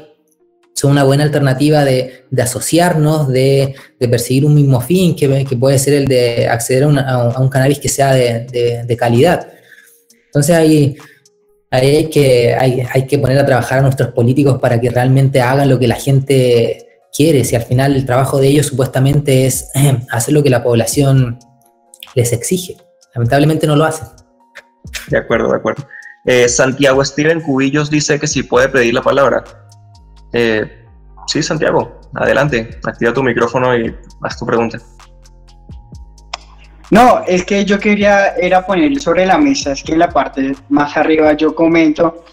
son 0.75 0.93
una 0.93 1.05
buena 1.05 1.25
alternativa 1.25 1.85
de, 1.85 2.25
asociarnos, 2.41 3.29
de, 3.29 3.75
perseguir 3.99 4.45
un 4.45 4.55
mismo 4.55 4.81
fin, 4.81 5.15
que, 5.15 5.29
puede 5.59 5.79
ser 5.79 5.95
el 5.95 6.07
de 6.07 6.49
acceder 6.49 6.85
a, 6.85 7.39
un, 7.39 7.49
cannabis 7.49 7.79
que 7.79 7.89
sea 7.89 8.13
de, 8.15 8.97
calidad. 8.99 9.49
Entonces 10.27 10.57
hay, 10.57 10.97
que, 12.11 12.55
hay, 12.55 13.07
que 13.07 13.19
poner 13.19 13.39
a 13.39 13.47
trabajar 13.47 13.79
a 13.79 13.83
nuestros 13.83 14.13
políticos 14.13 14.59
para 14.61 14.81
que 14.81 14.91
realmente 14.91 15.41
hagan 15.41 15.69
lo 15.69 15.79
que 15.79 15.89
la 15.89 15.97
gente 15.97 16.87
quiere, 17.13 17.45
si 17.45 17.57
al 17.57 17.63
final 17.63 17.97
el 17.97 18.07
trabajo 18.07 18.39
de 18.39 18.49
ellos 18.49 18.67
supuestamente 18.67 19.47
es 19.47 19.71
hacer 20.11 20.35
lo 20.35 20.43
que 20.43 20.51
la 20.51 20.63
población 20.63 21.39
les 22.15 22.33
exige. 22.33 22.77
Lamentablemente 23.15 23.67
no 23.67 23.77
lo 23.77 23.85
hacen. 23.85 24.09
De 25.09 25.19
acuerdo, 25.19 25.51
de 25.51 25.57
acuerdo. 25.57 25.87
Eh, 26.25 26.49
Santiago 26.49 27.05
Steven 27.05 27.41
Cubillos 27.41 27.91
dice 27.91 28.19
que 28.19 28.27
si 28.27 28.43
puede 28.43 28.69
pedir 28.69 28.95
la 28.95 29.03
palabra. 29.03 29.45
Eh, 30.33 30.85
sí, 31.27 31.43
Santiago, 31.43 32.01
adelante, 32.15 32.71
activa 32.85 33.13
tu 33.13 33.23
micrófono 33.23 33.77
y 33.77 33.95
haz 34.23 34.39
tu 34.39 34.47
pregunta. 34.47 34.79
No, 36.91 37.23
es 37.27 37.45
que 37.45 37.65
yo 37.65 37.79
quería 37.79 38.29
era 38.37 38.65
poner 38.67 38.99
sobre 38.99 39.27
la 39.27 39.39
mesa, 39.39 39.73
es 39.73 39.83
que 39.83 39.93
en 39.93 39.99
la 39.99 40.09
parte 40.09 40.55
más 40.71 40.97
arriba 40.97 41.35
yo 41.35 41.55
comento 41.55 42.25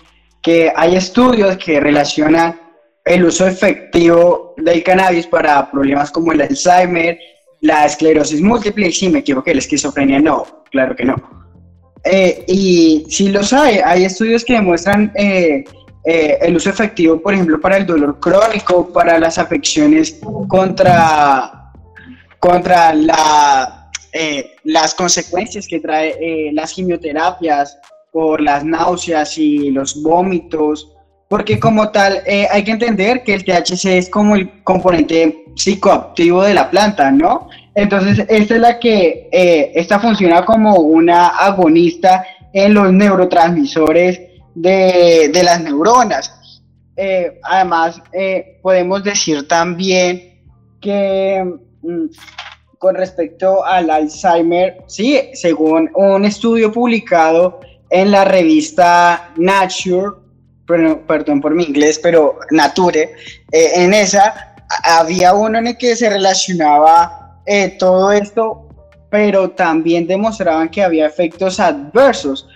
que 0.41 0.71
hay 0.73 0.95
estudios 0.95 1.57
que 1.57 1.79
relacionan 1.79 2.59
el 3.03 3.25
uso 3.25 3.47
efectivo 3.47 4.53
del 4.57 4.83
cannabis 4.83 5.27
para 5.27 5.69
problemas 5.69 6.11
como 6.11 6.31
el 6.31 6.41
Alzheimer, 6.41 7.17
la 7.65 7.85
esclerosis 7.85 8.41
múltiple, 8.41 8.91
si 8.91 9.09
me 9.09 9.19
equivoqué, 9.19 9.53
la 9.53 9.59
esquizofrenia 9.59 10.19
no, 10.19 10.45
claro 10.71 10.95
que 10.95 11.05
no. 11.05 11.15
Eh, 12.03 12.43
y 12.47 13.05
si 13.09 13.29
los 13.29 13.51
hay, 13.51 13.79
hay 13.83 14.05
estudios 14.05 14.45
que 14.45 14.53
demuestran 14.53 15.11
eh, 15.15 15.63
eh, 16.05 16.37
el 16.39 16.55
uso 16.55 16.69
efectivo, 16.69 17.19
por 17.19 17.33
ejemplo, 17.33 17.59
para 17.59 17.77
el 17.77 17.85
dolor 17.85 18.19
crónico, 18.19 18.93
para 18.93 19.17
las 19.17 19.39
afecciones 19.39 20.19
contra, 20.47 21.71
contra 22.39 22.93
la, 22.93 23.89
eh, 24.13 24.51
las 24.65 24.93
consecuencias 24.93 25.67
que 25.67 25.79
trae 25.79 26.15
eh, 26.19 26.51
las 26.53 26.73
quimioterapias 26.73 27.79
por 28.11 28.39
las 28.39 28.63
náuseas 28.63 29.35
y 29.39 29.71
los 29.71 29.99
vómitos, 30.03 30.91
porque 31.27 31.59
como 31.59 31.89
tal 31.89 32.21
hay 32.51 32.63
que 32.63 32.71
entender 32.71 33.23
que 33.23 33.33
el 33.33 33.43
THC 33.43 33.85
es 33.85 34.09
como 34.09 34.35
el 34.35 34.63
componente 34.63 35.44
psicoactivo 35.55 36.43
de 36.43 36.53
la 36.53 36.69
planta, 36.69 37.11
¿no? 37.11 37.49
Entonces, 37.73 38.25
esta 38.29 38.55
es 38.55 38.61
la 38.61 38.79
que, 38.79 39.29
esta 39.73 39.99
funciona 39.99 40.45
como 40.45 40.75
una 40.75 41.27
agonista 41.27 42.25
en 42.53 42.73
los 42.73 42.91
neurotransmisores 42.91 44.21
de, 44.55 45.41
las 45.43 45.61
neuronas. 45.61 46.61
Eh, 46.95 47.39
además, 47.43 48.01
eh, 48.13 48.59
podemos 48.61 49.03
decir 49.03 49.47
también 49.47 50.41
que 50.79 51.43
mm, 51.81 52.05
con 52.77 52.95
respecto 52.95 53.65
al 53.65 53.89
Alzheimer, 53.89 54.77
sí, 54.87 55.19
según 55.33 55.89
un 55.95 56.23
estudio 56.23 56.71
publicado 56.71 57.59
en 57.89 58.11
la 58.11 58.23
revista 58.23 59.33
Nature, 59.35 60.17
perdón 60.65 61.41
por 61.41 61.53
mi 61.53 61.63
inglés, 61.63 61.99
pero 62.01 62.39
Nature, 62.51 63.11
eh, 63.51 63.71
en 63.75 63.93
esa 63.93 64.54
había 64.83 65.33
uno 65.33 65.59
en 65.59 65.67
el 65.67 65.77
que 65.77 65.95
se 65.95 66.09
relacionaba 66.09 67.41
eh, 67.45 67.75
todo 67.77 68.11
esto, 68.11 68.67
pero 69.09 69.51
también 69.51 70.07
demostraban 70.07 70.69
que 70.69 70.83
había 70.83 71.05
efectos 71.05 71.59
adversos. 71.59 72.47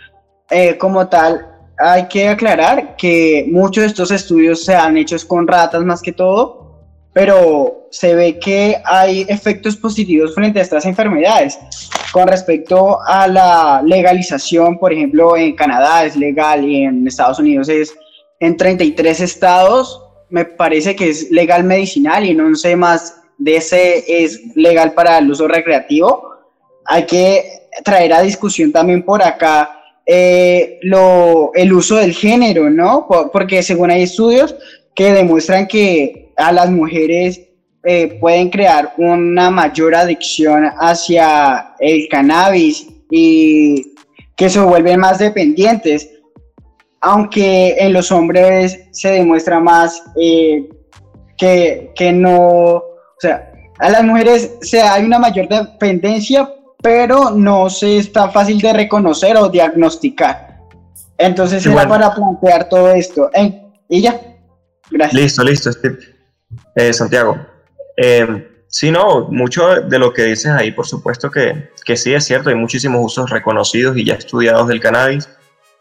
Eh, 0.50 0.78
como 0.78 1.08
tal, 1.08 1.46
hay 1.78 2.08
que 2.08 2.28
aclarar 2.28 2.96
que 2.98 3.46
muchos 3.50 3.84
de 3.84 3.88
estos 3.88 4.12
estudios 4.12 4.66
se 4.66 4.76
han 4.76 4.98
hecho 4.98 5.16
con 5.28 5.48
ratas 5.48 5.84
más 5.84 6.02
que 6.02 6.12
todo, 6.12 6.60
pero 7.14 7.88
se 7.92 8.14
ve 8.16 8.40
que 8.40 8.82
hay 8.84 9.26
efectos 9.30 9.76
positivos 9.76 10.36
frente 10.36 10.60
a 10.60 10.64
estas 10.64 10.86
enfermedades. 10.86 11.58
Con 12.12 12.28
respecto 12.28 13.00
a 13.08 13.28
la 13.28 13.82
legalización, 13.86 14.78
por 14.80 14.92
ejemplo, 14.92 15.38
en 15.38 15.56
Canadá 15.56 16.06
es 16.06 16.16
legal 16.16 16.66
y 16.66 16.84
en 16.84 17.08
Estados 17.08 17.40
Unidos 17.40 17.70
es 17.70 17.94
en 18.40 18.58
33 18.58 19.20
estados, 19.20 20.09
me 20.30 20.46
parece 20.46 20.96
que 20.96 21.10
es 21.10 21.32
legal 21.32 21.64
medicinal 21.64 22.26
y 22.26 22.34
no 22.34 22.56
sé 22.56 22.76
más 22.76 23.22
de 23.38 23.56
ese 23.58 24.24
es 24.24 24.42
legal 24.56 24.94
para 24.94 25.18
el 25.18 25.32
uso 25.32 25.48
recreativo. 25.48 26.30
Hay 26.86 27.06
que 27.06 27.44
traer 27.84 28.14
a 28.14 28.22
discusión 28.22 28.72
también 28.72 29.04
por 29.04 29.24
acá 29.24 29.80
eh, 30.06 30.80
lo, 30.82 31.52
el 31.54 31.72
uso 31.72 31.98
del 31.98 32.14
género, 32.14 32.70
¿no? 32.70 33.08
Porque 33.32 33.62
según 33.64 33.92
hay 33.92 34.04
estudios 34.04 34.56
que 34.96 35.14
demuestran 35.14 35.68
que 35.68 36.34
a 36.36 36.52
las 36.52 36.70
mujeres 36.72 37.42
eh, 37.84 38.18
pueden 38.20 38.50
crear 38.50 38.94
una 38.98 39.50
mayor 39.50 39.96
adicción 39.96 40.66
hacia 40.80 41.76
el 41.80 42.08
cannabis 42.10 42.88
y 43.10 43.94
que 44.36 44.50
se 44.50 44.60
vuelven 44.60 45.00
más 45.00 45.20
dependientes, 45.20 46.10
aunque 47.02 47.76
en 47.80 47.94
los 47.94 48.12
hombres 48.12 48.88
se 48.92 49.10
demuestra 49.10 49.60
más 49.60 50.04
eh, 50.22 50.68
que, 51.38 51.92
que, 51.96 52.12
no, 52.12 52.38
o 52.76 53.20
sea, 53.20 53.52
a 53.80 53.90
las 53.90 54.04
mujeres 54.04 54.58
se, 54.62 54.82
hay 54.82 55.06
una 55.06 55.20
mayor 55.20 55.48
dependencia, 55.48 56.50
pero 56.82 57.32
no 57.32 57.70
se 57.70 57.98
es 57.98 58.12
tan 58.12 58.32
fácil 58.32 58.60
de 58.60 58.74
reconocer 58.74 59.38
o 59.38 59.50
diagnosticar. 59.50 60.60
Entonces 61.18 61.66
era 61.66 61.88
para 61.88 62.14
plantear 62.14 62.70
todo 62.70 62.92
esto. 62.92 63.30
y 63.90 64.02
ya, 64.02 64.20
gracias. 64.90 65.22
Listo, 65.22 65.44
listo. 65.44 65.70
Eh, 66.76 66.94
Santiago. 66.94 67.38
Eh, 67.98 68.48
sí, 68.68 68.92
no, 68.92 69.28
mucho 69.30 69.82
de 69.82 70.00
lo 70.00 70.14
que 70.14 70.24
dices 70.24 70.48
ahí, 70.48 70.72
por 70.72 70.88
supuesto 70.88 71.30
que, 71.30 71.70
que 71.84 71.98
sí 71.98 72.14
es 72.14 72.24
cierto, 72.26 72.50
hay 72.50 72.56
muchísimos 72.56 73.02
usos 73.04 73.30
reconocidos 73.30 73.98
y 73.98 74.06
ya 74.06 74.14
estudiados 74.14 74.68
del 74.68 74.80
cannabis. 74.80 75.28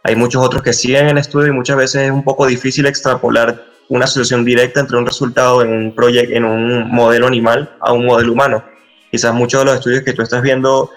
Hay 0.09 0.17
muchos 0.17 0.43
otros 0.43 0.63
que 0.63 0.73
siguen 0.73 1.07
en 1.09 1.19
estudio 1.19 1.49
y 1.49 1.53
muchas 1.53 1.77
veces 1.77 2.05
es 2.05 2.11
un 2.11 2.25
poco 2.25 2.47
difícil 2.47 2.87
extrapolar 2.87 3.63
una 3.91 4.07
asociación 4.07 4.43
directa 4.43 4.81
entre 4.81 4.97
un 4.97 5.05
resultado 5.05 5.61
en 5.61 5.71
un 5.71 5.95
proyecto, 5.95 6.35
en 6.35 6.47
un 6.47 6.91
modelo 6.91 7.27
animal 7.27 7.77
a 7.79 7.93
un 7.93 8.07
modelo 8.07 8.33
humano. 8.33 8.65
Quizás 9.11 9.35
muchos 9.35 9.61
de 9.61 9.65
los 9.67 9.75
estudios 9.75 10.05
que 10.05 10.15
tú 10.15 10.23
estás 10.23 10.41
viendo 10.41 10.91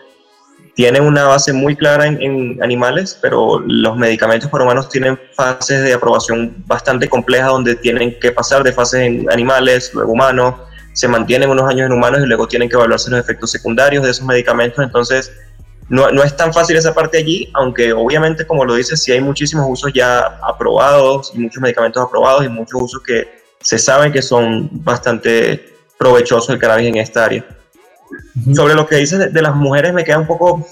tienen 0.76 1.04
una 1.04 1.26
base 1.26 1.52
muy 1.52 1.76
clara 1.76 2.08
en, 2.08 2.58
animales, 2.64 3.20
pero 3.22 3.60
los 3.60 3.98
medicamentos 3.98 4.50
para 4.50 4.64
humanos 4.64 4.88
tienen 4.88 5.20
fases 5.34 5.84
de 5.84 5.92
aprobación 5.92 6.56
bastante 6.66 7.10
complejas 7.10 7.50
donde 7.50 7.76
tienen 7.76 8.18
que 8.18 8.32
pasar 8.32 8.64
de 8.64 8.72
fases 8.72 9.02
en 9.02 9.30
animales, 9.30 9.94
luego 9.94 10.14
humanos, 10.14 10.56
se 10.94 11.10
mantienen 11.10 11.50
unos 11.50 11.70
años 11.70 11.88
en 11.88 11.92
humanos 11.92 12.22
y 12.24 12.28
luego 12.28 12.48
tienen 12.48 12.70
que 12.70 12.78
evaluarse 12.78 13.12
los 13.12 13.20
efectos 13.20 13.52
secundarios 13.52 14.06
de 14.06 14.12
esos 14.12 14.26
medicamentos. 14.26 14.82
Entonces, 14.82 15.34
no, 15.92 16.10
no 16.10 16.24
es 16.24 16.38
tan 16.38 16.54
fácil 16.54 16.78
esa 16.78 16.94
parte 16.94 17.18
allí, 17.18 17.50
aunque 17.54 17.92
obviamente, 17.92 18.48
como 18.48 18.64
lo 18.64 18.76
dices, 18.76 19.04
sí 19.04 19.12
hay 19.12 19.20
muchísimos 19.20 19.66
usos 19.70 19.92
ya 19.92 20.40
aprobados 20.42 21.34
y 21.36 21.40
muchos 21.40 21.62
medicamentos 21.62 22.02
aprobados 22.02 22.46
y 22.46 22.48
muchos 22.48 22.82
usos 22.82 23.04
que 23.04 23.28
se 23.60 23.78
saben 23.78 24.14
que 24.14 24.22
son 24.22 24.70
bastante 24.72 25.76
provechosos 26.00 26.50
el 26.52 26.60
cannabis 26.60 26.88
en 26.88 26.96
esta 26.96 27.26
área. 27.26 27.46
Sobre 28.56 28.74
lo 28.74 28.88
que 28.88 28.96
dices 28.96 29.34
de, 29.34 29.42
las 29.42 29.54
mujeres 29.54 29.94
me 29.94 30.06
queda 30.06 30.20
un 30.20 30.28
poco... 30.28 30.66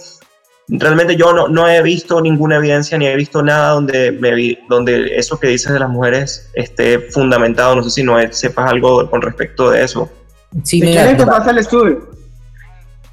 Realmente 0.70 1.18
yo 1.18 1.34
no, 1.34 1.50
no, 1.50 1.68
he 1.68 1.82
visto 1.82 2.22
ninguna 2.22 2.56
evidencia 2.56 2.98
ni 2.98 3.06
he 3.06 3.16
visto 3.18 3.42
nada 3.42 3.72
donde, 3.72 4.14
me 4.14 4.34
vi, 4.34 4.58
donde 4.70 5.18
eso 5.18 5.38
que 5.38 5.48
dices 5.48 5.74
de 5.74 5.80
las 5.80 5.90
mujeres 5.90 6.50
esté 6.54 6.98
fundamentado. 6.98 7.76
No 7.76 7.84
sé 7.84 7.90
si 7.90 8.04
no 8.04 8.16
sepas 8.32 8.72
algo 8.72 9.10
con 9.10 9.22
respecto 9.22 9.70
de 9.70 9.84
eso. 9.84 10.10
Sí, 10.64 10.80
si 10.80 10.82
quieres 10.82 11.16
que 11.16 11.26
pasa 11.26 11.52
el 11.52 11.58
estudio. 11.58 12.19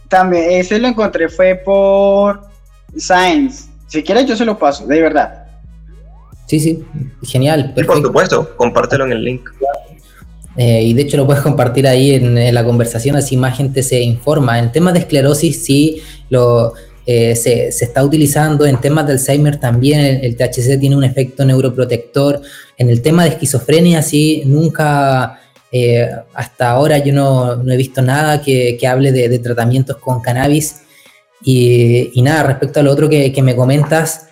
También, 0.09 0.51
ese 0.53 0.79
lo 0.79 0.89
encontré 0.89 1.29
fue 1.29 1.55
por 1.55 2.43
Science. 2.97 3.65
Si 3.87 4.03
quieres 4.03 4.27
yo 4.27 4.37
se 4.37 4.45
lo 4.45 4.59
paso, 4.59 4.87
de 4.87 5.01
verdad. 5.01 5.47
Sí, 6.47 6.61
sí, 6.61 6.85
genial. 7.23 7.73
por 7.75 8.03
supuesto, 8.03 8.57
compártelo 8.57 9.05
en 9.05 9.13
el 9.13 9.25
link. 9.25 9.51
Eh, 10.57 10.83
y 10.85 10.95
de 10.95 11.03
hecho 11.03 11.19
lo 11.19 11.27
puedes 11.27 11.43
compartir 11.43 11.87
ahí 11.87 12.13
en, 12.13 12.55
la 12.55 12.65
conversación, 12.65 13.17
así 13.17 13.37
más 13.37 13.57
gente 13.57 13.83
se 13.83 14.01
informa. 14.01 14.59
En 14.59 14.73
temas 14.73 14.95
de 14.95 15.01
esclerosis 15.01 15.65
sí 15.65 16.03
lo, 16.31 16.73
eh, 17.05 17.37
se, 17.37 17.71
se, 17.73 17.85
está 17.85 18.03
utilizando, 18.03 18.65
en 18.65 18.81
temas 18.81 19.07
de 19.07 19.13
Alzheimer 19.15 19.59
también 19.59 20.01
el, 20.01 20.37
THC 20.37 20.79
tiene 20.81 20.97
un 20.97 21.05
efecto 21.05 21.45
neuroprotector. 21.45 22.41
En 22.79 22.91
el 22.91 23.03
tema 23.03 23.25
de 23.25 23.31
esquizofrenia 23.31 24.03
sí, 24.03 24.43
nunca, 24.47 25.41
eh, 25.73 26.09
hasta 26.35 26.71
ahora 26.71 26.99
yo 26.99 27.13
no, 27.13 27.57
no, 27.57 27.73
he 27.73 27.77
visto 27.77 28.03
nada 28.03 28.41
que, 28.41 28.77
que 28.79 28.87
hable 28.87 29.13
de, 29.13 29.29
de, 29.29 29.39
tratamientos 29.39 29.97
con 29.97 30.21
cannabis. 30.21 30.83
Y, 31.43 32.11
y, 32.15 32.23
nada, 32.23 32.43
respecto 32.45 32.81
a 32.81 32.83
lo 32.83 32.91
otro 32.91 33.09
que, 33.09 33.33
que 33.33 33.43
me 33.43 33.55
comentas, 33.55 34.23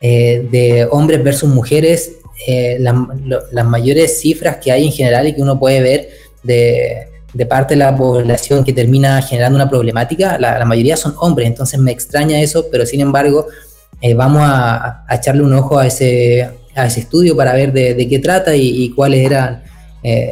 de 0.00 0.88
hombres 0.90 1.22
versus 1.22 1.50
mujeres, 1.50 2.20
eh, 2.46 2.78
las 2.80 3.66
mayores 3.66 4.18
cifras 4.18 4.56
que 4.56 4.72
hay 4.72 4.86
en 4.86 4.92
general 4.92 5.28
y 5.28 5.34
que 5.34 5.42
uno 5.42 5.60
puede 5.60 5.82
ver 5.82 6.08
de, 6.42 7.46
parte 7.46 7.74
de 7.74 7.78
la 7.78 7.94
población 7.94 8.64
que 8.64 8.72
termina 8.72 9.20
generando 9.20 9.56
una 9.56 9.68
problemática, 9.68 10.38
la, 10.38 10.64
mayoría 10.64 10.96
son 10.96 11.14
hombres, 11.18 11.48
entonces 11.48 11.78
me 11.78 11.92
extraña 11.92 12.40
eso, 12.40 12.66
pero 12.72 12.86
sin 12.86 13.02
embargo 13.02 13.46
eh, 14.00 14.14
vamos 14.14 14.40
a, 14.42 15.04
echarle 15.10 15.42
un 15.42 15.52
ojo 15.52 15.78
a 15.78 15.86
ese, 15.86 16.48
a 16.74 16.86
ese 16.86 17.00
estudio 17.00 17.36
para 17.36 17.52
ver 17.52 17.74
de, 17.74 18.08
qué 18.08 18.18
trata 18.20 18.56
y, 18.56 18.88
cuáles 18.94 19.26
eran 19.26 19.62
eh, 20.02 20.30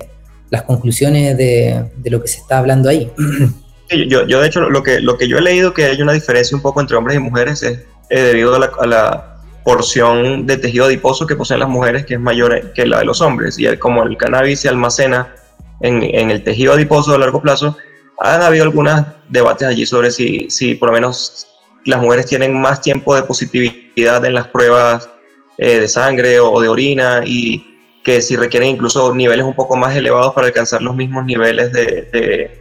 las 0.51 0.63
conclusiones 0.63 1.37
de, 1.37 1.85
lo 2.05 2.23
que 2.23 2.29
se 2.29 2.39
está 2.39 2.59
hablando 2.59 2.89
ahí. 2.89 3.11
Yo, 3.91 4.27
yo, 4.27 4.43
de 4.43 4.47
hecho 4.47 4.69
lo 4.69 4.83
que, 4.83 5.01
lo 5.01 5.17
que 5.17 5.29
yo 5.29 5.39
he 5.39 5.41
leído 5.41 5.73
que 5.73 5.87
hay 5.87 6.03
una 6.03 6.13
diferencia 6.13 6.55
un 6.55 6.63
poco 6.63 6.83
entre 6.83 6.97
hombres 6.97 7.17
y 7.17 7.21
mujeres 7.21 7.63
es 7.63 7.87
debido 8.09 8.55
a 8.55 8.87
la 8.87 9.39
porción 9.65 10.47
de 10.47 10.57
tejido 10.57 10.85
adiposo 10.85 11.27
que 11.27 11.37
poseen 11.37 11.61
las 11.61 11.69
mujeres 11.69 12.05
que 12.05 12.15
es 12.15 12.21
mayor 12.21 12.73
que 12.73 12.87
la 12.87 12.99
de 12.99 13.07
los 13.07 13.21
hombres. 13.21 13.59
Y 13.59 13.77
como 13.79 14.03
el 14.03 14.17
cannabis 14.17 14.61
se 14.61 14.69
almacena 14.69 15.35
en, 15.81 16.03
en 16.03 16.31
el 16.31 16.43
tejido 16.43 16.75
adiposo 16.75 17.15
a 17.15 17.19
largo 17.19 17.41
plazo, 17.41 17.77
han 18.19 18.43
habido 18.43 18.65
algunos 18.65 19.05
debates 19.29 19.69
allí 19.69 19.87
sobre 19.87 20.11
si, 20.11 20.51
si 20.51 20.75
por 20.75 20.89
lo 20.89 20.95
menos 20.95 21.47
las 21.85 22.01
mujeres 22.01 22.27
tienen 22.27 22.61
más 22.61 22.81
tiempo 22.81 23.15
de 23.15 23.23
positividad 23.23 24.25
en 24.25 24.35
las 24.35 24.49
pruebas 24.49 25.09
eh, 25.57 25.81
de 25.81 25.89
sangre 25.89 26.41
o 26.41 26.61
de 26.61 26.69
orina 26.69 27.23
y 27.25 27.78
que 28.05 28.23
si 28.23 28.37
requieren 28.37 28.71
incluso 28.71 29.15
niveles 29.15 29.45
un 29.45 29.55
poco 29.55 29.77
más 29.77 29.95
elevados 29.97 30.33
para 30.35 30.47
alcanzar 30.47 30.83
los 30.83 30.95
mismos 30.95 31.25
niveles 31.25 31.73
de, 31.73 32.09
de, 32.13 32.61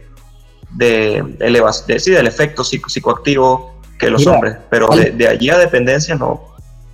de, 0.76 1.24
elevación, 1.40 1.98
sí, 2.00 2.10
del 2.10 2.26
efecto 2.26 2.62
psicoactivo 2.64 3.80
que 3.98 4.10
los 4.10 4.26
hombres. 4.26 4.56
Pero 4.70 4.88
de, 4.88 5.10
de 5.10 5.28
allí 5.28 5.50
a 5.50 5.58
dependencia 5.58 6.14
no, 6.14 6.48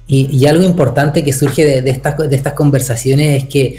y, 0.06 0.46
algo 0.46 0.62
importante 0.64 1.24
que 1.24 1.32
surge 1.32 1.80
de, 1.80 1.90
estas, 1.90 2.16
de 2.18 2.36
estas 2.36 2.52
conversaciones 2.52 3.42
es 3.42 3.48
que 3.48 3.78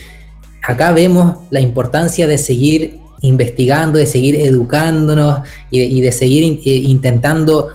acá 0.64 0.92
vemos 0.92 1.38
la 1.52 1.60
importancia 1.60 2.26
de 2.26 2.38
seguir 2.40 3.00
investigando, 3.22 4.00
de 4.00 4.08
seguir 4.08 4.36
educándonos 4.36 5.42
y 5.70 6.02
de, 6.02 6.12
seguir 6.12 6.44
eh, 6.44 6.70
intentando 6.70 7.70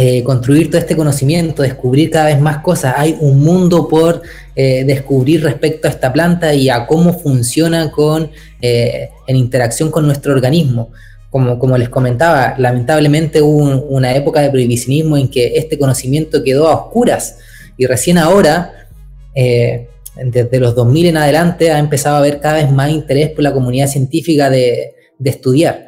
eh, 0.00 0.22
construir 0.24 0.70
todo 0.70 0.78
este 0.78 0.96
conocimiento, 0.96 1.62
descubrir 1.62 2.10
cada 2.10 2.26
vez 2.26 2.40
más 2.40 2.58
cosas. 2.58 2.94
Hay 2.96 3.16
un 3.20 3.40
mundo 3.40 3.86
por 3.88 4.22
eh, 4.56 4.84
descubrir 4.84 5.42
respecto 5.42 5.88
a 5.88 5.90
esta 5.90 6.12
planta 6.12 6.54
y 6.54 6.68
a 6.70 6.86
cómo 6.86 7.18
funciona 7.18 7.90
con, 7.90 8.30
en 8.62 9.36
interacción 9.36 9.90
con 9.90 10.06
nuestro 10.06 10.32
organismo. 10.32 10.90
Como, 11.30 11.58
como 11.58 11.78
les 11.78 11.88
comentaba, 11.88 12.54
lamentablemente 12.58 13.40
hubo 13.40 13.82
una 13.86 14.14
época 14.14 14.40
de 14.40 14.50
prohibicionismo 14.50 15.16
en 15.16 15.28
que 15.28 15.52
este 15.56 15.78
conocimiento 15.78 16.42
quedó 16.42 16.68
a 16.68 16.74
oscuras 16.74 17.36
y 17.80 17.86
recién 17.86 18.18
ahora, 18.18 18.88
eh, 19.34 19.88
desde 20.22 20.60
los 20.60 20.74
2000 20.74 21.06
en 21.06 21.16
adelante, 21.16 21.70
ha 21.70 21.78
empezado 21.78 22.16
a 22.16 22.18
haber 22.18 22.38
cada 22.38 22.56
vez 22.56 22.70
más 22.70 22.90
interés 22.90 23.30
por 23.30 23.42
la 23.42 23.54
comunidad 23.54 23.88
científica 23.88 24.50
de, 24.50 24.94
estudiar. 25.24 25.86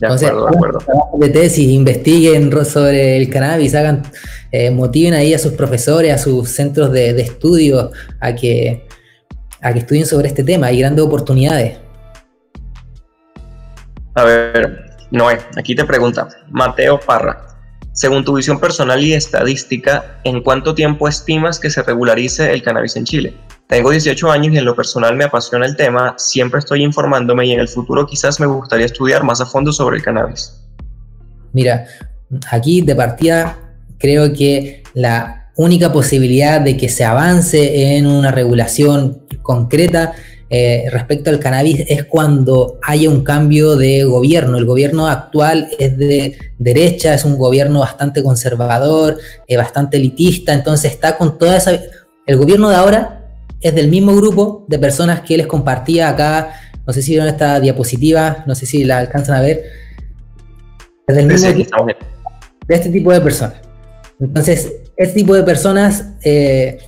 De 0.00 0.06
acuerdo, 0.06 0.46
de 0.46 0.56
acuerdo. 0.56 0.80
De 1.18 1.28
tesis, 1.28 1.68
investiguen 1.68 2.64
sobre 2.64 3.18
el 3.18 3.28
cannabis, 3.28 3.74
hagan, 3.74 4.02
eh, 4.50 4.70
motiven 4.70 5.12
ahí 5.12 5.34
a 5.34 5.38
sus 5.38 5.52
profesores, 5.52 6.14
a 6.14 6.18
sus 6.18 6.48
centros 6.48 6.90
de, 6.90 7.10
estudio 7.20 7.90
a 8.18 8.34
que, 8.34 8.86
a 9.60 9.72
que 9.74 9.80
estudien 9.80 10.06
sobre 10.06 10.28
este 10.28 10.42
tema. 10.42 10.68
Hay 10.68 10.78
grandes 10.78 11.04
oportunidades. 11.04 11.78
A 14.14 14.24
ver, 14.24 14.90
Noé, 15.10 15.38
aquí 15.56 15.74
te 15.74 15.84
pregunta, 15.84 16.28
Mateo 16.48 16.98
Parra, 16.98 17.46
según 17.92 18.24
tu 18.24 18.34
visión 18.34 18.60
personal 18.60 19.02
y 19.02 19.14
estadística, 19.14 20.20
¿en 20.24 20.42
cuánto 20.42 20.74
tiempo 20.74 21.08
estimas 21.08 21.58
que 21.58 21.70
se 21.70 21.82
regularice 21.82 22.52
el 22.52 22.62
cannabis 22.62 22.96
en 22.96 23.04
Chile? 23.04 23.34
Tengo 23.68 23.90
18 23.90 24.30
años 24.30 24.54
y 24.54 24.58
en 24.58 24.64
lo 24.64 24.74
personal 24.74 25.16
me 25.16 25.24
apasiona 25.24 25.66
el 25.66 25.76
tema, 25.76 26.14
siempre 26.18 26.58
estoy 26.58 26.82
informándome 26.82 27.46
y 27.46 27.52
en 27.52 27.60
el 27.60 27.68
futuro 27.68 28.06
quizás 28.06 28.40
me 28.40 28.46
gustaría 28.46 28.86
estudiar 28.86 29.22
más 29.22 29.40
a 29.40 29.46
fondo 29.46 29.72
sobre 29.72 29.98
el 29.98 30.02
cannabis. 30.02 30.60
Mira, 31.52 31.86
aquí 32.50 32.80
de 32.80 32.96
partida 32.96 33.58
creo 33.98 34.32
que 34.32 34.82
la 34.94 35.50
única 35.56 35.92
posibilidad 35.92 36.60
de 36.60 36.76
que 36.76 36.88
se 36.88 37.04
avance 37.04 37.96
en 37.96 38.06
una 38.06 38.30
regulación 38.30 39.26
concreta 39.42 40.14
eh, 40.52 40.88
respecto 40.90 41.30
al 41.30 41.38
cannabis 41.38 41.84
es 41.88 42.04
cuando 42.06 42.80
haya 42.82 43.08
un 43.08 43.22
cambio 43.22 43.76
de 43.76 44.02
gobierno. 44.02 44.58
El 44.58 44.64
gobierno 44.64 45.06
actual 45.06 45.68
es 45.78 45.96
de 45.96 46.36
derecha, 46.58 47.14
es 47.14 47.24
un 47.24 47.38
gobierno 47.38 47.78
bastante 47.78 48.20
conservador, 48.20 49.16
eh, 49.46 49.56
bastante 49.56 49.96
elitista, 49.96 50.52
entonces 50.52 50.92
está 50.92 51.16
con 51.16 51.38
toda 51.38 51.56
esa... 51.56 51.80
El 52.26 52.36
gobierno 52.36 52.68
de 52.68 52.74
ahora 52.74 53.28
es 53.60 53.74
del 53.76 53.88
mismo 53.88 54.14
grupo 54.16 54.64
de 54.66 54.80
personas 54.80 55.20
que 55.20 55.36
les 55.36 55.46
compartía 55.46 56.08
acá, 56.08 56.60
no 56.84 56.92
sé 56.92 57.00
si 57.02 57.12
vieron 57.12 57.28
esta 57.28 57.60
diapositiva, 57.60 58.42
no 58.46 58.56
sé 58.56 58.66
si 58.66 58.82
la 58.82 58.98
alcanzan 58.98 59.36
a 59.36 59.42
ver, 59.42 59.62
es 61.06 61.14
del 61.14 61.26
mismo 61.26 61.48
de 62.66 62.74
este 62.74 62.90
tipo 62.90 63.12
de 63.12 63.20
personas. 63.20 63.54
Entonces, 64.18 64.72
este 64.96 65.14
tipo 65.14 65.34
de 65.34 65.44
personas 65.44 66.06
eh, 66.24 66.78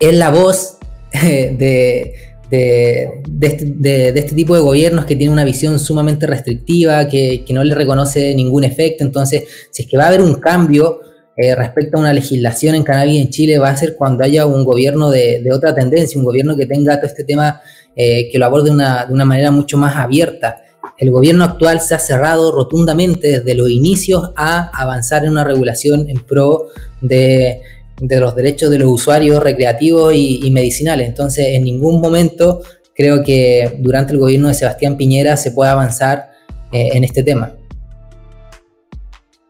es 0.00 0.14
la 0.14 0.30
voz 0.30 0.78
de 1.12 2.31
este, 2.52 3.24
de, 3.26 4.08
este, 4.08 4.34
tipo 4.34 4.54
de 4.54 4.60
gobiernos 4.60 5.06
que 5.06 5.16
tiene 5.16 5.32
una 5.32 5.44
visión 5.44 5.78
sumamente 5.78 6.26
restrictiva, 6.26 7.08
que, 7.08 7.44
no 7.48 7.64
le 7.64 7.74
reconoce 7.74 8.34
ningún 8.34 8.64
efecto. 8.64 9.04
Entonces, 9.04 9.44
si 9.70 9.82
es 9.82 9.88
que 9.88 9.96
va 9.96 10.04
a 10.04 10.08
haber 10.08 10.20
un 10.20 10.34
cambio 10.34 11.00
eh, 11.34 11.54
respecto 11.54 11.96
a 11.96 12.00
una 12.00 12.12
legislación 12.12 12.74
en 12.74 12.82
cannabis 12.82 13.22
en 13.22 13.30
Chile, 13.30 13.58
va 13.58 13.70
a 13.70 13.76
ser 13.76 13.96
cuando 13.96 14.22
haya 14.22 14.44
un 14.44 14.64
gobierno 14.64 15.10
de, 15.10 15.42
otra 15.50 15.74
tendencia, 15.74 16.18
un 16.18 16.26
gobierno 16.26 16.54
que 16.54 16.66
tenga 16.66 16.96
todo 16.96 17.06
este 17.06 17.24
tema, 17.24 17.62
eh, 17.96 18.28
que 18.30 18.38
lo 18.38 18.44
aborde 18.44 18.68
de 18.68 18.74
una, 18.74 19.06
de 19.06 19.14
una 19.14 19.24
manera 19.24 19.50
mucho 19.50 19.78
más 19.78 19.96
abierta. 19.96 20.62
El 20.98 21.10
gobierno 21.10 21.44
actual 21.44 21.80
se 21.80 21.94
ha 21.94 21.98
cerrado 21.98 22.52
rotundamente 22.52 23.38
desde 23.38 23.54
los 23.54 23.70
inicios 23.70 24.30
a 24.36 24.70
avanzar 24.78 25.24
en 25.24 25.30
una 25.30 25.44
regulación 25.44 26.06
en 26.10 26.18
pro 26.18 26.66
de 27.00 27.62
de 28.02 28.18
los 28.18 28.34
derechos 28.34 28.68
de 28.68 28.80
los 28.80 28.88
usuarios 28.88 29.40
recreativos 29.40 30.12
y, 30.14 30.50
medicinales. 30.50 31.08
Entonces, 31.08 31.46
en 31.50 31.62
ningún 31.62 32.00
momento 32.00 32.60
creo 32.94 33.22
que 33.22 33.78
durante 33.78 34.12
el 34.12 34.18
gobierno 34.18 34.48
de 34.48 34.54
Sebastián 34.54 34.96
Piñera 34.96 35.36
se 35.36 35.52
pueda 35.52 35.72
avanzar 35.72 36.32
eh, 36.72 36.90
en 36.94 37.04
este 37.04 37.22
tema. 37.22 37.52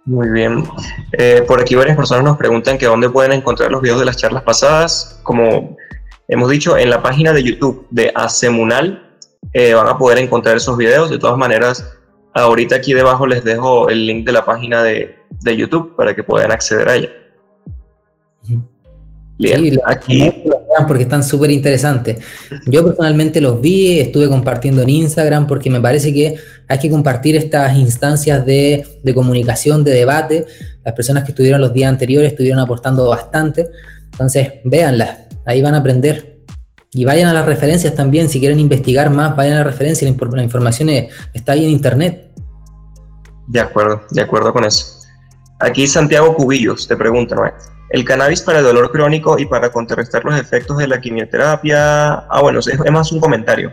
Muy 0.05 0.29
bien. 0.29 0.65
Eh, 1.13 1.43
por 1.47 1.61
aquí 1.61 1.75
varias 1.75 1.97
personas 1.97 2.25
nos 2.25 2.37
preguntan 2.37 2.77
que 2.77 2.87
dónde 2.87 3.09
pueden 3.09 3.33
encontrar 3.33 3.71
los 3.71 3.81
videos 3.81 4.01
de 4.01 4.05
las 4.05 4.19
charlas 4.19 4.43
pasadas. 4.43 5.19
Como 5.23 5.77
hemos 6.29 6.51
dicho, 6.51 6.77
en 6.77 6.91
la 6.91 7.03
página 7.03 7.33
de 7.33 7.43
YouTube 7.43 7.87
de 7.91 8.13
Acemunal 8.15 9.17
eh, 9.55 9.73
van 9.73 9.89
a 9.89 9.97
poder 9.97 10.19
encontrar 10.19 10.57
esos 10.57 10.77
videos. 10.77 11.09
De 11.09 11.19
todas 11.19 11.39
maneras, 11.39 11.91
ahorita 12.35 12.77
aquí 12.77 12.93
debajo 12.93 13.27
les 13.27 13.45
dejo 13.45 13.89
el 13.89 14.07
link 14.07 14.27
de 14.27 14.33
la 14.33 14.45
página 14.45 14.83
de, 14.83 15.17
de 15.41 15.57
YouTube 15.57 15.97
para 15.97 16.15
que 16.15 16.23
puedan 16.23 16.53
acceder 16.53 16.89
a 16.89 16.97
ella. 16.97 17.22
Sí, 19.39 19.79
aquí. 19.85 20.33
porque 20.87 21.03
están 21.05 21.25
súper 21.25 21.51
interesantes. 21.51 22.19
Yo 22.67 22.85
personalmente 22.85 23.41
los 23.41 23.61
vi, 23.61 24.01
estuve 24.01 24.29
compartiendo 24.29 24.83
en 24.83 24.91
Instagram 24.91 25.47
porque 25.47 25.71
me 25.71 25.81
parece 25.81 26.13
que 26.13 26.37
hay 26.69 26.79
que 26.79 26.91
compartir 26.91 27.37
estas 27.37 27.77
instancias 27.77 28.45
de, 28.47 28.87
comunicación, 29.15 29.85
de 29.85 29.93
debate. 29.93 30.47
Las 30.85 30.95
personas 30.95 31.25
que 31.25 31.33
estuvieron 31.33 31.61
los 31.61 31.73
días 31.73 31.89
anteriores 31.89 32.33
estuvieron 32.33 32.61
aportando 32.61 33.09
bastante. 33.09 33.69
Entonces, 34.13 34.55
véanlas, 34.65 35.19
ahí 35.45 35.63
van 35.63 35.75
a 35.75 35.79
aprender. 35.79 36.41
Y 36.95 37.05
vayan 37.07 37.29
a 37.29 37.33
las 37.33 37.47
referencias 37.47 37.95
también, 37.95 38.29
si 38.29 38.39
quieren 38.39 38.61
investigar 38.61 39.09
más, 39.09 39.35
vayan 39.35 39.55
a 39.55 39.59
la 39.59 39.65
referencia, 39.65 40.07
la, 40.07 40.43
información 40.43 40.91
está 41.33 41.53
ahí 41.53 41.65
en 41.65 41.71
internet. 41.71 42.31
De 43.49 43.61
acuerdo, 43.61 44.03
de 44.11 44.21
acuerdo 44.21 44.53
con 44.53 44.65
eso. 44.65 45.01
Aquí 45.59 45.87
Santiago 45.87 46.35
Cubillos 46.35 46.87
te 46.87 46.97
pregunta, 46.97 47.35
¿no? 47.35 47.45
El 47.93 48.07
cannabis 48.07 48.41
para 48.41 48.61
el 48.61 48.65
dolor 48.65 48.91
crónico 48.91 49.39
y 49.39 49.45
para 49.45 49.71
contrarrestar 49.71 50.25
los 50.25 50.41
efectos 50.41 50.79
de 50.79 50.89
la 50.89 50.99
quimioterapia. 50.99 52.25
Ah, 52.27 52.41
bueno, 52.41 52.61
es, 52.61 52.91
más 52.91 53.13
un 53.13 53.21
comentario. 53.21 53.71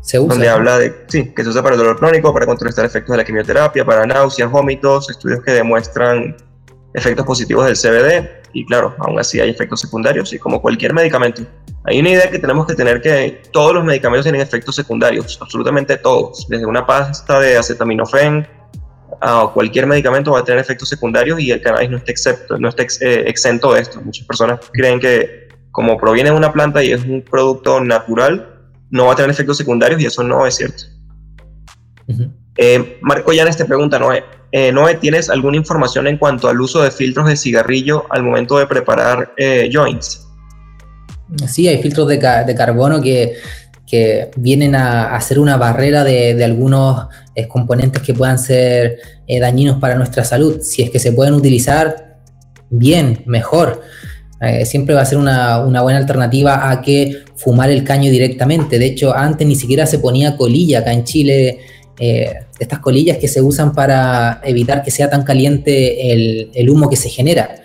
Se 0.00 0.18
usa. 0.18 0.34
Donde 0.34 0.48
habla 0.48 0.76
de, 0.76 1.04
sí, 1.06 1.32
que 1.32 1.44
se 1.44 1.50
usa 1.50 1.62
para 1.62 1.76
el 1.76 1.78
dolor 1.78 1.96
crónico, 1.96 2.34
para 2.34 2.46
contrarrestar 2.46 2.84
efectos 2.84 3.12
de 3.12 3.18
la 3.18 3.24
quimioterapia, 3.24 3.84
para 3.84 4.04
náuseas, 4.06 4.50
vómitos, 4.50 5.08
estudios 5.08 5.40
que 5.44 5.52
demuestran 5.52 6.36
efectos 6.94 7.24
positivos 7.24 7.64
del 7.64 7.76
CBD. 7.76 8.28
Y 8.52 8.66
claro, 8.66 8.96
aún 8.98 9.20
así 9.20 9.38
hay 9.38 9.50
efectos 9.50 9.80
secundarios, 9.80 10.32
y 10.32 10.40
como 10.40 10.60
cualquier 10.60 10.92
medicamento. 10.92 11.42
Hay 11.84 12.00
una 12.00 12.10
idea 12.10 12.28
que 12.28 12.40
tenemos 12.40 12.66
que 12.66 12.74
tener 12.74 13.00
que 13.00 13.40
todos 13.52 13.72
los 13.72 13.84
medicamentos 13.84 14.24
tienen 14.24 14.40
efectos 14.40 14.74
secundarios, 14.74 15.38
absolutamente 15.40 15.96
todos. 15.96 16.48
Desde 16.48 16.66
una 16.66 16.84
pasta 16.84 17.38
de 17.38 17.56
acetaminofén 17.56 18.48
a 19.20 19.50
cualquier 19.52 19.86
medicamento 19.86 20.32
va 20.32 20.40
a 20.40 20.44
tener 20.44 20.60
efectos 20.60 20.88
secundarios 20.88 21.40
y 21.40 21.50
el 21.50 21.60
cannabis 21.60 21.90
no 21.90 21.98
está, 21.98 22.10
excepto, 22.10 22.58
no 22.58 22.68
está 22.68 22.82
eh, 22.82 23.24
exento 23.26 23.72
de 23.74 23.80
esto. 23.80 24.00
Muchas 24.00 24.26
personas 24.26 24.60
creen 24.72 24.98
que 24.98 25.48
como 25.70 25.96
proviene 25.96 26.30
de 26.30 26.36
una 26.36 26.52
planta 26.52 26.82
y 26.82 26.92
es 26.92 27.04
un 27.04 27.22
producto 27.22 27.80
natural, 27.80 28.48
no 28.90 29.06
va 29.06 29.12
a 29.12 29.16
tener 29.16 29.30
efectos 29.30 29.56
secundarios 29.56 30.00
y 30.00 30.06
eso 30.06 30.22
no 30.22 30.46
es 30.46 30.56
cierto. 30.56 30.84
Eh, 32.56 32.98
Marco 33.02 33.32
Llanes 33.32 33.56
te 33.56 33.64
pregunta, 33.64 33.98
Noé, 33.98 34.24
eh, 34.50 34.72
Noé, 34.72 34.96
¿tienes 34.96 35.30
alguna 35.30 35.56
información 35.56 36.06
en 36.08 36.18
cuanto 36.18 36.48
al 36.48 36.60
uso 36.60 36.82
de 36.82 36.90
filtros 36.90 37.28
de 37.28 37.36
cigarrillo 37.36 38.06
al 38.10 38.24
momento 38.24 38.58
de 38.58 38.66
preparar 38.66 39.32
joints? 39.70 40.26
Sí, 41.46 41.68
hay 41.68 41.80
filtros 41.80 42.08
de, 42.08 42.18
de 42.18 42.54
carbono 42.56 43.00
que 43.00 43.36
que 43.90 44.30
vienen 44.36 44.76
a, 44.76 45.16
hacer 45.16 45.40
una 45.40 45.56
barrera 45.56 46.04
de, 46.04 46.44
algunos 46.44 47.08
eh, 47.34 47.48
componentes 47.48 48.00
que 48.02 48.14
puedan 48.14 48.38
ser 48.38 48.98
eh, 49.26 49.40
dañinos 49.40 49.80
para 49.80 49.96
nuestra 49.96 50.24
salud. 50.24 50.60
Si 50.62 50.82
es 50.82 50.90
que 50.90 51.00
se 51.00 51.12
pueden 51.12 51.34
utilizar, 51.34 52.18
bien, 52.70 53.24
mejor. 53.26 53.82
Eh, 54.40 54.64
siempre 54.64 54.94
va 54.94 55.02
a 55.02 55.04
ser 55.04 55.18
una, 55.18 55.58
buena 55.64 55.98
alternativa 55.98 56.70
a 56.70 56.80
que 56.80 57.24
fumar 57.34 57.70
el 57.70 57.82
caño 57.82 58.10
directamente. 58.12 58.78
De 58.78 58.86
hecho, 58.86 59.14
antes 59.14 59.46
ni 59.46 59.56
siquiera 59.56 59.86
se 59.86 59.98
ponía 59.98 60.36
colilla 60.36 60.80
acá 60.80 60.92
en 60.92 61.04
Chile. 61.04 61.58
estas 62.58 62.78
colillas 62.78 63.18
que 63.18 63.28
se 63.28 63.42
usan 63.42 63.72
para 63.74 64.40
evitar 64.44 64.82
que 64.82 64.90
sea 64.90 65.10
tan 65.10 65.22
caliente 65.22 66.12
el, 66.12 66.70
humo 66.70 66.88
que 66.88 66.96
se 66.96 67.08
genera. 67.08 67.56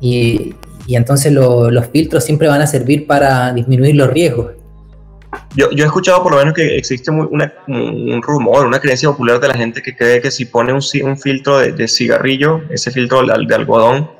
Y, 0.00 0.54
entonces 0.88 1.32
los 1.32 1.86
filtros 1.88 2.24
siempre 2.24 2.48
van 2.48 2.62
a 2.62 2.66
servir 2.66 3.06
para 3.06 3.52
disminuir 3.52 3.94
los 3.94 4.10
riesgos. 4.10 4.57
Yo, 5.56 5.68
he 5.70 5.82
escuchado 5.82 6.22
por 6.22 6.32
lo 6.32 6.38
menos 6.38 6.54
que 6.54 6.76
existe 6.76 7.10
un 7.10 8.22
rumor, 8.22 8.66
una 8.66 8.78
creencia 8.78 9.08
popular 9.08 9.40
de 9.40 9.48
la 9.48 9.54
gente 9.54 9.82
que 9.82 9.96
cree 9.96 10.20
que 10.20 10.30
si 10.30 10.44
pone 10.44 10.72
un, 10.72 10.82
filtro 11.16 11.58
de, 11.58 11.88
cigarrillo, 11.88 12.62
ese 12.70 12.90
filtro 12.90 13.24
de, 13.24 13.54
algodón, 13.54 14.10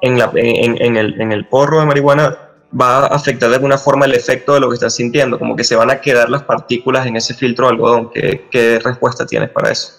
en, 0.00 1.32
el, 1.32 1.46
porro 1.46 1.80
de 1.80 1.86
marihuana, 1.86 2.36
va 2.78 3.00
a 3.00 3.06
afectar 3.08 3.50
de 3.50 3.56
alguna 3.56 3.78
forma 3.78 4.06
el 4.06 4.14
efecto 4.14 4.54
de 4.54 4.60
lo 4.60 4.68
que 4.68 4.74
estás 4.74 4.94
sintiendo, 4.94 5.38
como 5.38 5.54
que 5.54 5.64
se 5.64 5.76
van 5.76 5.90
a 5.90 6.00
quedar 6.00 6.30
las 6.30 6.42
partículas 6.42 7.06
en 7.06 7.16
ese 7.16 7.34
filtro 7.34 7.66
de 7.66 7.72
algodón. 7.72 8.10
¿Qué, 8.10 8.80
respuesta 8.82 9.26
tienes 9.26 9.50
para 9.50 9.70
eso? 9.70 9.92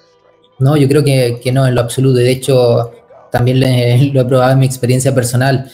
No, 0.57 0.75
yo 0.75 0.87
creo 0.89 1.03
que, 1.03 1.39
que 1.41 1.51
no, 1.51 1.67
en 1.67 1.75
lo 1.75 1.81
absoluto. 1.81 2.19
De 2.19 2.31
hecho, 2.31 2.91
también 3.31 3.59
lo 4.13 4.21
he 4.21 4.25
probado 4.25 4.53
en 4.53 4.59
mi 4.59 4.65
experiencia 4.65 5.13
personal. 5.13 5.69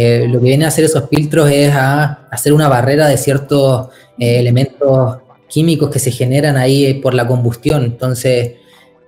Eh, 0.00 0.28
lo 0.28 0.38
que 0.38 0.44
viene 0.44 0.64
a 0.64 0.68
hacer 0.68 0.84
esos 0.84 1.08
filtros 1.08 1.50
es 1.50 1.74
a 1.74 2.28
hacer 2.30 2.52
una 2.52 2.68
barrera 2.68 3.08
de 3.08 3.16
ciertos 3.16 3.88
eh, 4.16 4.38
elementos 4.38 5.18
químicos 5.48 5.90
que 5.90 5.98
se 5.98 6.12
generan 6.12 6.56
ahí 6.56 6.94
por 6.94 7.14
la 7.14 7.26
combustión. 7.26 7.82
Entonces, 7.82 8.52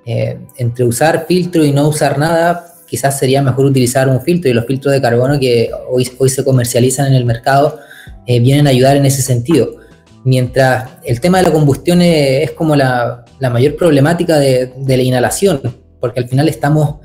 eh, 0.04 0.38
entre 0.56 0.84
usar 0.84 1.26
filtro 1.28 1.64
y 1.64 1.70
no 1.70 1.86
usar 1.86 2.18
nada, 2.18 2.74
quizás 2.88 3.16
sería 3.16 3.40
mejor 3.40 3.66
utilizar 3.66 4.08
un 4.08 4.20
filtro 4.20 4.50
y 4.50 4.52
los 4.52 4.66
filtros 4.66 4.92
de 4.92 5.00
carbono 5.00 5.38
que 5.38 5.70
hoy, 5.88 6.10
hoy 6.18 6.28
se 6.28 6.42
comercializan 6.42 7.06
en 7.06 7.14
el 7.14 7.24
mercado 7.24 7.78
vienen 8.26 8.68
a 8.68 8.70
ayudar 8.70 8.96
en 8.96 9.06
ese 9.06 9.22
sentido. 9.22 9.76
Mientras 10.24 10.88
el 11.04 11.20
tema 11.20 11.38
de 11.38 11.44
la 11.44 11.52
combustión 11.52 12.00
es, 12.00 12.52
como 12.52 12.76
la, 12.76 13.24
mayor 13.40 13.74
problemática 13.74 14.38
de, 14.38 14.72
de 14.76 14.96
la 14.96 15.02
inhalación, 15.02 15.60
porque 16.00 16.20
al 16.20 16.28
final 16.28 16.48
estamos 16.48 16.96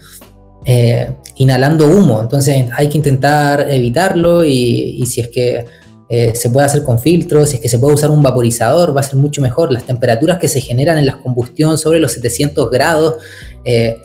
inhalando 1.38 1.88
humo. 1.88 2.22
Entonces 2.22 2.68
hay 2.76 2.90
que 2.90 2.98
intentar 2.98 3.68
evitarlo 3.70 4.44
y, 4.44 5.04
si 5.06 5.22
es 5.22 5.28
que 5.30 5.66
eh, 6.08 6.34
se 6.36 6.50
puede 6.50 6.68
hacer 6.68 6.84
con 6.84 7.00
filtros, 7.00 7.50
si 7.50 7.56
es 7.56 7.62
que 7.62 7.70
se 7.70 7.80
puede 7.80 7.96
usar 7.96 8.12
un 8.12 8.22
vaporizador, 8.22 8.96
va 8.96 9.02
a 9.02 9.04
ser 9.04 9.16
mucho 9.16 9.42
mejor. 9.42 9.72
Las 9.72 9.84
temperaturas 9.84 10.40
que 10.40 10.48
se 10.48 10.62
generan 10.62 10.98
en 10.98 11.06
la 11.06 11.18
combustión 11.22 11.78
sobre 11.78 12.00
los 12.00 12.12
700 12.14 12.70
grados 12.70 13.16
eh, 13.64 13.98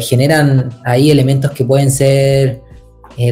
generan 0.00 0.70
ahí 0.84 1.10
elementos 1.10 1.50
que 1.50 1.64
pueden 1.64 1.90
ser 1.90 2.62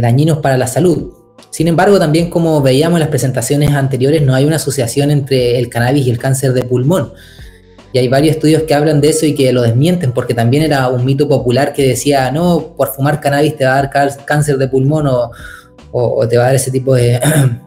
dañinos 0.00 0.38
para 0.38 0.58
la 0.58 0.66
salud. 0.66 1.12
Sin 1.52 1.68
embargo, 1.68 1.98
también 1.98 2.30
como 2.30 2.62
veíamos 2.62 2.96
en 2.96 3.00
las 3.00 3.08
presentaciones 3.10 3.70
anteriores, 3.72 4.22
no 4.22 4.34
hay 4.34 4.46
una 4.46 4.56
asociación 4.56 5.10
entre 5.10 5.58
el 5.58 5.68
cannabis 5.68 6.06
y 6.06 6.10
el 6.10 6.18
cáncer 6.18 6.54
de 6.54 6.62
pulmón. 6.62 7.12
Y 7.92 7.98
hay 7.98 8.08
varios 8.08 8.36
estudios 8.36 8.62
que 8.62 8.74
hablan 8.74 9.00
de 9.00 9.10
eso 9.10 9.26
y 9.26 9.34
que 9.34 9.52
lo 9.52 9.62
desmienten, 9.62 10.12
porque 10.12 10.34
también 10.34 10.62
era 10.62 10.88
un 10.88 11.04
mito 11.04 11.28
popular 11.28 11.72
que 11.72 11.86
decía, 11.86 12.30
no, 12.30 12.74
por 12.76 12.88
fumar 12.88 13.20
cannabis 13.20 13.56
te 13.56 13.66
va 13.66 13.78
a 13.78 13.82
dar 13.82 14.24
cáncer 14.24 14.56
de 14.56 14.68
pulmón 14.68 15.06
o, 15.06 16.26
te 16.26 16.38
va 16.38 16.44
a 16.44 16.46
dar 16.46 16.54
ese 16.54 16.70
tipo 16.70 16.94
de, 16.94 17.20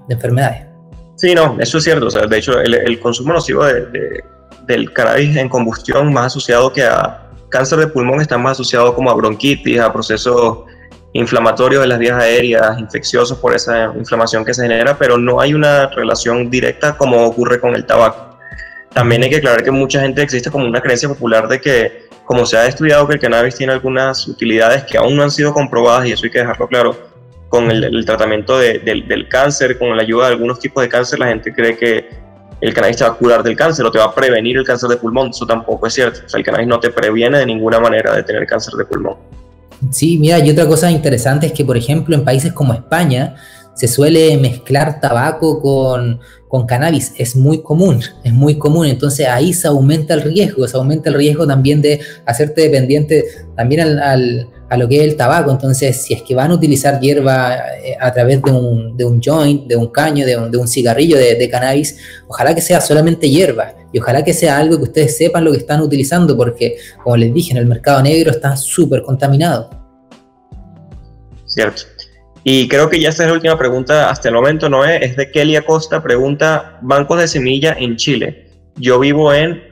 enfermedades. 0.10 0.64
Sí, 1.16 1.36
no, 1.36 1.58
eso 1.60 1.78
es 1.78 1.84
cierto. 1.84 2.08
O 2.08 2.10
sea, 2.10 2.26
de 2.26 2.38
hecho, 2.38 2.60
el, 2.60 3.00
consumo 3.00 3.34
nocivo 3.34 3.64
del 4.68 4.92
cannabis 4.94 5.36
en 5.38 5.48
combustión 5.48 6.12
más 6.12 6.28
asociado 6.28 6.74
que 6.74 6.84
a 6.84 7.22
cáncer 7.50 7.78
de 7.80 7.88
pulmón 7.88 8.20
está 8.20 8.38
más 8.38 8.54
asociado 8.54 8.96
como 8.96 9.12
a 9.12 9.14
bronquitis, 9.14 9.80
a 9.80 9.94
procesos 9.94 10.66
inflamatorios 11.14 11.82
de 11.82 11.88
las 11.88 12.00
vías 12.00 12.22
aéreas, 12.22 12.78
infecciosos 12.80 13.38
por 13.38 13.56
esa 13.56 13.94
inflamación 13.96 14.44
que 14.44 14.54
se 14.54 14.64
genera, 14.64 14.98
pero 14.98 15.18
no 15.18 15.40
hay 15.40 15.54
una 15.54 15.88
relación 15.88 16.50
directa 16.50 16.98
como 16.98 17.26
ocurre 17.26 17.62
con 17.62 17.76
el 17.76 17.86
tabaco. 17.86 18.35
También 18.96 19.22
hay 19.24 19.30
que 19.30 19.36
aclarar 19.36 19.62
que 19.62 19.72
mucha 19.72 20.00
gente 20.00 20.22
existe 20.22 20.50
como 20.50 20.64
una 20.64 20.80
creencia 20.80 21.10
popular 21.10 21.50
de 21.50 21.60
que, 21.60 22.08
como 22.24 22.46
se 22.46 22.56
ha 22.56 22.66
estudiado 22.66 23.06
que 23.06 23.16
el 23.16 23.20
cannabis 23.20 23.54
tiene 23.56 23.74
algunas 23.74 24.26
utilidades 24.26 24.86
que 24.86 24.98
aún 24.98 25.18
no 25.18 25.24
han 25.24 25.32
sido 25.32 25.54
comprobadas, 25.54 26.08
y 26.08 26.14
eso 26.14 26.24
hay 26.24 26.32
que 26.32 26.40
dejarlo 26.40 26.66
claro, 26.70 26.98
con 27.50 27.70
el, 27.70 28.06
tratamiento 28.06 28.58
del, 28.58 29.28
cáncer, 29.28 29.78
con 29.78 29.94
la 29.98 30.02
ayuda 30.02 30.28
de 30.28 30.32
algunos 30.36 30.60
tipos 30.60 30.82
de 30.82 30.88
cáncer, 30.88 31.20
la 31.20 31.28
gente 31.28 31.54
cree 31.54 31.76
que 31.76 32.08
el 32.62 32.74
cannabis 32.74 32.96
te 32.96 33.04
va 33.04 33.10
a 33.10 33.14
curar 33.16 33.44
del 33.44 33.58
cáncer 33.58 33.86
o 33.86 33.92
te 33.92 34.00
va 34.00 34.06
a 34.06 34.16
prevenir 34.16 34.56
el 34.56 34.64
cáncer 34.64 34.90
de 34.90 34.96
pulmón. 34.96 35.32
Eso 35.32 35.46
tampoco 35.46 35.88
es 35.88 35.94
cierto. 35.94 36.22
O 36.26 36.30
sea, 36.30 36.38
el 36.38 36.46
cannabis 36.46 36.68
no 36.68 36.80
te 36.80 36.90
previene 36.90 37.40
de 37.40 37.46
ninguna 37.46 37.82
manera 37.82 38.16
de 38.16 38.24
tener 38.24 38.48
cáncer 38.48 38.76
de 38.76 38.86
pulmón. 38.86 39.18
Sí, 39.92 40.18
mira, 40.18 40.40
y 40.40 40.50
otra 40.50 40.68
cosa 40.68 40.90
interesante 40.90 41.48
es 41.48 41.52
que, 41.52 41.66
por 41.66 41.76
ejemplo, 41.76 42.16
en 42.16 42.24
países 42.24 42.54
como 42.54 42.74
España 42.74 43.36
se 43.76 43.88
suele 43.88 44.38
mezclar 44.38 45.00
tabaco 45.00 45.62
con, 45.62 46.20
cannabis. 46.66 47.12
Es 47.18 47.36
muy 47.36 47.62
común, 47.62 48.00
es 48.24 48.32
muy 48.32 48.58
común. 48.58 48.86
Entonces 48.86 49.28
ahí 49.28 49.52
se 49.52 49.68
aumenta 49.68 50.14
el 50.14 50.22
riesgo, 50.22 50.66
se 50.70 50.78
aumenta 50.78 51.10
el 51.10 51.16
riesgo 51.16 51.46
también 51.46 51.82
de 51.82 52.00
hacerte 52.26 52.62
dependiente 52.62 53.26
también 53.58 53.82
al, 53.82 54.48
a 54.70 54.78
lo 54.78 54.88
que 54.88 54.98
es 54.98 55.04
el 55.04 55.18
tabaco. 55.18 55.52
Entonces, 55.52 56.02
si 56.02 56.14
es 56.14 56.22
que 56.22 56.34
van 56.34 56.52
a 56.52 56.54
utilizar 56.54 57.02
hierba 57.02 57.58
eh, 57.84 57.98
a 58.00 58.14
través 58.14 58.42
de 58.42 58.52
un, 58.52 58.96
de 58.96 59.04
un 59.04 59.22
joint, 59.22 59.68
de 59.68 59.76
un 59.76 59.88
caño, 59.88 60.26
de 60.26 60.38
un, 60.38 60.50
de 60.50 60.58
un 60.58 60.68
cigarrillo 60.70 61.18
de, 61.18 61.36
de, 61.36 61.50
cannabis, 61.50 61.98
ojalá 62.26 62.56
que 62.56 62.62
sea 62.62 62.80
solamente 62.80 63.30
hierba 63.30 63.76
y 63.92 64.00
ojalá 64.00 64.24
que 64.24 64.34
sea 64.34 64.58
algo 64.58 64.78
que 64.78 64.84
ustedes 64.84 65.18
sepan 65.18 65.44
lo 65.44 65.52
que 65.52 65.58
están 65.58 65.82
utilizando, 65.82 66.38
porque, 66.38 66.78
como 67.04 67.18
les 67.18 67.34
dije, 67.34 67.52
en 67.52 67.58
el 67.58 67.66
mercado 67.66 68.02
negro 68.02 68.32
está 68.32 68.56
súper 68.56 69.02
contaminado. 69.02 69.70
Cierto. 71.46 71.84
Y 72.48 72.68
creo 72.68 72.92
que 72.92 73.00
ya 73.00 73.10
esta 73.10 73.24
es 73.24 73.30
la 73.30 73.34
última 73.34 73.58
pregunta 73.58 74.08
hasta 74.08 74.30
el 74.30 74.36
momento, 74.36 74.70
Noé, 74.70 75.04
es 75.04 75.16
de 75.16 75.32
Kelly 75.32 75.56
Acosta, 75.56 76.04
pregunta, 76.04 76.78
bancos 76.84 77.18
de 77.20 77.28
semilla 77.28 77.76
en 77.80 77.96
Chile. 77.96 78.52
Yo 78.76 79.00
vivo 79.00 79.34
en 79.34 79.64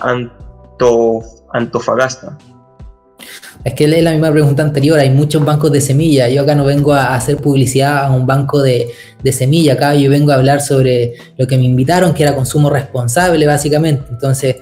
Antofagasta. 1.53 2.35
Es 3.63 3.75
que 3.75 3.83
es 3.83 4.03
la 4.03 4.09
misma 4.09 4.31
pregunta 4.31 4.63
anterior, 4.63 4.97
hay 4.97 5.11
muchos 5.11 5.45
bancos 5.45 5.71
de 5.71 5.81
semilla, 5.81 6.27
yo 6.29 6.41
acá 6.41 6.55
no 6.55 6.65
vengo 6.65 6.93
a 6.93 7.13
hacer 7.13 7.37
publicidad 7.37 8.05
a 8.05 8.11
un 8.11 8.25
banco 8.25 8.59
de, 8.63 8.91
semilla, 9.31 9.73
acá 9.73 9.93
yo 9.93 10.09
vengo 10.09 10.31
a 10.31 10.35
hablar 10.35 10.59
sobre 10.59 11.13
lo 11.37 11.45
que 11.45 11.57
me 11.57 11.65
invitaron, 11.65 12.11
que 12.15 12.23
era 12.23 12.33
consumo 12.33 12.71
responsable 12.71 13.45
básicamente, 13.45 14.05
entonces 14.09 14.55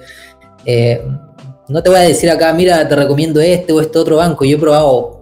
eh, 0.66 1.00
no 1.66 1.82
te 1.82 1.88
voy 1.88 1.98
a 1.98 2.02
decir 2.02 2.30
acá, 2.30 2.52
mira, 2.52 2.86
te 2.86 2.94
recomiendo 2.94 3.40
este 3.40 3.72
o 3.72 3.80
este 3.80 3.98
otro 3.98 4.16
banco, 4.16 4.44
yo 4.44 4.58
he 4.58 4.60
probado 4.60 5.21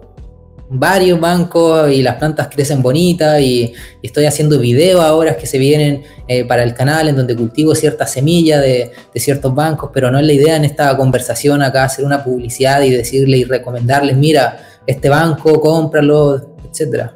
varios 0.73 1.19
bancos 1.19 1.91
y 1.91 2.01
las 2.01 2.15
plantas 2.15 2.47
crecen 2.47 2.81
bonitas 2.81 3.41
y, 3.41 3.73
estoy 4.01 4.25
haciendo 4.25 4.57
videos 4.57 5.01
ahora 5.03 5.37
que 5.37 5.45
se 5.45 5.57
vienen 5.59 6.03
eh, 6.27 6.43
para 6.45 6.63
el 6.63 6.73
canal 6.73 7.07
en 7.09 7.15
donde 7.15 7.35
cultivo 7.35 7.75
ciertas 7.75 8.11
semillas 8.11 8.61
de, 8.61 8.91
ciertos 9.15 9.53
bancos, 9.53 9.91
pero 9.93 10.09
no 10.09 10.17
es 10.17 10.25
la 10.25 10.33
idea 10.33 10.55
en 10.55 10.65
esta 10.65 10.95
conversación 10.97 11.61
acá 11.61 11.83
hacer 11.83 12.05
una 12.05 12.23
publicidad 12.23 12.81
y 12.81 12.89
decirle 12.89 13.37
y 13.37 13.43
recomendarles, 13.43 14.15
mira, 14.15 14.59
este 14.87 15.09
banco, 15.09 15.59
cómpralo, 15.61 16.55
etcétera. 16.69 17.15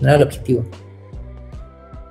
No 0.00 0.08
era 0.08 0.16
el 0.16 0.22
objetivo. 0.22 0.64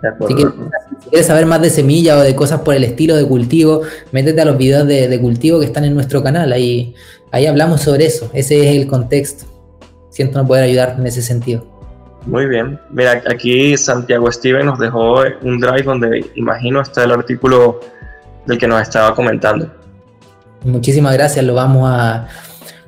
Así 0.04 0.36
que 0.36 0.44
si 0.44 1.10
quieres 1.10 1.26
saber 1.26 1.46
más 1.48 1.62
de 1.62 1.70
semillas 1.72 2.18
o 2.18 2.22
de 2.22 2.36
cosas 2.36 2.62
por 2.62 2.76
el 2.76 2.84
estilo 2.84 3.16
de 3.16 3.26
cultivo, 3.26 3.82
métete 4.12 4.42
a 4.42 4.46
los 4.46 4.58
videos 4.58 4.88
de, 4.88 5.08
de 5.08 5.20
cultivo 5.20 5.60
que 5.60 5.66
están 5.66 5.86
en 5.86 5.96
nuestro 5.96 6.22
canal, 6.22 6.52
ahí, 6.52 6.94
ahí 7.32 7.48
hablamos 7.48 7.82
sobre 7.82 8.06
eso, 8.06 8.30
ese 8.34 8.70
es 8.70 8.76
el 8.76 8.88
contexto 8.88 9.55
siento 10.16 10.42
no 10.42 10.48
poder 10.48 10.64
ayudar 10.64 10.96
en 10.98 11.06
ese 11.06 11.22
sentido. 11.22 11.66
Muy 12.26 12.46
bien. 12.46 12.80
Mira, 12.90 13.22
aquí 13.30 13.76
Santiago 13.76 14.32
Steven 14.32 14.66
nos 14.66 14.80
dejó 14.80 15.24
un 15.42 15.60
drive 15.60 15.84
donde 15.84 16.26
imagino 16.36 16.80
está 16.80 17.04
el 17.04 17.12
artículo 17.12 17.82
del 18.46 18.58
que 18.58 18.66
nos 18.66 18.82
estaba 18.82 19.14
comentando. 19.14 19.70
Muchísimas 20.64 21.14
gracias, 21.14 21.44
lo 21.44 21.54
vamos 21.54 21.92
a, 21.94 22.28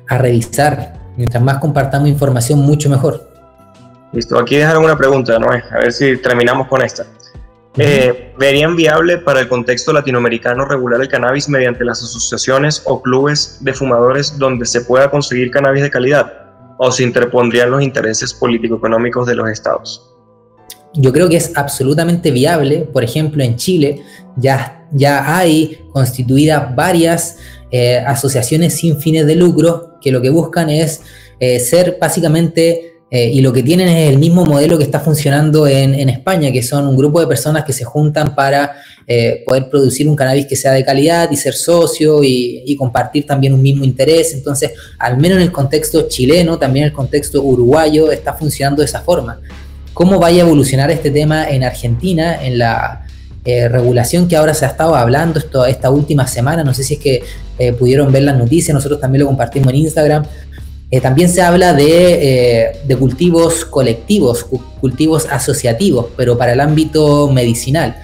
revisar. 0.08 0.94
Mientras 1.18 1.42
más 1.42 1.58
compartamos 1.58 2.08
información, 2.08 2.60
mucho 2.60 2.88
mejor. 2.88 3.28
Listo, 4.12 4.38
aquí 4.38 4.56
dejaron 4.56 4.84
una 4.84 4.96
pregunta, 4.96 5.38
¿no? 5.38 5.48
A 5.50 5.78
ver 5.78 5.92
si 5.92 6.16
terminamos 6.16 6.66
con 6.66 6.80
esta. 6.80 7.04
Eh, 7.76 8.32
¿Verían 8.38 8.74
viable 8.74 9.18
para 9.18 9.40
el 9.40 9.48
contexto 9.48 9.92
latinoamericano 9.92 10.64
regular 10.64 11.02
el 11.02 11.08
cannabis 11.08 11.48
mediante 11.48 11.84
las 11.84 12.02
asociaciones 12.02 12.80
o 12.86 13.02
clubes 13.02 13.58
de 13.60 13.74
fumadores 13.74 14.38
donde 14.38 14.64
se 14.64 14.80
pueda 14.80 15.10
conseguir 15.10 15.50
cannabis 15.50 15.82
de 15.82 15.90
calidad? 15.90 16.47
O 16.78 16.90
se 16.90 17.02
interpondrían 17.02 17.70
los 17.70 17.82
intereses 17.82 18.32
político-económicos 18.32 19.26
de 19.26 19.34
los 19.34 19.50
estados? 19.50 20.14
Yo 20.94 21.12
creo 21.12 21.28
que 21.28 21.36
es 21.36 21.52
absolutamente 21.56 22.30
viable. 22.30 22.88
Por 22.92 23.04
ejemplo, 23.04 23.42
en 23.42 23.56
Chile 23.56 24.02
ya, 24.36 24.86
ya 24.92 25.36
hay 25.36 25.86
constituidas 25.92 26.74
varias 26.74 27.36
eh, 27.70 27.98
asociaciones 27.98 28.76
sin 28.76 28.98
fines 28.98 29.26
de 29.26 29.36
lucro 29.36 29.98
que 30.00 30.10
lo 30.10 30.22
que 30.22 30.30
buscan 30.30 30.70
es 30.70 31.02
eh, 31.40 31.60
ser 31.60 31.98
básicamente 32.00 32.87
eh, 33.10 33.30
y 33.32 33.40
lo 33.40 33.54
que 33.54 33.62
tienen 33.62 33.88
es 33.88 34.10
el 34.10 34.18
mismo 34.18 34.44
modelo 34.44 34.76
que 34.76 34.84
está 34.84 35.00
funcionando 35.00 35.66
en, 35.66 36.08
España, 36.10 36.52
que 36.52 36.62
son 36.62 36.86
un 36.86 36.96
grupo 36.96 37.20
de 37.20 37.26
personas 37.26 37.64
que 37.64 37.72
se 37.72 37.84
juntan 37.84 38.34
para 38.34 38.76
eh, 39.06 39.44
poder 39.46 39.70
producir 39.70 40.06
un 40.06 40.14
cannabis 40.14 40.46
que 40.46 40.56
sea 40.56 40.72
de 40.72 40.84
calidad 40.84 41.30
y 41.30 41.36
ser 41.36 41.54
socio 41.54 42.22
y, 42.22 42.76
compartir 42.76 43.26
también 43.26 43.54
un 43.54 43.62
mismo 43.62 43.82
interés. 43.82 44.34
Entonces, 44.34 44.72
al 44.98 45.16
menos 45.16 45.38
en 45.38 45.44
el 45.44 45.52
contexto 45.52 46.06
chileno, 46.08 46.58
también 46.58 46.84
en 46.84 46.90
el 46.90 46.94
contexto 46.94 47.42
uruguayo, 47.42 48.12
está 48.12 48.34
funcionando 48.34 48.82
de 48.82 48.86
esa 48.86 49.00
forma. 49.00 49.40
¿Cómo 49.94 50.18
vaya 50.18 50.42
a 50.42 50.46
evolucionar 50.46 50.90
este 50.90 51.10
tema 51.10 51.48
en 51.48 51.64
Argentina, 51.64 52.44
en 52.44 52.58
la 52.58 53.06
eh, 53.44 53.68
regulación 53.68 54.28
que 54.28 54.36
ahora 54.36 54.52
se 54.52 54.66
ha 54.66 54.68
estado 54.68 54.94
hablando 54.94 55.40
esta 55.66 55.90
última 55.90 56.26
semana? 56.26 56.62
No 56.62 56.74
sé 56.74 56.84
si 56.84 56.94
es 56.94 57.00
que 57.00 57.22
pudieron 57.76 58.12
ver 58.12 58.22
las 58.22 58.38
noticias, 58.38 58.72
nosotros 58.72 59.00
también 59.00 59.22
lo 59.22 59.26
compartimos 59.26 59.70
en 59.70 59.76
Instagram 59.76 60.24
eh, 60.90 61.02
también 61.02 61.28
se 61.28 61.42
habla 61.42 61.76
eh, 61.78 62.80
de, 62.82 62.96
cultivos 62.96 63.66
colectivos, 63.66 64.46
cultivos 64.80 65.26
asociativos, 65.30 66.06
pero 66.16 66.38
para 66.38 66.52
el 66.54 66.60
ámbito 66.60 67.30
medicinal. 67.30 67.96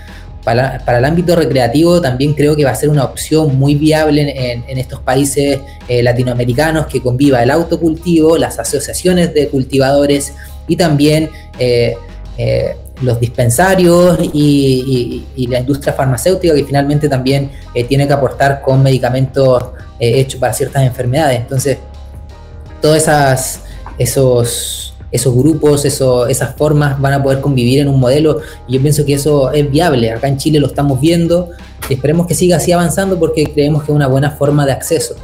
Para, 0.44 0.76
el 0.98 1.04
ámbito 1.06 1.34
recreativo 1.34 2.02
también 2.02 2.34
creo 2.34 2.54
que 2.54 2.66
va 2.66 2.72
a 2.72 2.74
ser 2.74 2.90
una 2.90 3.04
opción 3.04 3.58
muy 3.58 3.76
viable 3.76 4.62
en, 4.68 4.78
estos 4.78 5.00
países 5.00 5.60
eh, 5.88 6.02
latinoamericanos 6.02 6.86
que 6.86 7.00
conviva 7.00 7.42
el 7.42 7.50
autocultivo, 7.50 8.36
las 8.36 8.58
asociaciones 8.58 9.32
de 9.32 9.48
cultivadores 9.48 10.34
y 10.68 10.76
también 10.76 11.30
los 13.00 13.18
dispensarios 13.18 14.18
y, 14.34 15.24
y, 15.34 15.46
la 15.46 15.60
industria 15.60 15.94
farmacéutica 15.94 16.54
que 16.54 16.64
finalmente 16.64 17.08
también 17.08 17.50
tiene 17.88 18.06
que 18.06 18.12
aportar 18.12 18.60
con 18.60 18.82
medicamentos 18.82 19.70
hechos 19.98 20.38
para 20.38 20.52
ciertas 20.52 20.82
enfermedades. 20.82 21.40
Entonces, 21.40 21.78
todas 22.84 23.04
esas, 23.04 23.62
esos, 23.96 24.94
esos 25.10 25.34
grupos, 25.34 25.86
esas 25.86 26.54
formas 26.54 27.00
van 27.00 27.14
a 27.14 27.22
poder 27.22 27.40
convivir 27.40 27.78
en 27.78 27.88
un 27.88 27.98
modelo 27.98 28.42
y 28.68 28.74
yo 28.74 28.82
pienso 28.82 29.06
que 29.06 29.14
eso 29.14 29.50
es 29.52 29.70
viable. 29.70 30.12
Acá 30.12 30.28
en 30.28 30.36
Chile 30.36 30.60
lo 30.60 30.66
estamos 30.66 31.00
viendo 31.00 31.48
y 31.88 31.94
esperemos 31.94 32.26
que 32.26 32.34
siga 32.34 32.58
así 32.58 32.72
avanzando 32.72 33.18
porque 33.18 33.50
creemos 33.50 33.84
que 33.84 33.90
es 33.90 33.96
una 33.96 34.06
buena 34.06 34.32
forma 34.32 34.66
de 34.66 34.72
acceso. 34.72 35.16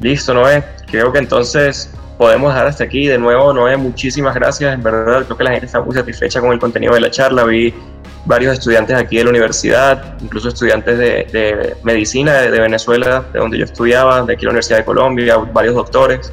Listo, 0.00 0.32
Noé. 0.32 0.64
Creo 0.90 1.12
que 1.12 1.18
entonces 1.18 1.90
podemos 2.16 2.54
dejar 2.54 2.68
hasta 2.68 2.84
aquí. 2.84 3.06
De 3.06 3.18
nuevo, 3.18 3.52
Noé, 3.52 3.76
muchísimas 3.76 4.34
gracias. 4.34 4.72
En 4.72 4.82
verdad, 4.82 5.26
creo 5.26 5.36
que 5.36 5.44
la 5.44 5.50
gente 5.50 5.66
está 5.66 5.82
muy 5.82 5.94
satisfecha 5.94 6.40
con 6.40 6.52
el 6.52 6.58
contenido 6.58 6.94
de 6.94 7.00
la 7.00 7.10
charla. 7.10 7.44
Vi 7.44 7.74
varios 8.24 8.54
estudiantes 8.54 8.96
aquí 8.96 9.16
de 9.16 9.24
la 9.24 9.30
universidad, 9.30 10.16
incluso 10.20 10.48
estudiantes 10.48 10.98
de, 10.98 11.76
medicina 11.82 12.40
de, 12.42 12.60
Venezuela, 12.60 13.24
de 13.32 13.38
donde 13.38 13.58
yo 13.58 13.64
estudiaba, 13.64 14.22
de 14.22 14.34
aquí 14.34 14.44
la 14.44 14.50
Universidad 14.50 14.78
de 14.78 14.84
Colombia, 14.84 15.36
varios 15.36 15.74
doctores. 15.74 16.32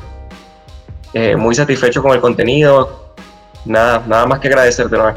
Eh, 1.13 1.35
muy 1.35 1.55
satisfecho 1.55 2.01
con 2.01 2.11
el 2.11 2.19
contenido. 2.19 3.13
Nada, 3.65 4.03
nada 4.07 4.25
más 4.25 4.39
que 4.39 4.47
agradecerte, 4.47 4.97
Noé. 4.97 5.13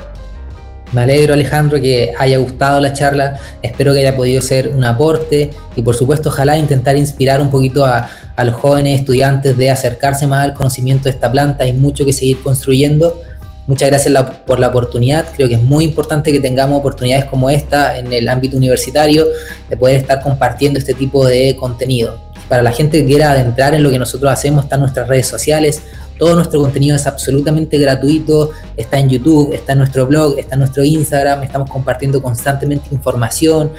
Me 0.92 1.02
alegro 1.02 1.34
Alejandro 1.34 1.80
que 1.80 2.12
haya 2.18 2.38
gustado 2.38 2.80
la 2.80 2.92
charla, 2.92 3.38
espero 3.62 3.92
que 3.92 4.00
haya 4.00 4.16
podido 4.16 4.42
ser 4.42 4.68
un 4.68 4.82
aporte 4.82 5.50
y 5.76 5.82
por 5.82 5.94
supuesto 5.94 6.30
ojalá 6.30 6.58
intentar 6.58 6.96
inspirar 6.96 7.40
un 7.40 7.48
poquito 7.48 7.84
a, 7.84 8.08
los 8.42 8.54
jóvenes 8.54 9.00
estudiantes 9.00 9.54
de 9.58 9.70
acercarse 9.70 10.26
más 10.26 10.42
al 10.42 10.54
conocimiento 10.54 11.04
de 11.04 11.10
esta 11.10 11.30
planta, 11.30 11.64
hay 11.64 11.74
mucho 11.74 12.06
que 12.06 12.12
seguir 12.14 12.42
construyendo 12.42 13.20
Muchas 13.66 13.88
gracias 13.88 14.24
por 14.46 14.58
la 14.58 14.68
oportunidad. 14.68 15.26
Creo 15.36 15.48
que 15.48 15.54
es 15.54 15.62
muy 15.62 15.84
importante 15.84 16.32
que 16.32 16.40
tengamos 16.40 16.78
oportunidades 16.80 17.26
como 17.26 17.50
esta 17.50 17.98
en 17.98 18.12
el 18.12 18.28
ámbito 18.28 18.56
universitario 18.56 19.26
de 19.68 19.76
poder 19.76 19.96
estar 19.96 20.20
compartiendo 20.22 20.78
este 20.78 20.94
tipo 20.94 21.26
de 21.26 21.56
contenido. 21.56 22.18
Para 22.48 22.62
la 22.62 22.72
gente 22.72 23.00
que 23.00 23.06
quiera 23.06 23.30
adentrar 23.30 23.74
en 23.74 23.82
lo 23.82 23.90
que 23.90 23.98
nosotros 23.98 24.32
hacemos, 24.32 24.64
están 24.64 24.80
nuestras 24.80 25.06
redes 25.06 25.28
sociales. 25.28 25.82
Todo 26.18 26.34
nuestro 26.34 26.60
contenido 26.60 26.96
es 26.96 27.06
absolutamente 27.06 27.78
gratuito. 27.78 28.50
Está 28.76 28.98
en 28.98 29.08
YouTube, 29.08 29.54
está 29.54 29.72
en 29.72 29.78
nuestro 29.78 30.06
blog, 30.06 30.38
está 30.38 30.56
en 30.56 30.60
nuestro 30.60 30.82
Instagram. 30.82 31.44
Estamos 31.44 31.70
compartiendo 31.70 32.20
constantemente 32.20 32.88
información. 32.90 33.70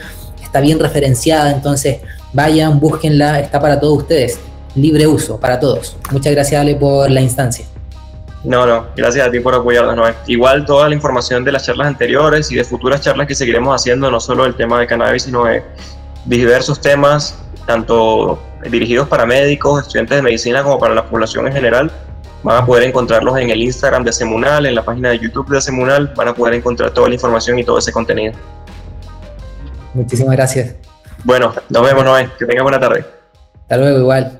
Está 0.41 0.61
bien 0.61 0.79
referenciada. 0.79 1.51
Entonces, 1.51 1.97
vayan, 2.31 2.79
búsquenla. 2.79 3.41
Está 3.41 3.59
para 3.59 3.79
todos 3.79 3.97
ustedes. 3.99 4.39
Libre 4.73 5.05
uso, 5.05 5.37
para 5.37 5.59
todos. 5.59 5.97
Muchas 6.11 6.31
gracias, 6.31 6.61
Ale, 6.61 6.75
por 6.75 7.11
la 7.11 7.19
instancia. 7.21 7.65
No, 8.43 8.65
no, 8.65 8.87
gracias 8.95 9.27
a 9.27 9.31
ti 9.31 9.39
por 9.39 9.53
apoyarnos, 9.53 9.95
Noé. 9.95 10.15
Igual 10.25 10.65
toda 10.65 10.89
la 10.89 10.95
información 10.95 11.43
de 11.43 11.51
las 11.51 11.65
charlas 11.65 11.87
anteriores 11.87 12.51
y 12.51 12.55
de 12.55 12.63
futuras 12.63 13.01
charlas 13.01 13.27
que 13.27 13.35
seguiremos 13.35 13.75
haciendo, 13.75 14.09
no 14.09 14.19
solo 14.19 14.45
el 14.45 14.55
tema 14.55 14.79
de 14.79 14.87
cannabis, 14.87 15.23
sino 15.23 15.45
de 15.45 15.63
diversos 16.25 16.81
temas, 16.81 17.37
tanto 17.67 18.41
dirigidos 18.69 19.07
para 19.07 19.25
médicos, 19.25 19.81
estudiantes 19.81 20.17
de 20.17 20.21
medicina, 20.23 20.63
como 20.63 20.79
para 20.79 20.95
la 20.95 21.05
población 21.05 21.47
en 21.47 21.53
general. 21.53 21.91
Van 22.43 22.57
a 22.57 22.65
poder 22.65 22.83
encontrarlos 22.83 23.37
en 23.37 23.51
el 23.51 23.61
Instagram 23.61 24.03
de 24.03 24.11
Semunal, 24.11 24.65
en 24.65 24.73
la 24.73 24.83
página 24.83 25.09
de 25.09 25.19
YouTube 25.19 25.47
de 25.49 25.61
Semunal, 25.61 26.11
van 26.15 26.29
a 26.29 26.33
poder 26.33 26.55
encontrar 26.55 26.89
toda 26.91 27.07
la 27.07 27.13
información 27.13 27.59
y 27.59 27.63
todo 27.63 27.77
ese 27.77 27.91
contenido. 27.91 28.33
Muchísimas 29.93 30.35
gracias. 30.35 30.75
Bueno, 31.23 31.53
nos 31.69 31.85
vemos, 31.85 32.03
Noé. 32.03 32.29
Que 32.39 32.45
tenga 32.45 32.63
buena 32.63 32.79
tarde. 32.79 33.05
Hasta 33.61 33.77
luego, 33.77 33.99
igual. 33.99 34.39